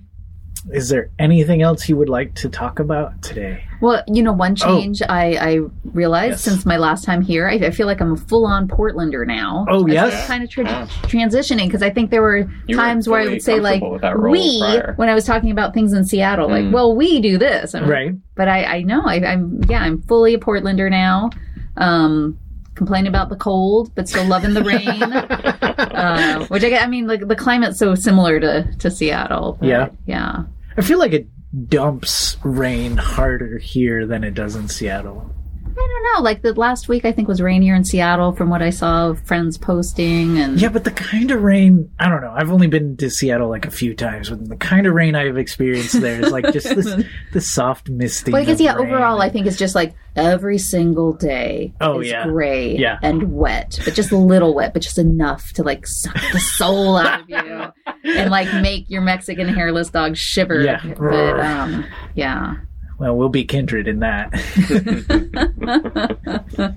is 0.72 0.88
there 0.88 1.10
anything 1.18 1.62
else 1.62 1.88
you 1.88 1.96
would 1.96 2.08
like 2.08 2.34
to 2.36 2.48
talk 2.48 2.78
about 2.78 3.22
today? 3.22 3.62
Well, 3.80 4.02
you 4.08 4.22
know, 4.22 4.32
one 4.32 4.54
change 4.56 5.00
I, 5.08 5.36
I 5.36 5.58
realized 5.84 6.30
Yes. 6.32 6.42
since 6.42 6.66
my 6.66 6.76
last 6.76 7.04
time 7.04 7.22
here, 7.22 7.48
I, 7.48 7.54
I 7.54 7.70
feel 7.70 7.86
like 7.86 8.00
I'm 8.00 8.12
a 8.12 8.16
full 8.16 8.46
on 8.46 8.66
Portlander 8.66 9.26
now. 9.26 9.66
Oh, 9.68 9.84
It's 9.84 9.92
yes? 9.94 10.26
kind 10.26 10.42
of 10.42 10.50
tra- 10.50 10.64
Yeah. 10.64 10.86
transitioning 11.02 11.66
because 11.66 11.82
I 11.82 11.90
think 11.90 12.10
there 12.10 12.22
were 12.22 12.38
You 12.66 12.76
were 12.76 12.82
times 12.82 13.08
where 13.08 13.20
I 13.20 13.26
would 13.26 13.42
say, 13.42 13.60
like, 13.60 13.80
comfortable 13.80 13.92
with 13.92 14.02
that 14.02 14.18
role 14.18 14.32
we, 14.32 14.58
prior. 14.60 14.94
when 14.96 15.08
I 15.08 15.14
was 15.14 15.24
talking 15.24 15.50
about 15.50 15.72
things 15.74 15.92
in 15.92 16.04
Seattle, 16.04 16.48
like, 16.48 16.64
Mm. 16.64 16.72
well, 16.72 16.96
we 16.96 17.20
do 17.20 17.38
this. 17.38 17.74
And- 17.74 17.88
Right. 17.88 18.14
But 18.34 18.48
I, 18.48 18.64
I 18.64 18.82
know, 18.82 19.02
I, 19.06 19.16
I'm, 19.24 19.60
yeah, 19.68 19.82
I'm 19.82 20.02
fully 20.02 20.34
a 20.34 20.38
Portlander 20.38 20.90
now. 20.90 21.30
Um, 21.76 22.38
complaining 22.74 23.08
about 23.08 23.28
the 23.30 23.36
cold, 23.36 23.90
but 23.94 24.06
still 24.08 24.26
loving 24.26 24.52
the 24.52 24.62
rain. 24.62 25.02
uh, 25.02 26.44
which 26.46 26.64
I, 26.64 26.68
get- 26.70 26.82
I 26.82 26.86
mean, 26.86 27.06
like 27.06 27.26
the 27.28 27.36
climate's 27.36 27.78
so 27.78 27.94
similar 27.94 28.40
to, 28.40 28.70
to 28.78 28.90
Seattle. 28.90 29.56
but 29.60 29.68
Yeah. 29.68 29.88
Yeah. 30.06 30.42
I 30.76 30.82
feel 30.82 30.98
like 30.98 31.12
it 31.12 31.28
dumps 31.68 32.36
rain 32.44 32.96
harder 32.96 33.58
here 33.58 34.06
than 34.06 34.24
it 34.24 34.34
does 34.34 34.56
in 34.56 34.68
Seattle. 34.68 35.32
I 35.78 35.78
don't 35.78 36.14
know. 36.14 36.22
Like 36.22 36.40
the 36.40 36.54
last 36.54 36.88
week, 36.88 37.04
I 37.04 37.12
think 37.12 37.28
was 37.28 37.42
rainier 37.42 37.74
in 37.74 37.84
Seattle 37.84 38.32
from 38.32 38.48
what 38.48 38.62
I 38.62 38.70
saw 38.70 39.08
of 39.10 39.20
friends 39.26 39.58
posting. 39.58 40.38
And 40.38 40.58
Yeah, 40.58 40.70
but 40.70 40.84
the 40.84 40.90
kind 40.90 41.30
of 41.30 41.42
rain, 41.42 41.90
I 41.98 42.08
don't 42.08 42.22
know. 42.22 42.32
I've 42.34 42.50
only 42.50 42.66
been 42.66 42.96
to 42.96 43.10
Seattle 43.10 43.50
like 43.50 43.66
a 43.66 43.70
few 43.70 43.94
times, 43.94 44.30
but 44.30 44.48
the 44.48 44.56
kind 44.56 44.86
of 44.86 44.94
rain 44.94 45.14
I've 45.14 45.36
experienced 45.36 46.00
there 46.00 46.18
is 46.24 46.32
like 46.32 46.50
just 46.54 46.74
this, 46.74 47.04
this 47.34 47.52
soft 47.52 47.90
misty. 47.90 48.30
But 48.32 48.40
I 48.40 48.44
guess, 48.46 48.58
yeah, 48.58 48.74
overall, 48.76 49.20
I 49.20 49.28
think 49.28 49.46
it's 49.46 49.58
just 49.58 49.74
like 49.74 49.94
every 50.14 50.56
single 50.56 51.12
day 51.12 51.74
Oh, 51.78 52.00
is 52.00 52.08
yeah. 52.08 52.24
gray 52.24 52.78
Yeah. 52.78 52.98
and 53.02 53.34
wet, 53.34 53.78
but 53.84 53.92
just 53.92 54.12
a 54.12 54.16
little 54.16 54.54
wet, 54.54 54.72
but 54.72 54.80
just 54.80 54.96
enough 54.96 55.52
to 55.54 55.62
like 55.62 55.86
suck 55.86 56.14
the 56.32 56.40
soul 56.40 56.96
out 56.96 57.20
of 57.20 57.28
you 57.28 57.36
and 58.07 58.30
like 58.30 58.52
make 58.62 58.88
your 58.90 59.02
Mexican 59.02 59.48
hairless 59.48 59.90
dog 59.90 60.16
shiver. 60.16 60.62
Yeah. 60.62 60.80
But, 60.98 61.40
um, 61.40 61.84
yeah. 62.14 62.57
Well, 62.98 63.14
we'll 63.16 63.28
be 63.28 63.44
kindred 63.44 63.88
in 63.88 64.00
that. 64.00 64.32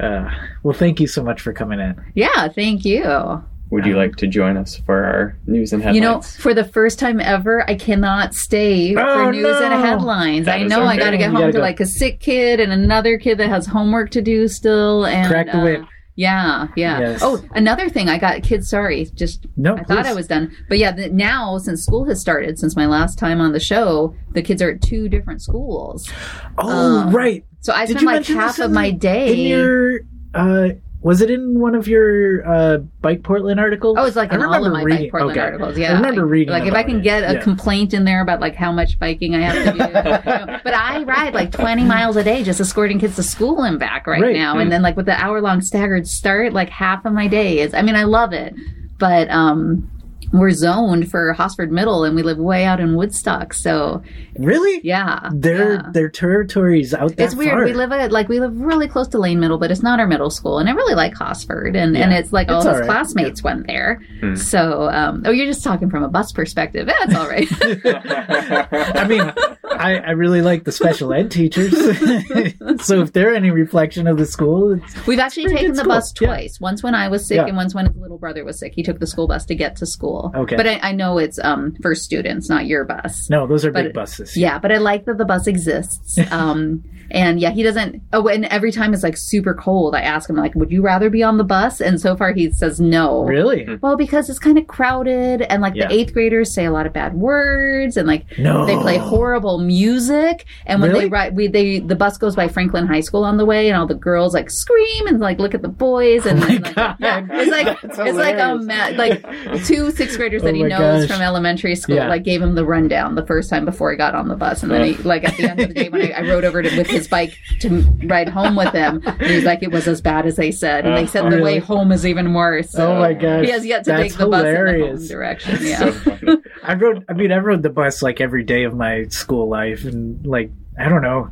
uh, 0.00 0.30
well, 0.62 0.74
thank 0.74 1.00
you 1.00 1.06
so 1.06 1.22
much 1.22 1.40
for 1.40 1.52
coming 1.52 1.80
in. 1.80 2.00
Yeah, 2.14 2.48
thank 2.48 2.84
you. 2.84 3.42
Would 3.70 3.86
you 3.86 3.96
like 3.96 4.16
to 4.16 4.26
join 4.26 4.58
us 4.58 4.76
for 4.84 5.02
our 5.02 5.36
news 5.46 5.72
and 5.72 5.82
headlines? 5.82 5.96
You 5.96 6.02
know, 6.02 6.20
for 6.20 6.52
the 6.52 6.64
first 6.64 6.98
time 6.98 7.20
ever, 7.20 7.68
I 7.68 7.74
cannot 7.74 8.34
stay 8.34 8.94
Oh, 8.94 9.24
for 9.24 9.32
news 9.32 9.44
no. 9.44 9.62
and 9.62 9.72
headlines. 9.82 10.44
That 10.44 10.60
I 10.60 10.64
is 10.64 10.70
know 10.70 10.82
I 10.84 10.98
got 10.98 11.12
to 11.12 11.16
get 11.16 11.30
You 11.30 11.36
home 11.36 11.40
gotta 11.40 11.52
go. 11.54 11.60
like 11.60 11.80
a 11.80 11.86
sick 11.86 12.20
kid 12.20 12.60
and 12.60 12.70
another 12.70 13.18
kid 13.18 13.38
that 13.38 13.48
has 13.48 13.64
homework 13.66 14.10
to 14.10 14.20
do 14.20 14.46
still. 14.46 15.06
And 15.06 15.26
Crack 15.26 15.46
the 15.46 15.58
uh, 15.58 15.64
whip. 15.64 15.84
Yeah, 16.14 16.68
yeah. 16.76 17.00
Yes. 17.00 17.20
Oh, 17.22 17.42
another 17.54 17.88
thing, 17.88 18.08
I 18.08 18.18
got 18.18 18.42
kids. 18.42 18.68
Sorry, 18.68 19.06
just 19.14 19.46
No, 19.56 19.76
I 19.76 19.84
thought. 19.84 20.06
I 20.06 20.12
was 20.12 20.26
done, 20.26 20.54
but 20.68 20.78
yeah. 20.78 20.90
Now, 21.10 21.56
since 21.58 21.82
school 21.82 22.04
has 22.04 22.20
started, 22.20 22.58
since 22.58 22.76
my 22.76 22.86
last 22.86 23.18
time 23.18 23.40
on 23.40 23.52
the 23.52 23.60
show, 23.60 24.14
the 24.32 24.42
kids 24.42 24.60
are 24.60 24.72
at 24.72 24.82
two 24.82 25.08
different 25.08 25.40
schools. 25.40 26.10
Oh, 26.58 26.68
Um, 26.68 27.14
right. 27.14 27.44
So 27.60 27.72
I 27.72 27.86
Did 27.86 27.98
spent 28.00 28.06
like 28.06 28.26
half 28.26 28.58
of 28.58 28.72
my 28.72 28.90
day. 28.90 29.32
In 29.32 29.48
your, 29.48 30.00
uh, 30.34 30.68
was 31.02 31.20
it 31.20 31.30
in 31.30 31.58
one 31.58 31.74
of 31.74 31.88
your 31.88 32.46
uh, 32.46 32.78
BikePortland 33.02 33.58
articles? 33.58 33.96
Oh, 33.98 34.04
it's 34.06 34.16
like 34.16 34.32
I 34.32 34.36
in 34.36 34.42
all 34.42 34.64
of 34.64 34.72
my 34.72 34.82
reading- 34.82 35.10
BikePortland 35.10 35.30
okay. 35.32 35.40
articles. 35.40 35.76
Yeah, 35.78 35.90
I 35.90 35.94
remember 35.96 36.24
reading. 36.24 36.52
Like 36.52 36.64
if 36.66 36.74
I 36.74 36.82
can 36.84 37.00
it. 37.00 37.02
get 37.02 37.22
a 37.28 37.34
Yeah. 37.34 37.40
complaint 37.42 37.92
in 37.92 38.04
there 38.04 38.22
about 38.22 38.40
like 38.40 38.54
how 38.54 38.70
much 38.72 38.98
biking 38.98 39.34
I 39.34 39.40
have 39.42 39.64
to 39.64 39.72
do, 39.72 39.78
you 39.86 39.92
know, 39.92 40.60
but 40.64 40.74
I 40.74 41.02
ride 41.02 41.34
like 41.34 41.50
twenty 41.52 41.84
miles 41.84 42.16
a 42.16 42.22
day 42.24 42.42
just 42.44 42.60
escorting 42.60 42.98
kids 42.98 43.16
to 43.16 43.22
school 43.22 43.62
and 43.62 43.78
back 43.78 44.06
right, 44.06 44.22
Right. 44.22 44.36
now, 44.36 44.58
and 44.58 44.70
then 44.70 44.82
like 44.82 44.96
with 44.96 45.06
the 45.06 45.20
hour 45.20 45.40
long 45.40 45.60
staggered 45.60 46.06
start, 46.06 46.52
like 46.52 46.70
half 46.70 47.04
of 47.04 47.12
my 47.12 47.26
day 47.28 47.58
is. 47.58 47.74
I 47.74 47.82
mean, 47.82 47.96
I 47.96 48.04
love 48.04 48.32
it, 48.32 48.54
but 48.98 49.28
um, 49.30 49.90
we're 50.32 50.50
zoned 50.50 51.10
for 51.10 51.32
Hosford 51.32 51.70
Middle, 51.70 52.04
and 52.04 52.16
we 52.16 52.22
live 52.22 52.38
way 52.38 52.64
out 52.64 52.80
in 52.80 52.96
Woodstock, 52.96 53.52
so 53.54 54.02
really, 54.38 54.80
yeah, 54.82 55.28
their 55.32 55.74
yeah. 55.74 55.82
their 55.92 56.08
territories 56.08 56.94
out 56.94 57.16
that 57.16 57.24
It's 57.24 57.34
weird. 57.34 57.52
far. 57.52 57.64
We 57.64 57.72
live 57.74 57.92
at 57.92 58.10
like 58.12 58.28
we 58.28 58.40
live 58.40 58.58
really 58.58 58.88
close 58.88 59.08
to 59.08 59.18
Lane 59.18 59.40
Middle, 59.40 59.58
but 59.58 59.70
it's 59.70 59.82
not 59.82 60.00
our 60.00 60.06
middle 60.06 60.30
school, 60.30 60.58
and 60.58 60.68
I 60.68 60.72
really 60.72 60.94
like 60.94 61.14
Hosford, 61.14 61.76
and 61.76 61.96
and 61.96 62.12
it's 62.12 62.32
like 62.32 62.48
all 62.48 62.56
It's 62.58 62.64
his 62.66 62.72
all 62.74 62.80
right. 62.80 62.86
classmates 62.86 63.42
went 63.42 63.66
there. 63.66 64.00
Hmm. 64.20 64.34
So, 64.36 64.88
um, 64.90 65.22
oh, 65.26 65.30
you're 65.30 65.46
just 65.46 65.62
talking 65.64 65.90
from 65.90 66.02
a 66.02 66.08
bus 66.08 66.32
perspective. 66.32 66.86
That's 66.86 67.14
all 67.14 67.28
right. 67.28 67.46
I 68.06 69.06
mean, 69.08 69.32
I, 69.78 69.96
I 69.98 70.10
really 70.12 70.42
like 70.42 70.64
the 70.64 70.72
special 70.72 71.12
ed 71.12 71.30
teachers. 71.30 71.72
so 72.84 73.00
if 73.02 73.12
they're 73.12 73.34
any 73.34 73.50
reflection 73.50 74.06
of 74.06 74.16
the 74.18 74.26
school, 74.26 74.72
it's, 74.74 75.06
We've 75.06 75.18
actually 75.18 75.46
taken 75.46 75.70
the 75.72 75.76
school. 75.78 75.88
bus 75.88 76.14
Yeah. 76.20 76.26
twice. 76.28 76.60
Once 76.60 76.82
when 76.82 76.94
I 76.94 77.08
was 77.08 77.26
sick, 77.26 77.36
Yeah. 77.36 77.46
and 77.46 77.56
once 77.56 77.74
when 77.74 77.86
his 77.86 77.96
little 77.96 78.18
brother 78.18 78.44
was 78.44 78.58
sick. 78.58 78.72
He 78.74 78.82
took 78.82 78.98
the 79.00 79.06
school 79.06 79.26
bus 79.26 79.44
to 79.46 79.54
get 79.54 79.76
to 79.76 79.86
school. 79.86 80.21
Okay. 80.34 80.56
but 80.56 80.66
I, 80.66 80.78
I 80.82 80.92
know 80.92 81.18
it's 81.18 81.38
um 81.42 81.74
for 81.82 81.94
students, 81.94 82.48
not 82.48 82.66
your 82.66 82.84
bus. 82.84 83.28
no, 83.30 83.46
those 83.46 83.64
are 83.64 83.72
But- 83.72 83.84
big 83.84 83.94
buses. 83.94 84.36
Yeah, 84.36 84.58
but 84.58 84.70
I 84.72 84.78
like 84.78 85.04
that 85.06 85.18
the 85.18 85.24
bus 85.24 85.46
exists. 85.46 86.18
Um, 86.30 86.84
and 87.10 87.38
yeah, 87.40 87.50
he 87.50 87.62
doesn't. 87.62 88.00
Oh, 88.14 88.26
and 88.28 88.46
every 88.46 88.72
time 88.72 88.94
it's 88.94 89.02
like 89.02 89.18
super 89.18 89.52
cold, 89.52 89.94
I 89.94 90.00
ask 90.00 90.30
him 90.30 90.36
like, 90.36 90.54
"Would 90.54 90.70
you 90.72 90.80
rather 90.82 91.10
be 91.10 91.22
on 91.22 91.36
the 91.36 91.44
bus?" 91.44 91.80
And 91.82 92.00
so 92.00 92.16
far, 92.16 92.32
he 92.32 92.50
says 92.52 92.80
no. 92.80 93.24
Really? 93.24 93.68
Well, 93.82 93.96
because 93.98 94.30
it's 94.30 94.38
kind 94.38 94.56
of 94.56 94.66
crowded, 94.66 95.42
and 95.42 95.60
like 95.60 95.74
Yeah. 95.74 95.88
the 95.88 95.94
eighth 95.94 96.14
graders 96.14 96.54
say 96.54 96.64
a 96.64 96.70
lot 96.70 96.86
of 96.86 96.94
bad 96.94 97.12
words, 97.14 97.98
and 97.98 98.08
like 98.08 98.24
No. 98.38 98.64
they 98.64 98.76
play 98.76 98.96
horrible 98.96 99.58
music. 99.58 100.46
And 100.64 100.80
when 100.80 100.90
Really? 100.90 101.04
they 101.04 101.08
ride, 101.10 101.36
we 101.36 101.48
they 101.48 101.80
the 101.80 101.96
bus 101.96 102.16
goes 102.16 102.34
by 102.34 102.48
Franklin 102.48 102.86
High 102.86 103.00
School 103.00 103.24
on 103.24 103.36
the 103.36 103.44
way, 103.44 103.68
and 103.68 103.76
all 103.76 103.86
the 103.86 103.94
girls 103.94 104.32
like 104.32 104.48
scream 104.50 105.06
and 105.06 105.20
like 105.20 105.38
look 105.38 105.54
at 105.54 105.60
the 105.60 105.68
boys, 105.68 106.24
and 106.24 106.42
Oh 106.42 106.46
my 106.46 106.54
like, 106.54 106.74
God. 106.74 106.96
yeah, 106.98 107.26
it's 107.30 107.50
like 107.50 107.80
That's 107.82 107.98
it's 107.98 108.16
like 108.16 108.36
a 108.36 108.56
hilarious. 108.58 108.66
ma- 108.66 108.96
like 108.96 109.64
two 109.66 109.90
sixth 110.12 110.18
graders 110.18 110.42
oh 110.42 110.46
that 110.46 110.50
Oh 110.52 110.54
he 110.54 110.62
knows 110.64 111.06
gosh. 111.06 111.16
from 111.16 111.22
elementary 111.22 111.74
school 111.74 111.96
Yeah. 111.96 112.08
like 112.08 112.22
gave 112.22 112.40
him 112.42 112.54
the 112.54 112.64
rundown 112.64 113.14
the 113.14 113.26
first 113.26 113.50
time 113.50 113.64
before 113.64 113.90
he 113.90 113.96
got 113.96 114.14
on 114.14 114.28
the 114.28 114.36
bus, 114.36 114.62
and 114.62 114.70
then 114.70 114.84
he 114.84 114.94
like 115.02 115.24
at 115.24 115.36
the 115.36 115.50
end 115.50 115.60
of 115.60 115.68
the 115.68 115.74
day 115.74 115.88
when 115.88 116.02
I, 116.02 116.10
I 116.10 116.20
rode 116.22 116.44
over 116.44 116.62
to, 116.62 116.76
with 116.76 116.86
his 116.88 117.08
bike 117.08 117.36
to 117.60 117.82
ride 118.04 118.28
home 118.28 118.56
with 118.56 118.72
him, 118.72 119.02
and 119.04 119.20
he's 119.22 119.44
like 119.44 119.62
it 119.62 119.70
was 119.70 119.88
as 119.88 120.00
bad 120.00 120.26
as 120.26 120.36
they 120.36 120.50
said, 120.52 120.86
and 120.86 120.96
they 120.96 121.06
said 121.06 121.24
the 121.24 121.30
Really? 121.36 121.42
way 121.42 121.58
home 121.58 121.92
is 121.92 122.06
even 122.06 122.34
worse. 122.34 122.70
So 122.70 122.92
oh 122.92 122.98
my 122.98 123.12
gosh. 123.14 123.44
he 123.44 123.50
has 123.50 123.64
yet 123.66 123.84
to 123.84 123.90
That's 123.92 124.02
take 124.02 124.18
the 124.18 124.26
bus 124.26 124.44
in 124.44 124.54
the 124.80 124.86
home 124.86 125.06
direction. 125.06 125.58
Yeah. 125.62 125.78
So 125.78 125.92
funny. 125.92 126.38
I 126.62 126.74
rode. 126.74 127.04
I 127.08 127.12
mean, 127.14 127.32
I 127.32 127.38
rode 127.38 127.62
the 127.62 127.70
bus 127.70 128.02
like 128.02 128.20
every 128.20 128.44
day 128.44 128.64
of 128.64 128.74
my 128.74 129.04
school 129.08 129.48
life, 129.48 129.84
and 129.84 130.24
like 130.26 130.50
I 130.78 130.88
don't 130.88 131.02
know. 131.02 131.30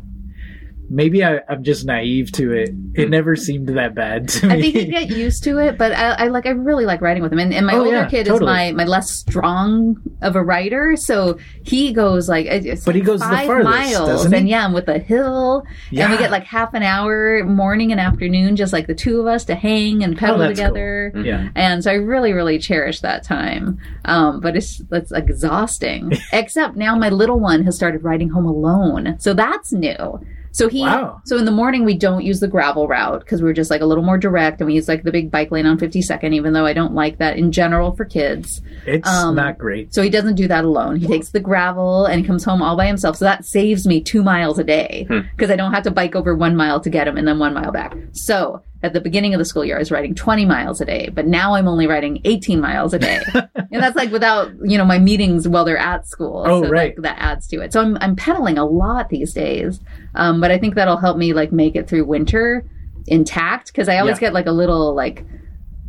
Maybe 0.93 1.25
I, 1.25 1.39
I'm 1.49 1.63
just 1.63 1.87
naive 1.87 2.33
to 2.33 2.53
it. 2.53 2.71
It 2.95 3.11
never 3.11 3.37
seemed 3.37 3.69
that 3.69 3.95
bad 3.95 4.29
to 4.31 4.47
me. 4.49 4.53
I 4.55 4.61
think 4.61 4.75
you 4.75 4.87
get 4.87 5.09
used 5.11 5.45
to 5.45 5.59
it, 5.59 5.79
but 5.79 5.93
I, 5.93 6.25
I 6.25 6.27
like 6.27 6.47
I 6.47 6.51
really 6.51 6.85
like 6.85 7.01
riding 7.01 7.23
with 7.23 7.33
him. 7.33 7.39
And, 7.39 7.55
and 7.55 7.65
my 7.65 7.75
Oh, 7.75 7.79
older 7.85 7.91
yeah, 7.93 8.09
kid 8.09 8.27
totally. 8.27 8.51
is 8.51 8.73
my 8.73 8.73
my 8.73 8.85
less 8.85 9.09
strong 9.11 9.97
of 10.21 10.35
a 10.35 10.43
rider, 10.43 10.97
so 10.97 11.39
he 11.63 11.93
goes 11.93 12.29
like 12.29 12.47
it's 12.47 12.85
But 12.85 12.97
he 12.97 13.01
goes 13.03 13.21
the 13.21 13.27
five 13.27 13.47
farthest, 13.47 13.71
miles, 13.99 14.25
and 14.33 14.49
yeah, 14.49 14.65
and 14.65 14.75
with 14.75 14.89
a 14.89 14.99
hill, 14.99 15.61
and 15.91 15.99
Yeah. 15.99 16.11
we 16.11 16.19
get 16.19 16.33
like 16.33 16.45
half 16.45 16.75
an 16.75 16.83
hour 16.83 17.45
morning 17.45 17.93
and 17.93 18.01
afternoon, 18.01 18.57
just 18.57 18.73
like 18.73 18.89
the 18.89 18.95
two 18.95 19.21
of 19.21 19.27
us 19.29 19.45
to 19.45 19.55
hang 19.55 20.03
and 20.03 20.19
pedal 20.19 20.43
Oh, 20.43 20.49
together. 20.49 21.13
cool. 21.15 21.25
Yeah. 21.25 21.51
And 21.55 21.85
so 21.85 21.93
I 21.93 21.95
really, 21.95 22.33
really 22.33 22.59
cherish 22.59 23.01
that 23.01 23.23
time. 23.23 23.79
Um, 24.07 24.41
but 24.41 24.57
it's 24.57 24.79
that's 24.91 25.13
exhausting. 25.13 26.13
Except 26.33 26.75
now 26.77 26.97
my 26.97 27.11
little 27.11 27.39
one 27.39 27.63
has 27.65 27.77
started 27.77 28.03
riding 28.03 28.31
home 28.31 28.47
alone, 28.47 29.17
so 29.21 29.35
that's 29.35 29.73
new. 29.73 30.21
So 30.53 30.69
he, 30.69 30.81
Wow. 30.83 31.21
so 31.25 31.37
in 31.39 31.45
the 31.45 31.51
morning 31.53 31.85
we 31.85 31.97
don't 31.97 32.25
use 32.25 32.41
the 32.41 32.49
gravel 32.49 32.89
route 32.89 33.21
because 33.21 33.41
we're 33.43 33.53
just 33.53 33.71
like 33.71 33.81
a 33.81 33.87
little 33.87 34.03
more 34.05 34.19
direct, 34.19 34.61
and 34.61 34.67
we 34.67 34.75
use 34.75 34.89
like 34.89 35.05
the 35.05 35.13
big 35.13 35.31
bike 35.31 35.51
lane 35.51 35.67
on 35.67 35.79
52nd, 35.79 36.35
even 36.35 36.53
though 36.53 36.67
I 36.67 36.73
don't 36.73 36.95
like 36.95 37.19
that 37.19 37.37
in 37.37 37.53
general 37.53 37.93
for 37.93 38.05
kids. 38.05 38.61
It's 38.87 39.09
Um, 39.09 39.37
not 39.37 39.59
great. 39.59 39.95
So 39.95 40.03
he 40.03 40.11
doesn't 40.11 40.35
do 40.35 40.49
that 40.49 40.65
alone. 40.65 40.97
He 40.97 41.07
takes 41.07 41.31
the 41.31 41.41
gravel 41.41 42.07
and 42.07 42.21
he 42.21 42.27
comes 42.27 42.45
home 42.45 42.63
all 42.63 42.77
by 42.77 42.87
himself. 42.87 43.17
So 43.17 43.25
that 43.27 43.45
saves 43.45 43.87
me 43.87 44.01
two 44.01 44.23
miles 44.23 44.59
a 44.59 44.65
day 44.65 45.07
because 45.37 45.51
I 45.51 45.57
don't 45.57 45.73
have 45.73 45.85
to 45.85 45.91
bike 45.91 46.17
over 46.17 46.35
one 46.35 46.57
mile 46.57 46.81
to 46.81 46.91
get 46.91 47.07
him 47.07 47.17
and 47.17 47.29
then 47.29 47.39
one 47.39 47.55
mile 47.55 47.71
back. 47.73 47.97
So 48.13 48.63
at 48.83 48.93
the 48.95 49.01
beginning 49.01 49.35
of 49.35 49.39
the 49.39 49.45
school 49.45 49.65
year, 49.65 49.77
I 49.77 49.79
was 49.79 49.91
riding 49.91 50.15
20 50.15 50.47
miles 50.47 50.81
a 50.81 50.85
day, 50.87 51.11
but 51.13 51.27
now 51.27 51.55
I'm 51.55 51.69
only 51.69 51.87
riding 51.87 52.21
18 52.25 52.61
miles 52.61 52.95
a 52.95 52.99
day. 52.99 53.21
and 53.35 53.83
that's 53.83 53.97
like 53.97 54.11
without, 54.11 54.51
you 54.65 54.79
know, 54.79 54.85
my 54.87 54.99
meetings 54.99 55.47
while 55.47 55.65
they're 55.65 55.77
at 55.77 56.07
school. 56.09 56.45
Oh, 56.47 56.63
so 56.65 56.71
right. 56.71 56.95
That, 56.97 57.03
that 57.03 57.17
adds 57.19 57.47
to 57.49 57.61
it. 57.61 57.73
So 57.73 57.81
I'm, 57.83 57.99
I'm 58.01 58.17
pedaling 58.17 58.57
a 58.57 58.65
lot 58.65 59.09
these 59.11 59.35
days. 59.35 59.81
Um, 60.15 60.41
but 60.41 60.51
I 60.51 60.59
think 60.59 60.77
that'll 60.77 60.97
help 60.97 61.19
me 61.19 61.33
like 61.35 61.53
make 61.53 61.77
it 61.77 61.89
through 61.89 62.07
winter 62.07 62.65
intact 63.07 63.67
because 63.67 63.89
I 63.89 63.99
always 63.99 64.17
Yeah. 64.17 64.21
get 64.29 64.33
like 64.35 64.47
a 64.47 64.53
little 64.53 64.95
like 64.95 65.25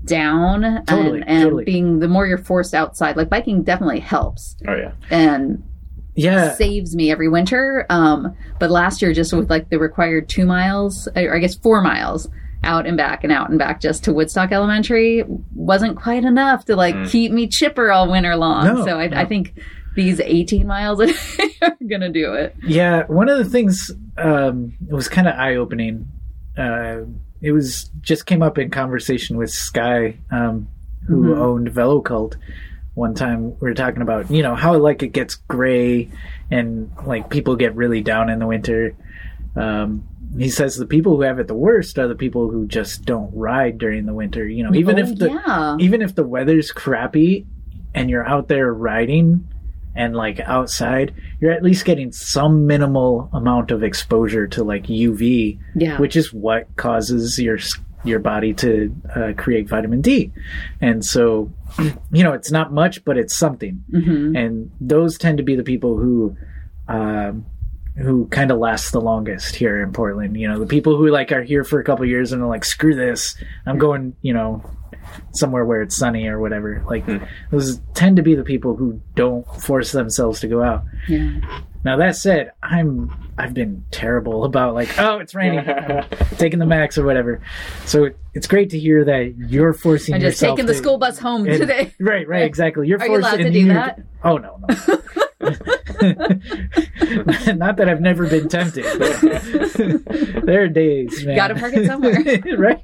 down 0.05 0.83
Totally, 0.87 1.21
and, 1.21 1.29
and 1.29 1.43
totally. 1.43 1.63
being 1.63 1.99
the 1.99 2.07
more 2.07 2.25
you're 2.25 2.37
forced 2.39 2.73
outside 2.73 3.15
like 3.17 3.29
biking 3.29 3.61
definitely 3.63 3.99
helps 3.99 4.55
Oh 4.67 4.75
yeah. 4.75 4.93
and 5.11 5.63
Yeah. 6.15 6.53
saves 6.55 6.95
me 6.95 7.11
every 7.11 7.29
winter 7.29 7.85
um 7.89 8.35
but 8.59 8.71
last 8.71 9.01
year 9.03 9.13
just 9.13 9.31
with 9.31 9.49
like 9.51 9.69
the 9.69 9.77
required 9.77 10.27
two 10.27 10.47
miles 10.47 11.07
or 11.15 11.35
i 11.35 11.39
guess 11.39 11.53
four 11.55 11.81
miles 11.81 12.27
out 12.63 12.85
and 12.85 12.95
back 12.95 13.23
and 13.23 13.31
out 13.31 13.49
and 13.49 13.57
back 13.57 13.81
just 13.81 14.03
to 14.03 14.13
Woodstock 14.13 14.51
Elementary 14.51 15.23
wasn't 15.53 15.97
quite 15.97 16.23
enough 16.23 16.65
to 16.65 16.75
like 16.75 17.09
keep 17.09 17.31
me 17.31 17.47
chipper 17.47 17.91
all 17.91 18.09
winter 18.09 18.35
long. 18.35 18.65
No, 18.65 18.85
so 18.85 18.99
I, 18.99 19.07
no. 19.07 19.17
I 19.17 19.25
think 19.25 19.59
these 19.95 20.19
18 20.19 20.67
miles 20.67 21.01
are 21.61 21.77
gonna 21.87 22.09
do 22.09 22.33
it. 22.33 22.55
Yeah, 22.63 23.05
one 23.07 23.29
of 23.29 23.37
the 23.37 23.45
things 23.45 23.91
um, 24.17 24.73
it 24.87 24.93
was 24.93 25.07
kind 25.07 25.27
of 25.27 25.35
eye 25.35 25.55
opening. 25.55 26.07
Uh, 26.57 27.01
it 27.41 27.51
was 27.51 27.89
just 28.01 28.25
came 28.25 28.43
up 28.43 28.57
in 28.57 28.69
conversation 28.69 29.37
with 29.37 29.49
Sky, 29.49 30.17
um, 30.29 30.67
who 31.07 31.35
owned 31.35 31.69
Velo 31.69 32.01
Cult. 32.01 32.37
One 32.93 33.15
time 33.15 33.57
we 33.59 33.69
were 33.69 33.73
talking 33.73 34.01
about 34.01 34.29
you 34.29 34.43
know 34.43 34.53
how 34.53 34.77
like 34.77 35.01
it 35.01 35.13
gets 35.13 35.35
gray 35.35 36.11
and 36.51 36.91
like 37.05 37.29
people 37.29 37.55
get 37.55 37.75
really 37.75 38.01
down 38.01 38.29
in 38.29 38.39
the 38.39 38.47
winter. 38.47 38.95
Um, 39.55 40.07
he 40.37 40.49
says 40.49 40.75
the 40.77 40.85
people 40.85 41.15
who 41.15 41.23
have 41.23 41.39
it 41.39 41.47
the 41.47 41.53
worst 41.53 41.97
are 41.99 42.07
the 42.07 42.15
people 42.15 42.49
who 42.49 42.65
just 42.67 43.03
don't 43.05 43.31
ride 43.35 43.77
during 43.77 44.05
the 44.05 44.13
winter. 44.13 44.47
You 44.47 44.63
know, 44.63 44.73
even 44.75 44.97
Oh, 44.99 45.03
if 45.03 45.17
the 45.17 45.29
yeah. 45.29 45.75
even 45.79 46.01
if 46.01 46.15
the 46.15 46.23
weather's 46.25 46.71
crappy 46.71 47.45
and 47.93 48.09
you're 48.09 48.27
out 48.27 48.47
there 48.47 48.73
riding 48.73 49.47
and 49.93 50.15
like 50.15 50.39
outside, 50.39 51.13
you're 51.41 51.51
at 51.51 51.63
least 51.63 51.83
getting 51.83 52.13
some 52.13 52.65
minimal 52.65 53.29
amount 53.33 53.71
of 53.71 53.83
exposure 53.83 54.47
to 54.47 54.63
like 54.63 54.83
UV, 54.87 55.59
Yeah. 55.75 55.97
which 55.99 56.15
is 56.15 56.31
what 56.31 56.73
causes 56.77 57.37
your 57.37 57.57
your 58.03 58.19
body 58.19 58.51
to 58.53 58.95
uh, 59.15 59.33
create 59.37 59.67
vitamin 59.69 60.01
D. 60.01 60.31
And 60.79 61.05
so, 61.05 61.51
you 62.11 62.23
know, 62.23 62.33
it's 62.33 62.49
not 62.51 62.73
much, 62.73 63.03
but 63.05 63.17
it's 63.17 63.37
something. 63.37 63.83
Mhm. 63.91 64.35
And 64.37 64.71
those 64.79 65.17
tend 65.17 65.37
to 65.39 65.43
be 65.43 65.55
the 65.55 65.63
people 65.63 65.97
who. 65.97 66.35
Um, 66.87 67.45
who 67.97 68.27
kind 68.27 68.51
of 68.51 68.57
last 68.57 68.91
the 68.91 69.01
longest 69.01 69.55
here 69.55 69.81
in 69.81 69.91
Portland? 69.93 70.37
You 70.39 70.47
know, 70.47 70.59
the 70.59 70.65
people 70.65 70.97
who 70.97 71.09
like 71.09 71.31
are 71.31 71.43
here 71.43 71.63
for 71.63 71.79
a 71.79 71.83
couple 71.83 72.05
years 72.05 72.31
and 72.31 72.41
are 72.41 72.47
like, 72.47 72.65
"Screw 72.65 72.95
this! 72.95 73.35
I'm 73.65 73.77
going," 73.77 74.15
you 74.21 74.33
know, 74.33 74.63
somewhere 75.33 75.65
where 75.65 75.81
it's 75.81 75.97
sunny 75.97 76.27
or 76.27 76.39
whatever. 76.39 76.83
Like 76.87 77.05
hmm. 77.05 77.17
those 77.51 77.79
tend 77.93 78.17
to 78.17 78.23
be 78.23 78.35
the 78.35 78.43
people 78.43 78.75
who 78.75 79.01
don't 79.15 79.45
force 79.61 79.91
themselves 79.91 80.39
to 80.41 80.47
go 80.47 80.63
out. 80.63 80.83
yeah. 81.07 81.39
Now 81.83 81.97
that 81.97 82.15
said, 82.15 82.51
I'm 82.61 83.11
I've 83.39 83.55
been 83.55 83.83
terrible 83.89 84.43
about 84.45 84.75
like, 84.75 84.99
oh, 84.99 85.17
it's 85.17 85.33
raining, 85.33 85.65
taking 86.37 86.59
the 86.59 86.65
max 86.67 86.97
or 86.97 87.03
whatever. 87.05 87.41
So 87.85 88.03
it, 88.05 88.17
it's 88.35 88.45
great 88.45 88.69
to 88.69 88.79
hear 88.79 89.03
that 89.05 89.33
you're 89.35 89.73
forcing 89.73 90.13
I'm 90.13 90.21
just 90.21 90.39
yourself 90.41 90.57
taking 90.57 90.67
the 90.67 90.73
to- 90.73 90.77
school 90.79 90.97
bus 90.99 91.17
home 91.17 91.47
and- 91.47 91.57
today. 91.59 91.93
Right, 91.99 92.27
right, 92.27 92.43
exactly. 92.43 92.87
You're 92.87 92.99
Are 92.99 93.07
you 93.07 93.17
allowed 93.17 93.37
to 93.37 93.49
do 93.49 93.59
you- 93.59 93.67
that? 93.69 93.99
Oh 94.23 94.37
no, 94.37 94.59
no. 94.69 95.00
Not 97.55 97.77
that 97.77 97.89
I've 97.89 98.01
never 98.01 98.27
been 98.27 98.47
tempted. 98.47 98.85
But 98.99 99.21
there 100.45 100.63
are 100.63 100.67
days, 100.67 101.25
man. 101.25 101.35
Gotta 101.35 101.55
park 101.55 101.73
it 101.73 101.87
somewhere. 101.87 102.21
right? 102.57 102.83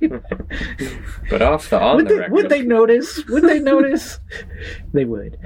But 1.30 1.42
off 1.42 1.70
the 1.70 1.80
on 1.80 1.98
Would 1.98 2.08
the 2.08 2.14
they, 2.14 2.20
record. 2.20 2.34
would 2.34 2.50
they 2.50 2.62
notice? 2.64 3.26
Would 3.28 3.44
they 3.44 3.60
notice? 3.60 4.20
they 4.94 5.06
would. 5.06 5.38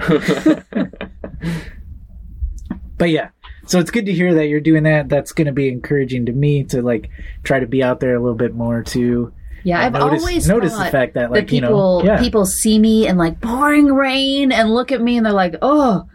But 2.97 3.09
yeah, 3.09 3.29
so 3.65 3.79
it's 3.79 3.89
good 3.89 4.05
to 4.05 4.13
hear 4.13 4.35
that 4.35 4.47
you're 4.47 4.59
doing 4.59 4.83
that. 4.83 5.09
That's 5.09 5.31
going 5.31 5.47
to 5.47 5.53
be 5.53 5.69
encouraging 5.69 6.27
to 6.27 6.31
me 6.31 6.63
to 6.65 6.81
like 6.81 7.09
try 7.43 7.59
to 7.59 7.65
be 7.65 7.81
out 7.81 7.99
there 7.99 8.15
a 8.15 8.19
little 8.19 8.35
bit 8.37 8.53
more 8.53 8.83
too. 8.83 9.33
Yeah, 9.63 9.79
I 9.79 9.87
I've 9.87 9.93
notice- 9.93 10.21
always 10.21 10.47
notice 10.47 10.77
the 10.77 10.85
fact 10.85 11.15
that, 11.15 11.31
like, 11.31 11.47
that 11.47 11.55
you 11.55 11.61
know, 11.61 11.67
people 11.67 12.01
yeah. 12.05 12.19
people 12.19 12.45
see 12.45 12.77
me 12.79 13.07
in 13.07 13.17
like 13.17 13.41
pouring 13.41 13.87
rain 13.87 14.51
and 14.51 14.73
look 14.73 14.91
at 14.91 15.01
me 15.01 15.17
and 15.17 15.25
they're 15.25 15.33
like, 15.33 15.55
oh. 15.61 16.07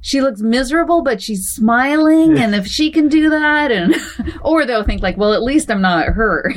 She 0.00 0.20
looks 0.20 0.40
miserable, 0.40 1.02
but 1.02 1.20
she's 1.20 1.48
smiling, 1.48 2.38
and 2.38 2.54
if 2.54 2.66
she 2.66 2.90
can 2.92 3.08
do 3.08 3.30
that, 3.30 3.72
and 3.72 3.94
or 4.42 4.64
they'll 4.64 4.84
think 4.84 5.02
like, 5.02 5.16
well, 5.16 5.32
at 5.32 5.42
least 5.42 5.70
I'm 5.70 5.80
not 5.82 6.06
her. 6.08 6.48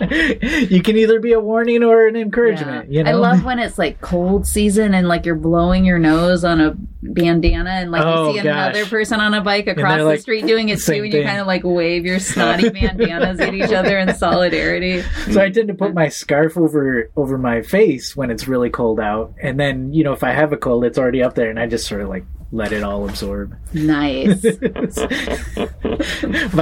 you 0.00 0.82
can 0.82 0.96
either 0.96 1.20
be 1.20 1.32
a 1.32 1.40
warning 1.40 1.82
or 1.82 2.06
an 2.06 2.16
encouragement. 2.16 2.90
Yeah. 2.90 2.98
You 2.98 3.04
know, 3.04 3.10
I 3.10 3.14
love 3.14 3.44
when 3.44 3.58
it's 3.58 3.78
like 3.78 4.00
cold 4.00 4.46
season 4.46 4.94
and 4.94 5.08
like 5.08 5.24
you're 5.26 5.34
blowing 5.34 5.84
your 5.84 5.98
nose 5.98 6.44
on 6.44 6.60
a 6.60 6.74
bandana 7.02 7.70
and 7.70 7.90
like 7.90 8.02
Oh, 8.04 8.28
you 8.28 8.38
see 8.38 8.44
gosh. 8.44 8.74
another 8.74 8.86
person 8.86 9.20
on 9.20 9.32
a 9.34 9.40
bike 9.40 9.66
across 9.68 9.98
the 9.98 10.04
like, 10.04 10.20
street 10.20 10.46
doing 10.46 10.68
it 10.68 10.80
too 10.84 10.92
and 10.94 11.12
you 11.12 11.22
kind 11.22 11.38
of 11.40 11.46
like 11.46 11.62
wave 11.64 12.04
your 12.04 12.18
snotty 12.18 12.68
bandanas 12.68 13.38
at 13.40 13.54
each 13.54 13.72
other 13.72 13.98
in 13.98 14.12
solidarity. 14.14 15.02
So 15.30 15.40
I 15.40 15.50
tend 15.50 15.68
to 15.68 15.74
put 15.74 15.94
my 15.94 16.08
scarf 16.08 16.56
over 16.56 17.10
over 17.16 17.38
my 17.38 17.62
face 17.62 18.16
when 18.16 18.30
it's 18.30 18.48
really 18.48 18.70
cold 18.70 19.00
out, 19.00 19.34
and 19.40 19.58
then 19.58 19.92
you 19.92 20.04
know 20.04 20.12
if 20.12 20.24
I 20.24 20.32
have 20.32 20.52
a 20.52 20.56
cold, 20.56 20.84
it's 20.84 20.98
already 20.98 21.22
up 21.22 21.34
there, 21.34 21.50
and 21.50 21.58
I 21.58 21.66
just 21.66 21.85
sort 21.86 22.02
of 22.02 22.08
like 22.08 22.24
let 22.52 22.72
it 22.72 22.82
all 22.82 23.08
absorb. 23.08 23.56
Nice. 23.72 24.40
By 24.42 24.58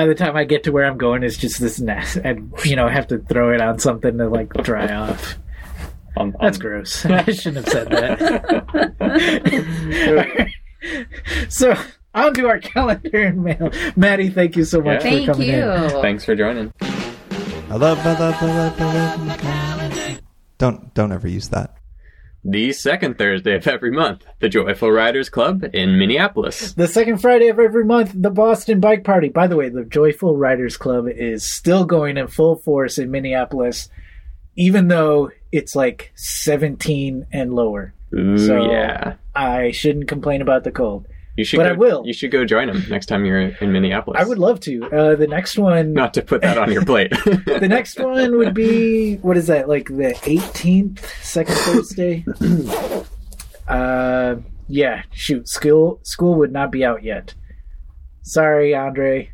the 0.06 0.14
time 0.16 0.36
I 0.36 0.44
get 0.44 0.64
to 0.64 0.72
where 0.72 0.84
I'm 0.84 0.98
going, 0.98 1.22
it's 1.22 1.36
just 1.36 1.60
this 1.60 1.78
mess, 1.80 2.16
and 2.16 2.52
you 2.64 2.76
know 2.76 2.86
I 2.86 2.92
have 2.92 3.08
to 3.08 3.18
throw 3.18 3.52
it 3.52 3.60
on 3.60 3.78
something 3.78 4.16
to 4.18 4.28
like 4.28 4.52
dry 4.54 4.92
off. 4.94 5.36
Um, 6.16 6.34
That's 6.40 6.56
um, 6.58 6.62
gross. 6.62 7.04
I 7.06 7.24
shouldn't 7.32 7.66
have 7.66 7.72
said 7.72 7.88
that. 7.90 8.44
so 11.48 11.74
on 12.14 12.34
to 12.34 12.46
our 12.48 12.60
calendar 12.60 13.24
and 13.24 13.42
mail. 13.42 13.70
Madi, 13.96 14.30
thank 14.30 14.56
you 14.56 14.64
so 14.64 14.80
much 14.80 15.04
Yeah. 15.04 15.10
for 15.10 15.16
Thank 15.16 15.26
coming 15.26 15.48
you. 15.48 15.60
in. 15.62 15.90
Thanks 16.02 16.24
for 16.24 16.36
joining. 16.36 16.72
I 16.80 17.76
love, 17.76 17.98
I 17.98 18.18
love, 18.18 18.34
I 18.40 18.46
love, 18.46 18.80
I 18.80 18.94
love. 18.94 20.20
Don't 20.58 20.94
don't 20.94 21.10
ever 21.12 21.26
use 21.26 21.48
that. 21.48 21.76
The 22.46 22.72
second 22.72 23.16
Thursday 23.16 23.54
of 23.56 23.66
every 23.66 23.90
month, 23.90 24.26
the 24.40 24.50
Joyful 24.50 24.92
Riders 24.92 25.30
Club 25.30 25.64
in 25.72 25.98
Minneapolis. 25.98 26.74
The 26.74 26.86
second 26.86 27.18
Friday 27.18 27.48
of 27.48 27.58
every 27.58 27.84
month, 27.84 28.12
the 28.14 28.28
Boston 28.30 28.80
Bike 28.80 29.02
Party. 29.02 29.30
By 29.30 29.46
the 29.46 29.56
way, 29.56 29.70
the 29.70 29.84
Joyful 29.84 30.36
Riders 30.36 30.76
Club 30.76 31.06
is 31.08 31.50
still 31.50 31.86
going 31.86 32.18
in 32.18 32.26
full 32.28 32.56
force 32.56 32.98
in 32.98 33.10
Minneapolis, 33.10 33.88
even 34.56 34.88
though 34.88 35.30
it's 35.52 35.74
like 35.74 36.12
17 36.16 37.26
and 37.32 37.54
lower. 37.54 37.94
Ooh, 38.14 38.36
So- 38.36 38.70
yeah. 38.70 39.14
I 39.34 39.70
shouldn't 39.72 40.06
complain 40.08 40.42
about 40.42 40.64
the 40.64 40.70
cold. 40.70 41.06
You 41.36 41.44
should 41.44 41.56
but 41.56 41.64
go, 41.64 41.70
I 41.70 41.72
will. 41.72 42.06
You 42.06 42.12
should 42.12 42.30
go 42.30 42.44
join 42.44 42.68
them 42.68 42.84
next 42.88 43.06
time 43.06 43.24
you're 43.24 43.40
in 43.40 43.72
Minneapolis. 43.72 44.20
I 44.20 44.24
would 44.24 44.38
love 44.38 44.60
to. 44.60 44.84
Uh, 44.84 45.16
the 45.16 45.26
next 45.26 45.58
one, 45.58 45.92
Not 45.92 46.14
to 46.14 46.22
put 46.22 46.42
that 46.42 46.58
on 46.58 46.70
your 46.70 46.84
plate. 46.84 47.10
the 47.24 47.66
next 47.68 47.98
one 47.98 48.38
would 48.38 48.54
be 48.54 49.16
what 49.16 49.36
is 49.36 49.48
that? 49.48 49.68
Like 49.68 49.88
the 49.88 50.14
18th, 50.22 51.00
second 51.22 51.54
Thursday. 51.56 52.24
uh, 53.68 54.36
yeah. 54.68 55.02
Shoot, 55.12 55.48
school 55.48 55.98
school 56.04 56.36
would 56.36 56.52
not 56.52 56.70
be 56.70 56.84
out 56.84 57.02
yet. 57.02 57.34
Sorry, 58.22 58.74
Andre. 58.74 59.32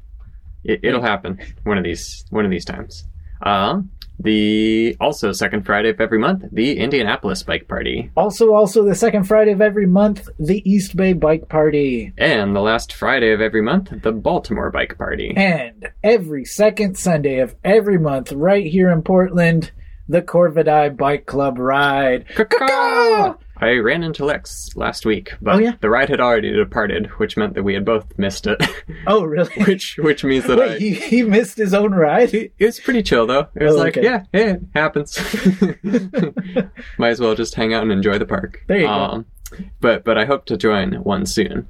It, 0.65 0.81
it'll 0.83 1.03
happen 1.03 1.39
one 1.65 1.77
of 1.77 1.85
these 1.85 2.25
one 2.31 2.47
of 2.47 2.51
these 2.51 2.65
times. 2.65 3.05
Um, 3.43 3.91
the 4.23 4.97
also 5.01 5.33
second 5.33 5.65
Friday 5.65 5.89
of 5.91 6.01
every 6.01 6.19
month, 6.19 6.45
the 6.53 6.79
Indianapolis 6.79 7.43
Bike 7.43 7.69
Party, 7.69 8.11
Also, 8.17 8.55
also 8.55 8.85
the 8.85 8.95
second 8.95 9.25
Friday 9.25 9.53
of 9.53 9.61
every 9.61 9.87
month, 9.87 10.29
the 10.39 10.63
East 10.71 10.97
Bay 10.97 11.13
Bike 11.13 11.49
Party. 11.49 12.13
and 12.19 12.55
the 12.55 12.61
last 12.61 12.93
Friday 12.93 13.33
of 13.33 13.41
every 13.41 13.63
month, 13.63 13.91
the 14.03 14.13
Baltimore 14.13 14.71
Bike 14.71 14.97
Party. 14.99 15.33
And 15.37 15.89
every 16.03 16.45
second 16.45 16.97
Sunday 16.99 17.39
of 17.41 17.55
every 17.65 17.99
month, 17.99 18.33
right 18.33 18.67
here 18.67 18.91
in 18.91 19.03
Portland, 19.03 19.73
the 20.09 20.23
Corvidae 20.23 20.97
Bike 20.97 21.27
Club 21.27 21.59
ride. 21.59 22.27
Caw-caw! 22.35 23.35
I 23.61 23.75
ran 23.77 24.03
into 24.03 24.25
Lex 24.25 24.75
last 24.75 25.05
week, 25.05 25.35
but 25.43 25.55
Oh, 25.57 25.59
yeah? 25.59 25.73
the 25.81 25.91
ride 25.91 26.09
had 26.09 26.21
already 26.21 26.51
departed, 26.53 27.07
which 27.19 27.37
meant 27.37 27.55
that 27.55 27.63
we 27.63 27.75
had 27.75 27.85
both 27.85 28.07
missed 28.19 28.47
it. 28.47 28.59
Oh, 29.07 29.23
really? 29.25 29.51
which 29.67 29.99
which 29.99 30.25
means 30.25 30.47
that 30.47 30.59
I. 30.61 30.67
Wait, 30.69 30.81
he, 30.81 30.95
he 30.95 31.23
missed 31.23 31.59
his 31.59 31.75
own 31.75 31.93
ride? 31.93 32.33
It 32.35 32.53
was 32.59 32.81
pretty 32.81 33.03
chill 33.03 33.27
though. 33.27 33.49
It 33.55 33.65
was 33.65 33.75
Oh, 33.75 33.79
like, 33.79 33.97
okay. 33.99 34.05
yeah, 34.07 34.25
yeah, 34.33 34.55
it 34.55 34.63
happens. 34.75 35.19
Might 36.99 37.11
as 37.11 37.21
well 37.21 37.35
just 37.35 37.55
hang 37.55 37.75
out 37.75 37.83
and 37.83 37.93
enjoy 37.93 38.19
the 38.19 38.27
park. 38.27 38.63
There 38.67 38.79
you 38.79 38.87
go. 38.87 39.25
go. 39.53 39.63
But 39.81 40.05
but 40.05 40.17
I 40.19 40.25
hope 40.25 40.45
to 40.47 40.57
join 40.57 40.95
one 41.03 41.27
soon. 41.27 41.69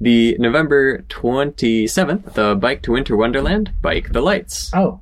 The 0.00 0.36
November 0.38 1.02
twenty 1.08 1.86
seventh, 1.86 2.34
the 2.34 2.54
Bike 2.54 2.82
to 2.82 2.92
Winter 2.92 3.16
Wonderland, 3.16 3.72
Bike 3.82 4.12
the 4.12 4.20
Lights. 4.20 4.70
Oh, 4.74 5.00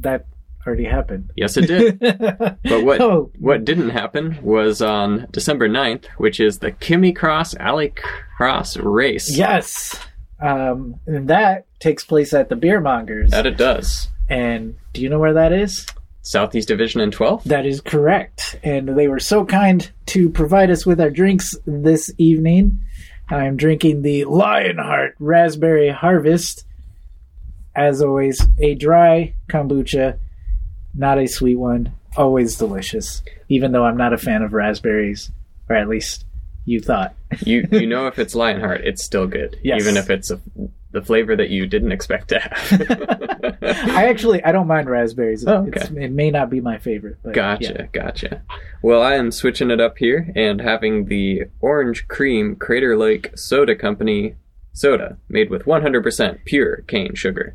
that 0.00 0.26
already 0.66 0.84
happened. 0.84 1.30
Yes, 1.36 1.56
it 1.56 1.66
did. 1.66 1.98
But 2.64 2.84
what 2.84 3.00
Oh. 3.00 3.30
what 3.38 3.64
didn't 3.64 3.90
happen 3.90 4.38
was 4.42 4.82
on 4.82 5.28
December 5.30 5.68
9th, 5.68 6.06
which 6.18 6.40
is 6.40 6.58
the 6.58 6.72
Kimmy 6.72 7.14
Cross 7.14 7.54
Alley 7.56 7.92
Cross 8.36 8.76
race. 8.78 9.36
Yes. 9.36 9.98
Um, 10.40 10.96
and 11.06 11.28
that 11.28 11.66
takes 11.80 12.04
place 12.04 12.34
at 12.34 12.48
the 12.48 12.56
Beer 12.56 12.80
Mongers. 12.80 13.30
That 13.30 13.46
it 13.46 13.56
does. 13.56 14.08
And 14.28 14.76
do 14.92 15.00
you 15.00 15.08
know 15.08 15.18
where 15.18 15.34
that 15.34 15.52
is? 15.52 15.86
Southeast 16.22 16.66
Division 16.68 17.00
and 17.00 17.14
12th. 17.16 17.44
That 17.44 17.64
is 17.66 17.80
correct. 17.80 18.58
And 18.64 18.98
they 18.98 19.06
were 19.08 19.20
so 19.20 19.44
kind 19.44 19.88
to 20.06 20.28
provide 20.28 20.70
us 20.70 20.84
with 20.84 21.00
our 21.00 21.10
drinks 21.10 21.54
this 21.66 22.10
evening. 22.18 22.78
I 23.30 23.44
am 23.44 23.56
drinking 23.56 24.02
the 24.02 24.24
Lionheart 24.24 25.14
Raspberry 25.20 25.88
Harvest. 25.90 26.64
As 27.74 28.00
always, 28.02 28.40
a 28.58 28.74
dry 28.74 29.34
kombucha, 29.48 30.18
not 30.96 31.18
a 31.18 31.26
sweet 31.26 31.56
one. 31.56 31.92
Always 32.16 32.56
delicious. 32.56 33.22
Even 33.48 33.72
though 33.72 33.84
I'm 33.84 33.96
not 33.96 34.12
a 34.12 34.18
fan 34.18 34.42
of 34.42 34.52
raspberries, 34.52 35.30
or 35.68 35.76
at 35.76 35.88
least 35.88 36.24
you 36.64 36.80
thought. 36.80 37.14
you 37.44 37.66
you 37.70 37.86
know 37.92 38.06
if 38.06 38.18
it's 38.18 38.34
Lionheart, 38.34 38.80
it's 38.84 39.04
still 39.04 39.26
good, 39.26 39.58
Yes. 39.62 39.80
even 39.82 39.96
if 39.96 40.10
it's 40.10 40.30
a 40.30 40.40
the 40.92 41.02
flavor 41.02 41.36
that 41.36 41.50
you 41.50 41.66
didn't 41.66 41.92
expect 41.92 42.28
to 42.28 42.38
have. 42.38 43.56
I 43.62 44.06
actually 44.08 44.42
I 44.42 44.52
don't 44.52 44.66
mind 44.66 44.88
raspberries. 44.88 45.46
Oh, 45.46 45.66
It's, 45.70 45.90
okay. 45.90 46.04
it 46.04 46.12
may 46.12 46.30
not 46.30 46.48
be 46.48 46.60
my 46.60 46.78
favorite, 46.78 47.18
but 47.22 47.34
Gotcha, 47.34 47.74
yeah. 47.80 47.86
gotcha. 47.92 48.42
Well, 48.82 49.02
I 49.02 49.14
am 49.16 49.30
switching 49.30 49.70
it 49.70 49.80
up 49.80 49.98
here 49.98 50.32
and 50.34 50.60
having 50.60 51.06
the 51.06 51.42
Orange 51.60 52.08
Cream 52.08 52.56
Crater 52.56 52.96
Lake 52.96 53.30
Soda 53.36 53.74
Company 53.76 54.36
soda 54.72 55.18
made 55.28 55.50
with 55.50 55.64
100% 55.66 56.44
pure 56.46 56.76
cane 56.86 57.14
sugar. 57.14 57.54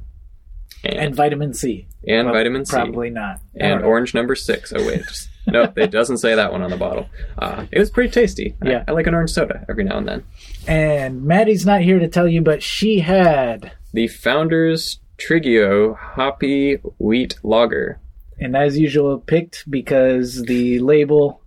And 0.83 0.97
And, 0.97 1.15
vitamin 1.15 1.53
C. 1.53 1.87
and 2.07 2.25
Well, 2.27 2.35
vitamin 2.35 2.65
C. 2.65 2.71
Probably 2.75 3.09
not. 3.09 3.39
And 3.55 3.83
orange 3.83 4.13
number 4.13 4.35
six. 4.35 4.73
Oh, 4.75 4.85
wait. 4.85 5.03
Just, 5.03 5.29
no, 5.47 5.71
it 5.75 5.91
doesn't 5.91 6.17
say 6.17 6.33
that 6.35 6.51
one 6.51 6.61
on 6.63 6.69
the 6.71 6.77
bottle. 6.77 7.07
Uh, 7.37 7.65
it 7.71 7.77
was 7.79 7.89
pretty 7.91 8.09
tasty. 8.09 8.55
I- 8.61 8.69
Yeah. 8.69 8.83
I, 8.87 8.91
like 8.91 9.05
an 9.07 9.13
orange 9.13 9.31
soda 9.31 9.65
every 9.69 9.83
now 9.83 9.97
and 9.97 10.07
then. 10.07 10.23
And 10.67 11.23
Madi's 11.23 11.65
not 11.65 11.81
here 11.81 11.99
to 11.99 12.07
tell 12.07 12.27
you, 12.27 12.41
but 12.41 12.63
she 12.63 12.99
had, 12.99 13.71
The 13.93 14.07
Founders 14.07 14.99
Trigio 15.17 15.95
Hoppy 15.97 16.77
Wheat 16.97 17.35
Lager. 17.43 17.99
and 18.39 18.55
as 18.57 18.77
usual, 18.79 19.19
picked 19.19 19.69
because 19.69 20.41
the 20.43 20.79
label 20.79 21.41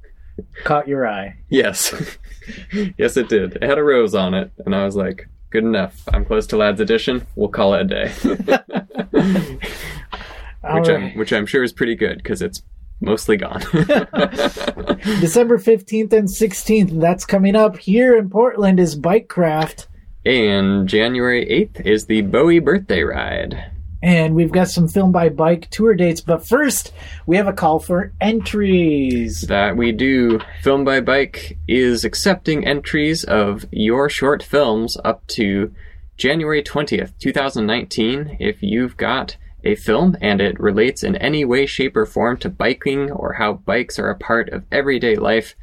caught 0.63 0.87
your 0.87 1.07
eye. 1.09 1.37
Yes. 1.49 1.93
yes, 2.99 3.17
it 3.17 3.29
did. 3.29 3.57
It 3.57 3.63
had 3.65 3.79
a 3.79 3.85
rose 3.85 4.15
on 4.15 4.35
it, 4.35 4.53
and 4.65 4.75
I 4.75 4.85
was 4.85 4.95
like, 4.97 5.29
good 5.55 5.63
enough. 5.63 6.03
I'm 6.13 6.25
close 6.25 6.49
to 6.49 6.57
Lad's 6.57 6.81
Edition. 6.81 7.25
We'll 7.37 7.49
call 7.49 7.75
it 7.75 7.83
a 7.83 7.85
day. 7.85 8.13
Which, 10.65 10.89
I'm, 10.89 11.11
which 11.19 11.33
I'm 11.33 11.47
sure 11.47 11.63
is 11.63 11.75
pretty 11.75 11.95
good 11.95 12.17
because 12.17 12.43
it's 12.43 12.63
mostly 13.01 13.37
gone. 13.37 13.61
December 15.21 15.59
15th 15.59 16.13
and 16.13 16.27
16th, 16.27 16.99
that's 17.01 17.27
coming 17.27 17.55
up. 17.55 17.77
Here 17.77 18.17
in 18.17 18.31
Portland 18.31 18.81
is 18.81 18.99
Bikecraft. 18.99 19.87
and 20.25 20.89
January 20.89 21.45
8th 21.47 21.87
is 21.87 22.07
the 22.07 22.23
Bowie 22.23 22.61
birthday 22.61 23.03
ride. 23.03 23.71
And 24.05 24.35
we've 24.35 24.53
got 24.53 24.69
some 24.69 24.87
Filmed 24.87 25.15
by 25.15 25.31
Bike 25.31 25.71
tour 25.71 25.95
dates. 25.95 26.21
But 26.21 26.47
first, 26.47 26.93
we 27.25 27.39
have 27.39 27.47
a 27.47 27.55
call 27.55 27.79
for 27.79 28.13
entries. 28.21 29.41
that 29.49 29.79
we 29.79 29.93
do. 29.93 30.41
Filmed 30.63 30.85
by 30.85 31.01
Bike 31.01 31.57
is 31.67 32.05
accepting 32.05 32.67
entries 32.67 33.25
of 33.25 33.65
your 33.71 34.11
short 34.11 34.43
films 34.43 34.99
up 35.07 35.27
to 35.29 35.73
January 36.19 36.63
20th, 36.63 37.15
2019. 37.19 38.37
If 38.41 38.63
you've 38.63 38.99
got 38.99 39.39
a 39.65 39.75
film 39.75 40.19
and 40.21 40.43
it 40.43 40.61
relates 40.61 41.03
in 41.03 41.17
any 41.17 41.47
way, 41.47 41.65
shape, 41.65 41.97
or 41.97 42.05
form 42.05 42.37
to 42.41 42.51
biking 42.51 43.11
or 43.11 43.33
how 43.33 43.55
bikes 43.55 43.99
are 43.99 44.11
a 44.11 44.19
part 44.19 44.51
of 44.51 44.67
everyday 44.71 45.17
life, 45.17 45.55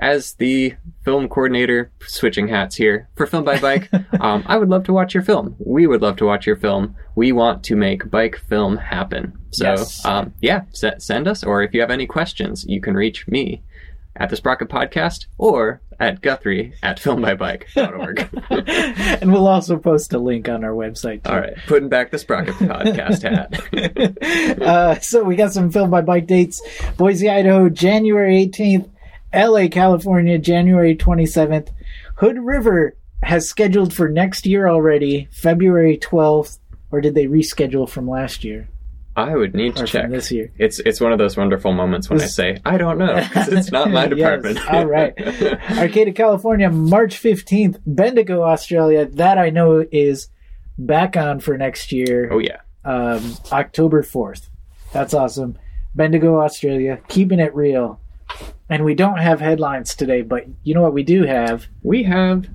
as 0.00 0.32
the 0.34 0.74
film 1.04 1.28
coordinator, 1.28 1.92
switching 2.00 2.48
hats 2.48 2.74
here 2.76 3.08
for 3.16 3.26
Filmed 3.26 3.46
by 3.46 3.58
Bike, 3.60 3.88
um, 4.20 4.42
I 4.46 4.56
would 4.56 4.68
love 4.68 4.84
to 4.84 4.92
watch 4.92 5.14
your 5.14 5.22
film. 5.22 5.54
We 5.58 5.86
would 5.86 6.02
love 6.02 6.16
to 6.16 6.24
watch 6.26 6.46
your 6.46 6.56
film. 6.56 6.96
We 7.14 7.32
want 7.32 7.62
to 7.64 7.76
make 7.76 8.10
bike 8.10 8.36
film 8.48 8.76
happen. 8.78 9.38
So, 9.50 9.66
Yes. 9.66 10.04
um, 10.04 10.32
yeah, 10.40 10.62
s- 10.72 11.04
send 11.04 11.28
us, 11.28 11.44
or 11.44 11.62
if 11.62 11.74
you 11.74 11.80
have 11.82 11.90
any 11.90 12.06
questions, 12.06 12.64
you 12.66 12.80
can 12.80 12.94
reach 12.94 13.28
me 13.28 13.62
at 14.16 14.30
the 14.30 14.36
Sprocket 14.36 14.68
Podcast 14.68 15.26
or 15.38 15.80
at 16.00 16.20
Guthrie 16.22 16.72
at 16.82 16.98
filmbybike.org. 16.98 18.28
and 19.22 19.32
we'll 19.32 19.46
also 19.46 19.76
post 19.76 20.12
a 20.14 20.18
link 20.18 20.48
on 20.48 20.64
our 20.64 20.72
website. 20.72 21.22
Too. 21.24 21.30
All 21.30 21.38
right, 21.38 21.54
putting 21.66 21.88
back 21.90 22.10
the 22.10 22.18
Sprocket 22.18 22.54
Podcast 22.54 23.22
hat. 23.22 24.62
uh, 24.62 24.98
so 25.00 25.22
we 25.24 25.36
got 25.36 25.52
some 25.52 25.70
Filmed 25.70 25.90
by 25.90 26.00
Bike 26.00 26.26
dates. 26.26 26.62
Boise, 26.96 27.28
Idaho, 27.28 27.68
January 27.68 28.46
18th. 28.46 28.88
LA, 29.34 29.68
California, 29.68 30.38
January 30.38 30.96
27th. 30.96 31.68
Hood 32.16 32.38
River 32.38 32.96
has 33.22 33.48
scheduled 33.48 33.92
for 33.94 34.08
next 34.08 34.46
year 34.46 34.68
already, 34.68 35.28
February 35.32 35.98
12th. 35.98 36.58
Or 36.92 37.00
did 37.00 37.14
they 37.14 37.26
reschedule 37.26 37.88
from 37.88 38.08
last 38.10 38.42
year 38.42 38.68
I 39.14 39.36
would 39.36 39.54
need 39.54 39.76
to 39.76 39.86
check. 39.86 40.10
this 40.10 40.32
year? 40.32 40.50
It's 40.58 40.80
it's 40.80 41.00
one 41.00 41.12
of 41.12 41.18
those 41.18 41.36
wonderful 41.36 41.72
moments 41.72 42.10
when 42.10 42.20
I 42.20 42.26
say 42.26 42.56
I 42.64 42.78
don't 42.78 42.98
know 42.98 43.14
'cause 43.32 43.46
it's 43.48 43.70
not 43.70 43.90
my 43.92 44.06
Yes, 44.08 44.16
department. 44.16 44.68
all 44.72 44.86
right. 44.86 45.12
Arcata, 45.78 46.10
California, 46.12 46.68
March 46.70 47.22
15th. 47.22 47.78
Bendigo, 47.86 48.42
Australia. 48.42 49.06
That 49.06 49.38
I 49.38 49.50
know 49.50 49.84
is 49.92 50.28
back 50.78 51.16
on 51.16 51.38
for 51.38 51.56
next 51.56 51.92
year. 51.92 52.28
oh 52.32 52.38
yeah, 52.40 52.58
um, 52.84 53.34
October 53.52 54.02
4th. 54.02 54.48
That's 54.92 55.14
awesome. 55.14 55.56
Bendigo, 55.94 56.40
Australia, 56.40 56.98
keeping 57.08 57.38
it 57.38 57.54
real. 57.54 58.00
And 58.70 58.84
we 58.84 58.94
don't 58.94 59.18
have 59.18 59.40
headlines 59.40 59.94
today, 59.96 60.22
but 60.22 60.44
you 60.62 60.74
know 60.74 60.82
what 60.82 60.94
we 60.94 61.02
do 61.02 61.24
have? 61.24 61.66
we 61.82 62.04
have 62.04 62.46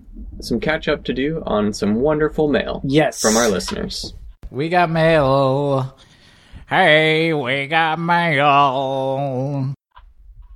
some 0.41 0.59
catch 0.59 0.87
up 0.87 1.03
to 1.05 1.13
do 1.13 1.43
on 1.45 1.73
some 1.73 1.95
wonderful 1.95 2.47
mail 2.47 2.81
Yes. 2.85 3.21
from 3.21 3.35
our 3.37 3.49
listeners. 3.49 4.13
We 4.49 4.69
got 4.69 4.89
mail. 4.89 5.97
Hey, 6.69 7.33
we 7.33 7.67
got 7.67 7.99
mail. 7.99 9.73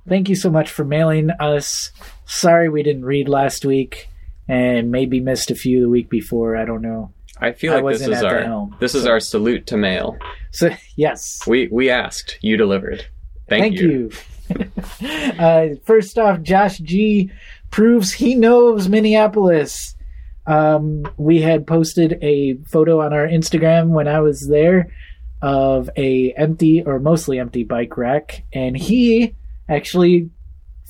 Thank 0.08 0.28
you 0.28 0.34
so 0.34 0.50
much 0.50 0.70
for 0.70 0.84
mailing 0.84 1.30
us. 1.30 1.90
Sorry 2.26 2.68
we 2.68 2.82
didn't 2.82 3.04
read 3.04 3.28
last 3.28 3.64
week 3.64 4.08
and 4.48 4.90
maybe 4.90 5.20
missed 5.20 5.50
a 5.50 5.54
few 5.54 5.80
the 5.82 5.88
week 5.88 6.08
before. 6.10 6.56
I 6.56 6.64
don't 6.64 6.82
know. 6.82 7.12
I 7.38 7.52
feel 7.52 7.72
I 7.74 7.80
like 7.80 7.98
this 7.98 8.06
is 8.06 8.22
our 8.22 8.42
helm, 8.42 8.76
this 8.80 8.94
is 8.94 9.06
our 9.06 9.18
salute 9.20 9.66
to 9.68 9.76
mail. 9.76 10.16
So, 10.50 10.70
yes. 10.96 11.40
We 11.46 11.68
we 11.70 11.88
asked, 11.90 12.38
you 12.42 12.56
delivered. 12.56 13.06
Thank, 13.48 13.62
Thank 13.62 13.80
you. 13.80 14.10
uh, 15.38 15.68
first 15.84 16.18
off, 16.18 16.42
Josh 16.42 16.78
G 16.78 17.30
proves 17.70 18.12
he 18.12 18.34
knows 18.34 18.88
Minneapolis. 18.88 19.94
Um, 20.46 21.04
we 21.16 21.40
had 21.40 21.66
posted 21.66 22.18
a 22.22 22.54
photo 22.66 23.00
on 23.00 23.12
our 23.12 23.26
Instagram 23.26 23.88
when 23.88 24.08
I 24.08 24.20
was 24.20 24.48
there 24.48 24.90
of 25.42 25.88
a 25.96 26.32
empty 26.32 26.82
or 26.82 26.98
mostly 26.98 27.38
empty 27.38 27.64
bike 27.64 27.96
rack, 27.96 28.44
and 28.52 28.76
he 28.76 29.34
actually 29.68 30.30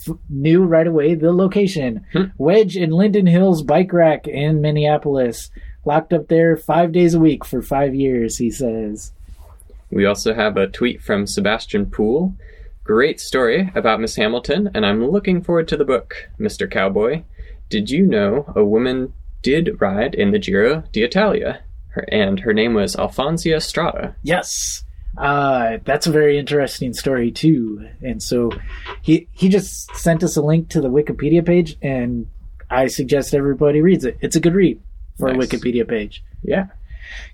f- 0.06 0.16
knew 0.28 0.64
right 0.64 0.86
away 0.86 1.14
the 1.14 1.32
location. 1.32 2.06
Hmm. 2.12 2.24
Wedge 2.38 2.76
in 2.76 2.90
Linden 2.90 3.26
Hills 3.26 3.62
bike 3.62 3.92
rack 3.92 4.26
in 4.26 4.60
Minneapolis. 4.60 5.50
Locked 5.84 6.12
up 6.12 6.28
there 6.28 6.56
five 6.56 6.92
days 6.92 7.14
a 7.14 7.20
week 7.20 7.44
for 7.44 7.62
five 7.62 7.94
years, 7.94 8.36
he 8.36 8.50
says. 8.50 9.12
We 9.90 10.06
also 10.06 10.34
have 10.34 10.56
a 10.56 10.68
tweet 10.68 11.02
from 11.02 11.26
Sebastian 11.26 11.86
Poole. 11.86 12.34
Great 12.84 13.20
story 13.20 13.70
about 13.74 14.00
Miss 14.00 14.16
Hamilton, 14.16 14.70
and 14.74 14.84
I'm 14.84 15.10
looking 15.10 15.42
forward 15.42 15.68
to 15.68 15.76
the 15.76 15.84
book, 15.84 16.14
Mr. 16.38 16.68
Cowboy. 16.70 17.22
Did 17.68 17.90
you 17.90 18.06
know 18.06 18.52
a 18.56 18.64
woman 18.64 19.12
did 19.42 19.80
ride 19.80 20.14
in 20.14 20.32
the 20.32 20.38
Giro 20.38 20.82
d'Italia? 20.92 21.62
Her, 21.90 22.04
and 22.10 22.40
her 22.40 22.52
name 22.52 22.74
was 22.74 22.96
Alfonsina 22.96 23.60
Strada. 23.62 24.16
Yes. 24.22 24.84
Uh, 25.18 25.78
that's 25.84 26.06
a 26.06 26.12
very 26.12 26.38
interesting 26.38 26.92
story 26.94 27.30
too. 27.32 27.88
And 28.00 28.22
so 28.22 28.50
he 29.02 29.26
he 29.32 29.48
just 29.48 29.94
sent 29.96 30.22
us 30.22 30.36
a 30.36 30.42
link 30.42 30.68
to 30.70 30.80
the 30.80 30.88
Wikipedia 30.88 31.44
page 31.44 31.76
and 31.82 32.28
I 32.70 32.86
suggest 32.86 33.34
everybody 33.34 33.82
reads 33.82 34.04
it. 34.04 34.18
It's 34.20 34.36
a 34.36 34.40
good 34.40 34.54
read 34.54 34.80
for 35.18 35.32
Nice. 35.32 35.36
a 35.52 35.56
Wikipedia 35.56 35.86
page. 35.88 36.22
Yeah. 36.44 36.66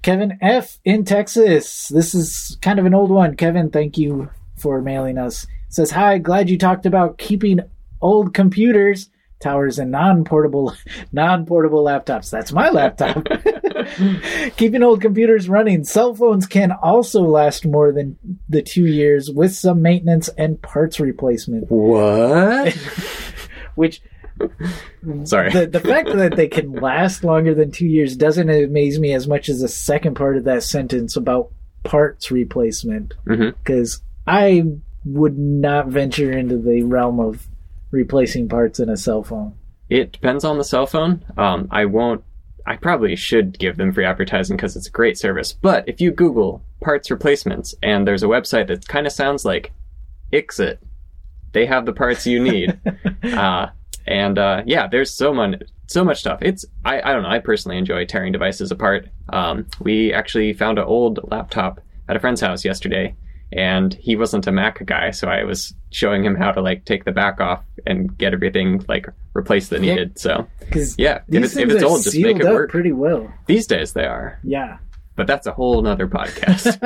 Kevin 0.00 0.38
F 0.40 0.78
in 0.86 1.04
Texas. 1.04 1.88
This 1.88 2.14
is 2.14 2.56
kind 2.62 2.78
of 2.78 2.86
an 2.86 2.94
old 2.94 3.10
one. 3.10 3.36
Kevin, 3.36 3.68
thank 3.70 3.98
you 3.98 4.30
for 4.56 4.80
mailing 4.82 5.18
us. 5.18 5.46
Says, 5.68 5.90
"Hi, 5.90 6.18
glad 6.18 6.48
you 6.50 6.58
talked 6.58 6.86
about 6.86 7.18
keeping 7.18 7.60
old 8.00 8.34
computers, 8.34 9.10
towers 9.40 9.78
and 9.78 9.90
non-portable 9.90 10.74
non-portable 11.12 11.84
laptops. 11.84 12.30
That's 12.30 12.52
my 12.52 12.70
laptop. 12.70 13.26
keeping 14.56 14.82
old 14.82 15.00
computers 15.00 15.48
running. 15.48 15.84
Cell 15.84 16.14
phones 16.14 16.46
can 16.46 16.72
also 16.72 17.22
last 17.22 17.66
more 17.66 17.92
than 17.92 18.16
the 18.48 18.62
2 18.62 18.86
years 18.86 19.30
with 19.30 19.54
some 19.54 19.82
maintenance 19.82 20.28
and 20.38 20.60
parts 20.62 20.98
replacement, 21.00 21.70
What? 21.70 22.72
which 23.74 24.00
Sorry. 25.24 25.50
the 25.50 25.66
the 25.66 25.80
fact 25.80 26.08
that 26.12 26.36
they 26.36 26.48
can 26.48 26.72
last 26.72 27.24
longer 27.24 27.54
than 27.54 27.70
two 27.70 27.86
years 27.86 28.16
doesn't 28.16 28.50
amaze 28.50 28.98
me 28.98 29.14
as 29.14 29.26
much 29.26 29.48
as 29.48 29.60
the 29.60 29.68
second 29.68 30.14
part 30.14 30.36
of 30.36 30.44
that 30.44 30.62
sentence 30.62 31.16
about 31.16 31.50
parts 31.84 32.30
replacement. 32.30 33.14
Mhm. 33.26 33.54
Because 33.64 34.02
I 34.26 34.64
would 35.04 35.38
not 35.38 35.86
venture 35.88 36.36
into 36.36 36.58
the 36.58 36.82
realm 36.82 37.20
of 37.20 37.46
replacing 37.90 38.48
parts 38.48 38.80
in 38.80 38.88
a 38.88 38.96
cell 38.96 39.22
phone. 39.22 39.56
It 39.88 40.12
depends 40.12 40.44
on 40.44 40.58
the 40.58 40.64
cell 40.64 40.86
phone. 40.86 41.24
Um, 41.36 41.68
I 41.70 41.84
won't. 41.84 42.24
I 42.66 42.76
probably 42.76 43.14
should 43.14 43.58
give 43.58 43.76
them 43.76 43.92
free 43.92 44.04
advertising 44.04 44.56
because 44.56 44.74
it's 44.74 44.88
a 44.88 44.90
great 44.90 45.16
service. 45.16 45.52
But 45.52 45.88
if 45.88 46.00
you 46.00 46.10
Google 46.10 46.64
parts 46.80 47.10
replacements 47.10 47.76
and 47.82 48.06
there's 48.06 48.24
a 48.24 48.26
website 48.26 48.66
that 48.66 48.88
kind 48.88 49.06
of 49.06 49.12
sounds 49.12 49.44
like 49.44 49.72
iFixit, 50.32 50.78
they 51.52 51.66
have 51.66 51.86
the 51.86 51.92
parts 51.92 52.26
you 52.26 52.40
need. 52.40 52.80
uh, 53.22 53.68
and 54.06 54.38
uh, 54.38 54.62
yeah, 54.66 54.88
there's 54.88 55.12
so 55.12 55.32
much, 55.32 55.62
so 55.86 56.04
much 56.04 56.18
stuff. 56.18 56.40
It's 56.42 56.64
I, 56.84 57.00
I 57.00 57.12
don't 57.12 57.22
know. 57.22 57.28
I 57.28 57.38
personally 57.38 57.78
enjoy 57.78 58.04
tearing 58.04 58.32
devices 58.32 58.72
apart. 58.72 59.08
Um, 59.28 59.66
we 59.80 60.12
actually 60.12 60.52
found 60.52 60.78
an 60.78 60.84
old 60.84 61.20
laptop 61.30 61.80
at 62.08 62.16
a 62.16 62.20
friend's 62.20 62.40
house 62.40 62.64
yesterday, 62.64 63.14
and 63.52 63.94
he 63.94 64.16
wasn't 64.16 64.46
a 64.46 64.52
Mac 64.52 64.84
guy, 64.86 65.10
so 65.10 65.28
I 65.28 65.44
was 65.44 65.72
showing 65.92 66.24
him 66.24 66.34
how 66.34 66.50
to 66.52 66.60
like 66.60 66.84
take 66.84 67.04
the 67.04 67.12
back 67.12 67.40
off 67.40 67.64
and 67.86 68.16
get 68.18 68.32
everything 68.34 68.84
like 68.88 69.06
replaced 69.34 69.70
that 69.70 69.80
needed. 69.80 70.18
So 70.18 70.46
yeah, 70.98 71.20
if 71.28 71.44
it's, 71.44 71.56
if 71.56 71.70
it's 71.70 71.82
old, 71.82 72.02
just 72.02 72.16
make 72.18 72.38
it 72.38 72.44
work. 72.44 72.70
pretty 72.70 72.92
well. 72.92 73.32
These 73.46 73.66
days 73.66 73.92
they 73.92 74.04
are, 74.04 74.38
Yeah. 74.42 74.78
but 75.14 75.26
that's 75.26 75.46
a 75.46 75.52
whole 75.52 75.80
nother 75.82 76.08
podcast. 76.08 76.76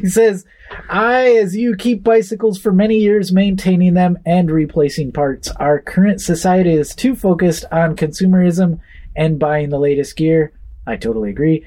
he 0.02 0.08
says, 0.08 0.44
I, 0.88 1.36
as 1.36 1.54
you, 1.54 1.76
keep 1.76 2.02
bicycles 2.02 2.58
for 2.58 2.72
many 2.72 2.96
years, 2.96 3.32
maintaining 3.32 3.94
them 3.94 4.18
and 4.24 4.50
replacing 4.50 5.12
parts. 5.12 5.48
Our 5.50 5.80
current 5.80 6.20
society 6.20 6.72
is 6.72 6.94
too 6.94 7.14
focused 7.14 7.64
on 7.70 7.94
consumerism 7.96 8.80
and 9.14 9.38
buying 9.38 9.70
the 9.70 9.78
latest 9.78 10.16
gear. 10.16 10.52
I 10.86 10.96
totally 10.96 11.30
agree. 11.30 11.64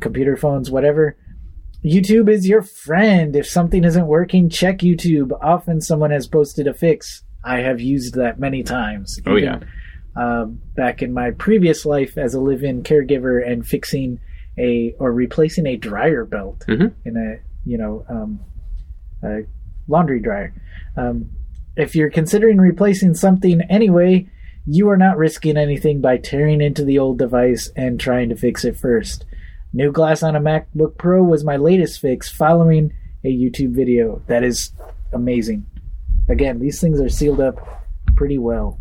Computer 0.00 0.36
phones, 0.36 0.70
whatever. 0.70 1.16
YouTube 1.84 2.28
is 2.28 2.46
your 2.48 2.62
friend. 2.62 3.34
If 3.34 3.46
something 3.46 3.84
isn't 3.84 4.06
working, 4.06 4.48
check 4.48 4.78
YouTube. 4.78 5.32
Often 5.42 5.80
someone 5.80 6.10
has 6.10 6.26
posted 6.28 6.66
a 6.66 6.74
fix. 6.74 7.22
I 7.44 7.58
have 7.60 7.80
used 7.80 8.14
that 8.14 8.38
many 8.38 8.62
times. 8.62 9.18
Oh, 9.26 9.36
yeah. 9.36 9.60
uh, 10.14 10.44
back 10.76 11.02
in 11.02 11.12
my 11.12 11.30
previous 11.32 11.84
life 11.86 12.16
as 12.18 12.34
a 12.34 12.40
live-in 12.40 12.82
caregiver 12.82 13.44
and 13.44 13.66
fixing 13.66 14.20
a 14.58 14.94
or 14.98 15.10
replacing 15.10 15.66
a 15.66 15.76
dryer 15.76 16.26
belt 16.26 16.62
Mhm. 16.68 16.92
in 17.06 17.16
a 17.16 17.36
you 17.68 17.78
know 17.78 18.04
um, 18.10 18.40
a 19.24 19.40
laundry 19.88 20.20
dryer. 20.20 20.52
Um, 20.98 21.30
if 21.76 21.96
you're 21.96 22.10
considering 22.10 22.58
replacing 22.58 23.14
something 23.14 23.62
anyway, 23.70 24.28
you 24.66 24.90
are 24.90 24.98
not 24.98 25.16
risking 25.16 25.56
anything 25.56 26.02
by 26.02 26.18
tearing 26.18 26.60
into 26.60 26.84
the 26.84 26.98
old 26.98 27.18
device 27.18 27.72
and 27.74 27.98
trying 27.98 28.28
to 28.28 28.36
fix 28.36 28.66
it 28.66 28.76
first. 28.76 29.24
New 29.72 29.90
glass 29.90 30.22
on 30.22 30.36
a 30.36 30.40
MacBook 30.40 30.98
Pro 30.98 31.22
was 31.22 31.44
my 31.44 31.56
latest 31.56 32.00
fix 32.00 32.28
following 32.30 32.92
a 33.24 33.28
YouTube 33.28 33.70
video. 33.74 34.22
That 34.26 34.44
is 34.44 34.72
amazing. 35.12 35.66
Again, 36.28 36.58
these 36.58 36.80
things 36.80 37.00
are 37.00 37.08
sealed 37.08 37.40
up 37.40 37.56
pretty 38.14 38.38
well. 38.38 38.80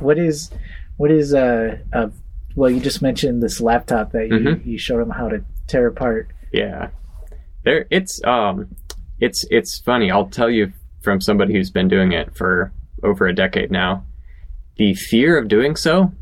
What 0.00 0.18
is 0.18 0.50
what 0.96 1.10
is 1.10 1.34
uh, 1.34 1.78
uh 1.92 2.08
well 2.56 2.70
you 2.70 2.80
just 2.80 3.02
mentioned 3.02 3.42
this 3.42 3.60
laptop 3.60 4.12
that 4.12 4.28
you, 4.28 4.34
Mhm. 4.38 4.66
you 4.66 4.78
showed 4.78 5.00
them 5.00 5.10
how 5.10 5.28
to 5.28 5.44
tear 5.66 5.86
apart. 5.86 6.28
Yeah. 6.52 6.88
There 7.64 7.86
it's 7.90 8.22
um 8.24 8.74
it's 9.20 9.44
it's 9.50 9.78
funny. 9.78 10.10
I'll 10.10 10.26
tell 10.28 10.50
you 10.50 10.72
from 11.02 11.20
somebody 11.20 11.52
who's 11.54 11.70
been 11.70 11.88
doing 11.88 12.12
it 12.12 12.34
for 12.34 12.72
over 13.04 13.26
a 13.26 13.34
decade 13.34 13.70
now. 13.70 14.04
The 14.76 14.94
fear 14.94 15.38
of 15.38 15.48
doing 15.48 15.76
so 15.76 16.12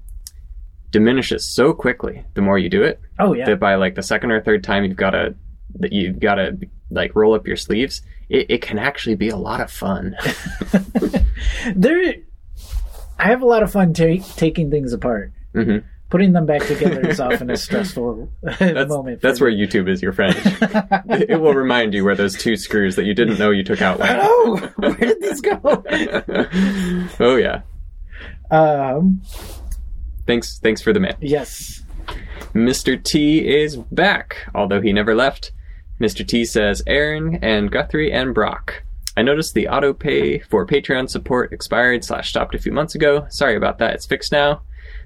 diminishes 0.91 1.49
so 1.55 1.73
quickly 1.73 2.25
the 2.35 2.41
more 2.43 2.59
you 2.59 2.69
do 2.71 2.83
it 2.83 3.01
Oh 3.19 3.33
yeah. 3.33 3.47
that 3.47 3.61
by 3.61 3.75
like 3.77 3.95
the 3.95 4.03
second 4.03 4.31
or 4.31 4.41
third 4.43 4.63
time 4.65 4.85
you've 4.85 4.97
got 4.97 5.11
to 5.11 5.35
that 5.79 5.93
you've 5.93 6.21
got 6.21 6.37
to 6.37 6.59
like 6.91 7.15
roll 7.15 7.35
up 7.35 7.47
your 7.47 7.57
sleeves 7.57 8.03
it, 8.29 8.51
it 8.51 8.63
can 8.63 8.79
actually 8.79 9.15
be 9.17 9.29
a 9.29 9.37
lot 9.37 9.61
of 9.61 9.71
fun 9.71 10.17
there 11.75 12.15
I 13.19 13.25
have 13.29 13.43
a 13.43 13.47
lot 13.47 13.63
of 13.63 13.73
fun 13.73 13.95
ta- 13.95 14.23
taking 14.37 14.71
things 14.71 14.93
apart. 14.93 15.33
hmm 15.55 15.79
Putting 16.09 16.33
them 16.35 16.47
back 16.47 16.65
together 16.65 17.01
is 17.09 17.19
often 17.29 17.51
a 17.51 17.57
stressful 17.57 18.29
that's, 18.43 18.89
moment. 18.89 19.21
that's 19.21 19.41
me. 19.41 19.45
where 19.47 19.53
youtube 19.53 19.89
is 19.89 20.01
your 20.01 20.13
friend 20.13 20.37
it, 21.11 21.31
it 21.31 21.41
will 21.41 21.53
remind 21.55 21.95
you 21.95 22.05
where 22.05 22.15
those 22.15 22.37
two 22.37 22.55
screws 22.57 22.95
that 22.95 23.05
you 23.07 23.13
didn't 23.15 23.39
know 23.41 23.51
you 23.51 23.65
took 23.65 23.83
out 23.83 23.99
went 23.99 24.21
Oh, 24.23 24.73
where 24.77 24.95
did 24.95 25.21
these 25.21 25.41
go? 25.41 25.59
oh 27.21 27.37
yeah 27.37 27.63
um, 28.53 29.21
thanks 30.29 30.61
thanks 30.61 30.81
for 30.81 30.93
the 30.93 31.01
man. 31.01 31.17
yes. 31.21 31.83
Mr. 32.55 33.03
T 33.03 33.47
is 33.47 33.77
back, 33.77 34.37
although 34.55 34.81
he 34.81 34.93
never 34.93 35.15
left. 35.15 35.53
Mr. 36.01 36.27
T 36.27 36.45
says, 36.45 36.83
Aaron 36.87 37.39
and 37.43 37.71
Guthrie 37.71 38.13
and 38.13 38.35
Brock. 38.35 38.83
I 39.17 39.23
noticed 39.23 39.55
the 39.55 39.69
auto 39.69 39.95
pay 39.95 40.41
for 40.41 40.67
Patreon 40.67 41.09
support 41.09 41.53
expired 41.53 42.05
slash 42.05 42.29
stopped 42.29 42.55
a 42.55 42.59
few 42.59 42.73
months 42.73 42.95
ago. 42.95 43.27
Sorry 43.31 43.57
about 43.57 43.79
that. 43.79 43.95
It's 43.95 44.07
fixed 44.07 44.31
now. 44.33 44.63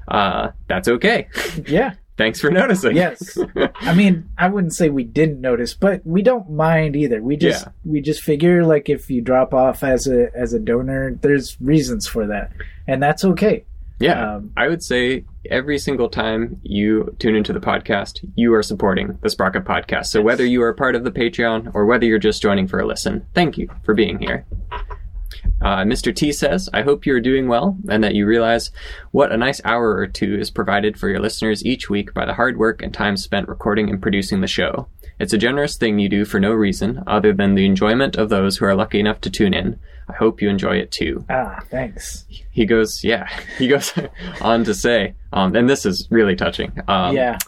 Uh, 0.09 0.51
that's 0.69 0.89
okay. 0.89 1.29
Yeah. 1.67 1.95
Thanks 2.17 2.39
for 2.39 2.51
noticing. 2.51 2.95
Yes. 2.97 3.39
I 3.77 3.95
mean, 3.95 4.29
I 4.37 4.49
wouldn't 4.49 4.75
say 4.75 4.91
we 4.91 5.05
didn't 5.05 5.41
notice, 5.41 5.73
but 5.73 6.05
we 6.05 6.21
don't 6.21 6.51
mind 6.51 6.95
either. 6.95 7.23
We 7.23 7.37
just 7.39 7.65
Yeah. 7.65 7.73
we 7.87 8.03
just 8.03 8.23
figure 8.23 8.63
like 8.63 8.91
if 8.91 9.09
you 9.09 9.23
drop 9.23 9.55
off 9.55 9.83
as 9.83 10.07
a 10.07 10.29
as 10.37 10.53
a 10.53 10.59
donor, 10.59 11.15
there's 11.23 11.59
reasons 11.63 12.07
for 12.07 12.27
that, 12.27 12.53
and 12.87 13.03
that's 13.03 13.25
okay. 13.25 13.65
Yeah. 14.01 14.37
Um, 14.37 14.53
I 14.57 14.69
would 14.69 14.83
say 14.83 15.25
every 15.51 15.79
single 15.79 16.09
time 16.09 16.61
you 16.63 17.15
tune 17.19 17.37
into 17.37 17.53
the 17.53 17.61
podcast, 17.61 18.27
you 18.35 18.55
are 18.55 18.63
supporting 18.63 19.19
the 19.23 19.31
Sprocket 19.31 19.65
podcast. 19.65 20.07
So 20.07 20.23
whether 20.23 20.45
you 20.45 20.63
are 20.63 20.73
part 20.73 20.97
of 20.97 21.05
the 21.05 21.11
Patreon 21.11 21.73
or 21.75 21.85
whether 21.85 22.07
you're 22.07 22.19
just 22.19 22.43
joining 22.43 22.67
for 22.67 22.81
a 22.81 22.87
listen, 22.87 23.27
thank 23.35 23.59
you 23.59 23.69
for 23.85 23.95
being 23.95 24.19
here. 24.19 24.47
Uh, 25.61 25.85
Mr. 25.85 26.15
T 26.15 26.33
says, 26.33 26.71
I 26.73 26.83
hope 26.83 27.05
you're 27.05 27.21
doing 27.21 27.47
well 27.47 27.77
and 27.89 28.03
that 28.03 28.15
you 28.15 28.27
realize 28.27 28.71
what 29.11 29.33
a 29.33 29.37
nice 29.37 29.61
hour 29.65 29.95
or 29.95 30.07
two 30.07 30.39
is 30.39 30.51
provided 30.51 30.99
for 30.99 31.09
your 31.09 31.21
listeners 31.21 31.65
each 31.65 31.91
week 31.91 32.15
by 32.15 32.25
the 32.25 32.35
hard 32.35 32.57
work 32.57 32.83
and 32.83 32.95
time 32.95 33.17
spent 33.17 33.49
recording 33.49 33.91
and 33.91 34.01
producing 34.01 34.41
the 34.41 34.47
show. 34.47 34.89
It's 35.19 35.35
a 35.35 35.39
generous 35.39 35.77
thing 35.77 35.99
you 35.99 36.09
do 36.09 36.25
for 36.25 36.41
no 36.41 36.53
reason 36.53 37.03
other 37.07 37.35
than 37.35 37.55
the 37.55 37.67
enjoyment 37.67 38.17
of 38.17 38.31
those 38.31 38.57
who 38.57 38.65
are 38.65 38.75
lucky 38.75 39.01
enough 39.01 39.21
to 39.21 39.31
tune 39.31 39.53
in. 39.53 39.79
I 40.11 40.17
hope 40.17 40.43
you 40.43 40.49
enjoy 40.49 40.77
it 40.77 40.91
too 40.91 41.25
ah, 41.31 41.61
thanks. 41.71 42.25
he 42.51 42.67
goes, 42.67 43.03
yeah, 43.05 43.29
he 43.59 43.69
goes 43.69 43.93
on 44.41 44.65
to 44.65 44.75
say, 44.75 45.15
um, 45.33 45.55
and 45.57 45.69
this 45.69 45.87
is 45.87 46.07
really 46.11 46.37
touching. 46.37 46.73
Um, 46.89 47.15
yeah. 47.17 47.39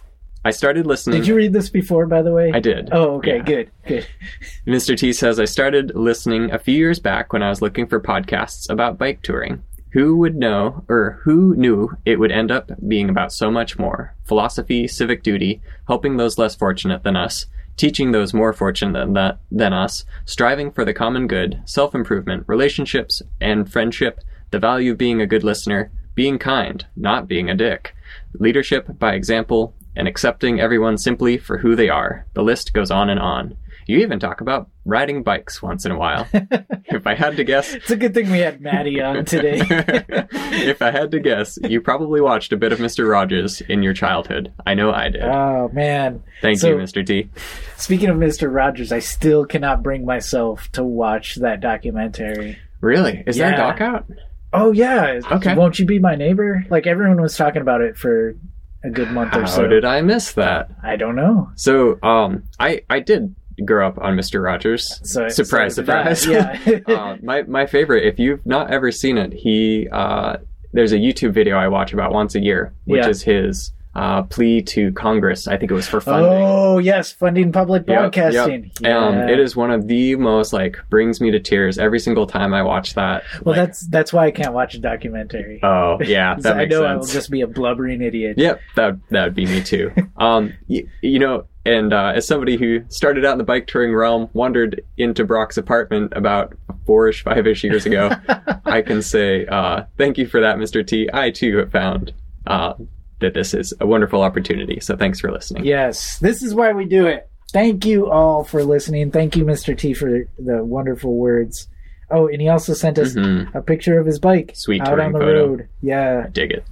I 0.44 0.50
started 0.50 0.86
listening. 0.86 1.20
Did 1.20 1.28
you 1.28 1.36
read 1.36 1.52
this 1.52 1.70
before, 1.70 2.06
by 2.06 2.20
the 2.20 2.32
way? 2.32 2.50
I 2.52 2.58
did. 2.58 2.88
Oh, 2.90 3.16
okay, 3.18 3.36
Yeah. 3.36 3.42
good, 3.44 3.70
good. 3.86 4.06
Mr. 4.66 4.96
T 4.98 5.12
says, 5.12 5.38
I 5.38 5.44
started 5.44 5.92
listening 5.94 6.50
a 6.50 6.58
few 6.58 6.74
years 6.76 6.98
back 6.98 7.32
when 7.32 7.44
I 7.44 7.48
was 7.48 7.62
looking 7.62 7.86
for 7.86 8.00
podcasts 8.00 8.68
about 8.68 8.98
bike 8.98 9.22
touring. 9.22 9.62
Who 9.92 10.16
would 10.16 10.34
know, 10.34 10.84
or 10.88 11.20
who 11.22 11.54
knew 11.54 11.90
it 12.06 12.18
would 12.18 12.32
end 12.32 12.50
up 12.50 12.72
being 12.88 13.08
about 13.08 13.32
so 13.32 13.50
much 13.52 13.78
more? 13.78 14.16
Philosophy, 14.24 14.88
civic 14.88 15.22
duty, 15.22 15.60
helping 15.86 16.16
those 16.16 16.38
less 16.38 16.56
fortunate 16.56 17.04
than 17.04 17.14
us, 17.14 17.46
teaching 17.76 18.12
those 18.12 18.34
more 18.34 18.52
fortunate 18.52 19.12
than, 19.12 19.38
than 19.50 19.72
us, 19.72 20.04
striving 20.24 20.70
for 20.70 20.84
the 20.84 20.94
common 20.94 21.26
good, 21.26 21.62
self 21.64 21.94
improvement, 21.94 22.44
relationships 22.46 23.22
and 23.40 23.70
friendship, 23.70 24.20
the 24.50 24.58
value 24.58 24.92
of 24.92 24.98
being 24.98 25.20
a 25.20 25.26
good 25.26 25.44
listener, 25.44 25.90
being 26.14 26.38
kind, 26.38 26.86
not 26.96 27.26
being 27.26 27.48
a 27.48 27.54
dick, 27.54 27.94
leadership 28.34 28.98
by 28.98 29.14
example, 29.14 29.74
and 29.96 30.08
accepting 30.08 30.60
everyone 30.60 30.98
simply 30.98 31.38
for 31.38 31.58
who 31.58 31.74
they 31.74 31.88
are. 31.88 32.26
The 32.34 32.42
list 32.42 32.72
goes 32.72 32.90
on 32.90 33.10
and 33.10 33.20
on. 33.20 33.56
You 33.86 33.98
even 33.98 34.20
talk 34.20 34.40
about 34.40 34.68
riding 34.84 35.22
bikes 35.22 35.60
once 35.62 35.84
in 35.84 35.92
a 35.92 35.98
while. 35.98 36.26
if 36.32 37.06
I 37.06 37.14
had 37.14 37.36
to 37.36 37.44
guess, 37.44 37.72
It's 37.74 37.90
a 37.90 37.96
good 37.96 38.14
thing 38.14 38.30
we 38.30 38.38
had 38.38 38.60
Madi 38.60 39.00
on 39.00 39.24
today. 39.24 39.62
if 39.70 40.82
I 40.82 40.90
had 40.90 41.10
to 41.12 41.20
guess, 41.20 41.58
you 41.62 41.80
probably 41.80 42.20
watched 42.20 42.52
a 42.52 42.56
bit 42.56 42.72
of 42.72 42.78
Mr. 42.78 43.08
Rogers 43.10 43.60
in 43.62 43.82
your 43.82 43.94
childhood. 43.94 44.52
I 44.66 44.74
know 44.74 44.92
I 44.92 45.08
did. 45.08 45.22
oh 45.22 45.70
man. 45.72 46.22
Thank 46.40 46.58
so- 46.58 46.68
you, 46.70 46.76
Mr. 46.76 47.04
T. 47.04 47.28
Speaking 47.76 48.08
of 48.10 48.16
Mr. 48.16 48.52
Rogers, 48.52 48.92
I 48.92 49.00
still 49.00 49.44
cannot 49.44 49.82
bring 49.82 50.04
myself 50.04 50.70
to 50.72 50.84
watch 50.84 51.36
that 51.36 51.60
documentary. 51.60 52.58
Really? 52.80 53.22
Is 53.26 53.36
there 53.36 53.52
a 53.52 53.56
doc 53.56 53.80
out? 53.80 54.06
Oh 54.52 54.70
yeah. 54.72 55.20
Okay. 55.30 55.54
Won't 55.54 55.78
you 55.78 55.86
be 55.86 55.98
my 55.98 56.14
neighbor? 56.14 56.64
Like 56.70 56.86
everyone 56.86 57.20
was 57.20 57.36
talking 57.36 57.62
about 57.62 57.80
it 57.80 57.96
for 57.96 58.36
a 58.84 58.90
good 58.90 59.10
month 59.10 59.32
How 59.32 59.40
or 59.42 59.46
so. 59.46 59.66
did 59.66 59.84
I 59.84 60.00
miss 60.02 60.32
that? 60.32 60.70
I 60.82 60.96
don't 60.96 61.14
know. 61.16 61.50
So, 61.54 61.98
um, 62.02 62.42
I 62.58 62.82
I 62.90 63.00
did 63.00 63.34
grow 63.64 63.86
up 63.86 63.98
on 63.98 64.16
Mr. 64.16 64.42
Rogers. 64.42 65.00
So 65.04 65.28
surprise, 65.28 65.74
so 65.76 65.82
surprise. 65.82 66.26
Yeah. 66.26 66.58
uh, 66.86 67.16
my 67.22 67.42
my 67.42 67.66
favorite. 67.66 68.04
If 68.06 68.18
you've 68.18 68.44
not 68.46 68.70
ever 68.70 68.90
seen 68.90 69.18
it, 69.18 69.32
he 69.32 69.88
uh, 69.92 70.36
there's 70.72 70.92
a 70.92 70.96
YouTube 70.98 71.32
video 71.32 71.56
I 71.56 71.68
watch 71.68 71.92
about 71.92 72.12
once 72.12 72.34
a 72.34 72.40
year, 72.40 72.72
which 72.84 73.02
Yeah. 73.02 73.08
is 73.10 73.22
his 73.22 73.72
uh, 73.94 74.22
plea 74.22 74.62
to 74.62 74.90
Congress. 74.92 75.46
I 75.46 75.56
think 75.58 75.70
it 75.70 75.74
was 75.74 75.86
for 75.86 76.00
funding. 76.00 76.32
oh 76.32 76.78
yes, 76.78 77.12
funding 77.12 77.52
public 77.52 77.82
Yep, 77.82 77.88
yep. 77.88 77.98
broadcasting. 78.12 78.70
Um, 78.84 79.14
Yeah. 79.18 79.28
it 79.28 79.38
is 79.38 79.54
one 79.54 79.70
of 79.70 79.86
the 79.88 80.16
most 80.16 80.52
like 80.52 80.78
brings 80.88 81.20
me 81.20 81.30
to 81.30 81.38
tears 81.40 81.78
every 81.78 81.98
single 81.98 82.26
time 82.26 82.54
I 82.54 82.62
watch 82.62 82.94
that. 82.94 83.22
Well, 83.42 83.54
Like, 83.54 83.66
that's 83.66 83.80
that's 83.88 84.12
why 84.12 84.26
I 84.26 84.30
can't 84.30 84.54
watch 84.54 84.74
a 84.74 84.78
documentary. 84.78 85.60
oh 85.62 85.98
yeah, 86.02 86.34
that 86.40 86.54
I 86.54 86.58
makes 86.60 86.70
know 86.70 86.84
I 86.84 86.96
will 86.96 87.04
just 87.06 87.30
be 87.30 87.42
a 87.42 87.46
blubbering 87.46 88.00
idiot. 88.02 88.38
Yep, 88.38 88.60
that 88.76 88.96
that 89.10 89.24
would 89.24 89.34
be 89.34 89.46
me 89.46 89.62
too. 89.62 89.90
um, 90.16 90.54
y- 90.68 90.84
you 91.02 91.18
know, 91.18 91.44
and 91.66 91.92
uh, 91.92 92.12
as 92.16 92.26
somebody 92.26 92.56
who 92.56 92.82
started 92.88 93.24
out 93.24 93.32
in 93.32 93.38
the 93.38 93.44
bike 93.44 93.66
touring 93.66 93.94
realm, 93.94 94.28
wandered 94.32 94.82
into 94.96 95.24
Brock's 95.24 95.56
apartment 95.58 96.12
about 96.16 96.54
four-ish, 96.86 97.22
five-ish 97.22 97.62
years 97.62 97.86
ago, 97.86 98.10
I 98.64 98.82
can 98.82 99.00
say 99.02 99.46
uh, 99.46 99.84
thank 99.98 100.18
you 100.18 100.26
for 100.26 100.40
that, 100.40 100.56
Mr. 100.56 100.84
T. 100.84 101.08
I 101.12 101.30
too 101.30 101.58
have 101.58 101.70
found 101.70 102.12
uh, 102.48 102.72
that 103.22 103.34
this 103.34 103.54
is 103.54 103.72
a 103.80 103.86
wonderful 103.86 104.22
opportunity. 104.22 104.78
So 104.80 104.96
thanks 104.96 105.18
for 105.20 105.30
listening. 105.32 105.64
Yes, 105.64 106.18
this 106.18 106.42
is 106.42 106.54
why 106.54 106.72
we 106.72 106.84
do 106.84 107.06
it. 107.06 107.28
Thank 107.52 107.84
you 107.84 108.10
all 108.10 108.44
for 108.44 108.62
listening. 108.64 109.10
Thank 109.10 109.36
you, 109.36 109.44
Mr. 109.44 109.76
T, 109.76 109.92
for 109.94 110.24
the 110.38 110.64
wonderful 110.64 111.16
words. 111.16 111.68
Oh, 112.10 112.26
and 112.28 112.40
he 112.40 112.48
also 112.48 112.74
sent 112.74 112.98
us 112.98 113.14
Mhm. 113.14 113.54
a 113.54 113.62
picture 113.62 113.98
of 113.98 114.06
his 114.06 114.18
bike 114.18 114.52
Sweet 114.54 114.82
out 114.82 115.00
on 115.00 115.12
the 115.12 115.18
photo. 115.18 115.46
road. 115.48 115.68
Yeah, 115.80 116.26
Dig 116.32 116.50
it. 116.52 116.64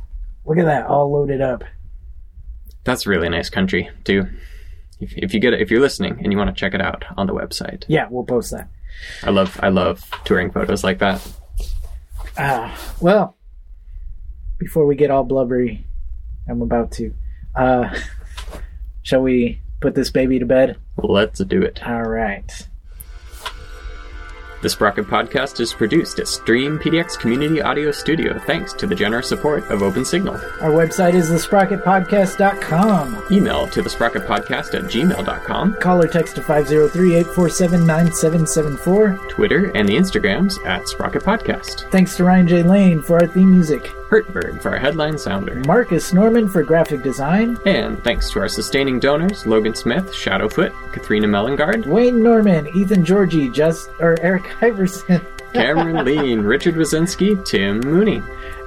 look 0.44 0.59
at 0.59 0.64
that, 0.66 0.86
all 0.86 1.10
loaded 1.12 1.40
up. 1.40 1.64
That's 2.85 3.06
really 3.06 3.28
nice 3.28 3.48
country 3.51 3.89
too. 4.05 4.27
if, 5.01 5.14
if 5.16 5.32
you 5.35 5.40
get 5.40 5.55
it, 5.55 5.60
if 5.62 5.70
you're 5.70 5.81
listening 5.81 6.18
and 6.22 6.31
you 6.32 6.36
want 6.39 6.48
to 6.55 6.59
check 6.59 6.74
it 6.74 6.81
out 6.82 7.05
on 7.16 7.27
the 7.27 7.32
website. 7.35 7.85
Yeah, 7.89 8.06
we'll 8.10 8.24
post 8.24 8.51
that. 8.51 8.68
I 9.22 9.31
love 9.31 9.59
I 9.62 9.68
love 9.68 10.09
touring 10.24 10.51
photos 10.51 10.85
like 10.85 10.98
that. 10.98 11.27
Ah, 12.36 12.78
well, 13.01 13.36
before 14.59 14.85
we 14.86 14.94
get 14.94 15.10
all 15.10 15.24
blubbery, 15.24 15.85
I'm 16.49 16.62
about 16.62 16.93
to. 16.93 17.12
Uh, 17.55 17.95
shall 19.03 19.21
we 19.23 19.61
put 19.81 19.95
this 19.95 20.11
baby 20.11 20.39
to 20.39 20.47
bed? 20.47 20.79
Let's 20.97 21.41
do 21.41 21.61
it. 21.62 21.87
All 21.87 22.03
right. 22.03 22.67
The 24.62 24.69
Sprocket 24.69 25.07
Podcast 25.07 25.59
is 25.61 25.73
produced 25.73 26.19
at 26.19 26.29
Stream 26.29 26.79
PDX 26.79 27.19
Community 27.19 27.62
Audio 27.62 27.91
Studio 27.91 28.39
thanks 28.41 28.75
to 28.75 28.87
the 28.87 28.95
generous 28.95 29.27
support 29.27 29.65
of 29.71 29.81
OpenSignal. 29.81 30.35
Our 30.61 30.73
website 30.73 31.15
is 31.15 31.31
thesprocketpodcast.com. 31.31 33.25
Email 33.33 33.67
to 33.69 33.81
the 33.81 33.89
Sprocket 33.89 34.27
Podcast 34.27 34.75
at 34.75 34.83
gmail.com, 34.91 35.77
Call 35.81 36.03
or 36.03 36.09
text 36.09 36.35
to 36.35 36.43
503-847-9774. 36.43 39.31
Twitter, 39.31 39.71
and 39.75 39.89
the 39.89 39.97
Instagrams 39.97 40.62
at 40.67 40.87
Sprocket 40.89 41.23
Podcast. 41.23 41.91
Thanks 41.91 42.15
to 42.19 42.25
Ryan 42.25 42.47
J. 42.47 42.62
Lane 42.62 43.01
for 43.01 43.19
our 43.19 43.27
theme 43.27 43.51
music. 43.51 43.91
Hurtberg 44.11 44.61
for 44.61 44.70
our 44.70 44.78
headline 44.78 45.16
sounder. 45.16 45.62
Marcus 45.66 46.12
Norman 46.12 46.49
for 46.49 46.65
graphic 46.65 47.03
design. 47.03 47.57
And 47.65 48.03
thanks 48.03 48.28
to 48.32 48.41
our 48.41 48.49
sustaining 48.49 48.99
donors 48.99 49.47
Logan 49.47 49.74
Smith, 49.74 50.12
Shadowfoot, 50.12 50.73
Katharina 50.93 51.28
Mellengard, 51.28 51.87
Wayne 51.87 52.23
Norman, 52.23 52.66
Ethan 52.77 53.05
Georgie, 53.05 53.49
just 53.49 53.89
or 54.01 54.16
Eric 54.20 54.51
Iverson, 54.62 55.24
Cameron 55.53 56.05
Lean, 56.05 56.41
Richard 56.43 56.74
Wazinski, 56.74 57.43
Tim 57.45 57.78
Mooney, 57.81 58.20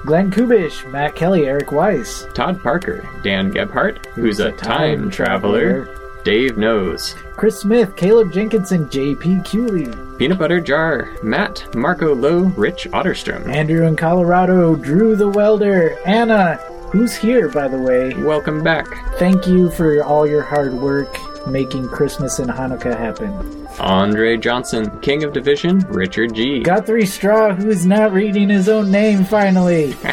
Glenn 0.06 0.30
Kubish, 0.30 0.90
Matt 0.90 1.14
Kelly, 1.14 1.46
Eric 1.46 1.72
Weiss, 1.72 2.26
Todd 2.34 2.62
Parker, 2.62 3.06
Dan 3.22 3.50
Gebhart, 3.50 4.04
who's 4.14 4.40
a 4.40 4.52
time 4.52 5.10
traveler, 5.10 5.86
Dave 6.24 6.56
Knows, 6.56 7.14
Chris 7.36 7.60
Smith, 7.60 7.94
Caleb 7.96 8.32
Jenkinson, 8.32 8.88
J.P. 8.88 9.42
Cooley, 9.44 9.92
Peanut 10.16 10.38
Butter 10.38 10.58
Jar, 10.58 11.10
Matt, 11.22 11.74
Marco 11.74 12.14
Lowe, 12.14 12.44
Rich 12.56 12.88
Otterstrom. 12.92 13.46
Andrew 13.46 13.86
in 13.86 13.94
Colorado, 13.94 14.74
Drew 14.74 15.16
the 15.16 15.28
Welder, 15.28 15.98
Anna, 16.06 16.54
who's 16.90 17.14
here 17.14 17.50
by 17.50 17.68
the 17.68 17.76
way. 17.76 18.14
Welcome 18.14 18.62
back. 18.62 18.86
Thank 19.18 19.46
you 19.46 19.70
for 19.70 20.02
all 20.02 20.26
your 20.26 20.40
hard 20.40 20.72
work 20.72 21.14
making 21.46 21.88
Christmas 21.88 22.38
and 22.38 22.50
Hanukkah 22.50 22.96
happen. 22.96 23.66
Andre 23.80 24.36
Johnson, 24.36 24.98
King 25.00 25.24
of 25.24 25.32
Division, 25.32 25.80
Richard 25.88 26.34
G. 26.34 26.60
Guthrie 26.60 27.06
Straw, 27.06 27.54
who 27.54 27.68
is 27.68 27.84
not 27.84 28.12
reading 28.12 28.48
his 28.48 28.68
own 28.68 28.90
name 28.90 29.24
finally. 29.24 29.96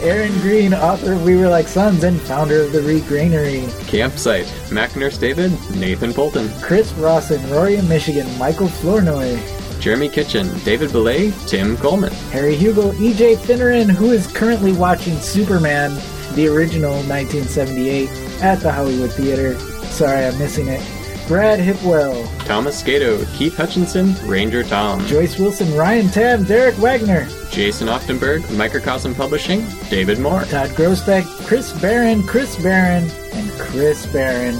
Aaron 0.00 0.32
Green, 0.40 0.72
author 0.72 1.14
of 1.14 1.24
We 1.24 1.36
Were 1.36 1.48
Like 1.48 1.68
Sons 1.68 2.04
and 2.04 2.20
founder 2.20 2.62
of 2.62 2.72
the 2.72 2.80
Reed 2.82 3.06
Granary. 3.06 3.68
Campsite, 3.86 4.52
Mac 4.70 4.96
Nurse 4.96 5.18
David, 5.18 5.52
Nathan 5.76 6.12
Bolton, 6.12 6.48
Chris 6.60 6.92
Rawson, 6.92 7.50
Rory 7.50 7.76
in 7.76 7.88
Michigan, 7.88 8.26
Michael 8.38 8.68
Flournoy, 8.68 9.38
Jeremy 9.80 10.08
Kitchen, 10.08 10.48
David 10.64 10.92
Belay, 10.92 11.32
Tim 11.46 11.76
Coleman, 11.78 12.12
Harry 12.32 12.54
Hugel, 12.54 12.92
EJ 12.92 13.36
Finneran, 13.38 13.90
who 13.90 14.10
is 14.10 14.26
currently 14.26 14.72
watching 14.72 15.18
Superman, 15.18 15.94
the 16.34 16.48
original 16.48 16.92
1978, 17.08 18.08
at 18.42 18.60
the 18.60 18.70
Hollywood 18.70 19.10
Theater. 19.12 19.54
Sorry, 19.90 20.24
I'm 20.24 20.38
missing 20.38 20.68
it. 20.68 20.80
Brad 21.28 21.60
Hipwell, 21.60 22.26
Thomas 22.44 22.82
Skato, 22.82 23.24
Keith 23.36 23.56
Hutchinson, 23.56 24.14
Ranger 24.26 24.64
Tom, 24.64 25.06
Joyce 25.06 25.38
Wilson, 25.38 25.72
Ryan 25.76 26.08
Tabb, 26.08 26.46
Derek 26.46 26.76
Wagner, 26.78 27.28
Jason 27.50 27.86
Oftenberg, 27.86 28.50
Microcosm 28.56 29.14
Publishing, 29.14 29.64
David 29.88 30.18
Moore, 30.18 30.42
Todd 30.46 30.70
Grosbeck, 30.70 31.24
Chris 31.46 31.72
Barron, 31.80 32.24
Chris 32.24 32.60
Barron, 32.60 33.08
and 33.34 33.48
Chris 33.52 34.06
Barron, 34.06 34.58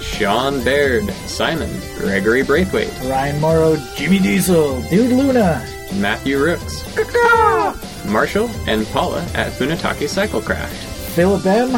Sean 0.00 0.64
Baird, 0.64 1.08
Simon, 1.28 1.70
Gregory 1.98 2.42
Braithwaite, 2.42 2.92
Ryan 3.04 3.40
Morrow, 3.40 3.76
Jimmy 3.94 4.18
Diesel, 4.18 4.82
Dude 4.88 5.12
Luna, 5.12 5.64
Matthew 6.00 6.38
Rooks, 6.42 6.82
Marshall, 8.06 8.50
and 8.66 8.84
Paula 8.88 9.22
at 9.34 9.52
Funataki 9.52 10.08
Cyclecraft. 10.08 10.74
Philip 11.14 11.46
M, 11.46 11.76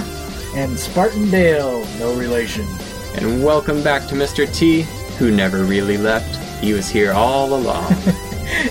and 0.55 0.79
Spartan 0.79 1.31
Dale, 1.31 1.85
no 1.99 2.15
relation. 2.15 2.65
And 3.17 3.45
welcome 3.45 3.83
back 3.83 4.07
to 4.09 4.15
Mr. 4.15 4.53
T, 4.53 4.83
who 5.19 5.31
never 5.31 5.65
really 5.65 5.99
left. 5.99 6.37
He 6.63 6.73
was 6.73 6.89
here 6.89 7.13
all 7.13 7.55
along. 7.55 7.95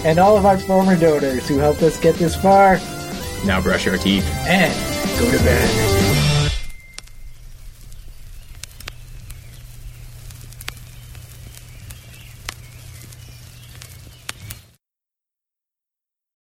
And 0.03 0.19
all 0.19 0.35
of 0.35 0.45
our 0.45 0.57
former 0.57 0.97
donors 0.97 1.47
who 1.47 1.57
helped 1.57 1.81
us 1.83 1.97
get 1.97 2.15
this 2.15 2.35
far, 2.35 2.79
now 3.45 3.61
brush 3.61 3.85
your 3.85 3.97
teeth. 3.97 4.29
and 4.45 4.73
go 5.17 5.31
to 5.31 5.37
bed. 5.41 6.08